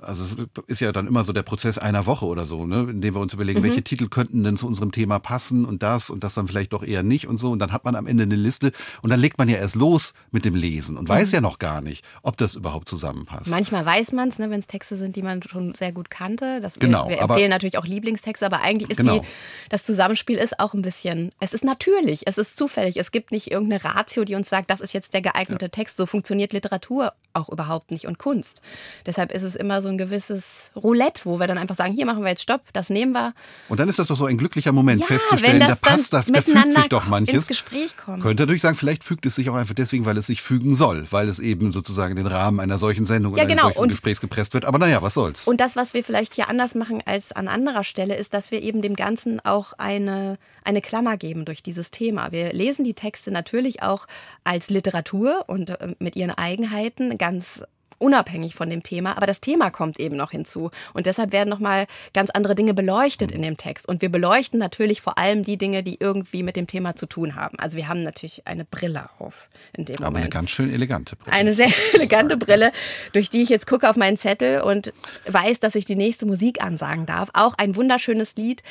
also 0.00 0.24
es 0.24 0.36
ist 0.66 0.80
ja 0.80 0.92
dann 0.92 1.06
immer 1.06 1.24
so 1.24 1.32
der 1.32 1.42
Prozess 1.42 1.78
einer 1.78 2.06
Woche 2.06 2.26
oder 2.26 2.46
so, 2.46 2.66
ne, 2.66 2.86
in 2.90 3.00
dem 3.00 3.14
wir 3.14 3.20
uns 3.20 3.34
überlegen, 3.34 3.62
welche 3.62 3.82
Titel 3.82 4.08
könnten 4.08 4.44
denn 4.44 4.56
zu 4.56 4.66
unserem 4.66 4.92
Thema 4.92 5.18
passen 5.18 5.64
und 5.64 5.82
das 5.82 6.10
und 6.10 6.22
das 6.24 6.34
dann 6.34 6.46
vielleicht 6.46 6.72
doch 6.72 6.82
eher 6.84 7.02
nicht 7.02 7.26
und 7.26 7.38
so. 7.38 7.50
Und 7.50 7.58
dann 7.58 7.72
hat 7.72 7.84
man 7.84 7.96
am 7.96 8.06
Ende 8.06 8.22
eine 8.22 8.36
Liste 8.36 8.72
und 9.02 9.10
dann 9.10 9.18
legt 9.18 9.38
man 9.38 9.48
ja 9.48 9.56
erst 9.56 9.74
los 9.74 10.14
mit 10.30 10.44
dem 10.44 10.54
Lesen 10.54 10.96
und 10.96 11.08
weiß 11.08 11.32
ja 11.32 11.40
noch 11.40 11.58
gar 11.58 11.80
nicht, 11.80 12.04
ob 12.22 12.36
das 12.36 12.54
überhaupt 12.54 12.88
zusammenpasst. 12.88 13.50
Manchmal 13.50 13.84
weiß 13.84 14.12
man 14.12 14.28
es, 14.28 14.38
ne, 14.38 14.50
wenn 14.50 14.60
es 14.60 14.66
Texte 14.66 14.96
sind, 14.96 15.16
die 15.16 15.22
man 15.22 15.42
schon 15.42 15.74
sehr 15.74 15.92
gut 15.92 16.10
kannte. 16.10 16.60
Das, 16.60 16.78
Genau, 16.78 17.08
wir, 17.08 17.16
wir 17.16 17.22
empfehlen 17.22 17.50
natürlich 17.50 17.78
auch 17.78 17.86
Lieblingstexte, 17.86 18.46
aber 18.46 18.60
eigentlich 18.62 18.90
ist 18.90 18.98
Genau. 18.98 19.20
die, 19.20 19.26
das 19.68 19.82
Zusammenspiel 19.84 20.38
ist 20.38 20.60
auch 20.60 20.74
ein 20.74 20.82
bisschen, 20.82 21.30
es 21.40 21.52
ist 21.54 21.64
natürlich, 21.64 22.26
es 22.26 22.38
ist 22.38 22.56
zufällig. 22.56 22.96
Es 22.98 23.10
gibt 23.10 23.32
nicht 23.32 23.50
irgendeine 23.50 23.84
Ratio, 23.84 24.24
die 24.24 24.34
uns 24.34 24.48
sagt, 24.48 24.70
das 24.70 24.80
ist 24.80 24.92
jetzt 24.94 25.12
der 25.14 25.22
geeignete 25.22 25.70
Text. 25.70 25.96
So 25.96 26.06
funktioniert 26.06 26.52
Literatur 26.52 27.12
auch 27.32 27.48
überhaupt 27.48 27.90
nicht 27.90 28.06
und 28.06 28.18
Kunst. 28.18 28.62
Deshalb 29.06 29.32
ist 29.32 29.42
es 29.42 29.56
immer 29.56 29.82
so 29.82 29.87
ein 29.88 29.98
gewisses 29.98 30.70
Roulette, 30.76 31.22
wo 31.24 31.38
wir 31.40 31.46
dann 31.46 31.58
einfach 31.58 31.74
sagen, 31.76 31.92
hier 31.94 32.06
machen 32.06 32.22
wir 32.22 32.30
jetzt 32.30 32.42
Stopp, 32.42 32.62
das 32.72 32.90
nehmen 32.90 33.12
wir. 33.12 33.34
Und 33.68 33.80
dann 33.80 33.88
ist 33.88 33.98
das 33.98 34.08
doch 34.08 34.16
so 34.16 34.26
ein 34.26 34.38
glücklicher 34.38 34.72
Moment, 34.72 35.00
Ja, 35.00 35.06
festzustellen, 35.06 35.60
da 35.60 35.74
passt, 35.74 36.12
da, 36.12 36.22
da 36.26 36.42
fügt 36.42 36.74
sich 36.74 36.88
doch 36.88 37.06
manches. 37.06 37.34
ins 37.34 37.46
Gespräch 37.46 37.96
kommt. 37.96 38.22
Könnte 38.22 38.42
natürlich 38.44 38.62
sagen, 38.62 38.76
vielleicht 38.76 39.04
fügt 39.04 39.26
es 39.26 39.34
sich 39.34 39.50
auch 39.50 39.54
einfach 39.54 39.74
deswegen, 39.74 40.06
weil 40.06 40.16
es 40.16 40.26
sich 40.26 40.42
fügen 40.42 40.74
soll, 40.74 41.06
weil 41.10 41.28
es 41.28 41.38
eben 41.38 41.72
sozusagen 41.72 42.16
den 42.16 42.26
Rahmen 42.26 42.60
einer 42.60 42.78
solchen 42.78 43.06
Sendung 43.06 43.34
Ja, 43.36 43.44
oder 43.44 43.50
genau. 43.54 43.62
eines 43.66 43.74
solchen 43.76 43.82
Und- 43.82 43.88
Gesprächs 43.90 44.20
gepresst 44.20 44.54
wird. 44.54 44.64
Aber 44.64 44.78
naja, 44.78 45.02
was 45.02 45.14
soll's? 45.14 45.46
Und 45.46 45.60
das, 45.60 45.76
was 45.76 45.94
wir 45.94 46.04
vielleicht 46.04 46.34
hier 46.34 46.48
anders 46.48 46.74
machen 46.74 47.02
als 47.06 47.32
an 47.32 47.48
anderer 47.48 47.84
Stelle, 47.84 48.16
ist, 48.16 48.34
dass 48.34 48.50
wir 48.50 48.62
eben 48.62 48.82
dem 48.82 48.96
Ganzen 48.96 49.40
auch 49.44 49.72
eine, 49.78 50.38
eine 50.64 50.80
Klammer 50.80 51.16
geben 51.16 51.44
durch 51.44 51.62
dieses 51.62 51.90
Thema. 51.90 52.32
Wir 52.32 52.52
lesen 52.52 52.84
die 52.84 52.94
Texte 52.94 53.30
natürlich 53.30 53.82
auch 53.82 54.06
als 54.44 54.70
Literatur 54.70 55.44
und 55.46 55.70
äh, 55.70 55.94
mit 55.98 56.16
ihren 56.16 56.30
Eigenheiten 56.30 57.18
ganz 57.18 57.64
unabhängig 57.98 58.54
von 58.54 58.70
dem 58.70 58.82
Thema, 58.82 59.16
aber 59.16 59.26
das 59.26 59.40
Thema 59.40 59.70
kommt 59.70 59.98
eben 60.00 60.16
noch 60.16 60.30
hinzu 60.30 60.70
und 60.94 61.06
deshalb 61.06 61.32
werden 61.32 61.48
noch 61.48 61.58
mal 61.58 61.86
ganz 62.14 62.30
andere 62.30 62.54
Dinge 62.54 62.74
beleuchtet 62.74 63.32
in 63.32 63.42
dem 63.42 63.56
Text 63.56 63.88
und 63.88 64.02
wir 64.02 64.08
beleuchten 64.08 64.58
natürlich 64.58 65.00
vor 65.00 65.18
allem 65.18 65.44
die 65.44 65.56
Dinge, 65.56 65.82
die 65.82 65.96
irgendwie 66.00 66.42
mit 66.42 66.56
dem 66.56 66.66
Thema 66.66 66.96
zu 66.96 67.06
tun 67.06 67.34
haben. 67.34 67.58
Also 67.58 67.76
wir 67.76 67.88
haben 67.88 68.02
natürlich 68.02 68.46
eine 68.46 68.64
Brille 68.64 69.08
auf 69.18 69.48
in 69.76 69.84
dem 69.84 69.96
Aber 69.96 70.06
Moment. 70.06 70.24
eine 70.24 70.30
ganz 70.30 70.50
schön 70.50 70.72
elegante 70.72 71.16
Brille. 71.16 71.34
Eine 71.34 71.52
sehr 71.52 71.70
elegante 71.94 72.36
Brille, 72.36 72.72
durch 73.12 73.30
die 73.30 73.42
ich 73.42 73.48
jetzt 73.48 73.66
gucke 73.66 73.88
auf 73.88 73.96
meinen 73.96 74.16
Zettel 74.16 74.60
und 74.60 74.92
weiß, 75.26 75.60
dass 75.60 75.74
ich 75.74 75.84
die 75.84 75.96
nächste 75.96 76.26
Musik 76.26 76.62
ansagen 76.62 77.06
darf. 77.06 77.30
Auch 77.32 77.54
ein 77.58 77.76
wunderschönes 77.76 78.36
Lied, 78.36 78.62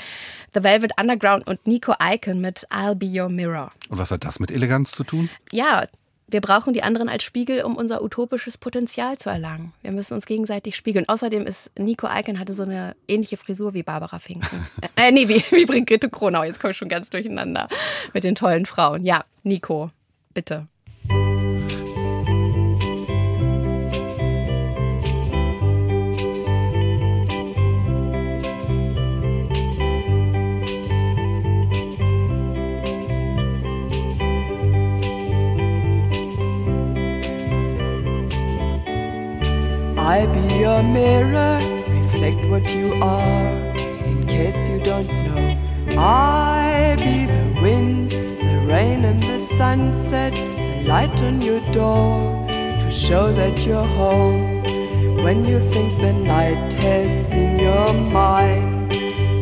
The 0.53 0.63
Velvet 0.63 0.91
Underground 0.99 1.45
und 1.47 1.65
Nico 1.67 1.93
Icon 2.01 2.39
mit 2.39 2.67
I'll 2.69 2.95
Be 2.95 3.07
Your 3.07 3.29
Mirror. 3.29 3.71
Und 3.89 3.97
was 3.97 4.11
hat 4.11 4.23
das 4.23 4.39
mit 4.39 4.51
Eleganz 4.51 4.91
zu 4.91 5.03
tun? 5.03 5.29
Ja, 5.51 5.85
wir 6.29 6.41
brauchen 6.41 6.73
die 6.73 6.83
anderen 6.83 7.07
als 7.07 7.23
Spiegel, 7.23 7.63
um 7.63 7.77
unser 7.77 8.03
utopisches 8.03 8.57
Potenzial 8.57 9.17
zu 9.17 9.29
erlangen. 9.29 9.73
Wir 9.81 9.93
müssen 9.93 10.13
uns 10.13 10.25
gegenseitig 10.25 10.75
spiegeln. 10.75 11.07
Außerdem 11.07 11.45
ist 11.45 11.71
Nico 11.79 12.07
Icon 12.13 12.37
hatte 12.37 12.53
so 12.53 12.63
eine 12.63 12.95
ähnliche 13.07 13.37
Frisur 13.37 13.73
wie 13.73 13.83
Barbara 13.83 14.19
Finken. 14.19 14.67
äh, 14.97 15.11
nee, 15.11 15.29
wie, 15.29 15.41
wie 15.51 15.65
Brigitte 15.65 16.09
Kronau. 16.09 16.43
Jetzt 16.43 16.59
komme 16.59 16.71
ich 16.71 16.77
schon 16.77 16.89
ganz 16.89 17.09
durcheinander 17.09 17.69
mit 18.13 18.25
den 18.25 18.35
tollen 18.35 18.65
Frauen. 18.65 19.05
Ja, 19.05 19.23
Nico, 19.43 19.89
bitte. 20.33 20.67
A 40.15 40.83
mirror, 40.83 41.59
reflect 41.89 42.49
what 42.49 42.73
you 42.73 42.93
are. 43.03 43.75
In 44.05 44.25
case 44.25 44.67
you 44.69 44.79
don't 44.79 45.07
know, 45.07 45.99
I 45.99 46.95
be 46.97 47.25
the 47.25 47.61
wind, 47.61 48.11
the 48.11 48.65
rain, 48.67 49.03
and 49.03 49.19
the 49.21 49.45
sunset, 49.57 50.33
the 50.33 50.85
light 50.87 51.21
on 51.21 51.41
your 51.41 51.59
door 51.73 52.47
to 52.49 52.89
show 52.89 53.33
that 53.33 53.65
you're 53.65 53.83
home. 53.83 54.63
When 55.23 55.43
you 55.43 55.59
think 55.71 55.99
the 55.99 56.13
night 56.13 56.71
has 56.83 57.33
in 57.33 57.59
your 57.59 57.91
mind, 58.09 58.91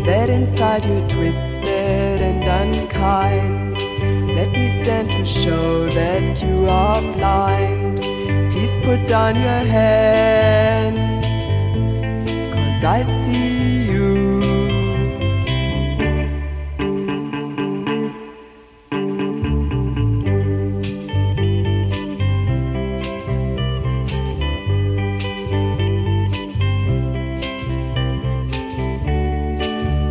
that 0.07 0.31
inside 0.31 0.83
you're 0.85 1.07
twisted 1.07 2.21
and 2.21 2.43
unkind. 2.43 3.94
Let 4.35 4.51
me 4.51 4.69
stand 4.83 5.11
to 5.11 5.25
show 5.25 5.89
that 5.91 6.41
you 6.43 6.67
are 6.67 7.01
blind. 7.13 7.99
Please 8.51 8.77
put 8.79 9.07
down 9.07 9.35
your 9.37 9.63
hands, 9.77 11.25
cause 12.53 12.83
I 12.83 13.03
see 13.23 13.85
you. 13.91 14.41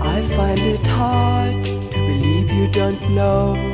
I 0.01 0.23
find 0.35 0.59
it 0.61 0.87
hard 0.87 1.63
to 1.63 1.79
believe 1.91 2.51
you 2.51 2.69
don't 2.69 3.11
know 3.11 3.74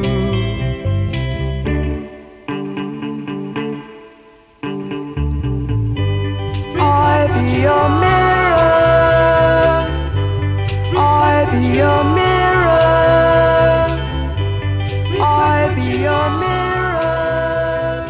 Your 7.61 7.89
mirror. 7.89 8.57
I 10.97 11.45
be 11.51 11.77
your 11.77 12.03
mirror. 12.03 13.85
I 15.21 15.69
be 15.75 16.01
your 16.01 16.29
mirror. 16.41 18.05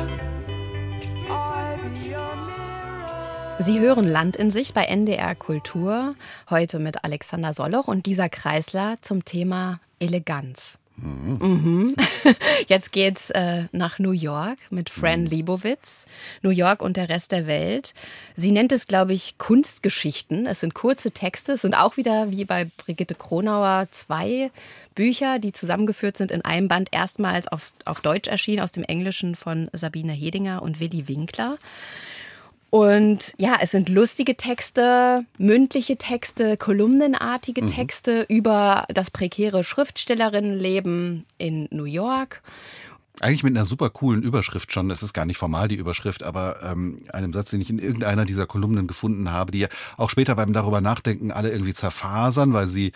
I 1.29 1.77
be 1.83 2.09
your 2.09 2.35
mirror. 2.47 3.59
Sie 3.59 3.79
hören 3.79 4.07
Land 4.07 4.37
in 4.37 4.51
sich 4.51 4.73
bei 4.73 4.85
NDR 4.85 5.35
Kultur, 5.35 6.15
heute 6.49 6.79
mit 6.79 7.03
Alexander 7.03 7.53
Solloch 7.53 7.87
und 7.89 8.07
Lisa 8.07 8.29
Kreisler 8.29 8.97
zum 9.01 9.25
Thema 9.25 9.81
Eleganz. 9.99 10.80
Mhm. 11.01 11.95
Jetzt 12.67 12.91
geht's 12.91 13.29
äh, 13.31 13.63
nach 13.71 13.99
New 13.99 14.11
York 14.11 14.57
mit 14.69 14.89
Fran 14.89 15.25
Lebowitz. 15.25 16.05
New 16.41 16.51
York 16.51 16.81
und 16.81 16.97
der 16.97 17.09
Rest 17.09 17.31
der 17.31 17.47
Welt. 17.47 17.93
Sie 18.35 18.51
nennt 18.51 18.71
es, 18.71 18.87
glaube 18.87 19.13
ich, 19.13 19.37
Kunstgeschichten. 19.37 20.45
Es 20.45 20.59
sind 20.59 20.73
kurze 20.73 21.11
Texte. 21.11 21.53
Es 21.53 21.61
sind 21.61 21.75
auch 21.75 21.97
wieder, 21.97 22.31
wie 22.31 22.45
bei 22.45 22.65
Brigitte 22.77 23.15
Kronauer, 23.15 23.87
zwei 23.91 24.51
Bücher, 24.93 25.39
die 25.39 25.53
zusammengeführt 25.53 26.17
sind 26.17 26.31
in 26.31 26.43
einem 26.43 26.67
Band, 26.67 26.89
erstmals 26.91 27.47
auf, 27.47 27.73
auf 27.85 28.01
Deutsch 28.01 28.27
erschienen, 28.27 28.61
aus 28.61 28.71
dem 28.71 28.83
Englischen 28.83 29.35
von 29.35 29.69
Sabine 29.73 30.13
Hedinger 30.13 30.61
und 30.61 30.79
Willi 30.79 31.07
Winkler. 31.07 31.57
Und 32.71 33.33
ja, 33.37 33.57
es 33.59 33.71
sind 33.71 33.89
lustige 33.89 34.37
Texte, 34.37 35.25
mündliche 35.37 35.97
Texte, 35.97 36.55
kolumnenartige 36.55 37.65
Texte 37.65 38.25
über 38.29 38.85
das 38.87 39.11
prekäre 39.11 39.65
Schriftstellerinnenleben 39.65 41.25
in 41.37 41.67
New 41.69 41.83
York. 41.83 42.41
Eigentlich 43.19 43.43
mit 43.43 43.57
einer 43.57 43.65
super 43.65 43.89
coolen 43.89 44.23
Überschrift 44.23 44.71
schon. 44.71 44.87
Das 44.87 45.03
ist 45.03 45.11
gar 45.11 45.25
nicht 45.25 45.37
formal 45.37 45.67
die 45.67 45.75
Überschrift, 45.75 46.23
aber 46.23 46.63
ähm, 46.63 47.03
einem 47.11 47.33
Satz, 47.33 47.49
den 47.49 47.59
ich 47.59 47.69
in 47.69 47.77
irgendeiner 47.77 48.23
dieser 48.23 48.47
Kolumnen 48.47 48.87
gefunden 48.87 49.31
habe, 49.31 49.51
die 49.51 49.59
ja 49.59 49.67
auch 49.97 50.09
später 50.09 50.35
beim 50.35 50.53
darüber 50.53 50.79
nachdenken 50.79 51.33
alle 51.33 51.51
irgendwie 51.51 51.73
zerfasern, 51.73 52.53
weil 52.53 52.69
sie 52.69 52.93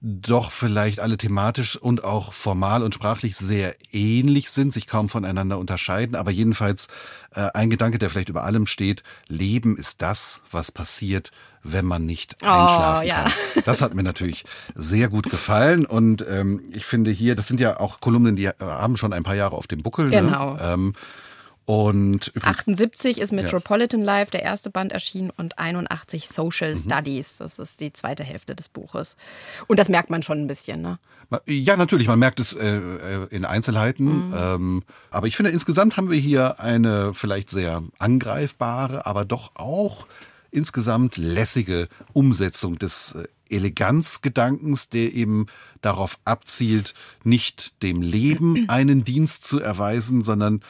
doch 0.00 0.52
vielleicht 0.52 1.00
alle 1.00 1.16
thematisch 1.16 1.76
und 1.76 2.04
auch 2.04 2.32
formal 2.32 2.82
und 2.82 2.94
sprachlich 2.94 3.36
sehr 3.36 3.74
ähnlich 3.92 4.50
sind, 4.50 4.72
sich 4.72 4.86
kaum 4.86 5.08
voneinander 5.08 5.58
unterscheiden. 5.58 6.14
Aber 6.16 6.30
jedenfalls 6.30 6.88
äh, 7.34 7.48
ein 7.54 7.70
Gedanke, 7.70 7.98
der 7.98 8.10
vielleicht 8.10 8.28
über 8.28 8.44
allem 8.44 8.66
steht, 8.66 9.02
Leben 9.28 9.76
ist 9.76 10.02
das, 10.02 10.40
was 10.50 10.70
passiert, 10.70 11.30
wenn 11.62 11.86
man 11.86 12.04
nicht 12.04 12.36
einschlafen 12.42 13.06
ja. 13.06 13.22
kann. 13.24 13.32
Das 13.64 13.80
hat 13.80 13.94
mir 13.94 14.02
natürlich 14.02 14.44
sehr 14.74 15.08
gut 15.08 15.30
gefallen. 15.30 15.86
Und 15.86 16.24
ähm, 16.28 16.62
ich 16.72 16.84
finde 16.84 17.10
hier, 17.10 17.34
das 17.34 17.48
sind 17.48 17.58
ja 17.58 17.80
auch 17.80 18.00
Kolumnen, 18.00 18.36
die 18.36 18.46
äh, 18.46 18.54
haben 18.60 18.96
schon 18.96 19.12
ein 19.12 19.22
paar 19.22 19.34
Jahre 19.34 19.56
auf 19.56 19.66
dem 19.66 19.82
Buckel. 19.82 20.10
Genau. 20.10 20.54
Ne? 20.54 20.60
Ähm, 20.62 20.92
und 21.66 22.28
übrigens, 22.28 22.58
78 22.60 23.18
ist 23.18 23.32
Metropolitan 23.32 24.00
Life, 24.00 24.30
der 24.30 24.42
erste 24.42 24.70
Band 24.70 24.92
erschienen, 24.92 25.32
und 25.36 25.58
81 25.58 26.28
Social 26.28 26.76
Studies. 26.76 27.38
Das 27.38 27.58
ist 27.58 27.80
die 27.80 27.92
zweite 27.92 28.22
Hälfte 28.22 28.54
des 28.54 28.68
Buches. 28.68 29.16
Und 29.66 29.80
das 29.80 29.88
merkt 29.88 30.08
man 30.08 30.22
schon 30.22 30.40
ein 30.40 30.46
bisschen, 30.46 30.80
ne? 30.80 31.00
Ja, 31.46 31.76
natürlich, 31.76 32.06
man 32.06 32.20
merkt 32.20 32.38
es 32.38 32.52
äh, 32.52 32.76
äh, 32.76 33.26
in 33.30 33.44
Einzelheiten. 33.44 34.32
Ähm, 34.36 34.82
aber 35.10 35.26
ich 35.26 35.36
finde, 35.36 35.50
insgesamt 35.50 35.96
haben 35.96 36.08
wir 36.08 36.18
hier 36.18 36.60
eine 36.60 37.12
vielleicht 37.14 37.50
sehr 37.50 37.82
angreifbare, 37.98 39.04
aber 39.04 39.24
doch 39.24 39.50
auch 39.56 40.06
insgesamt 40.52 41.16
lässige 41.16 41.88
Umsetzung 42.12 42.78
des 42.78 43.16
äh, 43.16 43.24
Eleganzgedankens, 43.48 44.88
der 44.88 45.12
eben 45.12 45.46
darauf 45.80 46.18
abzielt, 46.24 46.94
nicht 47.24 47.82
dem 47.82 48.02
Leben 48.02 48.64
einen 48.68 49.02
Dienst 49.02 49.42
zu 49.42 49.58
erweisen, 49.60 50.22
sondern 50.22 50.62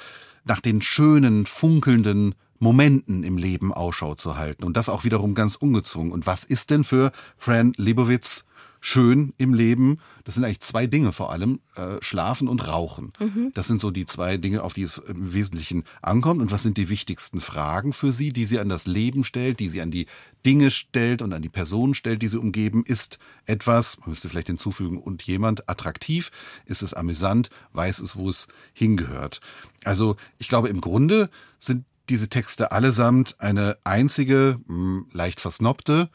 nach 0.47 0.61
den 0.61 0.81
schönen, 0.81 1.45
funkelnden 1.45 2.35
Momenten 2.59 3.23
im 3.23 3.37
Leben 3.37 3.75
Ausschau 3.75 4.15
zu 4.15 4.37
halten. 4.37 4.65
Und 4.65 4.77
das 4.77 4.89
auch 4.89 5.05
wiederum 5.05 5.35
ganz 5.35 5.57
ungezwungen. 5.57 6.13
Und 6.13 6.27
was 6.27 6.45
ist 6.45 6.71
denn 6.71 6.85
für 6.85 7.13
Fran 7.37 7.73
Lebowitz 7.77 8.45
schön 8.87 9.35
im 9.37 9.53
Leben? 9.53 9.99
Das 10.23 10.37
sind 10.37 10.45
eigentlich 10.45 10.61
zwei 10.61 10.87
Dinge 10.87 11.11
vor 11.11 11.33
allem, 11.33 11.59
äh, 11.75 11.97
Schlafen 12.01 12.47
und 12.47 12.69
Rauchen. 12.69 13.13
Das 13.53 13.67
sind 13.67 13.81
so 13.81 13.91
die 13.91 14.07
zwei 14.07 14.37
Dinge, 14.37 14.63
auf 14.63 14.75
die 14.75 14.85
es 14.85 14.99
im 14.99 15.35
Wesentlichen 15.35 15.83
ankommt. 16.03 16.41
Und 16.41 16.53
was 16.53 16.63
sind 16.63 16.77
die 16.77 16.89
wichtigsten 16.89 17.41
Fragen 17.41 17.93
für 17.93 18.13
sie, 18.13 18.33
die 18.33 18.45
sie 18.45 18.61
an 18.61 18.69
das 18.69 18.87
Leben 18.87 19.25
stellt, 19.25 19.59
die 19.59 19.69
sie 19.69 19.81
an 19.81 19.91
die 19.91 20.07
Dinge 20.45 20.71
stellt 20.71 21.21
und 21.21 21.33
an 21.33 21.43
die 21.43 21.49
Personen 21.49 21.95
stellt, 21.95 22.23
die 22.23 22.29
sie 22.29 22.39
umgeben? 22.39 22.85
Ist 22.87 23.19
etwas, 23.45 23.99
man 23.99 24.11
müsste 24.11 24.29
vielleicht 24.29 24.47
hinzufügen, 24.47 24.99
und 24.99 25.21
jemand 25.25 25.69
attraktiv? 25.69 26.31
Ist 26.65 26.83
es 26.83 26.95
amüsant? 26.95 27.51
Weiß 27.73 27.99
es, 27.99 28.15
wo 28.15 28.31
es 28.31 28.47
hingehört? 28.73 29.41
Also 29.83 30.17
ich 30.39 30.47
glaube, 30.47 30.69
im 30.69 30.81
Grunde 30.81 31.29
sind 31.59 31.85
diese 32.09 32.29
Texte 32.29 32.71
allesamt 32.71 33.35
eine 33.41 33.79
einzige, 33.83 34.61
mh, 34.69 35.07
leicht 35.13 35.41
versnobte, 35.41 36.09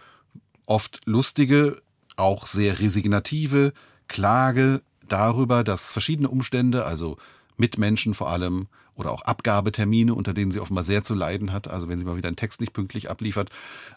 oft 0.65 1.01
lustige, 1.05 1.82
auch 2.22 2.45
sehr 2.45 2.80
resignative 2.80 3.74
Klage 4.07 4.82
darüber, 5.07 5.63
dass 5.63 5.91
verschiedene 5.91 6.30
Umstände, 6.30 6.86
also 6.86 7.17
Mitmenschen 7.57 8.13
vor 8.13 8.30
allem 8.30 8.67
oder 8.95 9.11
auch 9.11 9.24
Abgabetermine, 9.24 10.13
unter 10.13 10.34
denen 10.34 10.51
sie 10.51 10.59
offenbar 10.59 10.84
sehr 10.84 11.03
zu 11.03 11.13
leiden 11.15 11.51
hat, 11.51 11.67
also 11.67 11.89
wenn 11.89 11.97
sie 11.97 12.05
mal 12.05 12.17
wieder 12.17 12.28
einen 12.28 12.36
Text 12.36 12.61
nicht 12.61 12.74
pünktlich 12.74 13.09
abliefert, 13.09 13.49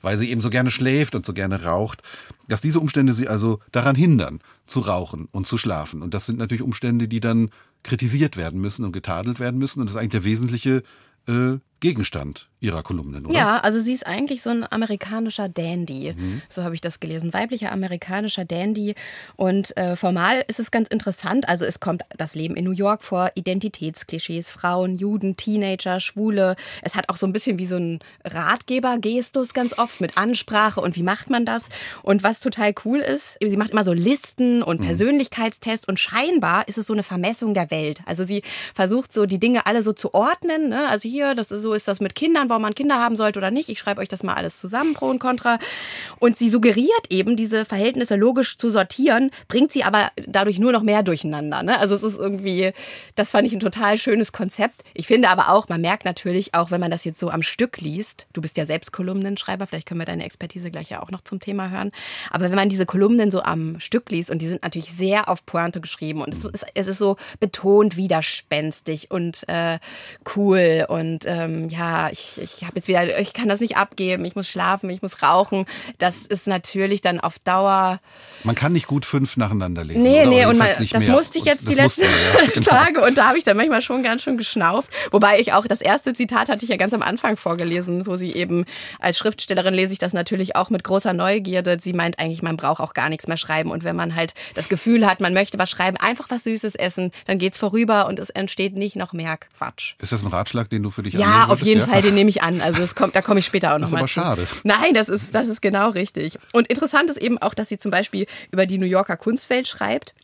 weil 0.02 0.16
sie 0.16 0.30
eben 0.30 0.40
so 0.40 0.50
gerne 0.50 0.70
schläft 0.70 1.14
und 1.14 1.26
so 1.26 1.32
gerne 1.32 1.64
raucht, 1.64 2.02
dass 2.48 2.60
diese 2.60 2.80
Umstände 2.80 3.12
sie 3.12 3.28
also 3.28 3.58
daran 3.72 3.96
hindern, 3.96 4.40
zu 4.66 4.80
rauchen 4.80 5.28
und 5.30 5.46
zu 5.46 5.58
schlafen. 5.58 6.00
Und 6.00 6.14
das 6.14 6.26
sind 6.26 6.38
natürlich 6.38 6.62
Umstände, 6.62 7.08
die 7.08 7.20
dann 7.20 7.50
kritisiert 7.82 8.36
werden 8.36 8.60
müssen 8.60 8.84
und 8.84 8.92
getadelt 8.92 9.40
werden 9.40 9.58
müssen. 9.58 9.80
Und 9.80 9.86
das 9.86 9.94
ist 9.94 10.00
eigentlich 10.00 10.22
der 10.22 10.24
wesentliche 10.24 10.82
äh, 11.28 11.58
Gegenstand 11.84 12.48
ihrer 12.60 12.82
Kolumnen, 12.82 13.26
oder? 13.26 13.34
Ja, 13.34 13.58
also 13.58 13.78
sie 13.78 13.92
ist 13.92 14.06
eigentlich 14.06 14.40
so 14.40 14.48
ein 14.48 14.64
amerikanischer 14.72 15.50
Dandy. 15.50 16.14
So 16.48 16.64
habe 16.64 16.74
ich 16.74 16.80
das 16.80 16.98
gelesen. 16.98 17.34
Weiblicher 17.34 17.70
amerikanischer 17.70 18.46
Dandy. 18.46 18.94
Und 19.36 19.76
äh, 19.76 19.94
formal 19.94 20.42
ist 20.48 20.58
es 20.58 20.70
ganz 20.70 20.88
interessant. 20.88 21.46
Also 21.50 21.66
es 21.66 21.80
kommt 21.80 22.04
das 22.16 22.34
Leben 22.34 22.56
in 22.56 22.64
New 22.64 22.70
York 22.70 23.02
vor, 23.02 23.32
Identitätsklischees, 23.34 24.50
Frauen, 24.50 24.96
Juden, 24.96 25.36
Teenager, 25.36 26.00
Schwule. 26.00 26.56
Es 26.80 26.94
hat 26.94 27.10
auch 27.10 27.18
so 27.18 27.26
ein 27.26 27.34
bisschen 27.34 27.58
wie 27.58 27.66
so 27.66 27.76
ein 27.76 27.98
Ratgeber-Gestus 28.24 29.52
ganz 29.52 29.76
oft 29.78 30.00
mit 30.00 30.16
Ansprache 30.16 30.80
und 30.80 30.96
wie 30.96 31.02
macht 31.02 31.28
man 31.28 31.44
das. 31.44 31.68
Und 32.02 32.22
was 32.22 32.40
total 32.40 32.72
cool 32.86 33.00
ist, 33.00 33.36
sie 33.42 33.58
macht 33.58 33.72
immer 33.72 33.84
so 33.84 33.92
Listen 33.92 34.62
und 34.62 34.80
Persönlichkeitstests 34.80 35.86
und 35.86 36.00
scheinbar 36.00 36.66
ist 36.66 36.78
es 36.78 36.86
so 36.86 36.94
eine 36.94 37.02
Vermessung 37.02 37.52
der 37.52 37.70
Welt. 37.70 38.00
Also 38.06 38.24
sie 38.24 38.42
versucht 38.74 39.12
so 39.12 39.26
die 39.26 39.38
Dinge 39.38 39.66
alle 39.66 39.82
so 39.82 39.92
zu 39.92 40.14
ordnen. 40.14 40.70
Ne? 40.70 40.88
Also 40.88 41.10
hier, 41.10 41.34
das 41.34 41.50
ist 41.50 41.60
so 41.60 41.73
ist 41.74 41.88
das 41.88 42.00
mit 42.00 42.14
Kindern, 42.14 42.48
warum 42.48 42.62
man 42.62 42.74
Kinder 42.74 42.96
haben 42.96 43.16
sollte 43.16 43.38
oder 43.38 43.50
nicht. 43.50 43.68
Ich 43.68 43.78
schreibe 43.78 44.00
euch 44.00 44.08
das 44.08 44.22
mal 44.22 44.34
alles 44.34 44.58
zusammen, 44.58 44.94
Pro 44.94 45.06
und 45.06 45.18
Contra. 45.18 45.58
Und 46.18 46.36
sie 46.36 46.50
suggeriert 46.50 47.10
eben, 47.10 47.36
diese 47.36 47.64
Verhältnisse 47.64 48.16
logisch 48.16 48.56
zu 48.56 48.70
sortieren, 48.70 49.30
bringt 49.48 49.72
sie 49.72 49.84
aber 49.84 50.10
dadurch 50.26 50.58
nur 50.58 50.72
noch 50.72 50.82
mehr 50.82 51.02
durcheinander. 51.02 51.62
Ne? 51.62 51.78
Also 51.78 51.94
es 51.94 52.02
ist 52.02 52.18
irgendwie, 52.18 52.72
das 53.14 53.30
fand 53.30 53.46
ich 53.46 53.52
ein 53.52 53.60
total 53.60 53.98
schönes 53.98 54.32
Konzept. 54.32 54.82
Ich 54.94 55.06
finde 55.06 55.28
aber 55.28 55.50
auch, 55.50 55.68
man 55.68 55.80
merkt 55.80 56.04
natürlich 56.04 56.54
auch, 56.54 56.70
wenn 56.70 56.80
man 56.80 56.90
das 56.90 57.04
jetzt 57.04 57.20
so 57.20 57.30
am 57.30 57.42
Stück 57.42 57.80
liest, 57.80 58.26
du 58.32 58.40
bist 58.40 58.56
ja 58.56 58.66
selbst 58.66 58.92
Kolumnenschreiber, 58.92 59.66
vielleicht 59.66 59.86
können 59.86 60.00
wir 60.00 60.06
deine 60.06 60.24
Expertise 60.24 60.70
gleich 60.70 60.90
ja 60.90 61.02
auch 61.02 61.10
noch 61.10 61.22
zum 61.22 61.40
Thema 61.40 61.70
hören. 61.70 61.92
Aber 62.30 62.44
wenn 62.44 62.54
man 62.54 62.68
diese 62.68 62.86
Kolumnen 62.86 63.30
so 63.30 63.42
am 63.42 63.80
Stück 63.80 64.10
liest, 64.10 64.30
und 64.30 64.40
die 64.40 64.46
sind 64.46 64.62
natürlich 64.62 64.90
sehr 64.92 65.28
auf 65.28 65.44
Pointe 65.46 65.80
geschrieben 65.80 66.22
und 66.22 66.34
es 66.34 66.44
ist, 66.44 66.66
es 66.74 66.88
ist 66.88 66.98
so 66.98 67.16
betont 67.40 67.96
widerspenstig 67.96 69.10
und 69.10 69.44
äh, 69.48 69.78
cool 70.36 70.86
und 70.88 71.24
ähm, 71.26 71.63
ja, 71.68 72.10
ich, 72.10 72.40
ich 72.40 72.64
habe 72.64 72.76
jetzt 72.76 72.88
wieder, 72.88 73.18
ich 73.18 73.32
kann 73.32 73.48
das 73.48 73.60
nicht 73.60 73.76
abgeben, 73.76 74.24
ich 74.24 74.34
muss 74.34 74.48
schlafen, 74.48 74.90
ich 74.90 75.02
muss 75.02 75.22
rauchen. 75.22 75.66
Das 75.98 76.26
ist 76.26 76.46
natürlich 76.46 77.00
dann 77.00 77.20
auf 77.20 77.38
Dauer. 77.38 78.00
Man 78.42 78.54
kann 78.54 78.72
nicht 78.72 78.86
gut 78.86 79.04
fünf 79.04 79.36
nacheinander 79.36 79.84
lesen. 79.84 80.02
Nee, 80.02 80.20
oder? 80.20 80.30
nee, 80.30 80.46
und 80.46 80.58
man, 80.58 80.68
das 80.68 80.90
mehr. 80.92 81.10
musste 81.10 81.38
ich 81.38 81.44
jetzt 81.44 81.66
Das 81.66 81.72
die 81.72 81.80
letzten 81.80 82.02
ja, 82.02 82.46
genau. 82.54 82.66
Tage 82.66 83.00
und 83.02 83.18
da 83.18 83.28
habe 83.28 83.38
ich 83.38 83.44
dann 83.44 83.56
manchmal 83.56 83.82
schon 83.82 84.02
ganz 84.02 84.22
schön 84.22 84.36
geschnauft. 84.36 84.88
Wobei 85.10 85.40
ich 85.40 85.52
auch, 85.52 85.66
das 85.66 85.80
erste 85.80 86.12
Zitat 86.14 86.48
hatte 86.48 86.64
ich 86.64 86.70
ja 86.70 86.76
ganz 86.76 86.92
am 86.92 87.02
Anfang 87.02 87.36
vorgelesen, 87.36 88.06
wo 88.06 88.16
sie 88.16 88.32
eben, 88.32 88.64
als 88.98 89.18
Schriftstellerin 89.18 89.74
lese 89.74 89.92
ich 89.92 89.98
das 89.98 90.12
natürlich 90.12 90.56
auch 90.56 90.70
mit 90.70 90.84
großer 90.84 91.12
Neugierde. 91.12 91.78
Sie 91.80 91.92
meint 91.92 92.18
eigentlich, 92.18 92.42
man 92.42 92.56
braucht 92.56 92.80
auch 92.80 92.94
gar 92.94 93.08
nichts 93.08 93.26
mehr 93.26 93.36
schreiben 93.36 93.70
und 93.70 93.84
wenn 93.84 93.96
man 93.96 94.14
halt 94.14 94.34
das 94.54 94.68
Gefühl 94.68 95.06
hat, 95.06 95.20
man 95.20 95.34
möchte 95.34 95.58
was 95.58 95.70
schreiben, 95.70 95.96
einfach 95.96 96.26
was 96.28 96.44
Süßes 96.44 96.74
essen, 96.74 97.12
dann 97.26 97.38
geht's 97.38 97.58
vorüber 97.58 98.06
und 98.06 98.18
es 98.18 98.30
entsteht 98.30 98.74
nicht 98.76 98.96
noch 98.96 99.12
mehr 99.12 99.36
Quatsch. 99.36 99.94
Ist 99.98 100.12
das 100.12 100.22
ein 100.22 100.28
Ratschlag, 100.28 100.68
den 100.70 100.82
du 100.82 100.90
für 100.90 101.02
dich 101.02 101.14
Ja, 101.14 101.46
auf 101.54 101.62
jeden 101.62 101.80
ja? 101.80 101.86
Fall, 101.86 102.02
den 102.02 102.14
nehme 102.14 102.30
ich 102.30 102.42
an. 102.42 102.60
Also 102.60 102.82
es 102.82 102.94
kommt, 102.94 103.16
da 103.16 103.22
komme 103.22 103.40
ich 103.40 103.46
später 103.46 103.74
auch 103.74 103.78
noch 103.78 103.82
Das 103.82 103.90
ist 103.90 103.92
mal 103.92 104.00
aber 104.00 104.06
zu. 104.08 104.12
schade. 104.12 104.46
Nein, 104.62 104.94
das 104.94 105.08
ist, 105.08 105.34
das 105.34 105.48
ist 105.48 105.62
genau 105.62 105.90
richtig. 105.90 106.38
Und 106.52 106.66
interessant 106.68 107.10
ist 107.10 107.16
eben 107.16 107.38
auch, 107.38 107.54
dass 107.54 107.68
sie 107.68 107.78
zum 107.78 107.90
Beispiel 107.90 108.26
über 108.50 108.66
die 108.66 108.78
New 108.78 108.86
Yorker 108.86 109.16
Kunstwelt 109.16 109.66
schreibt. 109.66 110.14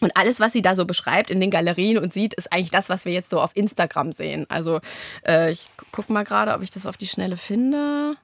Und 0.00 0.16
alles, 0.16 0.40
was 0.40 0.52
sie 0.52 0.62
da 0.62 0.74
so 0.74 0.84
beschreibt 0.84 1.30
in 1.30 1.40
den 1.40 1.50
Galerien 1.50 1.98
und 1.98 2.12
sieht, 2.12 2.34
ist 2.34 2.52
eigentlich 2.52 2.72
das, 2.72 2.88
was 2.88 3.04
wir 3.04 3.12
jetzt 3.12 3.30
so 3.30 3.40
auf 3.40 3.52
Instagram 3.54 4.12
sehen. 4.12 4.46
Also 4.48 4.80
äh, 5.24 5.52
ich 5.52 5.68
gucke 5.92 6.12
mal 6.12 6.24
gerade, 6.24 6.52
ob 6.54 6.62
ich 6.62 6.70
das 6.70 6.86
auf 6.86 6.96
die 6.96 7.06
Schnelle 7.06 7.36
finde. 7.36 8.16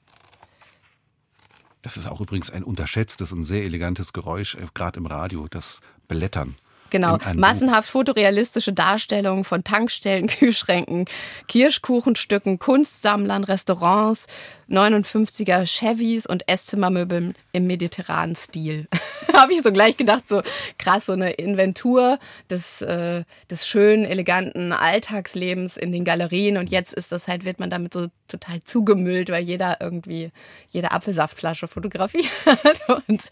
Das 1.83 1.97
ist 1.97 2.09
auch 2.09 2.21
übrigens 2.21 2.51
ein 2.51 2.65
unterschätztes 2.65 3.31
und 3.33 3.45
sehr 3.45 3.63
elegantes 3.63 4.13
Geräusch, 4.13 4.57
äh, 4.57 4.67
gerade 4.75 4.99
im 4.99 5.07
Radio, 5.07 5.47
das 5.49 5.81
Blättern. 6.09 6.57
Genau, 6.91 7.19
massenhaft 7.35 7.89
fotorealistische 7.91 8.73
Darstellungen 8.73 9.45
von 9.45 9.65
Tankstellen, 9.65 10.27
Kühlschränken, 10.29 11.07
Kirschkuchenstücken, 11.47 12.59
Kunstsammlern, 12.59 13.45
Restaurants, 13.45 14.27
59er 14.71 15.67
Chevys 15.67 16.27
und 16.27 16.49
Esszimmermöbeln 16.49 17.35
im 17.53 17.67
mediterranen 17.67 18.37
Stil. 18.37 18.87
Habe 19.33 19.53
ich 19.53 19.63
so 19.63 19.73
gleich 19.73 19.97
gedacht, 19.97 20.29
so 20.29 20.43
krass, 20.79 21.07
so 21.07 21.13
eine 21.13 21.33
Inventur 21.33 22.19
des, 22.51 22.83
äh, 22.83 23.25
des 23.51 23.67
schönen, 23.67 24.05
eleganten 24.05 24.73
Alltagslebens 24.73 25.77
in 25.77 25.93
den 25.93 26.05
Galerien 26.05 26.57
und 26.57 26.71
jetzt 26.71 26.93
ist 26.95 27.13
das 27.13 27.29
halt, 27.29 27.45
wird 27.45 27.61
man 27.61 27.71
damit 27.71 27.95
so 27.95 28.09
total 28.27 28.63
zugemüllt, 28.65 29.31
weil 29.31 29.45
jeder 29.45 29.81
irgendwie 29.81 30.31
jede 30.69 30.93
Apfelsaftflasche 30.93 31.69
fotografiert 31.69 32.27
und 33.09 33.23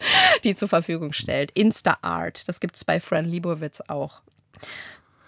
die 0.43 0.55
zur 0.55 0.67
Verfügung 0.67 1.13
stellt. 1.13 1.51
Insta-Art, 1.51 2.47
das 2.47 2.59
gibt 2.59 2.75
es 2.75 2.85
bei 2.85 2.99
Fran 2.99 3.25
Libowitz 3.25 3.81
auch. 3.87 4.21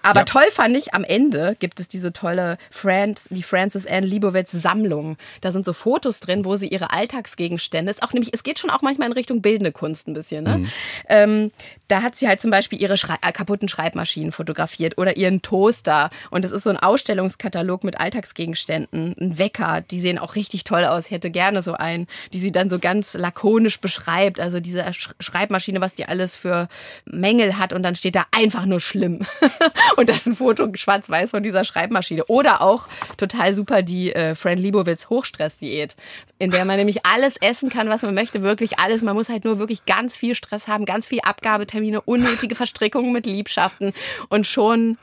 Aber 0.01 0.21
Ja. 0.21 0.25
toll 0.25 0.49
fand 0.51 0.75
ich, 0.77 0.93
am 0.93 1.03
Ende 1.03 1.55
gibt 1.59 1.79
es 1.79 1.87
diese 1.87 2.13
tolle 2.13 2.57
Franz, 2.71 3.27
die 3.29 3.43
Frances 3.43 3.85
Ann 3.85 4.03
Libowitz 4.03 4.51
Sammlung. 4.51 5.17
Da 5.41 5.51
sind 5.51 5.65
so 5.65 5.73
Fotos 5.73 6.19
drin, 6.19 6.45
wo 6.45 6.55
sie 6.55 6.67
ihre 6.67 6.91
Alltagsgegenstände, 6.91 7.89
ist 7.89 8.01
auch 8.03 8.13
nämlich, 8.13 8.33
es 8.33 8.43
geht 8.43 8.59
schon 8.59 8.69
auch 8.69 8.81
manchmal 8.81 9.07
in 9.07 9.13
Richtung 9.13 9.41
bildende 9.41 9.71
Kunst 9.71 10.07
ein 10.07 10.13
bisschen, 10.13 10.43
ne? 10.43 10.69
Ähm, 11.07 11.51
da 11.87 12.01
hat 12.01 12.15
sie 12.15 12.27
halt 12.27 12.39
zum 12.41 12.51
Beispiel 12.51 12.81
ihre 12.81 12.97
Schrei 12.97 13.15
äh, 13.25 13.31
kaputten 13.31 13.67
Schreibmaschinen 13.67 14.31
fotografiert 14.31 14.97
oder 14.97 15.17
ihren 15.17 15.41
Toaster. 15.41 16.09
Und 16.29 16.45
es 16.45 16.51
ist 16.51 16.63
so 16.63 16.69
ein 16.69 16.77
Ausstellungskatalog 16.77 17.83
mit 17.83 17.99
Alltagsgegenständen, 17.99 19.15
ein 19.19 19.37
Wecker, 19.37 19.81
die 19.81 19.99
sehen 19.99 20.17
auch 20.17 20.35
richtig 20.35 20.63
toll 20.63 20.85
aus. 20.85 21.05
Ich 21.07 21.11
hätte 21.11 21.31
gerne 21.31 21.61
so 21.61 21.73
einen, 21.73 22.07
die 22.33 22.39
sie 22.39 22.51
dann 22.51 22.69
so 22.69 22.79
ganz 22.79 23.13
lakonisch 23.15 23.79
beschreibt. 23.79 24.39
Also 24.39 24.59
diese 24.59 24.93
Sch 24.93 25.09
Schreibmaschine, 25.19 25.81
was 25.81 25.93
die 25.95 26.05
alles 26.05 26.35
für 26.35 26.67
Mängel 27.05 27.57
hat 27.57 27.73
und 27.73 27.83
dann 27.83 27.95
steht 27.95 28.15
da 28.15 28.25
einfach 28.31 28.65
nur 28.65 28.79
schlimm. 28.79 29.19
und 29.97 30.09
das 30.09 30.17
ist 30.17 30.27
ein 30.27 30.35
Foto 30.35 30.67
schwarz-weiß 30.73 31.31
von 31.31 31.43
dieser 31.43 31.63
Schreibmaschine. 31.63 32.25
Oder 32.25 32.61
auch 32.61 32.87
total 33.17 33.53
super 33.53 33.81
die 33.81 34.13
äh, 34.13 34.35
Fran 34.35 34.57
Libowitz 34.57 35.09
Hochstressdiät, 35.09 35.95
in 36.37 36.51
der 36.51 36.65
man 36.65 36.77
nämlich 36.77 37.05
alles 37.05 37.37
essen 37.37 37.69
kann, 37.69 37.89
was 37.89 38.01
man 38.01 38.13
möchte, 38.13 38.41
wirklich 38.41 38.79
alles. 38.79 39.01
Man 39.01 39.15
muss 39.15 39.29
halt 39.29 39.45
nur 39.45 39.59
wirklich 39.59 39.85
ganz 39.85 40.15
viel 40.15 40.35
Stress 40.35 40.67
haben, 40.67 40.85
ganz 40.85 41.07
viel 41.07 41.19
Abgabetermine, 41.21 42.01
unnötige 42.01 42.55
Verstrickungen 42.55 43.11
mit 43.11 43.25
Liebschaften 43.25 43.93
und 44.29 44.47
schon 44.47 44.97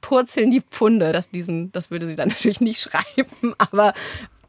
purzeln 0.00 0.50
die 0.50 0.62
Pfunde. 0.62 1.12
Das, 1.12 1.30
diesen, 1.30 1.72
das 1.72 1.90
würde 1.90 2.06
sie 2.06 2.16
dann 2.16 2.28
natürlich 2.30 2.60
nicht 2.60 2.80
schreiben, 2.80 3.54
aber 3.58 3.94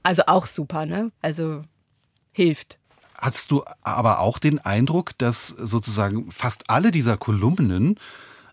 also 0.03 0.23
auch 0.27 0.45
super, 0.45 0.85
ne? 0.85 1.11
Also 1.21 1.63
hilft. 2.31 2.77
Hast 3.17 3.51
du 3.51 3.63
aber 3.83 4.19
auch 4.19 4.39
den 4.39 4.57
Eindruck, 4.57 5.15
dass 5.19 5.47
sozusagen 5.47 6.31
fast 6.31 6.69
alle 6.71 6.89
dieser 6.89 7.17
Kolumnen 7.17 7.99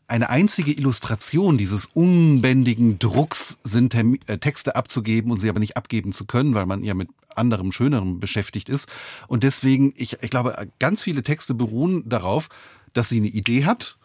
eine 0.08 0.30
einzige 0.30 0.72
Illustration 0.72 1.58
dieses 1.58 1.86
unbändigen 1.86 2.98
Drucks 2.98 3.58
sind, 3.62 3.94
Termi- 3.94 4.20
äh, 4.26 4.38
Texte 4.38 4.74
abzugeben 4.74 5.30
und 5.30 5.38
sie 5.38 5.48
aber 5.48 5.60
nicht 5.60 5.76
abgeben 5.76 6.12
zu 6.12 6.24
können, 6.24 6.54
weil 6.54 6.66
man 6.66 6.82
ja 6.82 6.94
mit 6.94 7.08
anderem, 7.34 7.70
schönerem 7.70 8.18
beschäftigt 8.18 8.68
ist. 8.68 8.88
Und 9.28 9.42
deswegen, 9.42 9.92
ich, 9.96 10.16
ich 10.22 10.30
glaube, 10.30 10.56
ganz 10.78 11.02
viele 11.02 11.22
Texte 11.22 11.54
beruhen 11.54 12.08
darauf, 12.08 12.48
dass 12.94 13.10
sie 13.10 13.18
eine 13.18 13.28
Idee 13.28 13.64
hat 13.64 13.98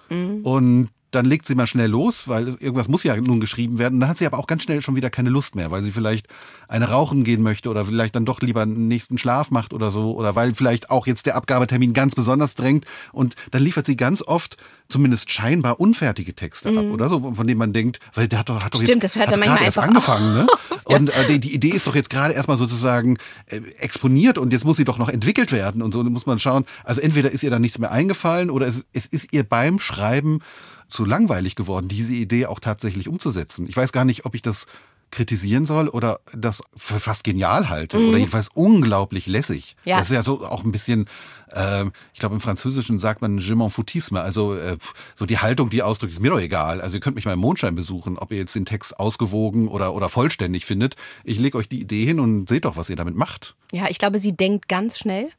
und 0.44 0.90
dann 1.16 1.26
legt 1.26 1.46
sie 1.46 1.56
mal 1.56 1.68
schnell 1.68 1.90
los, 1.90 2.28
weil 2.28 2.48
irgendwas 2.60 2.88
muss 2.88 3.04
ja 3.04 3.16
nun 3.16 3.40
geschrieben 3.40 3.78
werden. 3.78 4.00
Dann 4.00 4.10
hat 4.10 4.18
sie 4.18 4.26
aber 4.26 4.40
auch 4.40 4.48
ganz 4.48 4.64
schnell 4.64 4.82
schon 4.82 4.96
wieder 4.96 5.10
keine 5.10 5.30
Lust 5.30 5.56
mehr, 5.56 5.72
weil 5.72 5.84
sie 5.84 5.92
vielleicht 5.92 6.28
eine 6.68 6.90
rauchen 6.90 7.24
gehen 7.24 7.42
möchte 7.44 7.70
oder 7.70 7.86
vielleicht 7.86 8.16
dann 8.16 8.26
doch 8.26 8.42
lieber 8.42 8.62
einen 8.62 8.88
nächsten 8.88 9.18
Schlaf 9.18 9.52
macht 9.52 9.74
oder 9.74 9.92
so 9.92 10.16
oder 10.16 10.36
weil 10.36 10.56
vielleicht 10.56 10.90
auch 10.90 11.08
jetzt 11.08 11.26
der 11.26 11.36
Abgabetermin 11.36 11.94
ganz 11.94 12.16
besonders 12.16 12.56
drängt 12.56 12.86
und 13.12 13.36
dann 13.52 13.64
liefert 13.64 13.86
sie 13.86 13.96
ganz 13.96 14.22
oft 14.22 14.58
zumindest 14.90 15.32
scheinbar 15.32 15.80
unfertige 15.80 16.36
Texte 16.36 16.70
ab 16.70 16.86
oder 16.92 17.10
so, 17.10 17.34
von 17.36 17.48
denen 17.48 17.58
man 17.58 17.74
denkt, 17.74 18.00
weil 18.14 18.28
der 18.28 18.40
hat 18.40 18.50
doch, 18.50 18.64
hat 18.64 18.74
doch 18.74 18.80
Mhm. 18.84 18.86
Stimmt, 18.86 19.04
jetzt 19.04 19.16
das 19.16 19.20
hört 19.22 19.32
hat 19.32 19.38
manchmal 19.38 19.58
gerade 19.58 19.66
erst 19.66 19.80
einfach 19.80 20.18
angefangen, 20.18 20.34
ne? 20.34 20.48
Und 20.86 21.10
äh, 21.10 21.28
die, 21.28 21.40
die 21.40 21.54
Idee 21.54 21.70
ist 21.70 21.88
doch 21.88 21.96
jetzt 21.96 22.10
gerade 22.10 22.34
erstmal 22.34 22.58
sozusagen 22.58 23.18
äh, 23.48 23.62
exponiert 23.78 24.38
und 24.38 24.52
jetzt 24.52 24.66
muss 24.66 24.76
sie 24.76 24.84
doch 24.84 24.98
noch 24.98 25.08
entwickelt 25.08 25.54
werden 25.54 25.82
und 25.82 25.94
so 25.94 26.04
muss 26.04 26.26
man 26.26 26.40
schauen. 26.40 26.66
Also 26.84 27.00
entweder 27.00 27.32
ist 27.32 27.42
ihr 27.42 27.50
da 27.50 27.58
nichts 27.58 27.80
mehr 27.80 27.92
eingefallen 27.92 28.50
oder 28.50 28.68
es, 28.68 28.86
es 28.92 29.06
ist 29.06 29.32
ihr 29.32 29.44
beim 29.44 29.80
Schreiben 29.80 30.42
zu 30.88 31.06
langweilig 31.06 31.56
geworden, 31.56 31.88
diese 31.88 32.14
Idee 32.14 32.46
auch 32.46 32.60
tatsächlich 32.60 33.08
umzusetzen. 33.08 33.68
Ich 33.68 33.78
weiß 33.78 33.92
gar 33.92 34.06
nicht, 34.06 34.26
ob 34.26 34.36
ich 34.36 34.42
das 34.42 34.68
kritisieren 35.14 35.66
soll 35.66 35.88
oder 35.88 36.20
das 36.34 36.64
für 36.76 37.00
fast 37.00 37.24
genial 37.24 37.70
halte 37.70 37.98
oder 37.98 38.18
jedenfalls 38.18 38.50
unglaublich 38.54 39.28
lässig. 39.28 39.76
Mhm. 39.84 39.90
Ja. 39.90 39.98
Das 39.98 40.10
ist 40.10 40.16
ja 40.16 40.24
so 40.24 40.44
auch 40.46 40.64
ein 40.64 40.72
bisschen, 40.72 41.06
ähm, 41.54 41.94
ich 42.14 42.20
glaube 42.20 42.36
im 42.36 42.42
Französischen 42.42 42.98
sagt 42.98 43.22
man 43.22 43.38
je 43.38 43.54
m'en 43.54 43.70
foutisme, 43.70 44.22
also 44.22 44.56
äh, 44.56 44.78
so 45.14 45.26
die 45.26 45.38
Haltung, 45.38 45.70
die 45.70 45.84
ausdrückt, 45.84 46.14
ist 46.14 46.20
mir 46.20 46.32
doch 46.32 46.40
egal. 46.40 46.82
Also 46.82 46.96
ihr 46.96 47.00
könnt 47.00 47.16
mich 47.16 47.26
mal 47.26 47.34
im 47.34 47.40
Mondschein 47.40 47.76
besuchen, 47.76 48.18
ob 48.18 48.32
ihr 48.32 48.40
jetzt 48.40 48.56
den 48.56 48.66
Text 48.66 49.00
ausgewogen 49.00 49.68
oder, 49.68 49.94
oder 49.94 50.10
vollständig 50.10 50.66
findet. 50.66 50.96
Ich 51.24 51.38
lege 51.38 51.60
euch 51.60 51.70
die 51.70 51.80
Idee 51.80 52.06
hin 52.06 52.20
und 52.20 52.50
seht 52.50 52.66
doch, 52.66 52.76
was 52.76 52.90
ihr 52.90 52.96
damit 52.96 53.16
macht. 53.16 53.56
Ja, 53.72 53.86
ich 53.90 54.00
glaube, 54.00 54.18
sie 54.18 54.36
denkt 54.36 54.68
ganz 54.68 54.98
schnell 54.98 55.30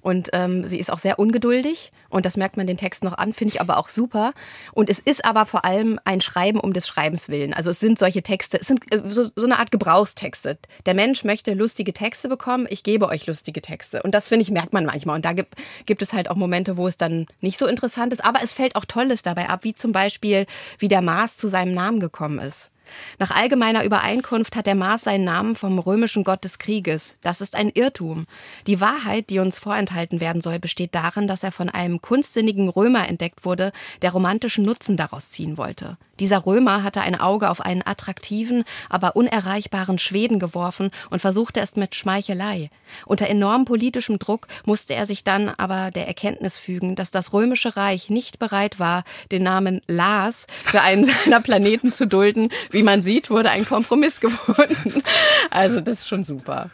und 0.00 0.30
ähm, 0.32 0.66
sie 0.66 0.78
ist 0.78 0.90
auch 0.90 0.98
sehr 0.98 1.18
ungeduldig 1.18 1.92
und 2.08 2.26
das 2.26 2.36
merkt 2.36 2.56
man 2.56 2.66
den 2.66 2.76
Text 2.76 3.04
noch 3.04 3.16
an, 3.18 3.32
finde 3.32 3.54
ich 3.54 3.60
aber 3.60 3.78
auch 3.78 3.88
super. 3.88 4.32
Und 4.72 4.90
es 4.90 4.98
ist 4.98 5.24
aber 5.24 5.46
vor 5.46 5.64
allem 5.64 5.98
ein 6.04 6.20
Schreiben 6.20 6.60
um 6.60 6.72
des 6.72 6.88
Schreibens 6.88 7.28
willen. 7.28 7.54
Also 7.54 7.70
es 7.70 7.80
sind 7.80 7.98
solche 7.98 8.22
Texte, 8.22 8.58
es 8.60 8.66
sind 8.66 8.92
äh, 8.92 9.02
so, 9.04 9.28
so 9.34 9.44
eine 9.44 9.58
Art 9.58 9.70
Gebrauchstexte. 9.70 10.58
Der 10.86 10.94
Mensch 10.94 11.24
möchte 11.24 11.54
lustige 11.54 11.92
Texte 11.92 12.28
bekommen, 12.28 12.66
ich 12.70 12.82
gebe 12.82 13.06
euch 13.08 13.26
lustige 13.26 13.60
Texte. 13.60 14.02
Und 14.02 14.14
das 14.14 14.28
finde 14.28 14.42
ich, 14.42 14.50
merkt 14.50 14.72
man 14.72 14.84
manchmal. 14.84 15.16
Und 15.16 15.24
da 15.24 15.32
gibt, 15.32 15.54
gibt 15.86 16.02
es 16.02 16.12
halt 16.12 16.30
auch 16.30 16.36
Momente, 16.36 16.76
wo 16.76 16.86
es 16.86 16.96
dann 16.96 17.26
nicht 17.40 17.58
so 17.58 17.66
interessant 17.66 18.12
ist, 18.12 18.24
aber 18.24 18.42
es 18.42 18.52
fällt 18.52 18.76
auch 18.76 18.84
Tolles 18.84 19.22
dabei 19.22 19.48
ab, 19.48 19.60
wie 19.62 19.74
zum 19.74 19.92
Beispiel, 19.92 20.46
wie 20.78 20.88
der 20.88 21.02
Mars 21.02 21.36
zu 21.36 21.48
seinem 21.48 21.74
Namen 21.74 22.00
gekommen 22.00 22.38
ist. 22.38 22.70
Nach 23.18 23.30
allgemeiner 23.30 23.84
Übereinkunft 23.84 24.56
hat 24.56 24.66
der 24.66 24.74
Mars 24.74 25.04
seinen 25.04 25.24
Namen 25.24 25.56
vom 25.56 25.78
römischen 25.78 26.24
Gott 26.24 26.44
des 26.44 26.58
Krieges. 26.58 27.16
Das 27.20 27.40
ist 27.40 27.54
ein 27.54 27.70
Irrtum. 27.70 28.26
Die 28.66 28.80
Wahrheit, 28.80 29.30
die 29.30 29.38
uns 29.38 29.58
vorenthalten 29.58 30.20
werden 30.20 30.42
soll, 30.42 30.58
besteht 30.58 30.94
darin, 30.94 31.28
dass 31.28 31.42
er 31.42 31.52
von 31.52 31.68
einem 31.68 32.00
kunstsinnigen 32.00 32.68
Römer 32.68 33.08
entdeckt 33.08 33.44
wurde, 33.44 33.72
der 34.02 34.12
romantischen 34.12 34.64
Nutzen 34.64 34.96
daraus 34.96 35.30
ziehen 35.30 35.56
wollte. 35.56 35.96
Dieser 36.20 36.46
Römer 36.46 36.82
hatte 36.82 37.00
ein 37.00 37.18
Auge 37.18 37.50
auf 37.50 37.60
einen 37.60 37.84
attraktiven, 37.84 38.64
aber 38.88 39.16
unerreichbaren 39.16 39.98
Schweden 39.98 40.38
geworfen 40.38 40.90
und 41.08 41.20
versuchte 41.20 41.60
es 41.60 41.76
mit 41.76 41.94
Schmeichelei. 41.94 42.70
Unter 43.06 43.28
enormem 43.28 43.64
politischem 43.64 44.18
Druck 44.18 44.46
musste 44.64 44.94
er 44.94 45.06
sich 45.06 45.24
dann 45.24 45.48
aber 45.48 45.90
der 45.90 46.06
Erkenntnis 46.06 46.58
fügen, 46.58 46.94
dass 46.94 47.10
das 47.10 47.32
römische 47.32 47.76
Reich 47.76 48.10
nicht 48.10 48.38
bereit 48.38 48.78
war, 48.78 49.04
den 49.32 49.42
Namen 49.42 49.80
Lars 49.86 50.46
für 50.64 50.82
einen 50.82 51.04
seiner 51.24 51.40
Planeten 51.40 51.92
zu 51.92 52.06
dulden. 52.06 52.48
Wie 52.70 52.82
man 52.82 53.02
sieht, 53.02 53.30
wurde 53.30 53.50
ein 53.50 53.64
Kompromiss 53.64 54.20
gefunden. 54.20 55.02
Also 55.50 55.80
das 55.80 56.00
ist 56.00 56.08
schon 56.08 56.24
super. 56.24 56.70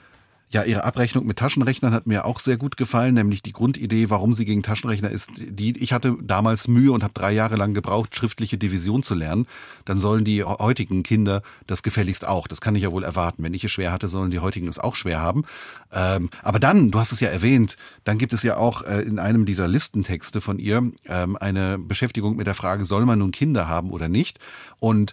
Ja, 0.57 0.65
Ihre 0.65 0.85
Abrechnung 0.85 1.27
mit 1.27 1.37
Taschenrechnern 1.37 1.93
hat 1.93 2.07
mir 2.07 2.25
auch 2.25 2.41
sehr 2.41 2.57
gut 2.57 2.79
gefallen, 2.79 3.13
nämlich 3.13 3.43
die 3.43 3.53
Grundidee, 3.53 4.09
warum 4.09 4.33
sie 4.33 4.47
gegen 4.47 4.63
Taschenrechner 4.63 5.11
ist, 5.11 5.29
die 5.37 5.77
ich 5.83 5.93
hatte 5.93 6.17
damals 6.23 6.67
Mühe 6.67 6.93
und 6.93 7.03
habe 7.03 7.13
drei 7.13 7.31
Jahre 7.33 7.57
lang 7.57 7.75
gebraucht, 7.75 8.17
schriftliche 8.17 8.57
Division 8.57 9.03
zu 9.03 9.15
lernen. 9.15 9.47
Dann 9.85 9.99
sollen 9.99 10.25
die 10.25 10.45
heutigen 10.45 11.03
Kinder 11.03 11.43
das 11.67 11.83
gefälligst 11.83 12.27
auch. 12.27 12.49
Das 12.49 12.63
kann 12.63 12.75
ich 12.75 12.85
ja 12.85 12.91
wohl 12.91 13.05
erwarten. 13.05 13.43
Wenn 13.43 13.53
ich 13.53 13.65
es 13.65 13.71
schwer 13.71 13.93
hatte, 13.93 14.09
sollen 14.09 14.31
die 14.31 14.39
heutigen 14.39 14.67
es 14.67 14.79
auch 14.79 14.97
schwer 14.97 15.21
haben. 15.21 15.45
Ähm, 15.93 16.31
aber 16.43 16.59
dann, 16.59 16.91
du 16.91 16.99
hast 16.99 17.13
es 17.13 17.21
ja 17.21 17.29
erwähnt, 17.29 17.77
dann 18.05 18.17
gibt 18.17 18.33
es 18.33 18.43
ja 18.43 18.57
auch 18.57 18.81
äh, 18.81 19.03
in 19.03 19.19
einem 19.19 19.45
dieser 19.45 19.69
Listentexte 19.69 20.41
von 20.41 20.59
ihr 20.59 20.91
ähm, 21.05 21.37
eine 21.37 21.79
Beschäftigung 21.79 22.35
mit 22.35 22.47
der 22.47 22.55
Frage, 22.55 22.87
soll 22.87 23.05
man 23.05 23.19
nun 23.19 23.31
Kinder 23.31 23.69
haben 23.69 23.91
oder 23.91 24.09
nicht? 24.09 24.39
Und 24.81 25.13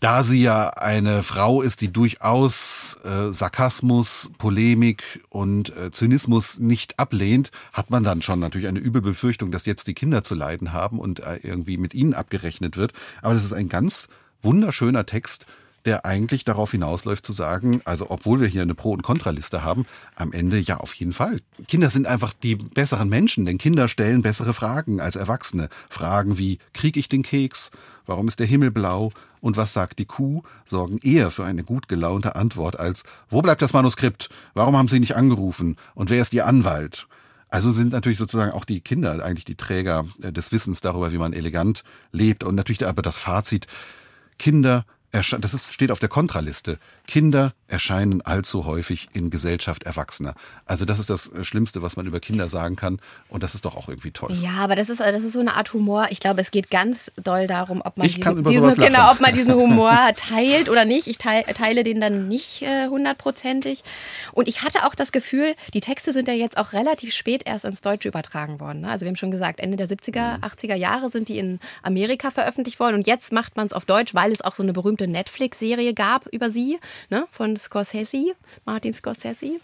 da 0.00 0.24
sie 0.24 0.42
ja 0.42 0.70
eine 0.70 1.22
Frau 1.22 1.60
ist, 1.60 1.82
die 1.82 1.92
durchaus 1.92 2.96
äh, 3.04 3.32
Sarkasmus, 3.32 4.30
Polemik 4.38 5.22
und 5.28 5.76
äh, 5.76 5.90
Zynismus 5.90 6.58
nicht 6.58 6.98
ablehnt, 6.98 7.50
hat 7.74 7.90
man 7.90 8.02
dann 8.02 8.22
schon 8.22 8.40
natürlich 8.40 8.66
eine 8.66 8.80
üble 8.80 9.02
Befürchtung, 9.02 9.50
dass 9.50 9.66
jetzt 9.66 9.86
die 9.86 9.94
Kinder 9.94 10.24
zu 10.24 10.34
leiden 10.34 10.72
haben 10.72 10.98
und 10.98 11.20
äh, 11.20 11.36
irgendwie 11.42 11.76
mit 11.76 11.94
ihnen 11.94 12.14
abgerechnet 12.14 12.78
wird. 12.78 12.94
Aber 13.20 13.34
das 13.34 13.44
ist 13.44 13.52
ein 13.52 13.68
ganz 13.68 14.08
wunderschöner 14.42 15.04
Text, 15.04 15.46
der 15.84 16.04
eigentlich 16.04 16.44
darauf 16.44 16.72
hinausläuft 16.72 17.24
zu 17.24 17.32
sagen, 17.32 17.80
also 17.84 18.10
obwohl 18.10 18.40
wir 18.40 18.48
hier 18.48 18.62
eine 18.62 18.74
Pro- 18.74 18.92
und 18.92 19.02
Kontraliste 19.02 19.64
haben, 19.64 19.86
am 20.14 20.32
Ende 20.32 20.58
ja 20.58 20.78
auf 20.78 20.94
jeden 20.94 21.12
Fall. 21.12 21.36
Kinder 21.68 21.90
sind 21.90 22.06
einfach 22.06 22.32
die 22.32 22.56
besseren 22.56 23.08
Menschen, 23.08 23.46
denn 23.46 23.58
Kinder 23.58 23.88
stellen 23.88 24.22
bessere 24.22 24.52
Fragen 24.52 25.00
als 25.00 25.16
Erwachsene. 25.16 25.68
Fragen 25.88 26.38
wie, 26.38 26.58
krieg 26.72 26.96
ich 26.96 27.08
den 27.08 27.22
Keks? 27.22 27.70
Warum 28.10 28.26
ist 28.26 28.40
der 28.40 28.46
Himmel 28.48 28.72
blau? 28.72 29.12
Und 29.40 29.56
was 29.56 29.72
sagt 29.72 30.00
die 30.00 30.04
Kuh? 30.04 30.42
sorgen 30.66 30.98
eher 30.98 31.30
für 31.30 31.44
eine 31.44 31.62
gut 31.62 31.86
gelaunte 31.86 32.34
Antwort 32.34 32.76
als, 32.76 33.04
wo 33.28 33.40
bleibt 33.40 33.62
das 33.62 33.72
Manuskript? 33.72 34.30
Warum 34.52 34.76
haben 34.76 34.88
Sie 34.88 34.98
nicht 34.98 35.14
angerufen? 35.14 35.76
Und 35.94 36.10
wer 36.10 36.20
ist 36.20 36.34
Ihr 36.34 36.44
Anwalt? 36.44 37.06
Also 37.50 37.70
sind 37.70 37.92
natürlich 37.92 38.18
sozusagen 38.18 38.50
auch 38.50 38.64
die 38.64 38.80
Kinder 38.80 39.24
eigentlich 39.24 39.44
die 39.44 39.54
Träger 39.54 40.06
äh, 40.22 40.32
des 40.32 40.50
Wissens 40.50 40.80
darüber, 40.80 41.12
wie 41.12 41.18
man 41.18 41.32
elegant 41.32 41.84
lebt. 42.10 42.42
Und 42.42 42.56
natürlich 42.56 42.84
aber 42.84 43.00
das 43.00 43.16
Fazit, 43.16 43.68
Kinder 44.40 44.86
das 45.12 45.54
ist, 45.54 45.72
steht 45.72 45.90
auf 45.90 45.98
der 45.98 46.08
Kontraliste. 46.08 46.78
Kinder 47.06 47.52
erscheinen 47.66 48.22
allzu 48.22 48.64
häufig 48.64 49.08
in 49.12 49.30
Gesellschaft 49.30 49.82
Erwachsener. 49.82 50.34
Also 50.66 50.84
das 50.84 51.00
ist 51.00 51.10
das 51.10 51.26
äh, 51.32 51.44
Schlimmste, 51.44 51.82
was 51.82 51.96
man 51.96 52.06
über 52.06 52.20
Kinder 52.20 52.48
sagen 52.48 52.76
kann. 52.76 53.00
Und 53.28 53.42
das 53.42 53.54
ist 53.54 53.64
doch 53.64 53.76
auch 53.76 53.88
irgendwie 53.88 54.12
toll. 54.12 54.32
Ja, 54.40 54.58
aber 54.58 54.76
das 54.76 54.88
ist, 54.88 55.00
das 55.00 55.22
ist 55.24 55.32
so 55.32 55.40
eine 55.40 55.56
Art 55.56 55.72
Humor. 55.72 56.06
Ich 56.10 56.20
glaube, 56.20 56.40
es 56.40 56.50
geht 56.52 56.70
ganz 56.70 57.10
doll 57.16 57.48
darum, 57.48 57.82
ob 57.84 57.96
man, 57.96 58.06
diesen, 58.06 58.44
diesen 58.44 58.74
genau, 58.76 59.10
ob 59.10 59.20
man 59.20 59.34
diesen 59.34 59.54
Humor 59.60 60.10
teilt 60.16 60.68
oder 60.68 60.84
nicht. 60.84 61.08
Ich 61.08 61.18
teile, 61.18 61.44
teile 61.54 61.82
den 61.82 62.00
dann 62.00 62.28
nicht 62.28 62.62
äh, 62.62 62.88
hundertprozentig. 62.88 63.82
Und 64.32 64.48
ich 64.48 64.62
hatte 64.62 64.86
auch 64.86 64.94
das 64.94 65.10
Gefühl, 65.10 65.54
die 65.74 65.80
Texte 65.80 66.12
sind 66.12 66.28
ja 66.28 66.34
jetzt 66.34 66.56
auch 66.56 66.72
relativ 66.72 67.14
spät 67.14 67.42
erst 67.44 67.64
ins 67.64 67.80
Deutsche 67.80 68.08
übertragen 68.08 68.60
worden. 68.60 68.82
Ne? 68.82 68.90
Also 68.90 69.04
wir 69.04 69.08
haben 69.08 69.16
schon 69.16 69.32
gesagt, 69.32 69.58
Ende 69.58 69.76
der 69.76 69.88
70er, 69.88 70.40
80er 70.40 70.74
mhm. 70.74 70.80
Jahre 70.80 71.10
sind 71.10 71.28
die 71.28 71.38
in 71.38 71.58
Amerika 71.82 72.30
veröffentlicht 72.30 72.78
worden. 72.78 72.94
Und 72.94 73.06
jetzt 73.08 73.32
macht 73.32 73.56
man 73.56 73.66
es 73.66 73.72
auf 73.72 73.84
Deutsch, 73.84 74.14
weil 74.14 74.30
es 74.30 74.40
auch 74.40 74.54
so 74.54 74.62
eine 74.62 74.72
berühmte 74.72 74.99
berühmte 75.00 75.08
Netflix-Serie 75.08 75.94
gab 75.94 76.26
über 76.28 76.50
sie, 76.50 76.78
ne, 77.08 77.26
von 77.30 77.56
Scorsese, 77.56 78.34
Martin 78.64 78.92
Scorsese. 78.92 79.60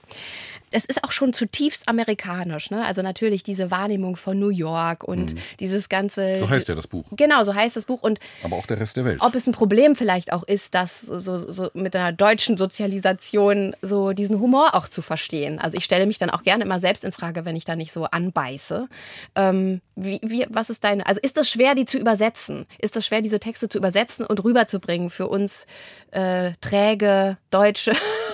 Es 0.71 0.85
ist 0.85 1.05
auch 1.05 1.13
schon 1.13 1.33
zutiefst 1.33 1.89
amerikanisch. 1.89 2.71
Ne? 2.71 2.85
Also 2.85 3.03
natürlich 3.03 3.43
diese 3.43 3.71
Wahrnehmung 3.71 4.17
von 4.17 4.39
New 4.39 4.49
York 4.49 5.05
und 5.05 5.35
mhm. 5.35 5.39
dieses 5.61 5.89
ganze. 5.89 6.41
So 6.41 6.51
heißt 6.51 6.69
ja 6.69 6.75
das 6.75 6.87
Buch. 6.87 7.05
Genau, 7.13 7.45
so 7.45 7.55
heißt 7.55 7.77
das 7.77 7.85
Buch. 7.85 8.03
Und 8.03 8.19
Aber 8.43 8.57
auch 8.57 8.67
der 8.67 8.81
Rest 8.81 8.97
der 8.97 9.05
Welt. 9.05 9.21
Ob 9.21 9.35
es 9.35 9.47
ein 9.47 9.53
Problem 9.53 9.97
vielleicht 9.97 10.33
auch 10.33 10.43
ist, 10.43 10.75
das 10.75 11.01
so, 11.01 11.39
so 11.51 11.71
mit 11.75 11.95
einer 11.95 12.13
deutschen 12.13 12.59
Sozialisation 12.59 13.77
so 13.83 14.13
diesen 14.13 14.41
Humor 14.41 14.75
auch 14.75 14.89
zu 14.89 15.03
verstehen. 15.03 15.59
Also 15.59 15.77
ich 15.77 15.85
stelle 15.85 16.07
mich 16.07 16.19
dann 16.19 16.31
auch 16.31 16.43
gerne 16.43 16.65
immer 16.65 16.81
selbst 16.81 17.05
in 17.05 17.13
Frage, 17.13 17.45
wenn 17.45 17.57
ich 17.57 17.65
da 17.65 17.77
nicht 17.77 17.93
so 17.93 18.05
anbeiße. 18.05 18.89
Ähm, 19.35 19.81
wie, 19.95 20.21
wie, 20.23 20.47
was 20.51 20.71
ist 20.71 20.85
deine. 20.85 21.07
Also 21.07 21.21
ist 21.23 21.37
das 21.37 21.49
schwer, 21.49 21.75
die 21.75 21.85
zu 21.85 21.99
übersetzen? 21.99 22.67
Ist 22.79 22.97
das 22.97 23.07
schwer, 23.07 23.23
diese 23.23 23.41
Texte 23.41 23.69
zu 23.69 23.79
übersetzen 23.79 24.27
und 24.27 24.43
rüberzubringen 24.45 25.11
für 25.11 25.29
uns 25.29 25.67
äh, 26.11 26.53
träge 26.61 27.39
Deutsche? 27.51 27.93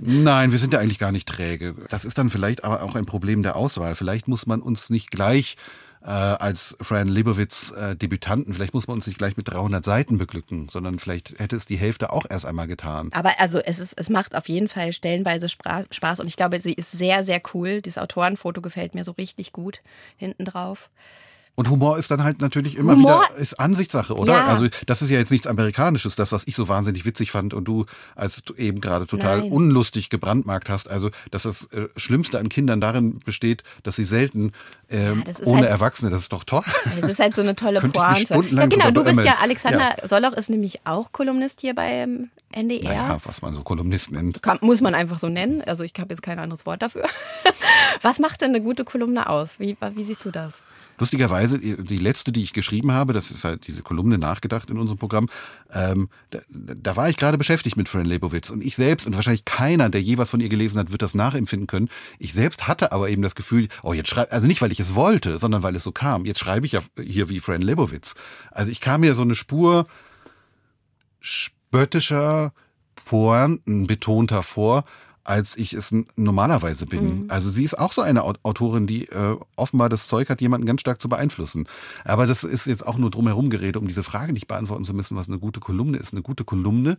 Nein, 0.00 0.52
wir 0.52 0.58
sind 0.58 0.72
ja 0.72 0.80
eigentlich 0.80 0.98
gar 0.98 1.12
nicht 1.12 1.28
träge. 1.28 1.74
Das 1.88 2.04
ist 2.04 2.18
dann 2.18 2.30
vielleicht 2.30 2.64
aber 2.64 2.82
auch 2.82 2.94
ein 2.94 3.06
Problem 3.06 3.42
der 3.42 3.56
Auswahl. 3.56 3.94
Vielleicht 3.94 4.28
muss 4.28 4.46
man 4.46 4.60
uns 4.60 4.90
nicht 4.90 5.10
gleich 5.10 5.56
äh, 6.02 6.10
als 6.10 6.76
Fran 6.80 7.08
Lebowitz 7.08 7.72
äh, 7.72 7.96
Debütanten, 7.96 8.54
vielleicht 8.54 8.74
muss 8.74 8.88
man 8.88 8.96
uns 8.96 9.06
nicht 9.06 9.18
gleich 9.18 9.36
mit 9.36 9.48
300 9.48 9.84
Seiten 9.84 10.18
beglücken, 10.18 10.68
sondern 10.70 10.98
vielleicht 10.98 11.38
hätte 11.38 11.56
es 11.56 11.66
die 11.66 11.76
Hälfte 11.76 12.12
auch 12.12 12.24
erst 12.28 12.46
einmal 12.46 12.66
getan. 12.66 13.10
Aber 13.12 13.40
also 13.40 13.58
es 13.58 13.78
ist, 13.78 13.94
es 13.96 14.08
macht 14.08 14.34
auf 14.34 14.48
jeden 14.48 14.68
Fall 14.68 14.92
stellenweise 14.92 15.48
Spaß 15.48 16.20
und 16.20 16.26
ich 16.26 16.36
glaube, 16.36 16.60
sie 16.60 16.72
ist 16.72 16.92
sehr, 16.92 17.24
sehr 17.24 17.42
cool. 17.52 17.82
Das 17.82 17.98
Autorenfoto 17.98 18.60
gefällt 18.60 18.94
mir 18.94 19.04
so 19.04 19.12
richtig 19.12 19.52
gut 19.52 19.80
hinten 20.16 20.44
drauf. 20.44 20.90
Und 21.58 21.68
Humor 21.70 21.98
ist 21.98 22.08
dann 22.12 22.22
halt 22.22 22.40
natürlich 22.40 22.76
immer 22.76 22.94
Humor? 22.94 23.24
wieder 23.24 23.36
ist 23.36 23.58
Ansichtssache, 23.58 24.14
oder? 24.14 24.32
Ja. 24.32 24.46
Also 24.46 24.68
das 24.86 25.02
ist 25.02 25.10
ja 25.10 25.18
jetzt 25.18 25.32
nichts 25.32 25.48
Amerikanisches, 25.48 26.14
das, 26.14 26.30
was 26.30 26.44
ich 26.46 26.54
so 26.54 26.68
wahnsinnig 26.68 27.04
witzig 27.04 27.32
fand 27.32 27.52
und 27.52 27.64
du 27.64 27.84
als 28.14 28.44
du 28.44 28.54
eben 28.54 28.80
gerade 28.80 29.08
total 29.08 29.40
Nein. 29.40 29.50
unlustig 29.50 30.08
gebrandmarkt 30.08 30.70
hast. 30.70 30.88
Also 30.88 31.10
dass 31.32 31.42
das 31.42 31.64
äh, 31.72 31.88
Schlimmste 31.96 32.38
an 32.38 32.48
Kindern 32.48 32.80
darin 32.80 33.18
besteht, 33.18 33.64
dass 33.82 33.96
sie 33.96 34.04
selten 34.04 34.52
ähm, 34.88 35.24
ja, 35.26 35.34
ohne 35.46 35.62
halt, 35.62 35.70
Erwachsene, 35.70 36.12
das 36.12 36.20
ist 36.22 36.32
doch 36.32 36.44
toll. 36.44 36.62
Es 37.02 37.08
ist 37.08 37.18
halt 37.18 37.34
so 37.34 37.42
eine 37.42 37.56
tolle 37.56 37.80
Pointe. 37.80 38.40
Ja, 38.52 38.66
genau, 38.66 38.92
du 38.92 39.02
bist 39.02 39.24
ja, 39.24 39.38
Alexander 39.42 39.96
ja. 40.00 40.08
Soloch 40.08 40.34
ist 40.34 40.50
nämlich 40.50 40.86
auch 40.86 41.10
Kolumnist 41.10 41.60
hier 41.60 41.74
beim 41.74 42.30
NDR. 42.52 42.92
Ja, 42.92 43.18
was 43.24 43.42
man 43.42 43.54
so 43.54 43.62
Kolumnist 43.62 44.12
nennt. 44.12 44.44
Kann, 44.44 44.58
muss 44.60 44.80
man 44.80 44.94
einfach 44.94 45.18
so 45.18 45.28
nennen. 45.28 45.62
Also 45.62 45.82
ich 45.82 45.92
habe 45.98 46.10
jetzt 46.10 46.22
kein 46.22 46.38
anderes 46.38 46.66
Wort 46.66 46.82
dafür. 46.82 47.06
was 48.02 48.20
macht 48.20 48.42
denn 48.42 48.50
eine 48.50 48.60
gute 48.60 48.84
Kolumne 48.84 49.28
aus? 49.28 49.58
Wie, 49.58 49.76
wie 49.94 50.04
siehst 50.04 50.24
du 50.24 50.30
das? 50.30 50.62
Lustigerweise, 50.98 51.58
die 51.58 51.98
letzte, 51.98 52.32
die 52.32 52.42
ich 52.42 52.52
geschrieben 52.52 52.92
habe, 52.92 53.12
das 53.12 53.30
ist 53.30 53.44
halt 53.44 53.66
diese 53.66 53.82
Kolumne 53.82 54.18
nachgedacht 54.18 54.70
in 54.70 54.78
unserem 54.78 54.98
Programm, 54.98 55.28
ähm, 55.72 56.08
da, 56.30 56.40
da 56.48 56.96
war 56.96 57.08
ich 57.08 57.16
gerade 57.16 57.38
beschäftigt 57.38 57.76
mit 57.76 57.88
Fran 57.88 58.04
Lebowitz 58.04 58.50
und 58.50 58.64
ich 58.64 58.76
selbst 58.76 59.06
und 59.06 59.14
wahrscheinlich 59.14 59.44
keiner, 59.44 59.88
der 59.88 60.02
je 60.02 60.18
was 60.18 60.30
von 60.30 60.40
ihr 60.40 60.48
gelesen 60.48 60.78
hat, 60.78 60.90
wird 60.90 61.02
das 61.02 61.14
nachempfinden 61.14 61.66
können. 61.66 61.88
Ich 62.18 62.32
selbst 62.32 62.66
hatte 62.66 62.92
aber 62.92 63.08
eben 63.08 63.22
das 63.22 63.34
Gefühl, 63.34 63.68
oh 63.82 63.92
jetzt 63.92 64.08
schreibe, 64.08 64.32
also 64.32 64.46
nicht 64.46 64.60
weil 64.60 64.72
ich 64.72 64.80
es 64.80 64.94
wollte, 64.94 65.38
sondern 65.38 65.62
weil 65.62 65.76
es 65.76 65.84
so 65.84 65.92
kam. 65.92 66.24
Jetzt 66.24 66.40
schreibe 66.40 66.66
ich 66.66 66.72
ja 66.72 66.80
hier 67.00 67.28
wie 67.28 67.40
Fran 67.40 67.62
Lebowitz. 67.62 68.14
Also 68.50 68.70
ich 68.70 68.80
kam 68.80 69.02
mir 69.02 69.14
so 69.14 69.22
eine 69.22 69.34
Spur 69.34 69.86
spöttischer, 71.20 72.52
Pointen 73.04 73.86
betonter 73.86 74.42
vor, 74.42 74.84
als 75.28 75.58
ich 75.58 75.74
es 75.74 75.94
normalerweise 76.16 76.86
bin. 76.86 77.24
Mhm. 77.24 77.24
Also 77.28 77.50
sie 77.50 77.62
ist 77.62 77.78
auch 77.78 77.92
so 77.92 78.00
eine 78.00 78.24
Autorin, 78.24 78.86
die 78.86 79.08
äh, 79.08 79.36
offenbar 79.56 79.90
das 79.90 80.08
Zeug 80.08 80.30
hat, 80.30 80.40
jemanden 80.40 80.66
ganz 80.66 80.80
stark 80.80 81.02
zu 81.02 81.08
beeinflussen. 81.10 81.68
Aber 82.04 82.26
das 82.26 82.44
ist 82.44 82.66
jetzt 82.66 82.86
auch 82.86 82.96
nur 82.96 83.10
drumherum 83.10 83.50
geredet, 83.50 83.76
um 83.76 83.86
diese 83.86 84.02
Frage 84.02 84.32
nicht 84.32 84.48
beantworten 84.48 84.84
zu 84.84 84.94
müssen, 84.94 85.18
was 85.18 85.28
eine 85.28 85.38
gute 85.38 85.60
Kolumne 85.60 85.98
ist. 85.98 86.14
Eine 86.14 86.22
gute 86.22 86.44
Kolumne 86.44 86.96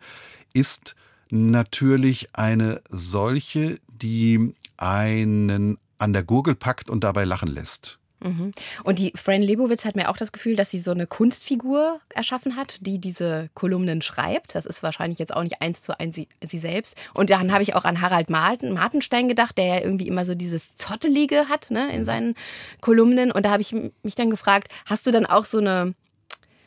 ist 0.54 0.96
natürlich 1.32 2.36
eine 2.36 2.82
solche, 2.90 3.80
die 3.88 4.54
einen 4.78 5.80
an 5.98 6.14
der 6.14 6.24
Gurgel 6.24 6.54
packt 6.56 6.90
und 6.90 7.04
dabei 7.04 7.26
lachen 7.26 7.50
lässt. 7.50 7.99
Mhm. 8.22 8.52
Und 8.84 9.00
die 9.00 9.14
Fran 9.16 9.42
Lebowitz 9.42 9.86
hat 9.86 9.96
mir 9.96 10.10
auch 10.10 10.18
das 10.18 10.32
Gefühl, 10.32 10.56
dass 10.56 10.70
sie 10.70 10.80
so 10.80 10.92
eine 10.92 11.08
Kunstfigur 11.08 12.02
erschaffen 12.10 12.56
hat, 12.56 12.78
die 12.82 13.00
diese 13.00 13.50
Kolumnen 13.54 14.02
schreibt. 14.02 14.56
Das 14.56 14.66
ist 14.66 14.84
wahrscheinlich 14.84 15.20
jetzt 15.20 15.34
auch 15.34 15.44
nicht 15.44 15.62
eins 15.62 15.82
zu 15.82 15.98
eins 16.00 16.16
sie, 16.16 16.28
sie 16.42 16.60
selbst. 16.60 16.96
Und 17.14 17.30
dann 17.30 17.52
habe 17.52 17.64
ich 17.64 17.76
auch 17.76 17.86
an 17.86 18.02
Harald 18.02 18.30
Marten, 18.30 18.74
Martenstein 18.74 19.28
gedacht, 19.28 19.58
der 19.58 19.66
ja 19.66 19.82
irgendwie 19.82 20.08
immer 20.08 20.26
so 20.26 20.36
dieses 20.36 20.76
Zottelige 20.76 21.48
hat 21.48 21.72
ne, 21.72 21.94
in 21.94 22.06
seinen 22.06 22.36
Kolumnen. 22.82 23.32
Und 23.32 23.46
da 23.46 23.52
habe 23.52 23.62
ich 23.62 23.74
mich 24.04 24.16
dann 24.16 24.30
gefragt, 24.30 24.72
hast 24.86 25.08
du 25.08 25.12
dann 25.12 25.26
auch 25.26 25.46
so 25.46 25.60
eine, 25.60 25.96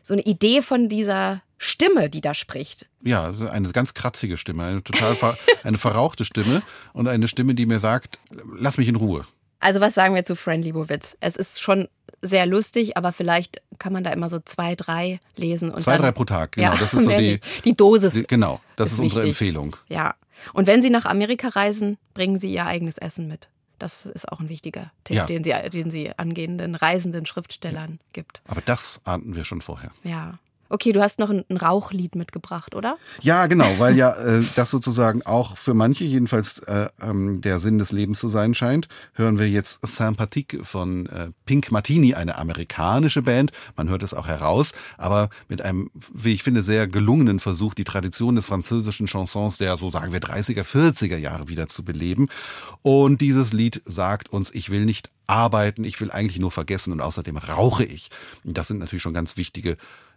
so 0.03 0.15
eine 0.15 0.23
Idee 0.23 0.63
von 0.63 0.89
dieser 0.89 1.43
Stimme, 1.59 2.11
die 2.11 2.21
da 2.21 2.35
spricht? 2.35 2.89
Ja, 3.03 3.33
eine 3.51 3.69
ganz 3.71 3.95
kratzige 3.95 4.37
Stimme, 4.37 4.65
eine 4.65 4.83
total 4.83 5.15
ver 5.15 5.37
eine 5.63 5.79
verrauchte 5.79 6.25
Stimme 6.25 6.63
und 6.93 7.07
eine 7.09 7.29
Stimme, 7.29 7.55
die 7.55 7.67
mir 7.67 7.79
sagt, 7.79 8.19
lass 8.59 8.79
mich 8.79 8.89
in 8.89 8.97
Ruhe. 8.97 9.27
Also 9.63 9.81
was 9.81 9.95
sagen 9.95 10.15
wir 10.15 10.25
zu 10.25 10.35
Friendly 10.35 10.75
Witz? 10.75 11.17
Es 11.21 11.37
ist 11.37 11.61
schon 11.61 11.89
sehr 12.21 12.47
lustig, 12.47 12.97
aber 12.97 13.13
vielleicht 13.13 13.63
kann 13.79 13.93
man 13.93 14.03
da 14.03 14.11
immer 14.11 14.29
so 14.29 14.41
zwei, 14.41 14.75
drei 14.75 15.21
lesen. 15.37 15.71
Und 15.71 15.83
zwei, 15.83 15.93
dann, 15.93 16.03
drei 16.03 16.13
pro 16.13 16.25
Tag, 16.25 16.53
genau. 16.53 16.73
Ja, 16.73 16.79
das 16.79 16.93
ist 16.95 17.05
so 17.05 17.11
die, 17.11 17.41
die 17.65 17.75
Dosis. 17.75 18.15
Die, 18.15 18.25
genau, 18.25 18.61
das 18.77 18.89
ist, 18.89 18.95
ist 18.95 19.01
unsere 19.01 19.27
Empfehlung. 19.27 19.77
Ja. 19.89 20.15
Und 20.53 20.67
wenn 20.67 20.83
Sie 20.83 20.91
nach 20.91 21.05
Amerika 21.05 21.49
reisen, 21.49 21.97
bringen 22.13 22.41
Sie 22.41 22.53
Ihr 22.53 22.67
eigenes 22.67 22.99
Essen 22.99 23.29
mit. 23.29 23.49
Das 23.79 24.07
ist 24.07 24.31
auch 24.31 24.41
ein 24.41 24.49
wichtiger 24.49 24.91
Tipp, 25.05 25.17
ja. 25.17 25.27
den, 25.27 25.45
Sie, 25.45 25.55
den 25.71 25.91
Sie 25.91 26.17
angehenden 26.17 26.75
reisenden 26.75 27.25
Schriftstellern 27.27 28.01
gibt. 28.13 28.43
Aber 28.47 28.61
das 28.61 29.01
ahnten 29.05 29.37
wir 29.37 29.45
schon 29.45 29.61
vorher. 29.61 29.93
Ja. 30.03 30.39
Okay, 30.73 30.93
du 30.93 31.03
hast 31.03 31.19
noch 31.19 31.29
ein, 31.29 31.45
ein 31.51 31.59
Rauchlied 31.59 32.15
mitgebracht, 32.15 32.75
oder? 32.75 32.97
Ja, 33.21 33.47
genau, 33.47 33.67
weil 33.77 33.95
ja 33.95 34.13
äh, 34.15 34.43
das 34.57 34.71
sozusagen 34.71 35.21
auch 35.21 35.59
für 35.59 35.75
manche 35.75 36.05
jedenfalls 36.05 36.61
äh, 36.61 36.89
ähm, 37.03 37.43
der 37.43 37.61
Sinn 37.61 37.77
des 37.77 37.93
Lebens 37.93 38.21
zu 38.21 38.31
sein 38.31 38.55
scheint. 38.55 38.89
Hören 39.13 39.39
wir 39.39 39.51
jetzt 39.51 39.87
Sympathique 39.87 40.65
von 40.65 41.05
äh, 41.09 41.29
Pink 41.45 41.71
Martini, 41.73 42.15
eine 42.15 42.39
amerikanische 42.39 43.21
Band. 43.21 43.53
Man 43.77 43.91
hört 43.91 44.03
es 44.03 44.15
auch 44.15 44.27
heraus, 44.27 44.73
aber 44.97 45.29
mit 45.47 45.61
einem, 45.61 45.91
wie 46.15 46.33
ich 46.33 46.43
finde, 46.43 46.63
sehr 46.63 46.89
gelungenen 46.89 47.39
Versuch, 47.39 47.75
die 47.75 47.85
Tradition 47.85 48.37
des 48.37 48.47
französischen 48.47 49.07
Chansons 49.07 49.59
der, 49.59 49.77
so 49.77 49.91
sagen 49.91 50.15
wir, 50.15 50.21
30er, 50.21 50.65
40er 50.65 51.19
Jahre 51.19 51.49
wieder 51.49 51.69
zu 51.69 51.85
beleben. 51.85 52.29
Und 52.81 53.21
dieses 53.21 53.53
Lied 53.53 53.83
sagt 53.85 54.31
uns, 54.31 54.55
ich 54.55 54.71
will 54.71 54.87
nicht 54.87 55.11
arbeiten, 55.27 55.85
ich 55.85 56.01
will 56.01 56.11
eigentlich 56.11 56.41
nur 56.41 56.51
vergessen 56.51 56.93
und 56.95 57.03
außerdem 57.03 57.37
rauche 57.37 57.85
ich. 57.85 58.11
Das 58.43 58.69
sind 58.69 58.79
natürlich 58.79 59.03
schon 59.03 59.15
ganz 59.15 59.37
wichtige 59.37 59.77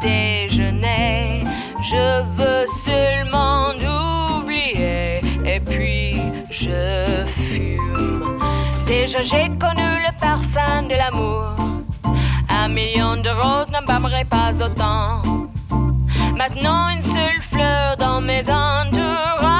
déjeuner, 0.00 1.44
je 1.82 2.22
veux 2.36 2.66
seulement 2.84 3.70
oublier 4.40 5.20
et 5.44 5.60
puis 5.60 6.20
je 6.50 7.26
fume. 7.36 8.38
Déjà 8.86 9.22
j'ai 9.22 9.48
connu 9.58 9.88
le 10.06 10.12
parfum 10.20 10.82
de 10.82 10.94
l'amour, 10.94 11.56
un 12.48 12.68
million 12.68 13.16
de 13.16 13.30
roses 13.30 13.70
n'embâmerait 13.70 14.24
pas 14.24 14.52
autant. 14.62 15.22
Maintenant 16.36 16.88
une 16.88 17.02
seule 17.02 17.42
fleur 17.50 17.96
dans 17.96 18.20
mes 18.20 18.42
entourages 18.48 19.57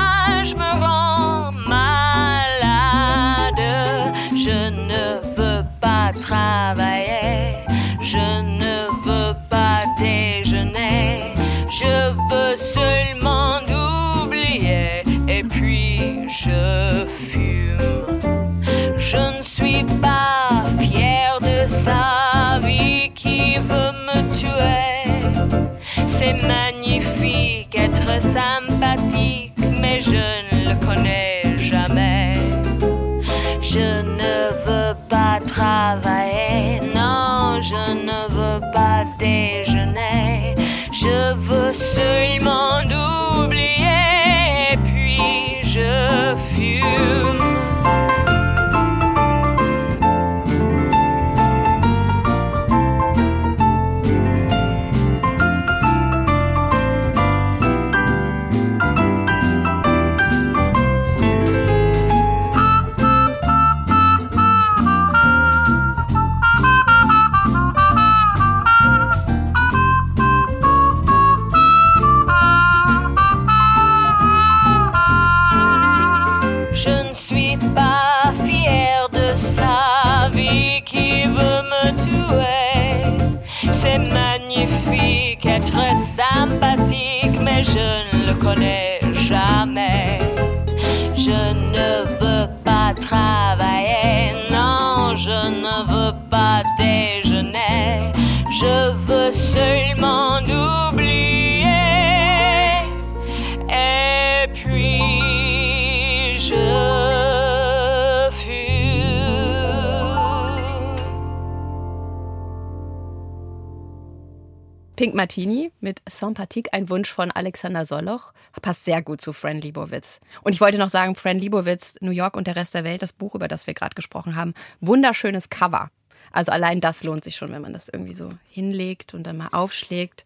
Pink 114.99 115.15
Martini 115.15 115.71
mit 115.81 116.03
Sympathique, 116.11 116.73
ein 116.73 116.91
Wunsch 116.91 117.13
von 117.13 117.31
Alexander 117.31 117.87
Soloch. 117.87 118.33
Passt 118.61 118.85
sehr 118.85 119.01
gut 119.01 119.21
zu 119.21 119.33
Fran 119.33 119.61
Libowitz. 119.61 120.19
Und 120.43 120.55
ich 120.55 120.61
wollte 120.61 120.77
noch 120.77 120.89
sagen, 120.89 121.15
Fran 121.15 121.39
Libowitz, 121.39 121.95
New 122.01 122.11
York 122.11 122.37
und 122.37 122.49
der 122.49 122.57
Rest 122.57 122.75
der 122.75 122.83
Welt, 122.83 123.01
das 123.01 123.13
Buch, 123.13 123.37
über 123.37 123.47
das 123.47 123.69
wir 123.69 123.75
gerade 123.75 123.95
gesprochen 123.95 124.35
haben, 124.35 124.55
wunderschönes 124.81 125.51
Cover. 125.51 125.93
Also 126.33 126.51
allein 126.51 126.81
das 126.81 127.05
lohnt 127.05 127.23
sich 127.23 127.37
schon, 127.37 127.53
wenn 127.53 127.63
man 127.63 127.73
das 127.73 127.89
irgendwie 127.89 128.13
so 128.13 128.33
hinlegt 128.51 129.15
und 129.15 129.23
dann 129.23 129.37
mal 129.37 129.51
aufschlägt. 129.53 130.25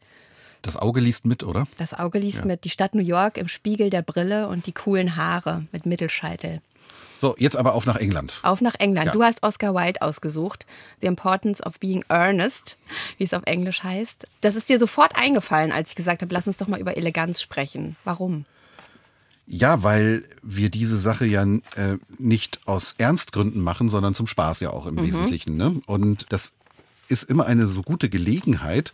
Das 0.62 0.78
Auge 0.78 1.00
liest 1.00 1.26
mit, 1.26 1.44
oder? 1.44 1.66
Das 1.76 1.92
Auge 1.92 2.18
liest 2.18 2.38
Ja. 2.38 2.46
mit 2.46 2.64
die 2.64 2.70
Stadt 2.70 2.94
New 2.94 3.02
York 3.02 3.36
im 3.36 3.48
Spiegel 3.48 3.90
der 3.90 4.00
Brille 4.00 4.48
und 4.48 4.66
die 4.66 4.72
coolen 4.72 5.16
Haare 5.16 5.66
mit 5.72 5.84
Mittelscheitel. 5.84 6.62
So, 7.22 7.36
jetzt 7.38 7.54
aber 7.54 7.74
auf 7.74 7.86
nach 7.86 7.94
England. 7.94 8.40
Auf 8.42 8.60
nach 8.60 8.74
England. 8.80 9.06
Ja. 9.06 9.12
Du 9.12 9.22
hast 9.22 9.44
Oscar 9.44 9.76
Wilde 9.76 10.02
ausgesucht. 10.02 10.66
The 11.02 11.06
Importance 11.06 11.62
of 11.62 11.78
Being 11.78 12.04
Earnest, 12.08 12.76
wie 13.16 13.22
es 13.22 13.32
auf 13.32 13.44
Englisch 13.44 13.84
heißt. 13.84 14.26
Das 14.40 14.56
ist 14.56 14.68
dir 14.68 14.80
sofort 14.80 15.14
eingefallen, 15.14 15.70
als 15.70 15.90
ich 15.90 15.94
gesagt 15.94 16.22
habe, 16.22 16.34
lass 16.34 16.48
uns 16.48 16.56
doch 16.56 16.66
mal 16.66 16.80
über 16.80 16.96
Eleganz 16.96 17.40
sprechen. 17.40 17.94
Warum? 18.02 18.44
Ja, 19.46 19.84
weil 19.84 20.24
wir 20.42 20.68
diese 20.68 20.98
Sache 20.98 21.24
ja 21.24 21.44
äh, 21.44 21.98
nicht 22.18 22.58
aus 22.66 22.96
Ernstgründen 22.98 23.62
machen, 23.62 23.88
sondern 23.88 24.16
zum 24.16 24.26
Spaß 24.26 24.58
ja 24.58 24.70
auch 24.70 24.86
im 24.86 25.00
Wesentlichen. 25.00 25.56
Ne? 25.56 25.80
Und 25.86 26.26
das 26.30 26.52
ist 27.06 27.22
immer 27.22 27.46
eine 27.46 27.68
so 27.68 27.82
gute 27.82 28.08
Gelegenheit, 28.08 28.92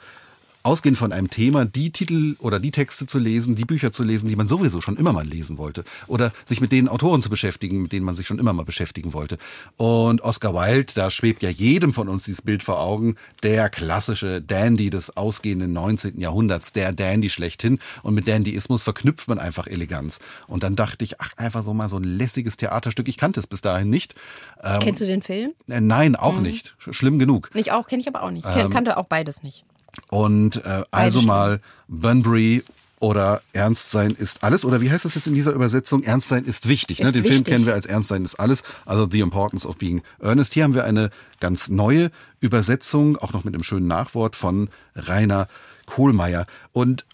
ausgehend 0.62 0.98
von 0.98 1.12
einem 1.12 1.30
Thema, 1.30 1.64
die 1.64 1.90
Titel 1.90 2.36
oder 2.40 2.60
die 2.60 2.70
Texte 2.70 3.06
zu 3.06 3.18
lesen, 3.18 3.54
die 3.54 3.64
Bücher 3.64 3.92
zu 3.92 4.02
lesen, 4.02 4.28
die 4.28 4.36
man 4.36 4.48
sowieso 4.48 4.80
schon 4.80 4.96
immer 4.96 5.12
mal 5.12 5.26
lesen 5.26 5.56
wollte. 5.56 5.84
Oder 6.08 6.32
sich 6.44 6.60
mit 6.60 6.72
den 6.72 6.88
Autoren 6.88 7.22
zu 7.22 7.30
beschäftigen, 7.30 7.80
mit 7.82 7.92
denen 7.92 8.04
man 8.04 8.14
sich 8.14 8.26
schon 8.26 8.38
immer 8.38 8.52
mal 8.52 8.64
beschäftigen 8.64 9.12
wollte. 9.12 9.38
Und 9.76 10.20
Oscar 10.22 10.54
Wilde, 10.54 10.92
da 10.94 11.10
schwebt 11.10 11.42
ja 11.42 11.48
jedem 11.48 11.92
von 11.92 12.08
uns 12.08 12.24
dieses 12.24 12.42
Bild 12.42 12.62
vor 12.62 12.80
Augen, 12.80 13.16
der 13.42 13.70
klassische 13.70 14.42
Dandy 14.42 14.90
des 14.90 15.16
ausgehenden 15.16 15.72
19. 15.72 16.20
Jahrhunderts, 16.20 16.72
der 16.72 16.92
Dandy 16.92 17.30
schlechthin. 17.30 17.78
Und 18.02 18.14
mit 18.14 18.28
Dandyismus 18.28 18.82
verknüpft 18.82 19.28
man 19.28 19.38
einfach 19.38 19.66
Eleganz. 19.66 20.18
Und 20.48 20.62
dann 20.64 20.76
dachte 20.76 21.04
ich, 21.04 21.20
ach, 21.20 21.32
einfach 21.36 21.64
so 21.64 21.72
mal 21.72 21.88
so 21.88 21.96
ein 21.96 22.04
lässiges 22.04 22.56
Theaterstück. 22.56 23.08
Ich 23.08 23.16
kannte 23.16 23.40
es 23.40 23.46
bis 23.46 23.60
dahin 23.60 23.88
nicht. 23.90 24.14
Ähm, 24.62 24.80
Kennst 24.80 25.00
du 25.00 25.06
den 25.06 25.22
Film? 25.22 25.52
äh, 25.68 25.80
nein, 25.80 26.16
auch 26.16 26.40
nicht. 26.40 26.74
Sch- 26.82 26.92
Schlimm 26.92 27.18
genug. 27.18 27.54
Nicht 27.54 27.72
auch, 27.72 27.86
kenne 27.86 28.02
ich 28.02 28.08
aber 28.08 28.22
auch 28.22 28.30
nicht. 28.30 28.44
Ich 28.46 28.56
Ähm, 28.56 28.70
kannte 28.70 28.96
auch 28.96 29.06
beides 29.06 29.42
nicht. 29.42 29.64
Und 30.10 30.64
äh, 30.64 30.82
also 30.90 31.22
mal 31.22 31.60
Bunbury 31.88 32.64
oder 33.00 33.42
Ernst 33.52 33.90
sein 33.90 34.10
ist 34.12 34.42
alles. 34.42 34.64
Oder 34.64 34.80
wie 34.80 34.90
heißt 34.90 35.04
das 35.04 35.14
jetzt 35.14 35.26
in 35.26 35.34
dieser 35.34 35.52
Übersetzung? 35.52 36.02
Ernst 36.02 36.28
sein 36.28 36.44
ist 36.44 36.68
wichtig. 36.68 36.98
ne? 37.00 37.06
Ist 37.06 37.14
Den 37.14 37.22
Film 37.22 37.34
wichtig. 37.34 37.54
kennen 37.54 37.66
wir 37.66 37.74
als 37.74 37.86
Ernst 37.86 38.08
sein 38.08 38.24
ist 38.24 38.34
alles. 38.36 38.62
Also 38.86 39.08
The 39.10 39.20
Importance 39.20 39.66
of 39.66 39.76
Being 39.76 40.02
Earnest. 40.20 40.54
Hier 40.54 40.64
haben 40.64 40.74
wir 40.74 40.84
eine 40.84 41.10
ganz 41.40 41.68
neue 41.68 42.10
Übersetzung, 42.40 43.16
auch 43.16 43.32
noch 43.32 43.44
mit 43.44 43.54
einem 43.54 43.62
schönen 43.62 43.86
Nachwort 43.86 44.34
von 44.34 44.68
Rainer 44.96 45.48
Kohlmeier. 45.86 46.46
Und 46.72 47.06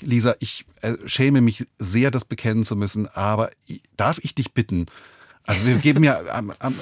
Lisa, 0.00 0.34
ich 0.40 0.66
äh, 0.82 0.94
schäme 1.06 1.40
mich 1.40 1.66
sehr, 1.78 2.10
das 2.10 2.24
bekennen 2.24 2.64
zu 2.64 2.76
müssen, 2.76 3.08
aber 3.08 3.50
darf 3.96 4.18
ich 4.18 4.34
dich 4.34 4.52
bitten, 4.52 4.86
Also 5.46 5.66
wir 5.66 5.76
geben 5.76 6.04
ja 6.04 6.20
am, 6.30 6.52
am 6.58 6.74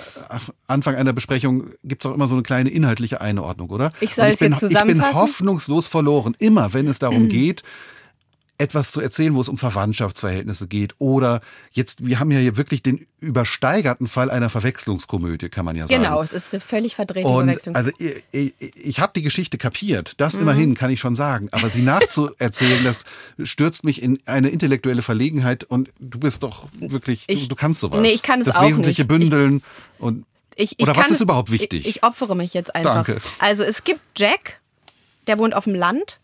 Anfang 0.66 0.94
einer 0.96 1.12
Besprechung 1.12 1.70
gibt 1.82 2.04
es 2.04 2.10
auch 2.10 2.14
immer 2.14 2.28
so 2.28 2.34
eine 2.34 2.42
kleine 2.42 2.68
inhaltliche 2.70 3.20
Einordnung, 3.20 3.70
oder? 3.70 3.90
Ich 4.00 4.14
soll 4.14 4.26
Und 4.26 4.32
es 4.34 4.38
bin, 4.40 4.52
jetzt 4.52 4.62
Ich 4.62 4.68
bin 4.68 4.76
zusammenfassen? 4.76 5.14
hoffnungslos 5.14 5.86
verloren, 5.86 6.36
immer 6.38 6.72
wenn 6.74 6.86
es 6.86 6.98
darum 6.98 7.28
geht, 7.28 7.62
etwas 8.60 8.92
zu 8.92 9.00
erzählen, 9.00 9.34
wo 9.34 9.40
es 9.40 9.48
um 9.48 9.58
Verwandtschaftsverhältnisse 9.58 10.68
geht. 10.68 10.94
Oder 10.98 11.40
jetzt, 11.72 12.04
wir 12.06 12.20
haben 12.20 12.30
ja 12.30 12.38
hier 12.38 12.56
wirklich 12.56 12.82
den 12.82 13.06
übersteigerten 13.20 14.06
Fall 14.06 14.30
einer 14.30 14.50
Verwechslungskomödie, 14.50 15.48
kann 15.48 15.64
man 15.64 15.76
ja 15.76 15.86
sagen. 15.86 16.02
Genau, 16.02 16.22
es 16.22 16.32
ist 16.32 16.52
eine 16.52 16.60
völlig 16.60 16.94
verdrehte 16.94 17.26
Und 17.26 17.46
Verwechslung. 17.46 17.74
also 17.74 17.90
ich, 17.98 18.22
ich, 18.32 18.54
ich 18.76 19.00
habe 19.00 19.12
die 19.16 19.22
Geschichte 19.22 19.58
kapiert, 19.58 20.14
das 20.18 20.34
Mhm. 20.34 20.42
immerhin 20.42 20.74
kann 20.74 20.90
ich 20.90 21.00
schon 21.00 21.14
sagen. 21.14 21.48
Aber 21.52 21.68
sie 21.70 21.82
nachzuerzählen, 21.82 22.84
das 22.84 23.04
stürzt 23.42 23.82
mich 23.84 24.02
in 24.02 24.18
eine 24.26 24.50
intellektuelle 24.50 25.02
Verlegenheit. 25.02 25.64
Und 25.64 25.90
du 25.98 26.18
bist 26.20 26.42
doch 26.42 26.68
wirklich, 26.78 27.24
Ich- 27.28 27.48
du, 27.48 27.54
kannst 27.56 27.80
sowas. 27.80 28.00
Nee, 28.00 28.12
ich 28.12 28.22
kann 28.22 28.40
es 28.40 28.46
das 28.46 28.56
auch 28.56 28.62
Wesentliche 28.68 29.02
nicht. 29.02 29.08
bündeln 29.08 29.62
und 29.98 30.24
Ich, 30.56 30.72
ich 30.78 30.82
Oder 30.82 30.94
was 30.96 31.06
ist 31.06 31.12
es- 31.16 31.20
überhaupt 31.22 31.50
wichtig? 31.50 31.80
Ich, 31.86 31.96
ich 31.96 32.02
opfere 32.04 32.36
mich 32.36 32.52
jetzt 32.54 32.74
einfach. 32.74 33.04
Danke. 33.06 33.20
Also 33.38 33.62
es 33.64 33.82
gibt 33.84 34.00
Jack, 34.16 34.60
der 35.26 35.38
wohnt 35.38 35.54
auf 35.54 35.64
dem 35.64 35.74
Land 35.74 36.18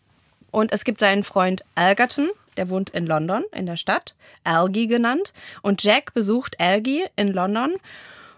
und 0.51 0.71
es 0.71 0.83
gibt 0.83 0.99
seinen 0.99 1.23
Freund 1.23 1.63
Algerton, 1.75 2.29
der 2.55 2.69
wohnt 2.69 2.89
in 2.91 3.05
London, 3.05 3.43
in 3.53 3.65
der 3.65 3.77
Stadt, 3.77 4.15
Algie 4.43 4.87
genannt. 4.87 5.33
Und 5.61 5.83
Jack 5.83 6.13
besucht 6.13 6.59
Algie 6.59 7.05
in 7.15 7.31
London. 7.33 7.75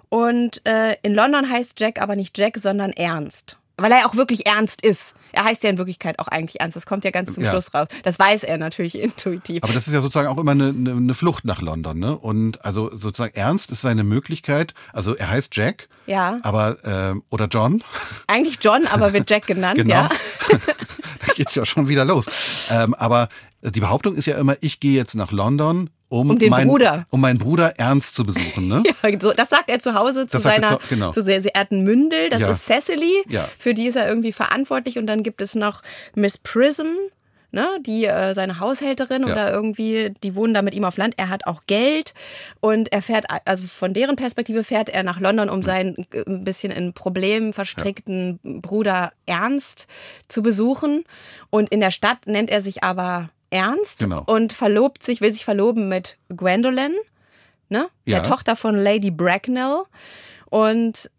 Und 0.10 0.66
äh, 0.68 0.95
in 1.03 1.14
London 1.14 1.49
heißt 1.49 1.80
Jack 1.80 2.01
aber 2.01 2.16
nicht 2.16 2.38
Jack, 2.38 2.57
sondern 2.57 2.91
Ernst. 2.91 3.57
Weil 3.78 3.93
er 3.93 4.05
auch 4.07 4.16
wirklich 4.16 4.45
ernst 4.45 4.82
ist. 4.82 5.14
Er 5.32 5.45
heißt 5.45 5.64
ja 5.64 5.70
in 5.70 5.78
Wirklichkeit 5.78 6.20
auch 6.20 6.28
eigentlich 6.28 6.60
ernst. 6.60 6.76
Das 6.76 6.86
kommt 6.86 7.05
ja 7.05 7.12
ganz 7.12 7.36
zum 7.36 7.43
Ja. 7.43 7.51
Schluss 7.51 7.74
raus. 7.74 7.88
Das 8.03 8.20
weiß 8.20 8.43
er 8.43 8.57
natürlich 8.57 8.95
intuitiv. 8.99 9.64
Aber 9.64 9.72
das 9.72 9.88
ist 9.88 9.93
ja 9.93 10.01
sozusagen 10.01 10.28
auch 10.28 10.38
immer 10.38 10.51
eine, 10.51 10.68
eine, 10.70 10.91
eine 10.91 11.14
Flucht 11.14 11.45
nach 11.45 11.62
London, 11.62 11.97
ne? 11.97 12.18
Und 12.18 12.66
also 12.66 12.89
sozusagen 12.93 13.34
Ernst 13.36 13.72
ist 13.72 13.80
seine 13.80 14.03
Möglichkeit. 14.03 14.74
Also 14.91 15.16
er 15.16 15.30
heißt 15.30 15.55
Jack, 15.55 15.88
Ja. 16.07 16.39
aber 16.41 16.78
ähm, 16.84 17.24
oder 17.30 17.45
John, 17.45 17.82
Eigentlich 18.28 18.57
John, 18.60 18.86
aber 18.86 19.14
wird 19.14 19.30
Jack 19.30 19.47
genannt, 19.47 19.78
genau. 19.78 19.93
ja. 19.95 20.10
da 21.28 21.34
geht's 21.34 21.55
ja 21.55 21.65
schon 21.65 21.88
wieder 21.88 22.05
los. 22.05 22.26
Ähm, 22.70 22.93
aber 22.93 23.30
die 23.61 23.80
Behauptung 23.80 24.15
ist 24.15 24.26
ja 24.26 24.38
immer, 24.38 24.55
ich 24.61 24.80
gehe 24.80 24.93
jetzt 24.95 25.15
nach 25.15 25.32
London, 25.32 25.89
um, 26.11 26.32
Um 26.32 26.39
den 26.39 26.49
meinen, 26.49 26.67
Bruder. 26.67 27.05
um 27.11 27.22
meinen 27.22 27.38
Bruder 27.38 27.78
Ernst 27.78 28.15
zu 28.15 28.24
besuchen, 28.24 28.67
ne? 28.67 28.82
Ja, 29.03 29.20
so, 29.20 29.32
das 29.34 29.49
sagt 29.49 29.70
er 29.70 29.80
zu 29.80 29.93
Hause 29.93 30.26
zu 30.28 30.38
Das 30.38 30.45
er 30.45 30.51
seiner 30.53 30.80
zu- 30.80 30.88
genau. 30.89 31.11
zu 31.11 31.22
sehr 31.22 31.41
verehrten 31.41 31.84
Mündel. 31.84 32.30
Das 32.32 32.41
Ja. 32.41 32.49
ist 32.49 32.65
Cecily, 32.65 33.24
Ja. 33.28 33.47
für 33.59 33.74
die 33.76 33.86
ist 33.86 33.95
er 33.95 34.07
irgendwie 34.07 34.32
verantwortlich. 34.32 34.97
Und 34.97 35.05
dann 35.07 35.22
gibt 35.22 35.39
es 35.41 35.53
noch 35.53 35.84
Miss 36.15 36.38
Prism, 36.39 36.88
ne, 37.51 37.67
die 37.81 38.05
äh, 38.05 38.33
seine 38.33 38.59
Haushälterin 38.59 39.23
Ja. 39.25 39.33
oder 39.33 39.51
irgendwie, 39.51 40.13
die 40.23 40.35
wohnen 40.35 40.53
da 40.53 40.61
mit 40.61 40.73
ihm 40.73 40.83
auf 40.83 40.97
Land. 40.97 41.15
Er 41.17 41.29
hat 41.29 41.47
auch 41.47 41.63
Geld 41.67 42.13
und 42.59 42.91
er 42.91 43.01
fährt, 43.01 43.25
also 43.45 43.65
von 43.67 43.93
deren 43.93 44.15
Perspektive 44.15 44.63
fährt 44.63 44.89
er 44.89 45.03
nach 45.03 45.19
London, 45.19 45.49
um 45.49 45.63
seinen 45.63 46.05
äh, 46.13 46.23
ein 46.27 46.43
bisschen 46.43 46.71
in 46.71 46.93
Problemen 46.93 47.53
verstrickten 47.53 48.39
Bruder 48.61 49.11
Ernst 49.25 49.87
zu 50.27 50.41
besuchen. 50.43 51.03
Und 51.49 51.69
in 51.69 51.79
der 51.79 51.91
Stadt 51.91 52.27
nennt 52.27 52.49
er 52.49 52.61
sich 52.61 52.83
aber 52.83 53.29
Ernst 53.51 53.99
Genau. 53.99 54.23
und 54.25 54.53
verlobt 54.53 55.03
sich, 55.03 55.21
will 55.21 55.31
sich 55.31 55.43
verloben 55.43 55.89
mit 55.89 56.17
Gwendolyn 56.29 56.93
ne? 57.69 57.87
Ja. 58.05 58.19
der 58.19 58.23
Tochter 58.23 58.55
von 58.55 58.75
Lady 58.75 59.09
Bracknell. 59.11 59.83
Und 60.51 61.09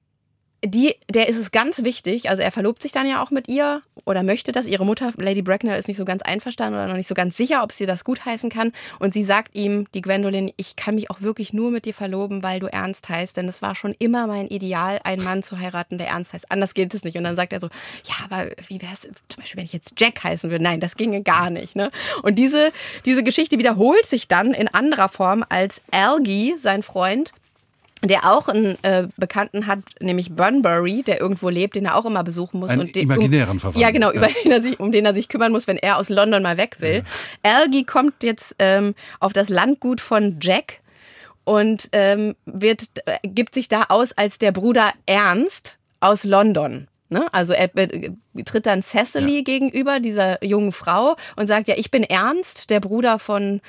die, 0.65 0.95
der 1.09 1.29
ist 1.29 1.37
es 1.37 1.53
ganz 1.53 1.85
wichtig, 1.85 2.29
also 2.29 2.43
er 2.43 2.53
verlobt 2.53 2.83
sich 2.83 2.93
dann 2.93 3.07
ja 3.07 3.23
auch 3.23 3.31
mit 3.31 3.49
ihr 3.49 3.83
oder 4.05 4.23
möchte 4.23 4.53
das. 4.53 4.67
Ihre 4.67 4.85
Mutter, 4.85 5.13
Lady 5.17 5.43
Bracknell, 5.43 5.79
ist 5.79 5.89
nicht 5.89 5.97
so 5.97 6.05
ganz 6.05 6.23
einverstanden 6.23 6.75
oder 6.75 6.87
noch 6.87 6.97
nicht 6.97 7.07
so 7.07 7.15
ganz 7.15 7.37
sicher, 7.37 7.63
ob 7.63 7.73
sie 7.73 7.87
das 7.87 8.05
gutheißen 8.05 8.51
kann. 8.51 8.73
Und 8.99 9.15
sie 9.15 9.25
sagt 9.25 9.55
ihm, 9.55 9.87
die 9.95 10.03
Gwendolyn, 10.03 10.53
ich 10.57 10.77
kann 10.77 10.97
mich 10.97 11.11
auch 11.11 11.23
wirklich 11.23 11.53
nur 11.53 11.71
mit 11.71 11.87
dir 11.87 11.95
verloben, 11.95 12.43
weil 12.43 12.61
du 12.61 12.67
ernst 12.67 13.09
heißt, 13.09 13.37
denn 13.37 13.49
es 13.49 13.63
war 13.63 13.75
schon 13.75 13.95
immer 13.99 14.27
mein 14.27 14.49
Ideal, 14.49 15.01
einen 15.05 15.25
Mann 15.25 15.43
zu 15.43 15.59
heiraten, 15.59 15.97
der 15.99 16.09
ernst 16.09 16.35
heißt. 16.35 16.51
Anders 16.51 16.75
geht 16.75 16.93
es 16.93 17.05
nicht. 17.05 17.17
Und 17.17 17.25
dann 17.25 17.37
sagt 17.37 17.53
er 17.53 17.61
so, 17.61 17.69
ja, 18.05 18.15
aber 18.25 18.51
wie 18.67 18.83
wäre 18.83 18.93
es 18.93 19.03
zum 19.03 19.13
Beispiel, 19.39 19.59
wenn 19.59 19.65
ich 19.65 19.73
jetzt 19.73 19.95
Jack 19.99 20.23
heißen 20.23 20.51
würde? 20.51 20.65
Nein, 20.65 20.81
das 20.81 20.97
ginge 20.97 21.23
gar 21.23 21.49
nicht. 21.51 21.75
Ne? 21.75 21.91
Und 22.23 22.37
diese, 22.37 22.73
diese 23.05 23.23
Geschichte 23.23 23.59
wiederholt 23.59 24.05
sich 24.05 24.29
dann 24.29 24.53
in 24.53 24.69
anderer 24.69 25.09
Form, 25.09 25.45
als 25.49 25.83
Algie, 25.91 26.55
sein 26.59 26.83
Freund, 26.83 27.33
der 28.03 28.31
auch 28.31 28.49
einen 28.49 28.77
äh, 28.83 29.09
Bekannten 29.17 29.67
hat, 29.67 29.81
nämlich 30.01 30.35
Bunbury, 30.35 31.03
der 31.03 31.21
irgendwo 31.21 31.49
lebt, 31.49 31.75
den 31.75 31.85
er 31.85 31.97
auch 31.97 32.07
immer 32.07 32.25
besuchen 32.25 32.61
muss. 32.61 32.71
Einen 32.71 32.83
und 32.83 32.95
den, 32.95 33.03
imaginären 33.03 33.51
um, 33.51 33.61
Verwandten, 33.61 33.81
Ja, 33.81 33.91
genau, 33.91 34.11
ja. 34.11 34.17
über 34.17 34.29
den 34.29 34.53
er 34.53 34.63
sich, 34.63 34.81
um 34.81 34.93
den 34.93 35.05
er 35.05 35.15
sich 35.15 35.29
kümmern 35.29 35.53
muss, 35.53 35.67
wenn 35.67 35.77
er 35.77 35.99
aus 35.99 36.09
London 36.09 36.43
mal 36.43 36.57
weg 36.57 36.77
will. 36.81 37.03
Algie 37.43 37.85
kommt 37.85 38.23
jetzt 38.23 38.57
ähm, 38.59 38.95
auf 39.19 39.33
das 39.33 39.49
Landgut 39.49 40.01
von 40.01 40.39
Jack 40.41 40.81
und 41.45 41.89
ähm, 41.93 42.37
wird, 42.47 42.85
äh, 43.07 43.19
gibt 43.23 43.55
sich 43.55 43.69
da 43.69 43.87
aus 43.89 44.13
als 44.13 44.39
der 44.39 44.53
Bruder 44.53 44.93
Ernst 45.07 45.79
aus 46.01 46.25
London. 46.25 46.89
Ne? 47.09 47.27
Also 47.33 47.53
er 47.53 47.77
äh, 47.77 48.11
tritt 48.45 48.67
dann 48.67 48.83
Cecily 48.83 49.43
gegenüber, 49.43 50.01
dieser 50.01 50.43
jungen 50.45 50.73
Frau, 50.73 51.17
und 51.37 51.47
sagt, 51.47 51.69
ja, 51.69 51.75
ich 51.77 51.91
bin 51.91 52.03
Ernst, 52.03 52.71
der 52.71 52.81
Bruder 52.81 53.19
von 53.19 53.61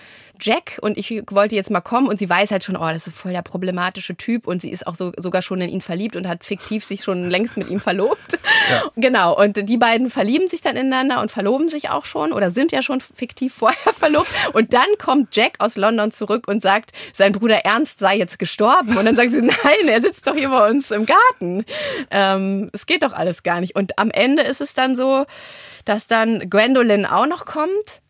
Jack 0.41 0.79
und 0.81 0.97
ich 0.97 1.11
wollte 1.29 1.55
jetzt 1.55 1.69
mal 1.69 1.81
kommen. 1.81 2.07
Und 2.07 2.19
sie 2.19 2.29
weiß 2.29 2.51
halt 2.51 2.63
schon, 2.63 2.75
oh, 2.75 2.89
das 2.89 3.07
ist 3.07 3.15
voll 3.15 3.31
der 3.31 3.41
problematische 3.41 4.15
Typ. 4.15 4.47
Und 4.47 4.61
sie 4.61 4.71
ist 4.71 4.87
auch 4.87 4.95
so, 4.95 5.11
sogar 5.17 5.41
schon 5.41 5.61
in 5.61 5.69
ihn 5.69 5.81
verliebt 5.81 6.15
und 6.15 6.27
hat 6.27 6.43
fiktiv 6.43 6.85
sich 6.85 7.03
schon 7.03 7.29
längst 7.29 7.57
mit 7.57 7.69
ihm 7.69 7.79
verlobt. 7.79 8.39
Genau, 8.95 9.37
und 9.37 9.69
die 9.69 9.77
beiden 9.77 10.09
verlieben 10.09 10.47
sich 10.47 10.61
dann 10.61 10.75
ineinander 10.75 11.21
und 11.21 11.31
verloben 11.31 11.69
sich 11.69 11.89
auch 11.89 12.05
schon 12.05 12.31
oder 12.31 12.51
sind 12.51 12.71
ja 12.71 12.81
schon 12.81 13.01
fiktiv 13.01 13.53
vorher 13.53 13.93
verlobt. 13.97 14.29
Und 14.53 14.73
dann 14.73 14.85
kommt 14.97 15.35
Jack 15.35 15.55
aus 15.59 15.75
London 15.75 16.11
zurück 16.11 16.47
und 16.47 16.61
sagt, 16.61 16.91
sein 17.11 17.31
Bruder 17.31 17.65
Ernst 17.65 17.99
sei 17.99 18.17
jetzt 18.17 18.39
gestorben. 18.39 18.97
Und 18.97 19.05
dann 19.05 19.15
sagt 19.15 19.31
sie, 19.31 19.41
nein, 19.41 19.87
er 19.87 20.01
sitzt 20.01 20.25
doch 20.25 20.35
hier 20.35 20.49
bei 20.49 20.69
uns 20.69 20.91
im 20.91 21.05
Garten. 21.05 21.65
Ähm, 22.11 22.69
es 22.73 22.85
geht 22.85 23.03
doch 23.03 23.13
alles 23.13 23.43
gar 23.43 23.59
nicht. 23.61 23.75
Und 23.75 23.97
am 23.97 24.09
Ende 24.11 24.43
ist 24.51 24.61
es 24.61 24.73
dann 24.75 24.95
so, 24.95 25.25
dass 25.85 26.05
dann 26.05 26.49
Gwendolyn 26.49 27.05
auch 27.07 27.25
noch 27.25 27.45
kommt 27.45 28.01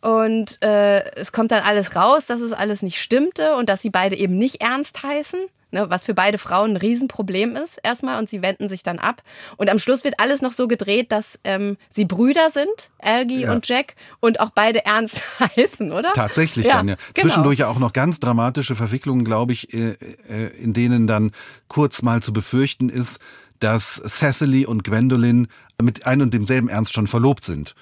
und 0.00 0.62
äh, 0.62 1.04
es 1.14 1.32
kommt 1.32 1.50
dann 1.50 1.62
alles 1.62 1.96
raus, 1.96 2.26
dass 2.26 2.40
es 2.40 2.52
alles 2.52 2.82
nicht 2.82 3.00
stimmte 3.00 3.54
und 3.54 3.68
dass 3.68 3.80
sie 3.80 3.90
beide 3.90 4.16
eben 4.16 4.36
nicht 4.36 4.60
ernst 4.60 5.02
heißen, 5.02 5.40
ne, 5.70 5.88
was 5.88 6.04
für 6.04 6.12
beide 6.12 6.36
Frauen 6.36 6.72
ein 6.72 6.76
Riesenproblem 6.76 7.56
ist 7.56 7.78
erstmal 7.82 8.18
und 8.18 8.28
sie 8.28 8.42
wenden 8.42 8.68
sich 8.68 8.82
dann 8.82 8.98
ab. 8.98 9.22
Und 9.56 9.70
am 9.70 9.78
Schluss 9.78 10.04
wird 10.04 10.20
alles 10.20 10.42
noch 10.42 10.52
so 10.52 10.68
gedreht, 10.68 11.10
dass 11.10 11.40
ähm, 11.44 11.78
sie 11.90 12.04
Brüder 12.04 12.50
sind, 12.52 12.90
Algie 12.98 13.44
Ja. 13.44 13.52
und 13.52 13.66
Jack, 13.66 13.94
und 14.20 14.40
auch 14.40 14.50
beide 14.54 14.84
ernst 14.84 15.22
heißen, 15.56 15.90
oder? 15.90 16.12
Tatsächlich 16.12 16.66
Ja, 16.66 16.74
dann, 16.74 16.88
ja. 16.88 16.96
genau. 16.96 17.28
Zwischendurch 17.28 17.60
ja 17.60 17.68
auch 17.68 17.78
noch 17.78 17.94
ganz 17.94 18.20
dramatische 18.20 18.74
Verwicklungen, 18.74 19.24
glaube 19.24 19.54
ich, 19.54 19.72
äh, 19.72 19.96
äh, 20.28 20.48
in 20.62 20.74
denen 20.74 21.06
dann 21.06 21.32
kurz 21.68 22.02
mal 22.02 22.22
zu 22.22 22.34
befürchten 22.34 22.90
ist, 22.90 23.20
dass 23.60 24.02
Cecily 24.06 24.66
und 24.66 24.84
Gwendolyn 24.84 25.48
mit 25.84 26.06
ein 26.06 26.22
und 26.22 26.34
demselben 26.34 26.68
Ernst 26.68 26.92
schon 26.92 27.06
verlobt 27.06 27.44
sind. 27.44 27.74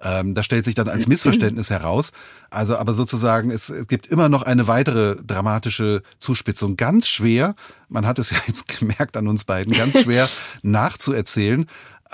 Ähm, 0.00 0.34
das 0.34 0.44
stellt 0.46 0.64
sich 0.64 0.74
dann 0.74 0.88
als 0.88 1.08
Missverständnis 1.08 1.70
heraus. 1.70 2.12
Also, 2.50 2.76
aber 2.76 2.94
sozusagen, 2.94 3.50
es, 3.50 3.68
es 3.68 3.86
gibt 3.88 4.06
immer 4.06 4.28
noch 4.28 4.42
eine 4.42 4.68
weitere 4.68 5.16
dramatische 5.16 6.02
Zuspitzung. 6.18 6.76
Ganz 6.76 7.08
schwer, 7.08 7.56
man 7.88 8.06
hat 8.06 8.18
es 8.18 8.30
ja 8.30 8.36
jetzt 8.46 8.68
gemerkt 8.78 9.16
an 9.16 9.26
uns 9.26 9.44
beiden, 9.44 9.72
ganz 9.72 10.00
schwer 10.00 10.28
nachzuerzählen, 10.62 11.62
äh, 11.62 11.66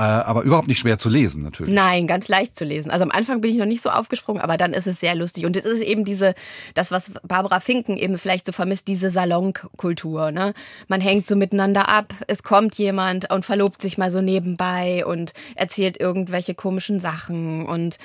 aber 0.02 0.42
überhaupt 0.42 0.66
nicht 0.66 0.78
schwer 0.78 0.98
zu 0.98 1.08
lesen 1.08 1.42
natürlich. 1.42 1.72
Nein, 1.72 2.06
ganz 2.06 2.28
leicht 2.28 2.58
zu 2.58 2.64
lesen. 2.64 2.90
Also 2.90 3.04
am 3.04 3.10
Anfang 3.10 3.40
bin 3.40 3.52
ich 3.52 3.56
noch 3.56 3.66
nicht 3.66 3.82
so 3.82 3.90
aufgesprungen, 3.90 4.42
aber 4.42 4.56
dann 4.56 4.72
ist 4.72 4.86
es 4.86 5.00
sehr 5.00 5.14
lustig. 5.14 5.46
Und 5.46 5.56
es 5.56 5.64
ist 5.64 5.80
eben 5.80 6.04
diese, 6.04 6.34
das, 6.74 6.90
was 6.90 7.12
Barbara 7.22 7.60
Finken 7.60 7.96
eben 7.96 8.18
vielleicht 8.18 8.46
so 8.46 8.52
vermisst, 8.52 8.88
diese 8.88 9.10
Salonkultur. 9.10 10.32
Ne? 10.32 10.52
Man 10.88 11.00
hängt 11.00 11.26
so 11.26 11.36
miteinander 11.36 11.88
ab, 11.88 12.12
es 12.26 12.42
kommt 12.42 12.76
jemand 12.76 13.30
und 13.32 13.44
verlobt 13.44 13.80
sich 13.80 13.96
mal 13.96 14.10
so 14.10 14.20
nebenbei 14.20 15.06
und 15.06 15.32
erzählt 15.54 16.00
irgendwelche 16.00 16.54
komischen 16.54 16.98
Sachen 16.98 17.66
und 17.66 17.98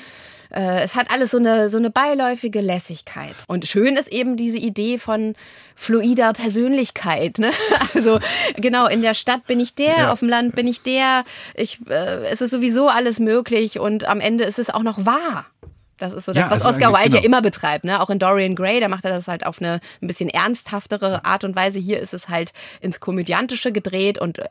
äh, 0.54 0.82
es 0.82 0.96
hat 0.96 1.12
alles 1.12 1.32
so 1.32 1.38
eine, 1.38 1.70
so 1.70 1.78
eine 1.78 1.90
beiläufige 1.90 2.62
Lässigkeit. 2.62 3.36
Und 3.48 3.66
schön 3.68 3.98
ist 3.98 4.12
eben 4.12 4.38
diese 4.38 4.58
Idee 4.58 4.98
von 4.98 5.36
fluider 5.76 6.34
Persönlichkeit. 6.34 7.38
Ne? 7.40 7.52
Also 7.96 8.20
genau, 8.56 8.88
in 8.88 9.02
der 9.02 9.14
Stadt 9.14 9.46
bin 9.48 9.60
ich 9.60 9.76
der, 9.76 9.98
Ja. 9.98 10.12
auf 10.12 10.20
dem 10.20 10.30
Land 10.30 10.56
bin 10.56 10.68
ich 10.68 10.82
der. 10.82 11.24
Ich, 11.56 11.80
äh, 11.90 12.26
es 12.28 12.42
ist 12.42 12.52
sowieso 12.52 12.88
alles 12.88 13.20
möglich 13.20 13.80
und 13.80 14.06
am 14.06 14.20
Ende 14.22 14.44
ist 14.44 14.60
es 14.60 14.70
auch 14.70 14.84
noch 14.84 15.06
wahr. 15.06 15.46
Das 16.00 16.14
ist 16.14 16.26
so 16.26 16.34
das, 16.34 16.46
Ja, 16.46 16.52
was 16.52 16.62
also 16.66 16.70
Oscar 16.76 16.94
Wilde 16.94 17.18
ja 17.18 17.22
genau. 17.22 17.26
immer 17.26 17.42
betreibt. 17.42 17.84
Ne? 17.86 18.02
Auch 18.02 18.10
in 18.10 18.20
Dorian 18.20 18.56
Gray, 18.56 18.80
da 18.80 18.88
macht 18.88 19.04
er 19.06 19.12
das 19.12 19.28
halt 19.28 19.46
auf 19.46 19.60
eine 19.62 19.80
ein 20.02 20.08
bisschen 20.08 20.30
ernsthaftere 20.30 21.26
Art 21.26 21.44
und 21.44 21.56
Weise. 21.56 21.80
Hier 21.80 22.00
ist 22.00 22.14
es 22.14 22.30
halt 22.30 22.54
ins 22.82 23.00
Komödiantische 23.00 23.72
gedreht 23.72 24.18
und 24.20 24.40
äh, 24.40 24.46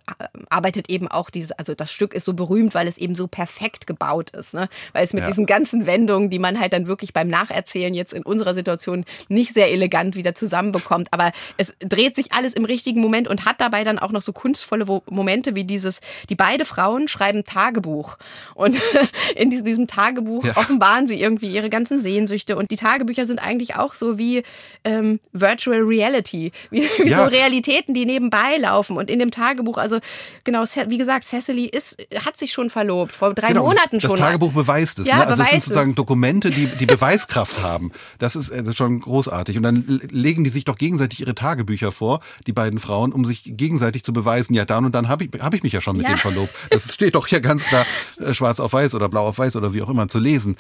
arbeitet 0.51 0.91
eben 0.91 1.08
auch 1.08 1.30
diese, 1.30 1.58
also 1.58 1.75
das 1.75 1.91
Stück 1.92 2.12
ist 2.14 2.25
so 2.25 2.34
berühmt, 2.34 2.75
weil 2.75 2.87
es 2.88 2.99
eben 2.99 3.14
so 3.14 3.26
perfekt 3.29 3.87
gebaut 3.87 4.30
ist. 4.30 4.54
Ne? 4.54 4.68
Weil 4.92 5.04
es 5.04 5.12
mit 5.12 5.22
Ja. 5.25 5.29
diesen 5.29 5.46
ganzen 5.46 5.87
Wendungen, 5.87 6.30
die 6.30 6.38
man 6.38 6.58
halt 6.61 6.72
dann 6.72 6.87
wirklich 6.87 7.12
beim 7.12 7.29
Nacherzählen 7.29 7.95
jetzt 7.95 8.12
in 8.12 8.22
unserer 8.25 8.54
Situation 8.54 9.04
nicht 9.29 9.54
sehr 9.54 9.70
elegant 9.70 10.16
wieder 10.16 10.34
zusammenbekommt. 10.34 11.08
Aber 11.12 11.33
es 11.57 11.72
dreht 11.80 12.14
sich 12.16 12.33
alles 12.33 12.53
im 12.54 12.64
richtigen 12.64 13.00
Moment 13.00 13.29
und 13.29 13.45
hat 13.45 13.61
dabei 13.61 13.84
dann 13.84 13.99
auch 13.99 14.12
noch 14.12 14.22
so 14.22 14.33
kunstvolle 14.33 14.84
Momente 15.08 15.54
wie 15.54 15.64
dieses, 15.64 16.00
die 16.29 16.34
beide 16.34 16.64
Frauen 16.64 17.08
schreiben 17.08 17.45
Tagebuch. 17.45 18.16
Und 18.54 18.76
in 19.37 19.50
diesem, 19.50 19.64
diesem 19.64 19.87
Tagebuch 19.87 20.45
Ja. 20.45 20.57
offenbaren 20.57 21.07
sie 21.07 21.20
irgendwie 21.20 21.38
irgendwie 21.39 21.55
ihre 21.55 21.71
ganzen 21.71 22.01
Sehnsüchte. 22.01 22.57
Und 22.57 22.71
die 22.71 22.77
Tagebücher 22.77 23.27
sind 23.27 23.39
eigentlich 23.39 23.77
auch 23.77 23.95
so 23.95 24.19
wie 24.19 24.43
ähm, 24.85 25.21
Virtual 25.33 25.81
Reality, 25.81 26.53
wie, 26.71 26.83
wie 26.99 27.09
Ja. 27.11 27.19
so 27.19 27.25
Realitäten, 27.25 27.95
die 27.95 28.05
nebenbei 28.05 28.57
laufen. 28.59 28.97
Und 28.97 29.11
in 29.11 29.19
dem 29.19 29.31
Tagebuch, 29.31 29.79
also 29.79 29.99
genau, 30.45 30.65
wie 30.89 30.99
gesagt, 30.99 31.25
Cecily 31.25 31.67
ist, 31.67 31.97
hat 32.25 32.37
sich 32.39 32.53
schon 32.53 32.71
verlobt, 32.71 33.13
vor 33.15 33.35
drei 33.35 33.49
Genau, 33.49 33.67
Monaten 33.67 33.99
das 33.99 34.03
schon. 34.03 34.17
Tagebuch 34.17 34.53
beweist 34.53 34.99
es. 34.99 35.09
Ja, 35.09 35.19
ne? 35.19 35.27
Also 35.29 35.43
es 35.43 35.51
sind 35.51 35.63
sozusagen 35.63 35.91
es. 35.91 35.97
Dokumente, 35.97 36.51
die 36.51 36.67
die 36.67 36.87
Beweiskraft 36.87 37.63
haben. 37.63 37.93
Das 38.19 38.37
ist, 38.37 38.49
äh, 38.49 38.59
das 38.59 38.69
ist 38.71 38.77
schon 38.77 39.01
großartig. 39.01 39.57
Und 39.57 39.63
dann 39.63 40.01
legen 40.11 40.45
die 40.45 40.51
sich 40.51 40.65
doch 40.65 40.77
gegenseitig 40.77 41.21
ihre 41.21 41.35
Tagebücher 41.35 41.93
vor, 41.93 42.21
die 42.47 42.53
beiden 42.53 42.79
Frauen, 42.79 43.13
um 43.13 43.25
sich 43.25 43.43
gegenseitig 43.45 44.03
zu 44.05 44.13
beweisen, 44.13 44.55
ja, 44.55 44.65
dann 44.65 44.85
und 44.85 44.95
dann 44.95 45.09
habe 45.09 45.25
ich, 45.25 45.31
hab 45.41 45.55
ich 45.55 45.63
mich 45.63 45.73
ja 45.73 45.81
schon 45.81 45.97
mit 45.97 46.07
Ja. 46.09 46.15
dem 46.15 46.19
verlobt. 46.19 46.53
Das 46.71 46.93
steht 46.95 47.15
doch 47.15 47.27
hier 47.27 47.41
ganz 47.41 47.65
klar 47.65 47.87
äh, 48.21 48.35
schwarz 48.35 48.61
auf 48.61 48.73
weiß 48.73 48.95
oder 48.95 49.09
blau 49.09 49.27
auf 49.29 49.39
weiß 49.39 49.57
oder 49.57 49.73
wie 49.75 49.83
auch 49.83 49.89
immer 49.89 50.09
zu 50.09 50.19
lesen. 50.19 50.57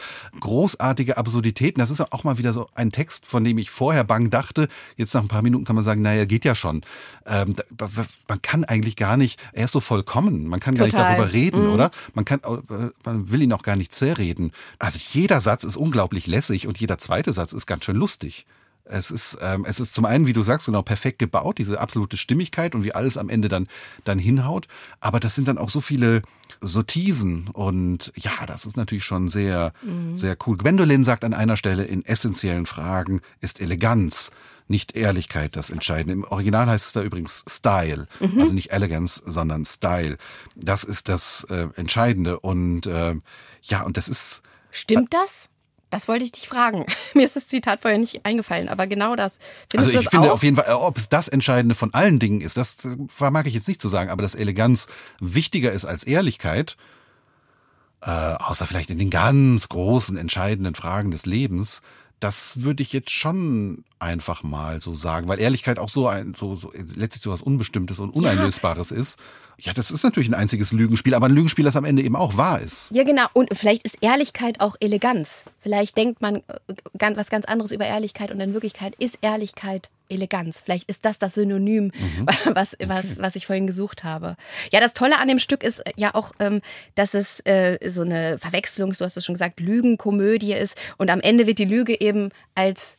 Großartige 0.68 1.16
Absurditäten. 1.16 1.80
Das 1.80 1.88
ist 1.88 1.96
ja 1.96 2.08
auch 2.10 2.24
mal 2.24 2.36
wieder 2.36 2.52
so 2.52 2.68
ein 2.74 2.92
Text, 2.92 3.24
von 3.24 3.42
dem 3.42 3.56
ich 3.56 3.70
vorher 3.70 4.04
bang 4.04 4.28
dachte. 4.28 4.68
Jetzt 4.98 5.14
nach 5.14 5.22
ein 5.22 5.28
paar 5.28 5.40
Minuten 5.40 5.64
kann 5.64 5.74
man 5.74 5.84
sagen, 5.84 6.02
naja, 6.02 6.26
geht 6.26 6.44
ja 6.44 6.54
schon. 6.54 6.82
Ähm, 7.24 7.56
da, 7.70 7.88
man 8.28 8.42
kann 8.42 8.64
eigentlich 8.64 8.94
gar 8.94 9.16
nicht, 9.16 9.40
er 9.54 9.64
ist 9.64 9.72
so 9.72 9.80
vollkommen, 9.80 10.46
man 10.46 10.60
kann 10.60 10.74
gar 10.74 10.84
nicht 10.84 10.94
Total. 10.94 11.16
darüber 11.16 11.32
reden, 11.32 11.68
oder? 11.68 11.90
Man 12.12 12.26
kann, 12.26 12.40
äh, 12.40 12.90
man 13.02 13.30
will 13.30 13.40
ihn 13.40 13.52
auch 13.54 13.62
gar 13.62 13.76
nicht 13.76 13.94
zerreden. 13.94 14.52
Also 14.78 14.98
jeder 15.12 15.40
Satz 15.40 15.64
ist 15.64 15.76
unglaublich 15.76 16.26
lässig 16.26 16.66
und 16.66 16.78
jeder 16.78 16.98
zweite 16.98 17.32
Satz 17.32 17.54
ist 17.54 17.64
ganz 17.64 17.86
schön 17.86 17.96
lustig. 17.96 18.44
Es 18.90 19.10
ist, 19.10 19.38
ähm, 19.40 19.64
es 19.68 19.80
ist 19.80 19.94
zum 19.94 20.04
einen, 20.04 20.26
wie 20.26 20.32
du 20.32 20.42
sagst, 20.42 20.66
genau 20.66 20.82
perfekt 20.82 21.18
gebaut, 21.18 21.58
diese 21.58 21.80
absolute 21.80 22.16
Stimmigkeit 22.16 22.74
und 22.74 22.84
wie 22.84 22.94
alles 22.94 23.16
am 23.16 23.28
Ende 23.28 23.48
dann, 23.48 23.68
dann 24.04 24.18
hinhaut. 24.18 24.68
Aber 25.00 25.20
das 25.20 25.34
sind 25.34 25.48
dann 25.48 25.58
auch 25.58 25.70
so 25.70 25.80
viele 25.80 26.22
Sortisen 26.60 27.48
und 27.48 28.12
ja, 28.16 28.46
das 28.46 28.66
ist 28.66 28.76
natürlich 28.76 29.04
schon 29.04 29.28
sehr, 29.28 29.72
sehr 30.14 30.36
cool. 30.46 30.56
Gwendolyn 30.56 31.04
sagt 31.04 31.24
an 31.24 31.34
einer 31.34 31.56
Stelle, 31.56 31.84
in 31.84 32.04
essentiellen 32.04 32.66
Fragen 32.66 33.20
ist 33.40 33.60
Eleganz, 33.60 34.30
nicht 34.66 34.96
Ehrlichkeit 34.96 35.56
das 35.56 35.70
Entscheidende. 35.70 36.12
Im 36.14 36.24
Original 36.24 36.66
heißt 36.66 36.86
es 36.86 36.92
da 36.92 37.02
übrigens 37.02 37.44
Style, 37.48 38.06
also 38.38 38.52
nicht 38.52 38.72
Elegance, 38.72 39.22
sondern 39.24 39.64
Style. 39.64 40.18
Das 40.56 40.84
ist 40.84 41.08
das 41.08 41.44
äh, 41.48 41.68
Entscheidende 41.76 42.40
und 42.40 42.86
äh, 42.86 43.14
ja, 43.62 43.82
und 43.82 43.96
das 43.96 44.08
ist 44.08 44.42
Stimmt 44.70 45.14
das? 45.14 45.48
Das 45.90 46.06
wollte 46.06 46.24
ich 46.24 46.32
dich 46.32 46.48
fragen. 46.48 46.86
Mir 47.14 47.24
ist 47.24 47.36
das 47.36 47.48
Zitat 47.48 47.80
vorher 47.80 47.98
nicht 47.98 48.24
eingefallen, 48.24 48.68
aber 48.68 48.86
genau 48.86 49.16
das. 49.16 49.38
Findest 49.70 49.94
Also 49.94 50.00
ich 50.00 50.10
finde 50.10 50.28
auch? 50.28 50.34
auf 50.34 50.42
jeden 50.42 50.56
Fall, 50.56 50.72
ob 50.74 50.98
es 50.98 51.08
das 51.08 51.28
Entscheidende 51.28 51.74
von 51.74 51.94
allen 51.94 52.18
Dingen 52.18 52.40
ist, 52.40 52.56
das 52.56 52.84
äh, 52.84 52.96
vermag 53.08 53.44
ich 53.46 53.54
jetzt 53.54 53.68
nicht 53.68 53.80
zu 53.80 53.88
sagen, 53.88 54.10
aber 54.10 54.22
dass 54.22 54.34
Eleganz 54.34 54.86
wichtiger 55.20 55.72
ist 55.72 55.84
als 55.84 56.04
Ehrlichkeit, 56.04 56.76
äh, 58.02 58.10
außer 58.10 58.66
vielleicht 58.66 58.90
in 58.90 58.98
den 58.98 59.10
ganz 59.10 59.68
großen, 59.68 60.16
entscheidenden 60.16 60.74
Fragen 60.74 61.10
des 61.10 61.26
Lebens, 61.26 61.80
das 62.20 62.62
würde 62.62 62.82
ich 62.82 62.92
jetzt 62.92 63.10
schon 63.10 63.84
einfach 64.00 64.42
mal 64.42 64.80
so 64.80 64.94
sagen, 64.94 65.28
weil 65.28 65.40
Ehrlichkeit 65.40 65.78
auch 65.78 65.88
so 65.88 66.08
ein, 66.08 66.34
so, 66.34 66.56
so 66.56 66.72
letztlich 66.96 67.22
so 67.22 67.30
was 67.30 67.42
Unbestimmtes 67.42 67.98
und 67.98 68.10
Uneinlösbares 68.10 68.90
ist. 68.90 69.18
Ja, 69.60 69.72
das 69.72 69.90
ist 69.90 70.04
natürlich 70.04 70.28
ein 70.28 70.34
einziges 70.34 70.70
Lügenspiel, 70.70 71.14
aber 71.14 71.26
ein 71.26 71.32
Lügenspiel, 71.34 71.64
das 71.64 71.74
am 71.74 71.84
Ende 71.84 72.02
eben 72.04 72.14
auch 72.14 72.36
wahr 72.36 72.60
ist. 72.60 72.88
Ja, 72.92 73.02
genau. 73.02 73.24
Und 73.32 73.48
vielleicht 73.54 73.82
ist 73.82 73.96
Ehrlichkeit 74.02 74.60
auch 74.60 74.76
Eleganz. 74.78 75.42
Vielleicht 75.60 75.96
denkt 75.96 76.22
man 76.22 76.36
äh, 76.36 76.42
ganz- 76.96 77.16
was 77.16 77.28
ganz 77.28 77.44
anderes 77.46 77.72
über 77.72 77.84
Ehrlichkeit 77.84 78.30
und 78.30 78.38
in 78.40 78.52
Wirklichkeit 78.52 78.94
ist 79.00 79.18
Ehrlichkeit 79.20 79.90
Eleganz. 80.08 80.62
Vielleicht 80.64 80.88
ist 80.88 81.04
das 81.04 81.18
das 81.18 81.34
Synonym, 81.34 81.86
Mhm. 81.86 82.26
was, 82.54 82.76
was, 82.86 83.18
was 83.18 83.34
ich 83.34 83.46
vorhin 83.46 83.66
gesucht 83.66 84.04
habe. 84.04 84.36
Ja, 84.70 84.78
das 84.78 84.94
Tolle 84.94 85.18
an 85.18 85.26
dem 85.26 85.40
Stück 85.40 85.64
ist 85.64 85.80
äh, 85.80 85.90
ja 85.96 86.14
auch, 86.14 86.30
ähm, 86.38 86.60
dass 86.94 87.14
es 87.14 87.40
äh, 87.40 87.78
so 87.90 88.02
eine 88.02 88.38
Verwechslungs-, 88.38 88.98
du 88.98 89.04
hast 89.04 89.16
es 89.16 89.24
schon 89.24 89.34
gesagt, 89.34 89.58
Lügenkomödie 89.58 90.52
ist. 90.52 90.76
Und 90.98 91.10
am 91.10 91.20
Ende 91.20 91.48
wird 91.48 91.58
die 91.58 91.64
Lüge 91.64 92.00
eben 92.00 92.30
als 92.54 92.96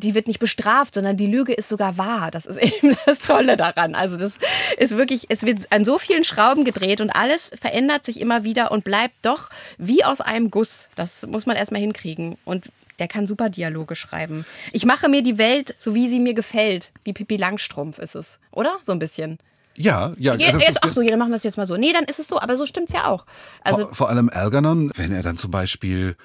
die 0.00 0.14
wird 0.14 0.26
nicht 0.26 0.38
bestraft, 0.38 0.94
sondern 0.94 1.16
die 1.16 1.26
Lüge 1.26 1.52
ist 1.52 1.68
sogar 1.68 1.98
wahr. 1.98 2.30
Das 2.30 2.46
ist 2.46 2.58
eben 2.62 2.96
das 3.06 3.18
Tolle 3.20 3.56
daran. 3.56 3.94
Also 3.94 4.16
das 4.16 4.38
ist 4.76 4.96
wirklich, 4.96 5.26
es 5.28 5.42
wird 5.42 5.72
an 5.72 5.84
so 5.84 5.98
vielen 5.98 6.24
Schrauben 6.24 6.64
gedreht 6.64 7.00
und 7.00 7.10
alles 7.10 7.50
verändert 7.60 8.04
sich 8.04 8.20
immer 8.20 8.44
wieder 8.44 8.70
und 8.70 8.84
bleibt 8.84 9.14
doch 9.22 9.50
wie 9.78 10.04
aus 10.04 10.20
einem 10.20 10.50
Guss. 10.50 10.88
Das 10.96 11.26
muss 11.26 11.46
man 11.46 11.56
erstmal 11.56 11.80
hinkriegen. 11.80 12.36
Und 12.44 12.66
der 12.98 13.08
kann 13.08 13.26
super 13.26 13.48
Dialoge 13.48 13.94
schreiben. 13.94 14.44
Ich 14.72 14.84
mache 14.84 15.08
mir 15.08 15.22
die 15.22 15.38
Welt 15.38 15.74
so, 15.78 15.94
wie 15.94 16.08
sie 16.08 16.18
mir 16.18 16.34
gefällt. 16.34 16.92
Wie 17.04 17.12
Pippi 17.12 17.36
Langstrumpf 17.36 17.98
ist 17.98 18.16
es, 18.16 18.38
oder? 18.50 18.78
So 18.82 18.92
ein 18.92 18.98
bisschen. 18.98 19.38
Ja, 19.78 20.12
ja. 20.18 20.34
Je, 20.34 20.50
das 20.50 20.62
jetzt 20.62 20.82
auch 20.82 20.90
so, 20.90 21.02
dann 21.04 21.18
machen 21.20 21.30
wir 21.30 21.36
es 21.36 21.44
jetzt 21.44 21.56
mal 21.56 21.66
so. 21.66 21.76
Nee, 21.76 21.92
dann 21.92 22.04
ist 22.04 22.18
es 22.18 22.26
so, 22.26 22.40
aber 22.40 22.56
so 22.56 22.66
stimmt's 22.66 22.92
ja 22.92 23.06
auch. 23.06 23.24
Also 23.62 23.86
vor, 23.86 23.94
vor 23.94 24.08
allem 24.08 24.28
Algernon, 24.28 24.90
wenn 24.96 25.12
er 25.12 25.22
dann 25.22 25.36
zum 25.36 25.52
Beispiel 25.52 26.16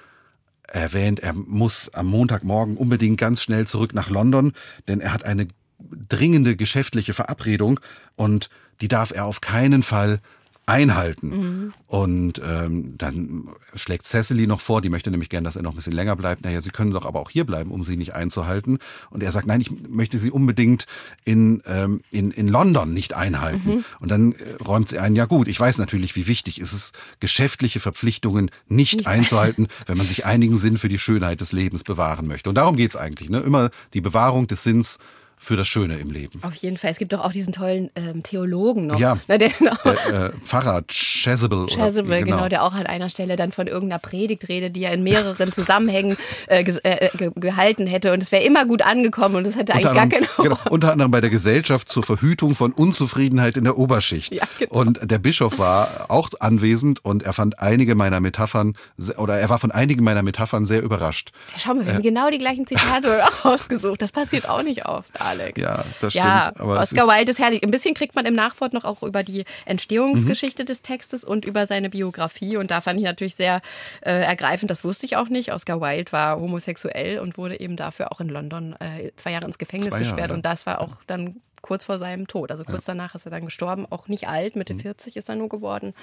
erwähnt, 0.68 1.20
er 1.20 1.34
muss 1.34 1.94
am 1.94 2.08
Montagmorgen 2.08 2.78
unbedingt 2.78 3.20
ganz 3.20 3.42
schnell 3.42 3.68
zurück 3.68 3.94
nach 3.94 4.10
London, 4.10 4.54
denn 4.88 5.02
er 5.02 5.14
hat 5.14 5.24
eine 5.24 5.48
dringende 5.80 6.56
geschäftliche 6.56 7.14
Verabredung 7.14 7.80
und 8.16 8.50
die 8.82 8.88
darf 8.88 9.12
er 9.12 9.26
auf 9.26 9.42
keinen 9.42 9.84
Fall 9.84 10.20
einhalten. 10.66 11.74
Und 11.88 12.42
ähm, 12.44 12.98
dann 12.98 13.50
schlägt 13.76 14.06
Cecily 14.06 14.48
noch 14.48 14.62
vor, 14.62 14.82
die 14.82 14.90
möchte 14.90 15.12
nämlich 15.12 15.30
gern, 15.30 15.44
dass 15.44 15.56
er 15.56 15.62
noch 15.62 15.72
ein 15.72 15.76
bisschen 15.76 15.94
länger 15.94 16.16
bleibt. 16.16 16.44
Naja, 16.44 16.62
sie 16.62 16.70
können 16.70 16.92
doch 16.92 17.06
aber 17.06 17.20
auch 17.20 17.30
hier 17.30 17.46
bleiben, 17.46 17.72
um 17.72 17.84
sie 17.84 17.98
nicht 17.98 18.14
einzuhalten. 18.14 18.80
Und 19.10 19.24
er 19.24 19.32
sagt, 19.32 19.46
nein, 19.46 19.60
ich 19.62 19.72
möchte 19.90 20.18
sie 20.18 20.32
unbedingt 20.32 20.86
in, 21.26 21.62
ähm, 21.66 22.02
in, 22.12 22.32
in 22.32 22.48
London 22.48 22.94
nicht 22.94 23.14
einhalten. 23.14 23.84
Und 24.00 24.10
dann 24.10 24.34
äh, 24.34 24.64
räumt 24.66 24.90
sie 24.90 25.00
ein, 25.00 25.16
ja 25.16 25.26
gut, 25.26 25.48
ich 25.48 25.60
weiß 25.60 25.78
natürlich, 25.78 26.16
wie 26.16 26.28
wichtig 26.28 26.60
ist 26.62 26.74
es, 26.74 26.92
geschäftliche 27.20 27.80
Verpflichtungen 27.80 28.50
nicht, 28.68 29.06
einzuhalten, 29.06 29.68
wenn 29.86 29.98
man 29.98 30.08
sich 30.08 30.26
einigen 30.26 30.58
Sinn 30.58 30.78
für 30.78 30.90
die 30.90 31.00
Schönheit 31.00 31.42
des 31.42 31.52
Lebens 31.52 31.84
bewahren 31.84 32.28
möchte. 32.28 32.50
Und 32.50 32.56
darum 32.56 32.78
geht's 32.78 32.96
eigentlich. 32.96 33.30
Ne? 33.30 33.40
Immer 33.40 33.70
die 33.94 34.02
Bewahrung 34.02 34.48
des 34.48 34.64
Sinns 34.64 34.98
für 35.44 35.56
das 35.58 35.68
Schöne 35.68 35.98
im 35.98 36.10
Leben. 36.10 36.40
auf 36.44 36.56
jeden 36.56 36.78
Fall. 36.78 36.92
Es 36.92 36.98
gibt 36.98 37.14
doch 37.14 37.24
auch 37.24 37.32
diesen 37.32 37.54
tollen 37.54 37.90
ähm, 37.96 38.24
Theologen 38.24 38.88
noch. 38.88 39.00
Ja. 39.00 39.18
Na, 39.28 39.38
der, 39.38 39.50
genau. 39.60 39.76
Der 39.84 40.26
äh, 40.26 40.32
Pfarrer 40.44 40.84
Chasuble. 40.88 41.64
oder- 41.66 41.76
Chasuble, 41.76 42.24
genau. 42.24 42.48
der 42.50 42.64
auch 42.64 42.74
an 42.74 42.86
einer 42.86 43.10
Stelle 43.10 43.36
dann 43.36 43.52
von 43.52 43.68
irgendeiner 43.68 44.00
Predigt 44.00 44.48
redet, 44.48 44.76
die 44.76 44.84
er 44.84 44.94
in 44.94 45.04
mehreren 45.04 45.52
Zusammenhängen 45.52 46.18
äh, 46.48 46.64
ges- 46.64 46.80
äh, 46.84 47.10
ge 47.18 47.32
gehalten 47.36 47.88
hätte. 47.88 48.14
Und 48.14 48.24
es 48.24 48.32
wäre 48.32 48.44
immer 48.44 48.66
gut 48.66 48.82
angekommen 48.84 49.36
und 49.36 49.46
es 49.46 49.56
hätte 49.56 49.74
eigentlich 49.74 49.88
Unter 49.88 49.96
gar 49.96 50.04
anderem, 50.04 50.26
keine 50.36 50.48
genau, 50.50 50.60
unter 50.70 50.92
anderem 50.92 51.12
bei 51.12 51.22
der 51.22 51.30
Gesellschaft 51.30 51.90
zur 51.90 52.04
Verhütung 52.04 52.56
von 52.56 52.72
Unzufriedenheit 52.72 53.58
in 53.58 53.64
der 53.66 53.78
Oberschicht. 53.78 54.34
Ja, 54.34 54.44
genau. 54.60 54.72
Und 54.74 55.00
der 55.12 55.20
Bischof 55.20 55.60
war 55.60 56.06
auch 56.10 56.30
anwesend 56.40 57.04
und 57.04 57.24
er 57.24 57.34
fand 57.34 57.60
einige 57.60 57.96
meiner 57.96 58.20
Metaphern, 58.20 58.76
oder 59.18 59.38
er 59.38 59.50
war 59.50 59.60
von 59.60 59.72
einigen 59.72 60.04
meiner 60.04 60.24
Metaphern 60.24 60.66
sehr 60.66 60.82
überrascht. 60.82 61.32
Schau 61.58 61.74
mal, 61.74 61.86
wir 61.86 61.96
haben 61.96 62.02
genau 62.04 62.30
die 62.30 62.38
gleichen 62.38 62.66
Zitate 62.68 63.24
ausgesucht. 63.44 64.02
Das 64.02 64.12
passiert 64.12 64.48
auch 64.48 64.64
nicht 64.64 64.86
oft, 64.86 65.10
Alex. 65.40 65.60
Ja, 65.62 65.86
das 66.02 66.14
Ja, 66.14 66.52
stimmt. 66.56 66.70
Es 66.72 66.92
Oscar 66.92 67.08
Wilde 67.08 67.32
ist 67.32 67.40
herrlich. 67.40 67.64
Ein 67.64 67.72
bisschen 67.72 67.94
kriegt 67.94 68.16
man 68.16 68.26
im 68.26 68.34
Nachwort 68.36 68.74
noch 68.74 68.86
auch 68.86 69.04
über 69.04 69.24
die 69.24 69.46
Entstehungsgeschichte 69.66 70.66
des 70.66 70.82
Textes 70.82 71.24
und 71.24 71.46
über 71.46 71.66
seine 71.66 71.90
Biografie. 71.90 72.58
Und 72.58 72.72
da 72.72 72.82
fand 72.82 73.00
ich 73.00 73.06
natürlich 73.06 73.36
sehr 73.36 73.62
äh, 74.02 74.12
ergreifend, 74.12 74.72
das 74.72 74.84
wusste 74.84 75.06
ich 75.06 75.16
auch 75.18 75.30
nicht. 75.30 75.54
Oscar 75.54 75.82
Wilde 75.82 76.12
war 76.12 76.40
homosexuell 76.40 77.20
und 77.20 77.38
wurde 77.38 77.60
eben 77.60 77.78
dafür 77.78 78.12
auch 78.12 78.20
in 78.20 78.30
London 78.30 78.76
äh, 78.80 79.12
zwei 79.16 79.32
Jahre 79.32 79.46
ins 79.48 79.58
Gefängnis 79.58 79.90
Jahre, 79.94 80.00
gesperrt. 80.00 80.30
ja. 80.30 80.36
Und 80.36 80.46
das 80.46 80.66
war 80.66 80.82
auch 80.82 81.04
dann 81.08 81.38
kurz 81.62 81.86
vor 81.86 81.98
seinem 81.98 82.28
Tod. 82.28 82.52
Also 82.52 82.66
kurz 82.66 82.86
danach 82.86 83.16
ist 83.16 83.26
er 83.26 83.32
dann 83.32 83.46
gestorben. 83.46 83.86
Auch 83.90 84.08
nicht 84.10 84.28
alt, 84.28 84.56
Mhm. 84.56 84.60
Mitte 84.60 84.76
40 84.76 85.16
ist 85.16 85.30
er 85.30 85.36
nur 85.36 85.48
geworden. 85.50 85.94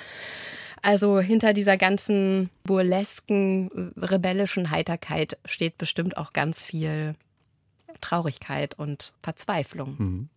Also 0.83 1.21
hinter 1.21 1.53
dieser 1.53 1.77
ganzen 1.77 2.49
burlesken, 2.65 3.93
rebellischen 4.01 4.71
Heiterkeit 4.71 5.37
steht 5.45 5.77
bestimmt 5.79 6.17
auch 6.17 6.33
ganz 6.33 6.65
viel 6.65 7.15
Traurigkeit 8.01 8.75
und 8.79 9.13
Verzweiflung. 9.23 9.99
Hm. 9.99 10.29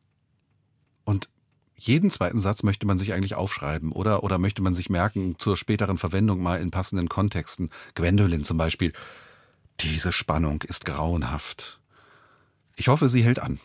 und 1.06 1.30
jeden 1.76 2.12
zweiten 2.12 2.40
Satz 2.40 2.64
möchte 2.64 2.86
man 2.86 2.98
sich 2.98 3.12
eigentlich 3.12 3.36
aufschreiben, 3.36 3.92
oder? 3.92 4.24
Oder 4.24 4.38
möchte 4.38 4.62
man 4.62 4.74
sich 4.74 4.90
merken, 4.90 5.36
zur 5.38 5.58
späteren 5.58 5.98
Verwendung 5.98 6.42
mal 6.42 6.62
in 6.62 6.72
passenden 6.72 7.10
Kontexten. 7.10 7.72
Gwendolyn 7.94 8.46
zum 8.46 8.58
Beispiel. 8.58 8.94
Diese 9.82 10.14
Spannung 10.14 10.62
ist 10.62 10.86
grauenhaft. 10.86 11.82
Ich 12.78 12.88
hoffe, 12.88 13.10
sie 13.10 13.24
hält 13.24 13.40
an. 13.40 13.60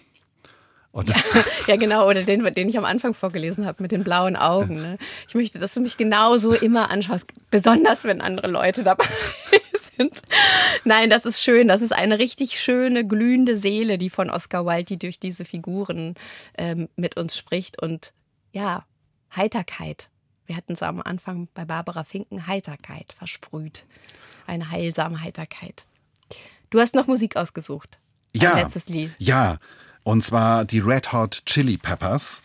Das, 0.92 1.16
Ja, 1.66 1.76
genau, 1.76 2.08
oder 2.08 2.24
den, 2.24 2.42
den 2.54 2.68
ich 2.68 2.78
am 2.78 2.84
Anfang 2.84 3.14
vorgelesen 3.14 3.66
habe 3.66 3.82
mit 3.82 3.92
den 3.92 4.02
blauen 4.02 4.36
Augen. 4.36 4.82
Ne? 4.82 4.98
Ich 5.28 5.34
möchte, 5.34 5.58
dass 5.58 5.74
du 5.74 5.80
mich 5.80 5.96
genauso 5.96 6.54
immer 6.54 6.90
anschaust, 6.90 7.26
besonders 7.50 8.04
wenn 8.04 8.20
andere 8.20 8.48
Leute 8.48 8.82
dabei 8.82 9.06
sind. 9.50 9.62
Nein, 10.84 11.10
das 11.10 11.24
ist 11.24 11.42
schön. 11.42 11.68
Das 11.68 11.82
ist 11.82 11.92
eine 11.92 12.18
richtig 12.18 12.60
schöne, 12.60 13.06
glühende 13.06 13.56
Seele, 13.56 13.98
die 13.98 14.10
von 14.10 14.30
Oscar 14.30 14.64
Wilde, 14.66 14.84
die 14.84 14.98
durch 14.98 15.18
diese 15.18 15.44
Figuren 15.44 16.14
ähm, 16.56 16.88
mit 16.96 17.16
uns 17.16 17.36
spricht. 17.36 17.80
Und 17.82 18.12
ja, 18.52 18.84
Heiterkeit. 19.34 20.08
Wir 20.46 20.56
hatten 20.56 20.72
es 20.72 20.82
am 20.82 21.02
Anfang 21.02 21.48
bei 21.54 21.64
Barbara 21.64 22.04
Finken, 22.04 22.46
Heiterkeit 22.46 23.12
versprüht. 23.12 23.84
Eine 24.46 24.70
heilsame 24.70 25.20
Heiterkeit. 25.20 25.84
Du 26.70 26.80
hast 26.80 26.94
noch 26.94 27.06
Musik 27.06 27.36
ausgesucht. 27.36 27.98
Ja, 28.34 28.54
letztes 28.54 28.88
Lied. 28.88 29.12
ja. 29.18 29.58
Und 30.04 30.24
zwar 30.24 30.64
die 30.64 30.78
Red 30.78 31.12
Hot 31.12 31.42
Chili 31.44 31.76
Peppers. 31.76 32.42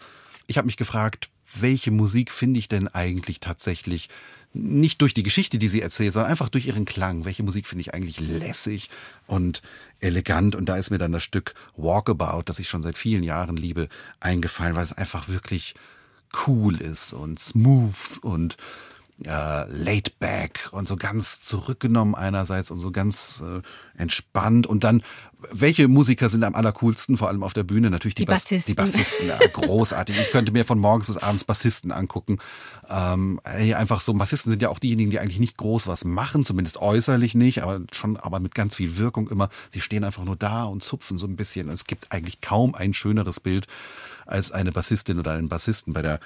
ich 0.48 0.58
habe 0.58 0.66
mich 0.66 0.76
gefragt, 0.76 1.30
welche 1.58 1.92
Musik 1.92 2.32
finde 2.32 2.60
ich 2.60 2.68
denn 2.68 2.90
eigentlich 2.90 3.40
tatsächlich 3.40 4.10
nicht 4.54 5.02
durch 5.02 5.14
die 5.14 5.24
Geschichte, 5.24 5.58
die 5.58 5.68
sie 5.68 5.82
erzählt, 5.82 6.14
sondern 6.14 6.32
einfach 6.32 6.50
durch 6.50 6.68
ihren 6.68 6.86
Klang. 6.86 7.26
Welche 7.26 7.44
Musik 7.44 7.68
finde 7.68 7.82
ich 7.82 7.94
eigentlich 7.94 8.20
lässig 8.20 8.90
und 9.26 9.62
elegant? 10.00 10.56
Und 10.56 10.68
da 10.68 10.78
ist 10.78 10.92
mir 10.92 11.00
dann 11.00 11.12
das 11.12 11.24
Stück 11.24 11.56
Walkabout, 11.76 12.44
das 12.46 12.60
ich 12.60 12.70
schon 12.70 12.84
seit 12.84 12.98
vielen 12.98 13.24
Jahren 13.24 13.58
liebe, 13.58 13.90
eingefallen, 14.20 14.76
weil 14.76 14.84
es 14.84 14.94
einfach 14.94 15.28
wirklich 15.28 15.74
cool 16.48 16.80
ist 16.82 17.14
und 17.14 17.40
smooth 17.40 18.20
und 18.22 18.58
äh, 19.24 19.66
laid 19.70 20.20
back 20.20 20.70
und 20.72 20.88
so 20.88 20.96
ganz 20.96 21.40
zurückgenommen 21.42 22.16
einerseits 22.16 22.72
und 22.72 22.80
so 22.80 22.92
ganz 22.92 23.44
äh, 23.46 23.62
entspannt 24.00 24.68
und 24.68 24.84
dann 24.84 25.04
welche 25.52 25.88
Musiker 25.88 26.30
sind 26.30 26.44
am 26.44 26.56
allercoolsten, 26.56 27.18
vor 27.18 27.28
allem 27.28 27.44
auf 27.44 27.54
der 27.54 27.64
Bühne? 27.64 27.90
Natürlich 27.90 28.16
die, 28.16 28.24
Die 28.24 28.28
Bassisten. 28.28 28.72
die 28.72 28.76
Bassisten, 28.76 29.28
ja, 29.28 29.38
großartig. 29.52 30.18
Ich 30.20 30.32
könnte 30.32 30.52
mir 30.52 30.66
von 30.66 30.80
morgens 30.80 31.08
bis 31.08 31.18
abends 31.18 31.44
Bassisten 31.44 31.92
angucken. 31.92 32.40
Ähm, 32.90 33.40
ey, 33.44 33.74
einfach 33.74 34.02
so, 34.02 34.14
Bassisten 34.14 34.52
sind 34.52 34.62
ja 34.62 34.70
auch 34.70 34.80
diejenigen, 34.80 35.12
die 35.12 35.20
eigentlich 35.20 35.40
nicht 35.40 35.58
groß 35.58 35.88
was 35.88 36.06
machen, 36.06 36.46
zumindest 36.46 36.78
äußerlich 36.78 37.36
nicht, 37.36 37.64
aber 37.64 37.82
schon, 37.92 38.18
aber 38.18 38.40
mit 38.40 38.56
ganz 38.56 38.76
viel 38.76 38.98
Wirkung 38.98 39.30
immer. 39.30 39.50
Sie 39.70 39.82
stehen 39.82 40.04
einfach 40.04 40.24
nur 40.24 40.36
da 40.36 40.64
und 40.64 40.84
zupfen 40.84 41.18
so 41.18 41.28
ein 41.28 41.36
bisschen. 41.36 41.68
Und 41.68 41.74
es 41.74 41.86
gibt 41.86 42.12
eigentlich 42.12 42.42
kaum 42.42 42.76
ein 42.76 42.94
schöneres 42.94 43.40
Bild 43.40 43.68
als 44.26 44.52
eine 44.52 44.72
Bassistin 44.72 45.20
oder 45.20 45.34
einen 45.34 45.50
Bassisten 45.50 45.94
bei 45.94 46.02
der, 46.02 46.20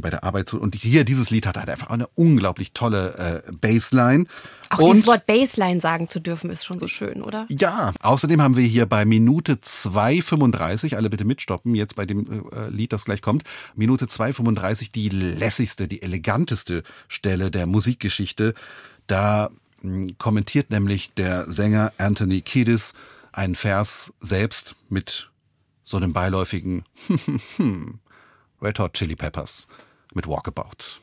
bei 0.00 0.10
der 0.10 0.24
Arbeit. 0.24 0.48
zu- 0.48 0.60
Und 0.60 0.74
hier, 0.74 1.04
dieses 1.04 1.30
Lied 1.30 1.46
hat 1.46 1.56
halt 1.56 1.68
einfach 1.68 1.90
eine 1.90 2.06
unglaublich 2.14 2.72
tolle 2.72 3.42
äh, 3.48 3.52
Bassline. 3.52 4.26
Auch 4.70 4.78
und 4.78 4.92
dieses 4.94 5.06
Wort 5.06 5.26
Baseline 5.26 5.80
sagen 5.80 6.08
zu 6.08 6.20
dürfen, 6.20 6.50
ist 6.50 6.64
schon 6.64 6.78
so 6.78 6.88
schön, 6.88 7.22
oder? 7.22 7.46
ja, 7.48 7.92
außerdem 8.00 8.40
haben 8.42 8.56
wir 8.56 8.64
hier 8.66 8.86
bei 8.86 9.04
Minute 9.04 9.54
2,35, 9.54 10.96
alle 10.96 11.10
bitte 11.10 11.24
mitstoppen, 11.24 11.74
jetzt 11.74 11.96
bei 11.96 12.06
dem 12.06 12.48
äh, 12.52 12.68
Lied, 12.70 12.92
das 12.92 13.04
gleich 13.04 13.22
kommt, 13.22 13.44
Minute 13.74 14.06
2,35 14.06 14.92
die 14.92 15.08
lässigste, 15.08 15.88
die 15.88 16.02
eleganteste 16.02 16.82
Stelle 17.08 17.50
der 17.50 17.66
Musikgeschichte. 17.66 18.54
Da 19.06 19.50
mh, 19.82 20.12
kommentiert 20.18 20.70
nämlich 20.70 21.12
der 21.14 21.50
Sänger 21.52 21.92
Anthony 21.98 22.40
Kiedis 22.40 22.94
einen 23.32 23.54
Vers 23.54 24.12
selbst 24.20 24.74
mit 24.88 25.30
so 25.84 25.96
einem 25.96 26.12
beiläufigen 26.12 26.84
Red 28.60 28.78
Hot 28.78 28.94
Chili 28.94 29.16
Peppers 29.16 29.68
mit 30.14 30.26
Walkabout. 30.26 31.00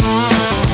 I 0.00 0.67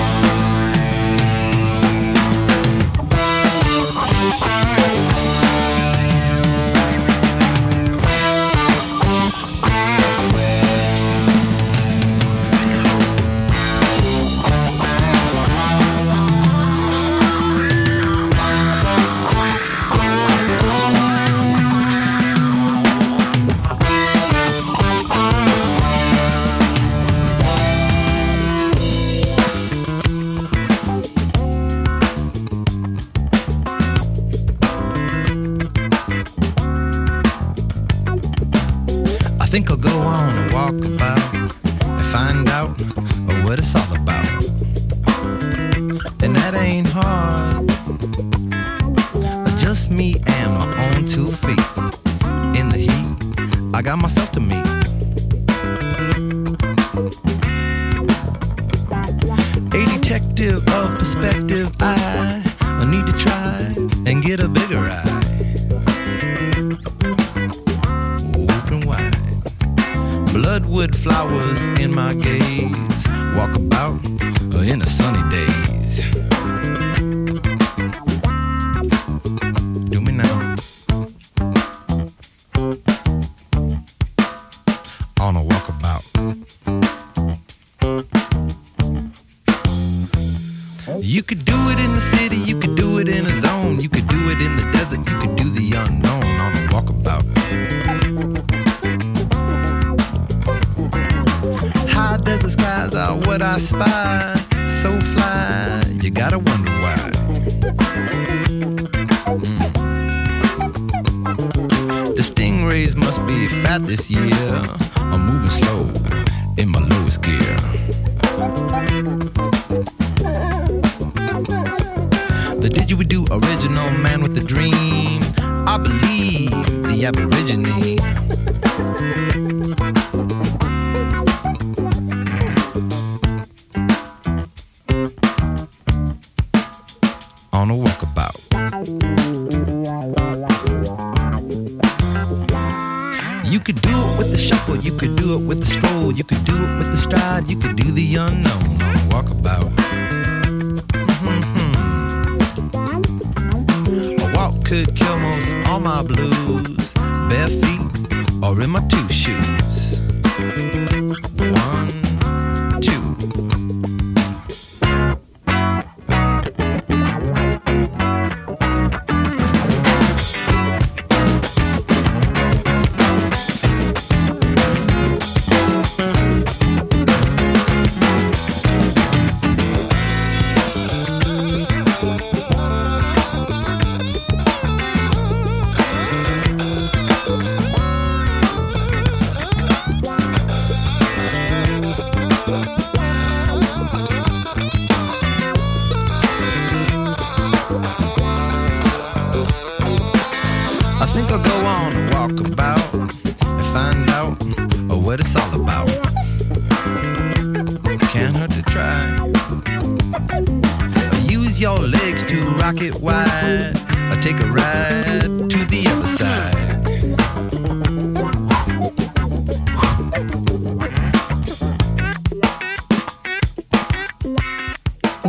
Welcome. 40.80 41.03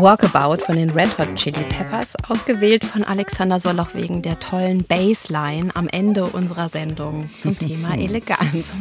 Walkabout 0.06 0.62
von 0.64 0.76
den 0.76 0.92
Red 0.92 1.18
Hot 1.18 1.36
Chili 1.36 1.64
Peppers, 1.64 2.14
ausgewählt 2.30 2.86
von 2.86 3.04
Alexander 3.04 3.60
Solloch 3.60 3.96
wegen 3.96 4.22
der 4.22 4.40
tollen 4.40 4.84
Bassline 4.84 5.76
am 5.76 5.88
Ende 5.88 6.26
unserer 6.26 6.70
Sendung 6.70 7.32
zum 7.42 7.58
Thema 7.58 7.96
Eleganz. 7.98 8.72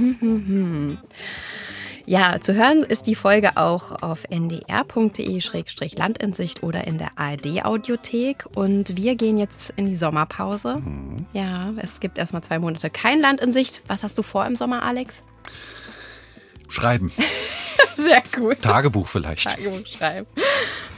Ja, 2.05 2.39
zu 2.43 2.53
hören 2.53 2.83
ist 2.83 3.07
die 3.07 3.15
Folge 3.15 3.57
auch 3.57 4.03
auf 4.03 4.25
ndr.de-landinsicht 4.29 6.63
oder 6.63 6.87
in 6.87 6.99
der 6.99 7.13
ARD-Audiothek. 7.17 8.45
Und 8.55 8.99
wir 8.99 9.15
gehen 9.15 9.39
jetzt 9.39 9.73
in 9.77 9.87
die 9.87 9.97
Sommerpause. 9.97 10.83
Ja, 11.33 11.73
es 11.79 12.01
gibt 12.01 12.19
erstmal 12.19 12.43
zwei 12.43 12.59
Monate 12.59 12.91
kein 12.91 13.23
Land 13.23 13.41
in 13.41 13.55
Sicht. 13.55 13.81
Was 13.87 14.03
hast 14.03 14.19
du 14.19 14.23
vor 14.23 14.45
im 14.45 14.57
Sommer, 14.57 14.83
Alex? 14.83 15.23
Schreiben. 16.69 17.13
Sehr 17.97 18.23
gut. 18.39 18.61
Tagebuch 18.61 19.09
vielleicht. 19.09 19.45
Tagebuch 19.45 19.87
schreiben. 19.87 20.27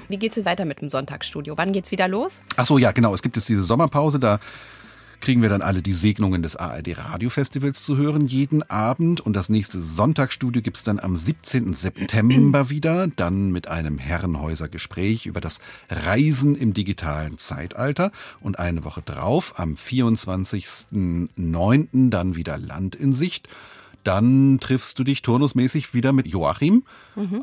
Wie 0.09 0.19
geht's 0.19 0.37
denn 0.37 0.45
weiter 0.45 0.65
mit 0.65 0.81
dem 0.81 0.91
Sonntagsstudio? 0.91 1.57
Wann 1.57 1.73
geht's 1.73 1.91
wieder 1.91 2.09
los? 2.09 2.43
Ach 2.57 2.66
so, 2.66 2.78
ja, 2.78 2.93
genau. 2.93 3.15
Es 3.15 3.23
gibt 3.23 3.37
jetzt 3.37 3.49
diese 3.49 3.62
Sommerpause, 3.62 4.19
da 4.19 4.41
kriegen 5.20 5.43
wir 5.43 5.49
dann 5.49 5.62
alle 5.62 5.83
die 5.83 5.93
Segnungen 5.93 6.43
des 6.43 6.57
ARD 6.57 6.99
Radiofestivals 6.99 7.85
zu 7.85 7.97
hören 7.97 8.27
jeden 8.27 8.69
Abend. 8.70 9.20
Und 9.20 9.35
das 9.35 9.49
nächste 9.49 9.81
Sonntagsstudio 9.81 10.62
gibt's 10.62 10.85
dann 10.85 11.01
am 11.01 11.16
17. 11.16 11.74
September 11.74 12.70
wieder, 12.70 13.09
dann 13.09 13.51
mit 13.51 13.69
einem 13.69 13.99
Herrenhäuser-Gespräch 13.99 15.27
über 15.27 15.41
das 15.41 15.61
Reisen 15.91 16.55
im 16.55 16.74
digitalen 16.74 17.39
Zeitalter. 17.39 18.12
Und 18.41 18.59
eine 18.59 18.85
Woche 18.85 19.03
drauf, 19.03 19.55
am 19.57 19.74
24.09. 19.74 22.11
dann 22.11 22.37
wieder 22.37 22.59
Land 22.59 22.95
in 22.95 23.12
Sicht. 23.12 23.49
Dann 24.05 24.59
triffst 24.61 24.99
du 24.99 25.05
dich 25.05 25.23
turnusmäßig 25.23 25.95
wieder 25.95 26.12
mit 26.12 26.27
Joachim. 26.28 26.85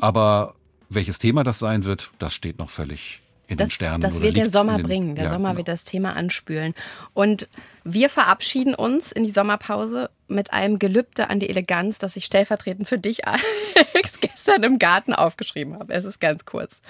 Aber 0.00 0.54
welches 0.94 1.18
Thema 1.18 1.44
das 1.44 1.58
sein 1.58 1.84
wird, 1.84 2.10
das 2.18 2.34
steht 2.34 2.58
noch 2.58 2.70
völlig 2.70 3.20
in 3.46 3.56
den 3.56 3.66
Das, 3.66 3.74
Sternen. 3.74 4.00
das 4.00 4.22
wird 4.22 4.36
der 4.36 4.48
Sommer 4.50 4.78
den- 4.78 4.86
bringen. 4.86 5.14
Der 5.16 5.24
Ja, 5.24 5.30
Sommer 5.30 5.50
genau. 5.50 5.58
wird 5.58 5.68
das 5.68 5.84
Thema 5.84 6.14
anspülen. 6.16 6.74
Und 7.12 7.48
wir 7.84 8.08
verabschieden 8.08 8.74
uns 8.74 9.12
in 9.12 9.24
die 9.24 9.30
Sommerpause 9.30 10.10
mit 10.26 10.54
einem 10.54 10.78
Gelübde 10.78 11.28
an 11.28 11.38
die 11.38 11.50
Eleganz, 11.50 11.98
das 11.98 12.16
ich 12.16 12.24
stellvertretend 12.24 12.88
für 12.88 12.98
dich, 12.98 13.26
Alex, 13.28 14.20
gestern 14.20 14.62
im 14.62 14.78
Garten 14.78 15.12
aufgeschrieben 15.12 15.78
habe. 15.78 15.92
Es 15.92 16.06
ist 16.06 16.18
ganz 16.18 16.46
kurz. 16.46 16.80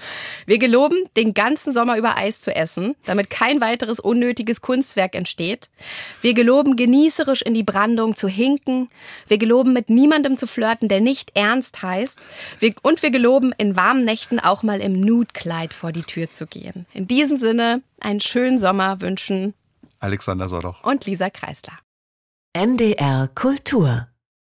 Wir 0.47 0.59
geloben, 0.59 0.97
den 1.16 1.35
ganzen 1.35 1.73
Sommer 1.73 1.99
über 1.99 2.16
Eis 2.16 2.41
zu 2.41 2.55
essen, 2.55 2.95
damit 3.05 3.31
kein 3.31 3.61
weiteres 3.61 3.99
unnötiges 3.99 4.61
Kunstwerk 4.61 5.16
entsteht. 5.16 5.69
Wir 6.21 6.33
geloben, 6.33 6.77
genießerisch 6.77 7.43
in 7.43 7.55
die 7.55 7.65
Brandung 7.65 8.15
zu 8.15 8.29
hinken. 8.29 8.89
Wir 9.27 9.39
geloben, 9.39 9.73
mit 9.73 9.91
niemandem 9.91 10.37
zu 10.37 10.47
flirten, 10.47 10.89
der 10.89 11.01
nicht 11.01 11.33
ernst 11.35 11.83
heißt. 11.83 12.21
Wir, 12.61 12.73
und 12.83 13.03
wir 13.03 13.11
geloben, 13.11 13.53
in 13.59 13.75
warmen 13.75 14.05
Nächten 14.05 14.39
auch 14.39 14.62
mal 14.62 14.81
im 14.81 15.01
Nude-Kleid 15.01 15.75
vor 15.75 15.91
die 15.91 16.05
Tür 16.05 16.31
zu 16.31 16.47
gehen. 16.47 16.87
In 16.95 17.09
diesem 17.09 17.37
Sinne, 17.37 17.83
einen 18.01 18.21
schönen 18.21 18.61
Sommer 18.61 19.01
wünschen 19.01 19.55
Alexander 20.05 20.48
Sodoch. 20.48 20.85
und 20.85 21.06
Lisa 21.06 21.31
Kreisler. 21.31 21.78
NDR 22.52 23.28
Kultur 23.35 24.09